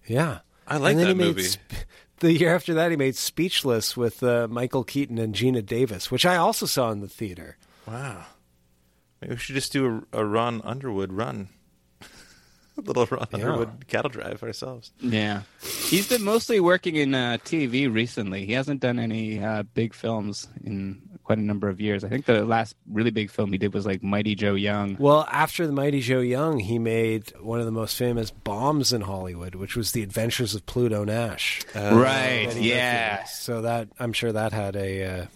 Yeah, 0.06 0.40
I 0.66 0.76
like 0.76 0.92
and 0.92 1.00
then 1.00 1.06
that 1.08 1.12
he 1.14 1.18
made 1.18 1.26
movie. 1.36 1.42
Sp- 1.50 1.84
the 2.20 2.32
year 2.32 2.54
after 2.54 2.74
that 2.74 2.90
he 2.90 2.96
made 2.96 3.16
Speechless 3.16 3.96
with 3.96 4.22
uh, 4.22 4.46
Michael 4.50 4.84
Keaton 4.84 5.18
and 5.18 5.34
Geena 5.34 5.64
Davis, 5.64 6.10
which 6.10 6.26
I 6.26 6.36
also 6.36 6.66
saw 6.66 6.90
in 6.90 7.00
the 7.00 7.08
theater. 7.08 7.56
Wow. 7.86 8.24
Maybe 9.20 9.34
we 9.34 9.38
should 9.38 9.54
just 9.54 9.72
do 9.72 10.04
a, 10.12 10.20
a 10.20 10.24
Ron 10.24 10.60
Underwood 10.64 11.12
run. 11.12 11.48
A 12.78 12.80
little 12.86 13.06
Ron 13.06 13.26
Yeah. 13.32 13.38
Underwood 13.38 13.86
cattle 13.88 14.08
drive 14.10 14.42
ourselves. 14.42 14.92
Yeah. 15.00 15.42
He's 15.60 16.08
been 16.08 16.22
mostly 16.22 16.60
working 16.60 16.96
in 16.96 17.14
uh, 17.14 17.38
TV 17.44 17.92
recently. 17.92 18.46
He 18.46 18.52
hasn't 18.52 18.80
done 18.80 18.98
any 18.98 19.42
uh, 19.42 19.64
big 19.74 19.94
films 19.94 20.48
in 20.64 21.02
quite 21.24 21.38
a 21.38 21.42
number 21.42 21.68
of 21.68 21.80
years. 21.80 22.04
I 22.04 22.08
think 22.08 22.24
the 22.24 22.44
last 22.44 22.74
really 22.90 23.10
big 23.10 23.30
film 23.30 23.52
he 23.52 23.58
did 23.58 23.74
was 23.74 23.84
like 23.84 24.02
Mighty 24.02 24.34
Joe 24.34 24.54
Young. 24.54 24.96
Well, 24.98 25.26
after 25.30 25.66
the 25.66 25.72
Mighty 25.74 26.00
Joe 26.00 26.20
Young, 26.20 26.58
he 26.58 26.78
made 26.78 27.32
one 27.40 27.60
of 27.60 27.66
the 27.66 27.72
most 27.72 27.96
famous 27.98 28.30
bombs 28.30 28.92
in 28.94 29.02
Hollywood, 29.02 29.54
which 29.54 29.76
was 29.76 29.92
The 29.92 30.02
Adventures 30.02 30.54
of 30.54 30.64
Pluto 30.64 31.04
Nash. 31.04 31.60
Right, 31.74 32.48
yeah. 32.56 33.16
Murphy. 33.20 33.28
So 33.32 33.62
that 33.62 33.88
I'm 33.98 34.12
sure 34.14 34.32
that 34.32 34.52
had 34.52 34.74
a 34.76 35.04
uh, 35.04 35.26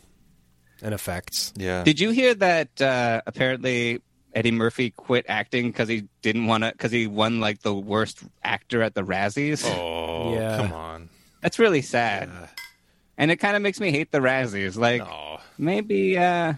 an 0.80 0.92
effect. 0.92 1.52
Yeah. 1.56 1.84
Did 1.84 2.00
you 2.00 2.10
hear 2.10 2.34
that 2.34 2.80
uh, 2.80 3.20
apparently 3.26 4.00
Eddie 4.34 4.50
Murphy 4.50 4.90
quit 4.90 5.26
acting 5.28 5.68
because 5.68 5.88
he 5.88 6.04
didn't 6.22 6.46
want 6.46 6.64
to, 6.64 6.72
because 6.72 6.90
he 6.92 7.06
won 7.06 7.40
like 7.40 7.62
the 7.62 7.74
worst 7.74 8.20
actor 8.42 8.82
at 8.82 8.94
the 8.94 9.02
Razzies? 9.02 9.64
Oh, 9.66 10.34
Yeah. 10.34 10.56
come 10.56 10.72
on. 10.72 11.08
That's 11.42 11.58
really 11.58 11.82
sad. 11.82 12.30
and 13.18 13.30
it 13.30 13.36
kind 13.36 13.56
of 13.56 13.62
makes 13.62 13.78
me 13.80 13.90
hate 13.90 14.10
the 14.12 14.20
Razzies. 14.20 14.76
Like 14.76 15.02
maybe, 15.58 16.16
uh, 16.16 16.54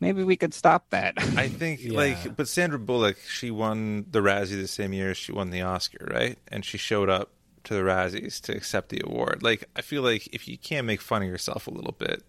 maybe 0.00 0.22
we 0.24 0.36
could 0.36 0.54
stop 0.54 0.90
that. 0.90 1.14
I 1.36 1.48
think 1.48 1.80
like, 1.88 2.36
but 2.36 2.48
Sandra 2.48 2.78
Bullock, 2.78 3.18
she 3.28 3.50
won 3.50 4.06
the 4.10 4.20
Razzie 4.20 4.60
the 4.60 4.68
same 4.68 4.92
year 4.92 5.14
she 5.14 5.32
won 5.32 5.50
the 5.50 5.62
Oscar, 5.62 6.08
right? 6.10 6.38
And 6.48 6.64
she 6.64 6.78
showed 6.78 7.08
up 7.10 7.30
to 7.64 7.74
the 7.74 7.80
Razzies 7.80 8.40
to 8.42 8.56
accept 8.56 8.90
the 8.90 9.02
award. 9.04 9.42
Like, 9.42 9.64
I 9.74 9.82
feel 9.82 10.02
like 10.02 10.28
if 10.32 10.46
you 10.46 10.56
can't 10.56 10.86
make 10.86 11.00
fun 11.00 11.22
of 11.22 11.28
yourself 11.28 11.66
a 11.66 11.70
little 11.72 11.96
bit, 11.98 12.22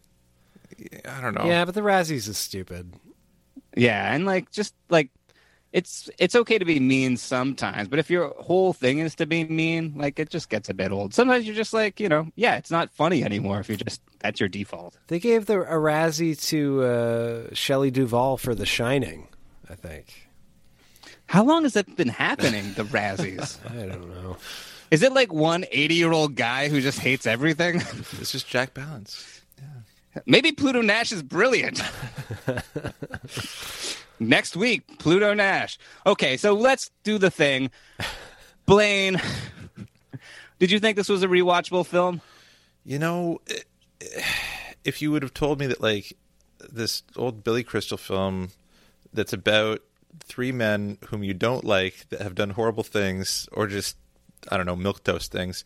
I 1.07 1.21
don't 1.21 1.35
know. 1.35 1.45
Yeah, 1.45 1.63
but 1.65 1.75
the 1.75 1.81
Razzies 1.81 2.27
is 2.27 2.37
stupid. 2.37 2.93
Yeah, 3.77 4.13
and 4.13 4.25
like 4.25 4.51
just 4.51 4.73
like 4.89 5.09
it's 5.73 6.09
it's 6.17 6.35
okay 6.35 6.57
to 6.57 6.65
be 6.65 6.79
mean 6.79 7.17
sometimes, 7.17 7.87
but 7.87 7.99
if 7.99 8.09
your 8.09 8.29
whole 8.39 8.73
thing 8.73 8.99
is 8.99 9.15
to 9.15 9.25
be 9.25 9.43
mean, 9.43 9.93
like 9.95 10.17
it 10.19 10.29
just 10.29 10.49
gets 10.49 10.69
a 10.69 10.73
bit 10.73 10.91
old. 10.91 11.13
Sometimes 11.13 11.45
you're 11.45 11.55
just 11.55 11.73
like, 11.73 11.99
you 11.99 12.09
know, 12.09 12.27
yeah, 12.35 12.55
it's 12.55 12.71
not 12.71 12.89
funny 12.91 13.23
anymore 13.23 13.59
if 13.59 13.67
you're 13.67 13.77
just 13.77 14.01
that's 14.19 14.39
your 14.39 14.49
default. 14.49 14.97
They 15.07 15.19
gave 15.19 15.45
the 15.45 15.61
a 15.61 15.75
Razzie 15.75 16.39
to 16.47 16.83
uh, 16.83 17.53
Shelley 17.53 17.91
Duvall 17.91 18.37
for 18.37 18.55
The 18.55 18.65
Shining, 18.65 19.27
I 19.69 19.75
think. 19.75 20.29
How 21.27 21.43
long 21.43 21.63
has 21.63 21.73
that 21.73 21.95
been 21.97 22.07
happening, 22.07 22.73
the 22.73 22.83
Razzies? 22.83 23.59
I 23.69 23.85
don't 23.85 24.09
know. 24.09 24.37
Is 24.89 25.03
it 25.03 25.11
like 25.11 25.33
one 25.33 25.65
80 25.69 25.95
year 25.95 26.11
old 26.13 26.35
guy 26.35 26.69
who 26.69 26.79
just 26.79 26.99
hates 26.99 27.27
everything? 27.27 27.81
It's 28.19 28.31
just 28.31 28.47
Jack 28.47 28.73
Palance. 28.73 29.36
Maybe 30.25 30.51
Pluto 30.51 30.81
Nash 30.81 31.11
is 31.11 31.23
brilliant. 31.23 31.81
Next 34.19 34.55
week, 34.55 34.99
Pluto 34.99 35.33
Nash. 35.33 35.77
Okay, 36.05 36.37
so 36.37 36.53
let's 36.53 36.89
do 37.03 37.17
the 37.17 37.29
thing. 37.29 37.69
Blaine, 38.65 39.21
did 40.59 40.71
you 40.71 40.79
think 40.79 40.97
this 40.97 41.09
was 41.09 41.23
a 41.23 41.27
rewatchable 41.27 41.85
film? 41.85 42.21
You 42.83 42.99
know, 42.99 43.41
if 44.83 45.01
you 45.01 45.11
would 45.11 45.21
have 45.21 45.33
told 45.33 45.59
me 45.59 45.67
that 45.67 45.81
like 45.81 46.13
this 46.69 47.03
old 47.15 47.43
Billy 47.43 47.63
Crystal 47.63 47.97
film 47.97 48.49
that's 49.13 49.33
about 49.33 49.81
three 50.23 50.51
men 50.51 50.97
whom 51.07 51.23
you 51.23 51.33
don't 51.33 51.63
like 51.63 52.07
that 52.09 52.21
have 52.21 52.35
done 52.35 52.51
horrible 52.51 52.83
things 52.83 53.47
or 53.51 53.67
just 53.67 53.97
I 54.49 54.57
don't 54.57 54.65
know 54.65 54.75
milk 54.75 55.03
toast 55.03 55.31
things 55.31 55.63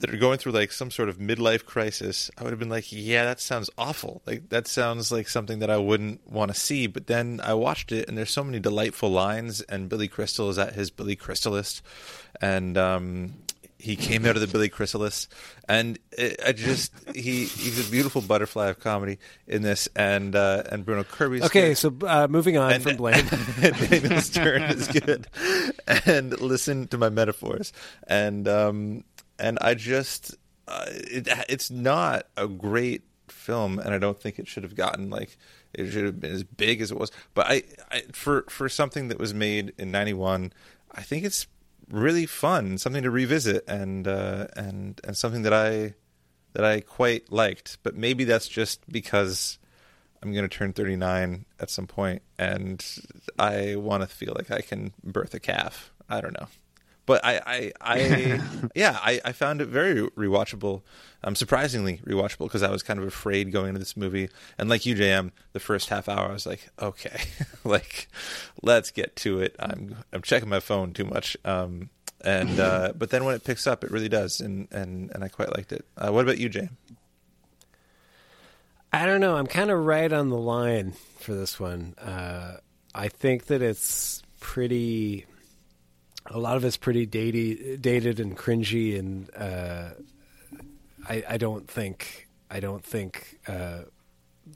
that 0.00 0.12
are 0.12 0.16
going 0.18 0.36
through 0.38 0.52
like 0.52 0.72
some 0.72 0.90
sort 0.90 1.08
of 1.08 1.18
midlife 1.18 1.64
crisis, 1.64 2.30
I 2.36 2.42
would 2.42 2.50
have 2.50 2.58
been 2.58 2.68
like, 2.68 2.92
yeah, 2.92 3.24
that 3.24 3.40
sounds 3.40 3.70
awful. 3.78 4.20
Like 4.26 4.50
that 4.50 4.68
sounds 4.68 5.10
like 5.10 5.28
something 5.28 5.60
that 5.60 5.70
I 5.70 5.78
wouldn't 5.78 6.30
want 6.30 6.52
to 6.52 6.58
see. 6.60 6.86
But 6.86 7.06
then 7.06 7.40
I 7.42 7.54
watched 7.54 7.92
it, 7.92 8.08
and 8.08 8.16
there's 8.18 8.30
so 8.30 8.44
many 8.44 8.58
delightful 8.60 9.08
lines, 9.10 9.62
and 9.62 9.88
Billy 9.88 10.08
Crystal 10.08 10.50
is 10.50 10.58
at 10.58 10.74
his 10.74 10.90
Billy 10.90 11.16
Crystalist, 11.16 11.80
and 12.42 12.76
um, 12.76 13.34
he 13.78 13.94
came 13.96 14.24
out 14.26 14.34
of 14.36 14.40
the 14.40 14.46
Billy 14.46 14.68
Chrysalis, 14.68 15.28
and 15.68 15.98
it, 16.12 16.40
I 16.46 16.52
just 16.52 16.92
he 17.14 17.44
he's 17.44 17.86
a 17.86 17.90
beautiful 17.90 18.20
butterfly 18.20 18.68
of 18.68 18.80
comedy 18.80 19.18
in 19.46 19.62
this, 19.62 19.88
and 19.96 20.34
uh, 20.36 20.62
and 20.70 20.84
Bruno 20.84 21.04
Kirby's 21.04 21.42
Okay, 21.44 21.68
good. 21.68 21.78
so 21.78 21.94
uh, 22.06 22.26
moving 22.28 22.56
on 22.58 22.72
And- 22.72 22.82
from 22.82 22.96
Blaine. 22.98 23.24
and 23.62 23.76
Daniel 23.90 24.20
Stern 24.20 24.62
is 24.62 24.88
good, 24.88 25.26
and 26.06 26.38
listen 26.40 26.86
to 26.88 26.98
my 26.98 27.08
metaphors, 27.08 27.72
and 28.06 28.46
um, 28.48 29.04
and 29.38 29.58
I 29.60 29.74
just 29.74 30.34
uh, 30.68 30.86
it, 30.88 31.28
it's 31.48 31.70
not 31.70 32.26
a 32.36 32.48
great 32.48 33.02
film, 33.28 33.78
and 33.78 33.94
I 33.94 33.98
don't 33.98 34.20
think 34.20 34.38
it 34.38 34.48
should 34.48 34.62
have 34.62 34.74
gotten 34.74 35.10
like 35.10 35.36
it 35.72 35.90
should 35.90 36.04
have 36.04 36.20
been 36.20 36.32
as 36.32 36.44
big 36.44 36.80
as 36.80 36.90
it 36.90 36.98
was. 36.98 37.10
But 37.34 37.46
I, 37.46 37.62
I 37.90 38.02
for 38.12 38.44
for 38.48 38.68
something 38.68 39.08
that 39.08 39.18
was 39.18 39.34
made 39.34 39.72
in 39.78 39.90
'91, 39.90 40.52
I 40.92 41.02
think 41.02 41.24
it's 41.24 41.46
really 41.90 42.26
fun, 42.26 42.78
something 42.78 43.02
to 43.02 43.10
revisit, 43.10 43.64
and 43.68 44.08
uh, 44.08 44.48
and 44.56 45.00
and 45.04 45.16
something 45.16 45.42
that 45.42 45.52
I 45.52 45.94
that 46.54 46.64
I 46.64 46.80
quite 46.80 47.30
liked. 47.30 47.78
But 47.82 47.94
maybe 47.96 48.24
that's 48.24 48.48
just 48.48 48.90
because 48.90 49.58
I'm 50.22 50.32
going 50.32 50.48
to 50.48 50.48
turn 50.48 50.72
39 50.72 51.44
at 51.60 51.70
some 51.70 51.86
point, 51.86 52.22
and 52.38 52.84
I 53.38 53.76
want 53.76 54.02
to 54.02 54.08
feel 54.08 54.32
like 54.34 54.50
I 54.50 54.60
can 54.62 54.92
birth 55.04 55.34
a 55.34 55.40
calf. 55.40 55.92
I 56.08 56.20
don't 56.20 56.38
know. 56.38 56.48
But 57.06 57.24
I, 57.24 57.40
I, 57.46 57.72
I 57.80 58.40
yeah, 58.74 58.98
I, 59.00 59.20
I 59.24 59.32
found 59.32 59.60
it 59.60 59.68
very 59.68 60.02
rewatchable. 60.10 60.82
Um, 61.24 61.34
surprisingly 61.34 61.98
rewatchable 62.04 62.46
because 62.46 62.62
I 62.62 62.70
was 62.70 62.82
kind 62.82 63.00
of 63.00 63.06
afraid 63.06 63.52
going 63.52 63.68
into 63.68 63.78
this 63.78 63.96
movie. 63.96 64.28
And 64.58 64.68
like 64.68 64.84
you, 64.84 64.94
JM, 64.94 65.30
the 65.52 65.60
first 65.60 65.88
half 65.88 66.08
hour, 66.08 66.28
I 66.28 66.32
was 66.32 66.46
like, 66.46 66.68
okay, 66.80 67.20
like 67.64 68.08
let's 68.62 68.90
get 68.90 69.16
to 69.16 69.40
it. 69.40 69.56
I'm 69.58 69.96
I'm 70.12 70.22
checking 70.22 70.48
my 70.48 70.60
phone 70.60 70.92
too 70.92 71.04
much. 71.04 71.36
Um, 71.44 71.90
and 72.22 72.58
uh, 72.60 72.92
but 72.98 73.10
then 73.10 73.24
when 73.24 73.34
it 73.34 73.44
picks 73.44 73.66
up, 73.66 73.84
it 73.84 73.90
really 73.90 74.08
does, 74.08 74.40
and 74.40 74.68
and 74.72 75.10
and 75.14 75.24
I 75.24 75.28
quite 75.28 75.56
liked 75.56 75.72
it. 75.72 75.84
Uh, 75.96 76.10
what 76.10 76.22
about 76.22 76.38
you, 76.38 76.50
JM? 76.50 76.70
I 78.92 79.04
don't 79.04 79.20
know. 79.20 79.36
I'm 79.36 79.46
kind 79.46 79.70
of 79.70 79.84
right 79.84 80.12
on 80.12 80.30
the 80.30 80.38
line 80.38 80.92
for 81.18 81.34
this 81.34 81.60
one. 81.60 81.94
Uh, 81.98 82.58
I 82.94 83.08
think 83.08 83.46
that 83.46 83.62
it's 83.62 84.22
pretty. 84.40 85.26
A 86.30 86.38
lot 86.38 86.56
of 86.56 86.64
it's 86.64 86.76
pretty 86.76 87.06
dated, 87.06 87.82
dated 87.82 88.20
and 88.20 88.36
cringy, 88.36 88.98
and 88.98 89.30
uh, 89.36 89.90
I, 91.08 91.24
I 91.30 91.36
don't 91.36 91.68
think 91.68 92.28
I 92.50 92.60
don't 92.60 92.84
think 92.84 93.38
uh, 93.46 93.82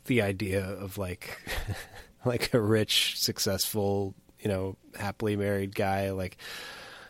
the 0.06 0.22
idea 0.22 0.64
of 0.64 0.98
like 0.98 1.38
like 2.24 2.54
a 2.54 2.60
rich, 2.60 3.18
successful, 3.18 4.14
you 4.40 4.48
know, 4.48 4.76
happily 4.98 5.36
married 5.36 5.74
guy 5.74 6.10
like 6.10 6.36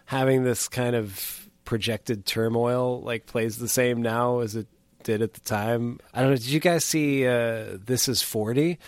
having 0.07 0.45
this 0.45 0.69
kind 0.69 0.97
of 0.97 1.49
projected 1.65 2.27
turmoil 2.27 3.01
like 3.03 3.27
plays 3.27 3.59
the 3.59 3.69
same 3.69 4.03
now 4.03 4.41
as 4.41 4.57
it 4.57 4.67
did 5.03 5.23
at 5.23 5.35
the 5.35 5.41
time. 5.41 5.99
I 6.13 6.21
don't 6.21 6.31
know. 6.31 6.37
Did 6.37 6.47
you 6.47 6.61
guys 6.61 6.85
see 6.85 7.27
uh, 7.27 7.79
This 7.85 8.09
Is 8.09 8.23
Forty? 8.23 8.79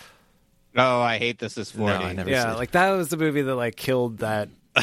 Oh, 0.75 1.01
I 1.01 1.17
hate 1.17 1.39
This 1.39 1.57
Is 1.57 1.71
Forty. 1.71 1.93
I 1.93 2.13
never 2.13 2.29
yeah, 2.29 2.49
seen 2.49 2.57
like 2.57 2.71
that 2.71 2.91
was 2.91 3.09
the 3.09 3.17
movie 3.17 3.41
that 3.41 3.55
like 3.55 3.75
killed 3.75 4.19
that 4.19 4.49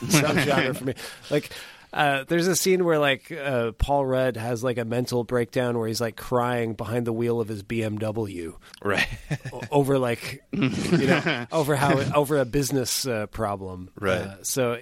subgenre 0.04 0.76
for 0.76 0.84
me. 0.84 0.94
Like, 1.30 1.50
uh, 1.92 2.24
there's 2.28 2.46
a 2.46 2.54
scene 2.54 2.84
where 2.84 2.98
like 2.98 3.32
uh, 3.32 3.72
Paul 3.72 4.04
Rudd 4.04 4.36
has 4.36 4.62
like 4.62 4.76
a 4.76 4.84
mental 4.84 5.24
breakdown 5.24 5.78
where 5.78 5.88
he's 5.88 6.00
like 6.02 6.16
crying 6.16 6.74
behind 6.74 7.06
the 7.06 7.12
wheel 7.14 7.40
of 7.40 7.48
his 7.48 7.62
BMW, 7.62 8.54
Right. 8.82 9.08
over 9.70 9.98
like 9.98 10.42
you 10.52 10.68
know 11.06 11.46
over 11.50 11.76
how 11.76 11.98
over 12.14 12.36
a 12.38 12.44
business 12.44 13.06
uh, 13.06 13.26
problem, 13.28 13.90
Right. 13.98 14.20
Uh, 14.20 14.42
so, 14.42 14.78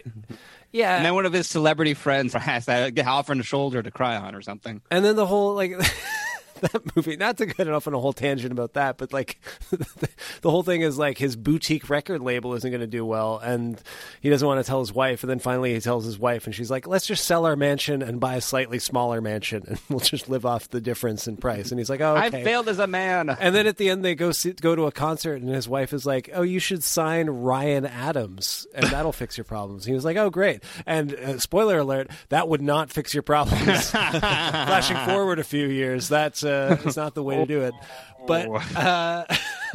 yeah, 0.73 0.97
And 0.97 1.07
then 1.07 1.14
one 1.14 1.27
of 1.27 1.33
his 1.33 1.47
celebrity 1.49 1.95
friends 1.95 2.35
has 2.35 2.67
that 2.67 2.93
get 2.95 3.05
Hal 3.05 3.25
on 3.29 3.39
the 3.39 3.45
shoulder 3.45 3.83
to 3.83 3.91
cry 3.93 4.17
on 4.17 4.35
or 4.35 4.43
something. 4.43 4.83
And 4.91 5.05
then 5.05 5.14
the 5.14 5.27
whole 5.27 5.55
like 5.55 5.73
that 6.61 6.96
movie. 6.96 7.16
Not 7.16 7.38
to 7.38 7.46
get 7.46 7.68
off 7.68 7.86
on 7.86 7.94
a 7.94 8.00
whole 8.00 8.12
tangent 8.12 8.52
about 8.52 8.74
that, 8.74 8.98
but 8.98 9.12
like 9.12 9.38
the 9.70 10.50
whole 10.50 10.62
thing 10.62 10.82
is 10.82 10.98
like 10.98 11.18
his 11.18 11.36
boutique 11.36 11.90
record 11.90 12.20
label 12.20 12.54
isn't 12.54 12.70
going 12.70 12.80
to 12.80 12.86
do 12.86 13.04
well, 13.04 13.38
and 13.38 13.80
he 14.20 14.30
doesn't 14.30 14.46
want 14.46 14.64
to 14.64 14.68
tell 14.68 14.80
his 14.80 14.92
wife. 14.92 15.22
And 15.22 15.30
then 15.30 15.38
finally 15.38 15.74
he 15.74 15.80
tells 15.80 16.04
his 16.04 16.18
wife, 16.18 16.46
and 16.46 16.54
she's 16.54 16.70
like, 16.70 16.86
"Let's 16.86 17.07
just 17.07 17.24
sell 17.24 17.46
our 17.46 17.57
mansion 17.57 18.02
and 18.02 18.20
buy 18.20 18.36
a 18.36 18.40
slightly 18.40 18.78
smaller 18.78 19.20
mansion, 19.20 19.64
and 19.66 19.78
we'll 19.88 20.00
just 20.00 20.28
live 20.28 20.46
off 20.46 20.70
the 20.70 20.80
difference 20.80 21.26
in 21.26 21.36
price." 21.36 21.70
And 21.70 21.78
he's 21.78 21.90
like, 21.90 22.00
"Oh, 22.00 22.14
I 22.14 22.28
okay." 22.28 22.44
failed 22.44 22.68
as 22.68 22.78
a 22.78 22.86
man. 22.86 23.30
And 23.30 23.54
then 23.54 23.66
at 23.66 23.76
the 23.76 23.90
end, 23.90 24.04
they 24.04 24.14
go 24.14 24.32
see, 24.32 24.52
go 24.52 24.74
to 24.74 24.84
a 24.84 24.92
concert, 24.92 25.40
and 25.42 25.48
his 25.48 25.68
wife 25.68 25.92
is 25.92 26.07
like, 26.07 26.30
"Oh, 26.32 26.42
you 26.42 26.59
should 26.59 26.82
sign 26.82 27.28
Ryan 27.28 27.86
Adams, 27.86 28.66
and 28.74 28.86
that'll 28.86 29.12
fix 29.12 29.36
your 29.36 29.44
problems." 29.44 29.84
He 29.84 29.92
was 29.92 30.04
like, 30.04 30.16
"Oh, 30.16 30.30
great!" 30.30 30.62
And 30.86 31.14
uh, 31.14 31.38
spoiler 31.38 31.78
alert: 31.78 32.11
that 32.30 32.48
would 32.48 32.62
not 32.62 32.90
fix 32.90 33.12
your 33.12 33.22
problems. 33.22 33.90
Flashing 33.90 34.96
forward 34.98 35.38
a 35.38 35.44
few 35.44 35.66
years, 35.68 36.09
that's 36.09 36.42
uh, 36.47 36.76
it's 36.84 36.97
not 36.97 37.14
the 37.14 37.22
way 37.22 37.36
to 37.36 37.47
do 37.47 37.62
it. 37.62 37.74
But 38.26 38.49
uh, 38.76 39.24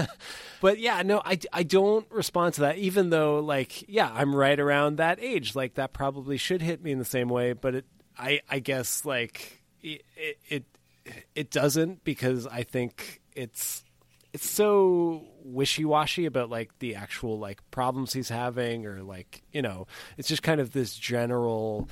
but 0.62 0.78
yeah, 0.78 1.04
no, 1.04 1.22
I, 1.24 1.40
I 1.54 1.64
don't 1.64 2.06
respond 2.12 2.56
to 2.56 2.62
that. 2.62 2.78
Even 2.80 3.10
though, 3.10 3.40
like, 3.40 3.88
yeah, 3.88 4.12
I'm 4.14 4.36
right 4.36 4.60
around 4.60 4.98
that 4.98 5.20
age. 5.22 5.56
Like, 5.56 5.76
that 5.76 5.94
probably 5.94 6.36
should 6.36 6.62
hit 6.62 6.84
me 6.84 6.92
in 6.92 7.00
the 7.00 7.06
same 7.06 7.30
way. 7.30 7.54
But 7.54 7.76
it, 7.76 7.86
I 8.18 8.42
I 8.50 8.60
guess 8.60 9.06
like 9.06 9.64
it 9.82 10.04
it 10.50 10.66
it 11.34 11.50
doesn't 11.50 12.04
because 12.04 12.46
I 12.46 12.64
think 12.64 13.22
it's 13.34 13.86
it's 14.34 14.50
so 14.50 15.26
wishy-washy 15.44 16.26
about 16.26 16.50
like 16.50 16.78
the 16.80 16.96
actual 16.96 17.40
like 17.40 17.60
problems 17.72 18.14
he's 18.14 18.30
having 18.30 18.86
or 18.86 19.04
like 19.04 19.44
you 19.52 19.62
know 19.62 19.88
it's 20.18 20.28
just 20.28 20.44
kind 20.44 20.62
of 20.62 20.72
this 20.72 20.96
general 20.96 21.90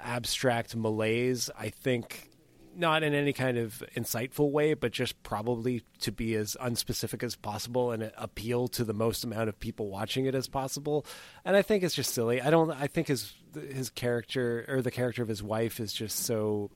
abstract 0.00 0.76
malaise 0.76 1.50
i 1.58 1.68
think 1.68 2.30
not 2.78 3.02
in 3.02 3.12
any 3.14 3.32
kind 3.32 3.58
of 3.58 3.82
insightful 3.96 4.50
way 4.50 4.72
but 4.74 4.92
just 4.92 5.20
probably 5.22 5.82
to 6.00 6.12
be 6.12 6.34
as 6.36 6.56
unspecific 6.60 7.22
as 7.22 7.34
possible 7.36 7.90
and 7.90 8.10
appeal 8.16 8.68
to 8.68 8.84
the 8.84 8.94
most 8.94 9.24
amount 9.24 9.48
of 9.48 9.58
people 9.58 9.88
watching 9.88 10.26
it 10.26 10.34
as 10.34 10.46
possible. 10.48 11.04
And 11.44 11.56
i 11.56 11.62
think 11.62 11.82
it's 11.82 11.94
just 11.94 12.14
silly. 12.14 12.40
I 12.40 12.50
don't 12.50 12.70
i 12.70 12.86
think 12.86 13.08
his 13.08 13.34
his 13.54 13.90
character 13.90 14.64
or 14.68 14.82
the 14.82 14.90
character 14.90 15.22
of 15.22 15.28
his 15.28 15.42
wife 15.42 15.80
is 15.80 15.92
just 15.92 16.20
so 16.20 16.70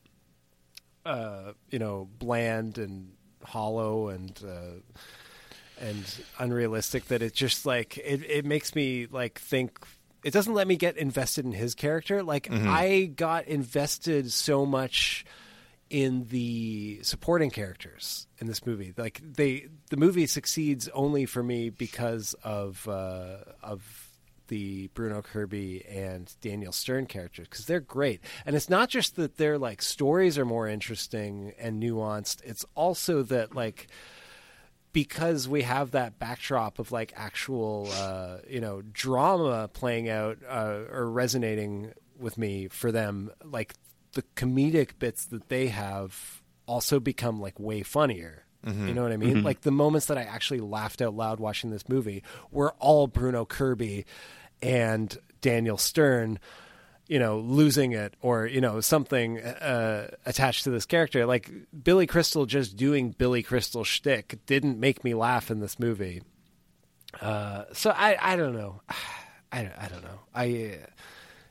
uh 1.07 1.53
you 1.71 1.79
know 1.79 2.09
bland 2.19 2.79
and 2.79 3.13
hollow 3.45 4.09
and 4.09 4.41
uh 4.47 4.81
and 5.81 6.05
unrealistic 6.39 7.07
that 7.07 7.23
it 7.23 7.35
just 7.35 7.67
like 7.67 7.99
it, 7.99 8.23
it 8.29 8.45
makes 8.45 8.75
me 8.75 9.07
like 9.11 9.41
think 9.41 9.79
it 10.23 10.33
doesn't 10.33 10.55
let 10.55 10.69
me 10.69 10.77
get 10.77 10.97
invested 10.97 11.45
in 11.45 11.51
his 11.51 11.75
character. 11.75 12.23
Like 12.23 12.45
Mhm. 12.49 12.69
i 12.69 13.05
got 13.07 13.47
invested 13.49 14.31
so 14.31 14.65
much 14.65 15.25
in 15.93 16.25
the 16.29 17.01
supporting 17.03 17.51
characters 17.51 18.27
in 18.39 18.47
this 18.47 18.65
movie. 18.65 18.95
Like 18.97 19.21
they, 19.23 19.67
the 19.91 19.99
movie 19.99 20.27
succeeds 20.27 20.89
only 20.95 21.27
for 21.27 21.43
me 21.43 21.69
because 21.69 22.35
of 22.43 22.89
uh, 22.89 23.37
of 23.63 24.09
the 24.49 24.89
Bruno 24.95 25.21
Kirby 25.21 25.85
and 25.87 26.35
Daniel 26.41 26.73
Stern 26.73 27.05
characters 27.05 27.47
because 27.47 27.67
they're 27.67 27.79
great. 27.79 28.23
And 28.47 28.57
it's 28.57 28.71
not 28.71 28.89
just 28.89 29.17
that 29.17 29.37
their 29.37 29.59
like 29.59 29.83
stories 29.83 30.39
are 30.39 30.47
more 30.47 30.67
interesting 30.67 31.53
and 31.59 31.81
nuanced. 31.83 32.43
It's 32.43 32.65
also 32.75 33.23
that 33.25 33.55
like 33.55 33.89
because 34.95 35.47
we 35.47 35.61
have 35.61 35.91
that 35.91 36.19
backdrop 36.19 36.79
of 36.79 36.91
like 36.91 37.13
actual 37.17 37.91
uh, 37.93 38.39
you 38.49 38.63
know 38.63 38.81
drama 38.81 39.69
playing 39.69 40.09
out 40.09 40.39
uh, 40.49 40.85
or 40.91 41.11
resonating 41.11 41.93
with 42.19 42.39
me 42.39 42.69
for 42.69 42.91
them 42.91 43.31
like 43.45 43.75
the 44.13 44.23
comedic 44.37 44.99
bits 44.99 45.25
that 45.27 45.49
they 45.49 45.69
have 45.69 46.43
also 46.67 47.01
become 47.01 47.41
like 47.41 47.59
way 47.59 47.83
funnier 47.83 48.45
Mhm. 48.65 48.87
you 48.89 48.95
know 48.95 49.03
what 49.03 49.11
i 49.13 49.17
mean 49.17 49.39
Mhm. 49.39 49.45
like 49.45 49.63
the 49.63 49.71
moments 49.73 50.07
that 50.07 50.17
i 50.19 50.23
actually 50.23 50.61
laughed 50.61 51.03
out 51.03 51.15
loud 51.15 51.41
watching 51.41 51.71
this 51.71 51.89
movie 51.89 52.23
were 52.51 52.73
all 52.79 53.07
bruno 53.09 53.45
kirby 53.45 54.05
and 54.63 55.19
daniel 55.41 55.77
stern 55.77 56.39
you 57.09 57.19
know, 57.19 57.41
losing 57.41 57.93
it 57.93 58.15
or, 58.23 58.47
you 58.47 58.61
know, 58.61 58.81
something 58.81 59.39
uh, 59.41 60.09
attached 60.25 60.65
to 60.65 60.71
this 60.71 60.87
character. 60.87 61.27
Like 61.27 61.51
Billy 61.83 62.07
Crystal 62.07 62.47
just 62.47 62.77
doing 62.77 63.11
Billy 63.11 63.43
Crystal 63.43 63.85
shtick 63.85 64.39
didn't 64.47 64.79
make 64.79 65.03
me 65.05 65.13
laugh 65.13 65.51
in 65.51 65.59
this 65.61 65.79
movie. 65.79 66.23
Uh, 67.21 67.65
so 67.75 67.91
I, 67.91 68.17
I 68.19 68.37
don't 68.37 68.55
know. 68.55 68.81
I, 69.53 69.71
I 69.79 69.89
don't 69.89 70.03
know. 70.03 70.21
I, 70.35 70.79
uh, 70.81 70.87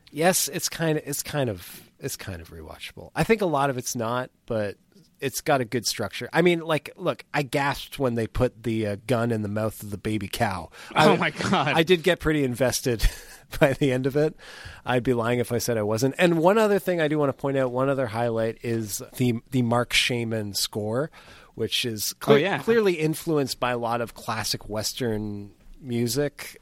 yes, 0.09 0.47
it's 0.47 0.69
kind 0.69 0.97
of, 0.97 1.03
it's 1.05 1.21
kind 1.21 1.49
of, 1.49 1.81
it's 2.01 2.17
kind 2.17 2.41
of 2.41 2.49
rewatchable. 2.49 3.11
I 3.15 3.23
think 3.23 3.41
a 3.41 3.45
lot 3.45 3.69
of 3.69 3.77
it's 3.77 3.95
not, 3.95 4.29
but 4.45 4.75
it's 5.19 5.39
got 5.41 5.61
a 5.61 5.65
good 5.65 5.85
structure. 5.85 6.27
I 6.33 6.41
mean, 6.41 6.61
like, 6.61 6.89
look, 6.95 7.23
I 7.31 7.43
gasped 7.43 7.99
when 7.99 8.15
they 8.15 8.25
put 8.25 8.63
the 8.63 8.87
uh, 8.87 8.95
gun 9.05 9.31
in 9.31 9.43
the 9.43 9.47
mouth 9.47 9.83
of 9.83 9.91
the 9.91 9.97
baby 9.97 10.27
cow. 10.27 10.71
Oh 10.95 11.15
my 11.15 11.29
God. 11.29 11.67
I 11.75 11.83
did 11.83 12.01
get 12.01 12.19
pretty 12.19 12.43
invested 12.43 13.07
by 13.59 13.73
the 13.73 13.91
end 13.91 14.07
of 14.07 14.15
it. 14.15 14.35
I'd 14.83 15.03
be 15.03 15.13
lying 15.13 15.37
if 15.39 15.51
I 15.51 15.59
said 15.59 15.77
I 15.77 15.83
wasn't. 15.83 16.15
And 16.17 16.39
one 16.39 16.57
other 16.57 16.79
thing 16.79 16.99
I 16.99 17.07
do 17.07 17.19
want 17.19 17.29
to 17.29 17.39
point 17.39 17.55
out, 17.57 17.71
one 17.71 17.87
other 17.87 18.07
highlight 18.07 18.57
is 18.63 19.03
the 19.17 19.35
the 19.51 19.61
Marc 19.61 19.93
Shaiman 19.93 20.55
score, 20.55 21.11
which 21.53 21.85
is 21.85 22.13
cle- 22.13 22.33
Oh, 22.33 22.37
yeah. 22.37 22.57
clearly 22.57 22.93
influenced 22.93 23.59
by 23.59 23.69
a 23.71 23.77
lot 23.77 24.01
of 24.01 24.15
classic 24.15 24.67
Western 24.67 25.51
music. 25.79 26.57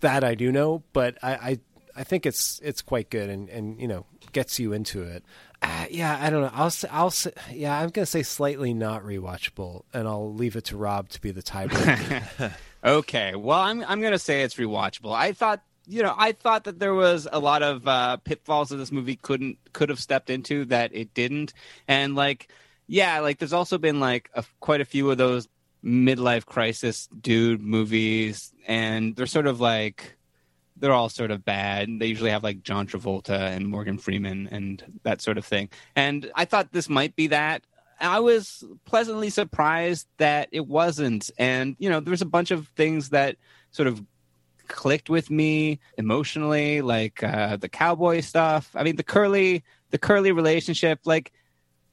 That 0.00 0.22
I 0.22 0.36
do 0.36 0.52
know, 0.52 0.84
but 0.92 1.18
I, 1.24 1.32
I 1.34 1.58
I 1.98 2.04
think 2.04 2.26
it's 2.26 2.60
it's 2.62 2.80
quite 2.80 3.10
good 3.10 3.28
and 3.28 3.48
and 3.48 3.80
you 3.80 3.88
know 3.88 4.06
gets 4.32 4.58
you 4.58 4.72
into 4.72 5.02
it. 5.02 5.24
Uh, 5.60 5.86
yeah, 5.90 6.16
I 6.20 6.30
don't 6.30 6.42
know. 6.42 6.50
I'll 6.54 6.70
say, 6.70 6.88
I'll 6.92 7.10
say, 7.10 7.32
yeah, 7.52 7.78
I'm 7.78 7.90
gonna 7.90 8.06
say 8.06 8.22
slightly 8.22 8.72
not 8.72 9.02
rewatchable, 9.02 9.82
and 9.92 10.06
I'll 10.06 10.32
leave 10.32 10.54
it 10.54 10.66
to 10.66 10.76
Rob 10.76 11.08
to 11.10 11.20
be 11.20 11.30
the 11.30 11.42
tiebreaker. 11.42 12.52
Okay, 12.84 13.34
well, 13.34 13.58
I'm 13.58 13.82
I'm 13.82 14.00
gonna 14.00 14.20
say 14.20 14.42
it's 14.42 14.54
rewatchable. 14.54 15.12
I 15.12 15.32
thought, 15.32 15.62
you 15.88 16.00
know, 16.00 16.14
I 16.16 16.30
thought 16.30 16.62
that 16.62 16.78
there 16.78 16.94
was 16.94 17.26
a 17.30 17.40
lot 17.40 17.64
of 17.64 17.88
uh, 17.88 18.18
pitfalls 18.18 18.68
that 18.68 18.76
this 18.76 18.92
movie 18.92 19.16
couldn't 19.16 19.58
could 19.72 19.88
have 19.88 19.98
stepped 19.98 20.30
into 20.30 20.64
that 20.66 20.94
it 20.94 21.12
didn't, 21.12 21.54
and 21.88 22.14
like, 22.14 22.52
yeah, 22.86 23.18
like 23.18 23.38
there's 23.40 23.52
also 23.52 23.78
been 23.78 23.98
like 23.98 24.30
a, 24.34 24.44
quite 24.60 24.80
a 24.80 24.84
few 24.84 25.10
of 25.10 25.18
those 25.18 25.48
midlife 25.84 26.46
crisis 26.46 27.08
dude 27.20 27.60
movies, 27.60 28.52
and 28.68 29.16
they're 29.16 29.26
sort 29.26 29.48
of 29.48 29.60
like 29.60 30.16
they're 30.80 30.92
all 30.92 31.08
sort 31.08 31.30
of 31.30 31.44
bad. 31.44 31.88
They 31.98 32.06
usually 32.06 32.30
have 32.30 32.44
like 32.44 32.62
John 32.62 32.86
Travolta 32.86 33.38
and 33.54 33.68
Morgan 33.68 33.98
Freeman 33.98 34.48
and 34.50 35.00
that 35.02 35.20
sort 35.20 35.38
of 35.38 35.44
thing. 35.44 35.68
And 35.96 36.30
I 36.34 36.44
thought 36.44 36.72
this 36.72 36.88
might 36.88 37.16
be 37.16 37.28
that. 37.28 37.64
I 38.00 38.20
was 38.20 38.64
pleasantly 38.84 39.30
surprised 39.30 40.06
that 40.18 40.48
it 40.52 40.66
wasn't. 40.66 41.30
And, 41.36 41.74
you 41.78 41.90
know, 41.90 42.00
there's 42.00 42.22
a 42.22 42.26
bunch 42.26 42.50
of 42.50 42.68
things 42.68 43.10
that 43.10 43.36
sort 43.72 43.88
of 43.88 44.02
clicked 44.68 45.10
with 45.10 45.30
me 45.30 45.80
emotionally, 45.96 46.80
like 46.80 47.22
uh, 47.22 47.56
the 47.56 47.68
cowboy 47.68 48.20
stuff. 48.20 48.70
I 48.74 48.84
mean, 48.84 48.96
the 48.96 49.02
curly, 49.02 49.64
the 49.90 49.98
curly 49.98 50.30
relationship, 50.30 51.00
like 51.06 51.32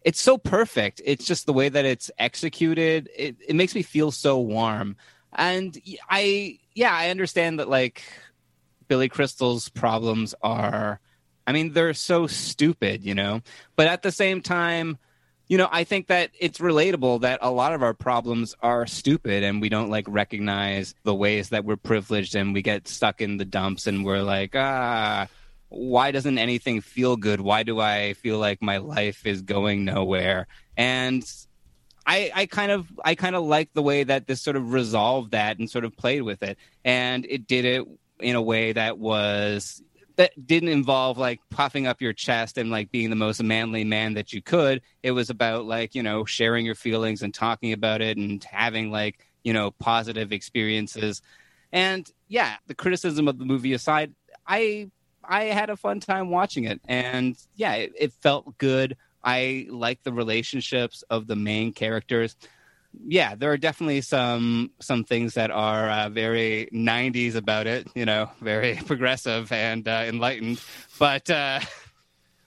it's 0.04 0.22
so 0.22 0.38
perfect. 0.38 1.02
It's 1.04 1.26
just 1.26 1.48
the 1.48 1.54
way 1.54 1.70
that 1.70 1.86
it's 1.86 2.12
executed. 2.20 3.10
It, 3.16 3.38
it 3.48 3.56
makes 3.56 3.74
me 3.74 3.82
feel 3.82 4.12
so 4.12 4.40
warm. 4.40 4.98
And 5.34 5.76
I, 6.10 6.60
yeah, 6.76 6.94
I 6.94 7.10
understand 7.10 7.60
that 7.60 7.70
like 7.70 8.04
Billy 8.88 9.10
Crystal's 9.10 9.70
problems 9.70 10.36
are, 10.42 11.00
I 11.48 11.52
mean, 11.52 11.74
they're 11.74 11.94
so 11.94 12.28
stupid, 12.28 13.04
you 13.04 13.16
know, 13.16 13.42
but 13.76 13.88
at 13.88 14.02
the 14.02 14.12
same 14.12 14.42
time, 14.42 14.98
you 15.48 15.58
know, 15.58 15.70
I 15.72 15.84
think 15.84 16.08
that 16.08 16.32
it's 16.40 16.58
relatable 16.58 17.22
that 17.22 17.40
a 17.42 17.52
lot 17.52 17.74
of 17.74 17.84
our 17.84 17.94
problems 17.94 18.56
are 18.62 18.88
stupid 18.88 19.44
and 19.44 19.62
we 19.62 19.70
don't 19.70 19.92
like 19.92 20.06
recognize 20.08 20.96
the 21.04 21.14
ways 21.14 21.50
that 21.50 21.66
we're 21.66 21.76
privileged 21.76 22.36
and 22.36 22.54
we 22.54 22.64
get 22.64 22.88
stuck 22.88 23.22
in 23.22 23.38
the 23.38 23.46
dumps 23.46 23.86
and 23.86 24.04
we're 24.04 24.24
like, 24.24 24.56
ah, 24.56 25.28
why 25.70 26.12
doesn't 26.12 26.38
anything 26.38 26.82
feel 26.82 27.16
good? 27.16 27.42
Why 27.42 27.64
do 27.64 27.80
I 27.80 28.14
feel 28.14 28.40
like 28.40 28.62
my 28.62 28.78
life 28.78 29.26
is 29.28 29.44
going 29.44 29.86
nowhere? 29.86 30.48
And 30.78 31.24
I, 32.08 32.32
I 32.34 32.46
kind 32.46 32.72
of 32.72 32.88
I 33.04 33.16
kind 33.16 33.36
of 33.36 33.44
like 33.44 33.74
the 33.74 33.82
way 33.82 34.04
that 34.04 34.28
this 34.28 34.42
sort 34.42 34.56
of 34.56 34.74
resolved 34.74 35.32
that 35.32 35.60
and 35.60 35.70
sort 35.70 35.86
of 35.86 35.96
played 35.96 36.22
with 36.22 36.44
it. 36.44 36.58
And 36.84 37.26
it 37.26 37.48
did 37.48 37.66
it 37.66 37.84
in 38.20 38.36
a 38.36 38.42
way 38.42 38.74
that 38.74 38.98
was 38.98 39.82
that 40.16 40.32
didn't 40.48 40.70
involve 40.70 41.18
like 41.18 41.42
puffing 41.50 41.88
up 41.88 42.02
your 42.02 42.14
chest 42.14 42.58
and 42.58 42.72
like 42.72 42.92
being 42.92 43.10
the 43.10 43.16
most 43.16 43.44
manly 43.44 43.84
man 43.84 44.14
that 44.14 44.32
you 44.32 44.42
could. 44.42 44.82
It 45.04 45.12
was 45.12 45.30
about 45.30 45.66
like, 45.66 45.94
you 45.94 46.04
know, 46.04 46.26
sharing 46.26 46.66
your 46.66 46.76
feelings 46.76 47.22
and 47.22 47.34
talking 47.34 47.74
about 47.74 48.02
it 48.02 48.18
and 48.18 48.44
having 48.46 48.92
like, 48.92 49.20
you 49.44 49.54
know, 49.54 49.72
positive 49.72 50.32
experiences. 50.32 51.22
And 51.72 52.10
yeah, 52.28 52.56
the 52.68 52.76
criticism 52.76 53.28
of 53.28 53.38
the 53.38 53.46
movie 53.46 53.74
aside, 53.74 54.14
I 54.48 54.90
I 55.24 55.46
had 55.46 55.70
a 55.70 55.78
fun 55.78 56.00
time 56.00 56.30
watching 56.30 56.66
it. 56.66 56.80
And 56.88 57.36
yeah, 57.56 57.74
it, 57.74 57.94
it 58.00 58.14
felt 58.14 58.58
good. 58.58 58.96
I 59.24 59.68
like 59.70 60.04
the 60.04 60.14
relationships 60.14 61.04
of 61.10 61.28
the 61.28 61.36
main 61.36 61.74
characters 61.74 62.36
yeah, 63.08 63.36
there 63.36 63.52
are 63.52 63.58
definitely 63.58 64.02
some 64.02 64.72
some 64.82 65.04
things 65.04 65.34
that 65.36 65.52
are 65.52 65.90
uh, 65.90 66.10
very 66.10 66.70
'90s 66.74 67.36
about 67.36 67.68
it. 67.68 67.88
You 67.96 68.06
know, 68.06 68.30
very 68.42 68.76
progressive 68.86 69.52
and 69.52 69.88
uh, 69.88 70.04
enlightened. 70.08 70.62
But 71.00 71.30
uh, 71.30 71.60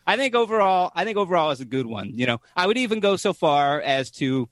I 0.06 0.16
think 0.16 0.34
overall, 0.34 0.90
I 0.94 1.04
think 1.04 1.16
overall 1.18 1.50
is 1.50 1.60
a 1.60 1.64
good 1.64 1.86
one. 1.86 2.10
You 2.14 2.26
know, 2.26 2.40
I 2.56 2.66
would 2.66 2.78
even 2.78 3.00
go 3.00 3.16
so 3.16 3.32
far 3.32 3.80
as 3.80 4.10
to 4.12 4.48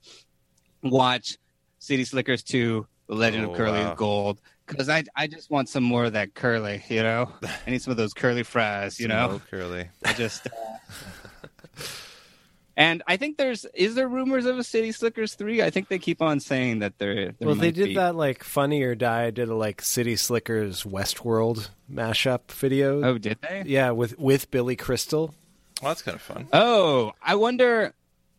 watch 0.83 1.37
City 1.79 2.03
Slickers 2.03 2.43
2: 2.43 2.85
The 3.07 3.15
Legend 3.15 3.45
Oh, 3.45 3.51
of 3.51 3.57
Curly 3.57 3.83
wow. 3.83 3.95
Gold 3.95 4.41
because 4.67 4.89
I 4.89 5.03
I 5.15 5.27
just 5.27 5.49
want 5.49 5.69
some 5.69 5.83
more 5.83 6.05
of 6.05 6.13
that 6.13 6.35
curly. 6.35 6.83
You 6.89 7.03
know, 7.03 7.31
I 7.65 7.71
need 7.71 7.81
some 7.81 7.91
of 7.91 7.97
those 7.97 8.13
curly 8.13 8.43
fries. 8.43 8.99
You 8.99 9.07
Some 9.07 9.17
know, 9.17 9.41
curly. 9.49 9.89
I 10.05 10.13
just. 10.13 10.47
And 12.77 13.01
I 13.07 13.17
think 13.17 13.37
there's 13.37 13.65
is 13.73 13.95
there 13.95 14.07
rumors 14.07 14.45
of 14.45 14.59
a 14.59 14.63
City 14.63 14.91
Slickers 14.91 15.33
three? 15.33 15.63
I 15.63 15.71
think 15.71 15.87
they 15.87 15.97
keep 15.97 16.21
on 16.21 16.39
saying 16.39 16.79
that 16.79 16.99
there. 16.99 17.15
there 17.15 17.33
well, 17.41 17.55
they 17.55 17.71
did 17.71 17.87
be. 17.87 17.95
that 17.95 18.15
like 18.15 18.43
Funny 18.43 18.83
or 18.83 18.93
Die 18.93 19.31
did 19.31 19.49
a 19.49 19.55
like 19.55 19.81
City 19.81 20.15
Slickers 20.15 20.83
Westworld 20.83 21.69
mashup 21.91 22.51
video. 22.51 23.03
Oh, 23.03 23.17
did 23.17 23.39
they? 23.41 23.63
Yeah, 23.65 23.89
with 23.89 24.19
with 24.19 24.51
Billy 24.51 24.75
Crystal. 24.75 25.33
Well, 25.81 25.89
that's 25.89 26.03
kind 26.03 26.13
of 26.13 26.21
fun. 26.21 26.47
Oh, 26.53 27.13
I 27.19 27.33
wonder. 27.33 27.95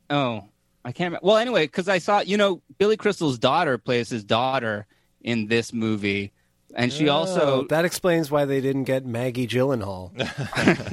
Oh, 0.08 0.44
I 0.84 0.92
can't. 0.92 1.08
remember. 1.08 1.26
Well, 1.26 1.36
anyway, 1.36 1.66
because 1.66 1.88
I 1.88 1.98
saw 1.98 2.20
you 2.20 2.36
know 2.36 2.62
Billy 2.78 2.96
Crystal's 2.96 3.40
daughter 3.40 3.76
plays 3.76 4.08
his 4.08 4.22
daughter 4.22 4.86
in 5.20 5.48
this 5.48 5.72
movie, 5.72 6.30
and 6.76 6.92
she 6.92 7.08
also 7.08 7.62
Oh, 7.62 7.66
that 7.70 7.84
explains 7.84 8.30
why 8.30 8.44
they 8.44 8.60
didn't 8.60 8.84
get 8.84 9.04
Maggie 9.04 9.48
Gyllenhaal. 9.48 10.12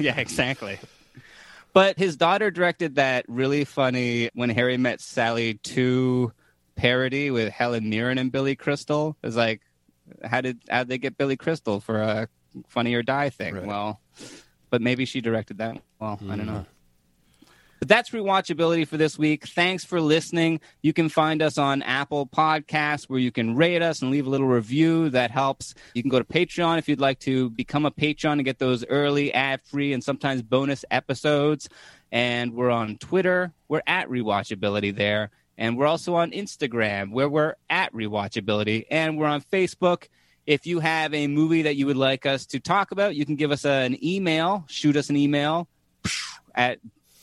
yeah, 0.00 0.18
exactly. 0.18 0.80
But 1.76 1.98
his 1.98 2.16
daughter 2.16 2.50
directed 2.50 2.94
that 2.94 3.26
really 3.28 3.66
funny 3.66 4.30
When 4.32 4.48
Harry 4.48 4.78
Met 4.78 5.02
Sally 5.02 5.60
2 5.62 6.32
parody 6.74 7.30
with 7.30 7.52
Helen 7.52 7.90
Mirren 7.90 8.16
and 8.16 8.32
Billy 8.32 8.56
Crystal. 8.56 9.14
It's 9.22 9.36
like, 9.36 9.60
how 10.24 10.40
did 10.40 10.58
how 10.70 10.84
did 10.84 10.88
they 10.88 10.96
get 10.96 11.18
Billy 11.18 11.36
Crystal 11.36 11.80
for 11.80 12.00
a 12.00 12.28
Funny 12.66 12.94
or 12.94 13.02
Die 13.02 13.28
thing? 13.28 13.66
Well, 13.66 14.00
but 14.70 14.80
maybe 14.80 15.04
she 15.04 15.20
directed 15.20 15.58
that. 15.58 15.76
Well, 15.98 16.18
I 16.30 16.36
don't 16.36 16.46
know. 16.46 16.52
Mm-hmm. 16.52 16.75
But 17.78 17.88
that's 17.88 18.10
rewatchability 18.10 18.86
for 18.88 18.96
this 18.96 19.18
week. 19.18 19.46
Thanks 19.48 19.84
for 19.84 20.00
listening. 20.00 20.60
You 20.82 20.92
can 20.92 21.08
find 21.08 21.42
us 21.42 21.58
on 21.58 21.82
Apple 21.82 22.26
Podcasts 22.26 23.04
where 23.04 23.18
you 23.18 23.30
can 23.30 23.54
rate 23.54 23.82
us 23.82 24.02
and 24.02 24.10
leave 24.10 24.26
a 24.26 24.30
little 24.30 24.46
review. 24.46 25.10
That 25.10 25.30
helps. 25.30 25.74
You 25.94 26.02
can 26.02 26.10
go 26.10 26.18
to 26.18 26.24
Patreon 26.24 26.78
if 26.78 26.88
you'd 26.88 27.00
like 27.00 27.18
to 27.20 27.50
become 27.50 27.84
a 27.84 27.90
patron 27.90 28.38
and 28.38 28.44
get 28.44 28.58
those 28.58 28.84
early, 28.86 29.32
ad 29.34 29.60
free, 29.64 29.92
and 29.92 30.02
sometimes 30.02 30.42
bonus 30.42 30.84
episodes. 30.90 31.68
And 32.10 32.54
we're 32.54 32.70
on 32.70 32.96
Twitter. 32.98 33.52
We're 33.68 33.82
at 33.86 34.08
Rewatchability 34.08 34.96
there. 34.96 35.30
And 35.58 35.76
we're 35.76 35.86
also 35.86 36.14
on 36.14 36.30
Instagram 36.32 37.12
where 37.12 37.28
we're 37.28 37.54
at 37.68 37.92
Rewatchability. 37.92 38.86
And 38.90 39.18
we're 39.18 39.26
on 39.26 39.42
Facebook. 39.42 40.08
If 40.46 40.66
you 40.66 40.80
have 40.80 41.12
a 41.12 41.26
movie 41.26 41.62
that 41.62 41.76
you 41.76 41.86
would 41.86 41.96
like 41.96 42.24
us 42.24 42.46
to 42.46 42.60
talk 42.60 42.92
about, 42.92 43.16
you 43.16 43.26
can 43.26 43.36
give 43.36 43.50
us 43.50 43.64
an 43.64 44.02
email, 44.04 44.64
shoot 44.68 44.96
us 44.96 45.10
an 45.10 45.16
email 45.16 45.68
at 46.54 46.78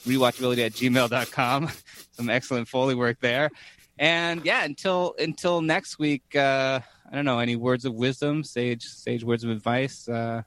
rewatchability 0.05 0.65
at 0.65 0.73
gmail.com. 0.73 1.69
Some 2.11 2.29
excellent 2.29 2.67
Foley 2.67 2.95
work 2.95 3.19
there. 3.19 3.49
And 3.97 4.43
yeah, 4.45 4.63
until 4.63 5.15
until 5.19 5.61
next 5.61 5.99
week, 5.99 6.23
uh, 6.35 6.79
I 7.11 7.15
don't 7.15 7.25
know, 7.25 7.39
any 7.39 7.55
words 7.55 7.85
of 7.85 7.93
wisdom, 7.93 8.43
sage 8.43 8.83
sage 8.83 9.23
words 9.23 9.43
of 9.43 9.51
advice? 9.51 10.07
Uh, 10.09 10.41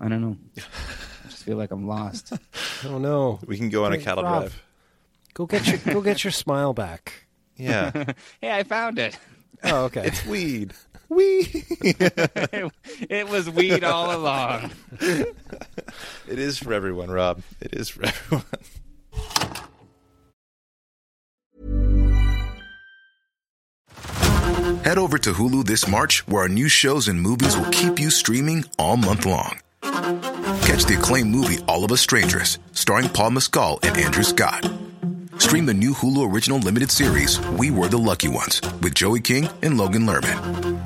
I 0.00 0.08
don't 0.08 0.20
know. 0.20 0.36
I 0.56 1.28
just 1.28 1.44
feel 1.44 1.56
like 1.56 1.70
I'm 1.70 1.86
lost. 1.86 2.32
I 2.82 2.88
don't 2.88 3.02
know. 3.02 3.38
We 3.46 3.56
can 3.56 3.68
go 3.68 3.84
on 3.84 3.92
a 3.92 3.98
cattle 3.98 4.24
Rob, 4.24 4.42
drive. 4.42 4.62
Go 5.34 5.46
get 5.46 5.66
your 5.66 5.78
go 5.94 6.00
get 6.00 6.24
your 6.24 6.32
smile 6.32 6.72
back. 6.72 7.22
Yeah. 7.58 8.12
hey, 8.42 8.52
I 8.52 8.64
found 8.64 8.98
it. 8.98 9.18
Oh, 9.64 9.84
okay. 9.84 10.06
It's 10.06 10.26
weed. 10.26 10.74
Weed. 11.08 11.64
it, 11.80 12.72
it 13.10 13.28
was 13.28 13.48
weed 13.48 13.84
all 13.84 14.14
along. 14.14 14.72
It 15.00 16.38
is 16.38 16.58
for 16.58 16.72
everyone, 16.72 17.10
Rob. 17.10 17.42
It 17.60 17.74
is 17.74 17.88
for 17.88 18.06
everyone. 18.06 18.44
Head 24.84 24.98
over 24.98 25.18
to 25.18 25.32
Hulu 25.32 25.64
this 25.64 25.88
March, 25.88 26.26
where 26.28 26.42
our 26.42 26.48
new 26.48 26.68
shows 26.68 27.08
and 27.08 27.20
movies 27.20 27.56
will 27.56 27.70
keep 27.70 27.98
you 27.98 28.10
streaming 28.10 28.64
all 28.78 28.96
month 28.96 29.26
long. 29.26 29.58
Catch 29.82 30.84
the 30.84 30.96
acclaimed 30.96 31.30
movie 31.30 31.58
All 31.66 31.84
of 31.84 31.90
Us 31.90 32.00
Strangers, 32.00 32.58
starring 32.72 33.08
Paul 33.08 33.30
Mescal 33.30 33.80
and 33.82 33.96
Andrew 33.96 34.22
Scott. 34.22 34.70
Stream 35.38 35.66
the 35.66 35.74
new 35.74 35.92
Hulu 35.92 36.32
original 36.32 36.58
limited 36.58 36.90
series 36.90 37.40
We 37.50 37.70
Were 37.70 37.88
the 37.88 37.98
Lucky 37.98 38.28
Ones 38.28 38.60
with 38.80 38.94
Joey 38.94 39.20
King 39.20 39.48
and 39.62 39.76
Logan 39.76 40.06
Lerman. 40.06 40.85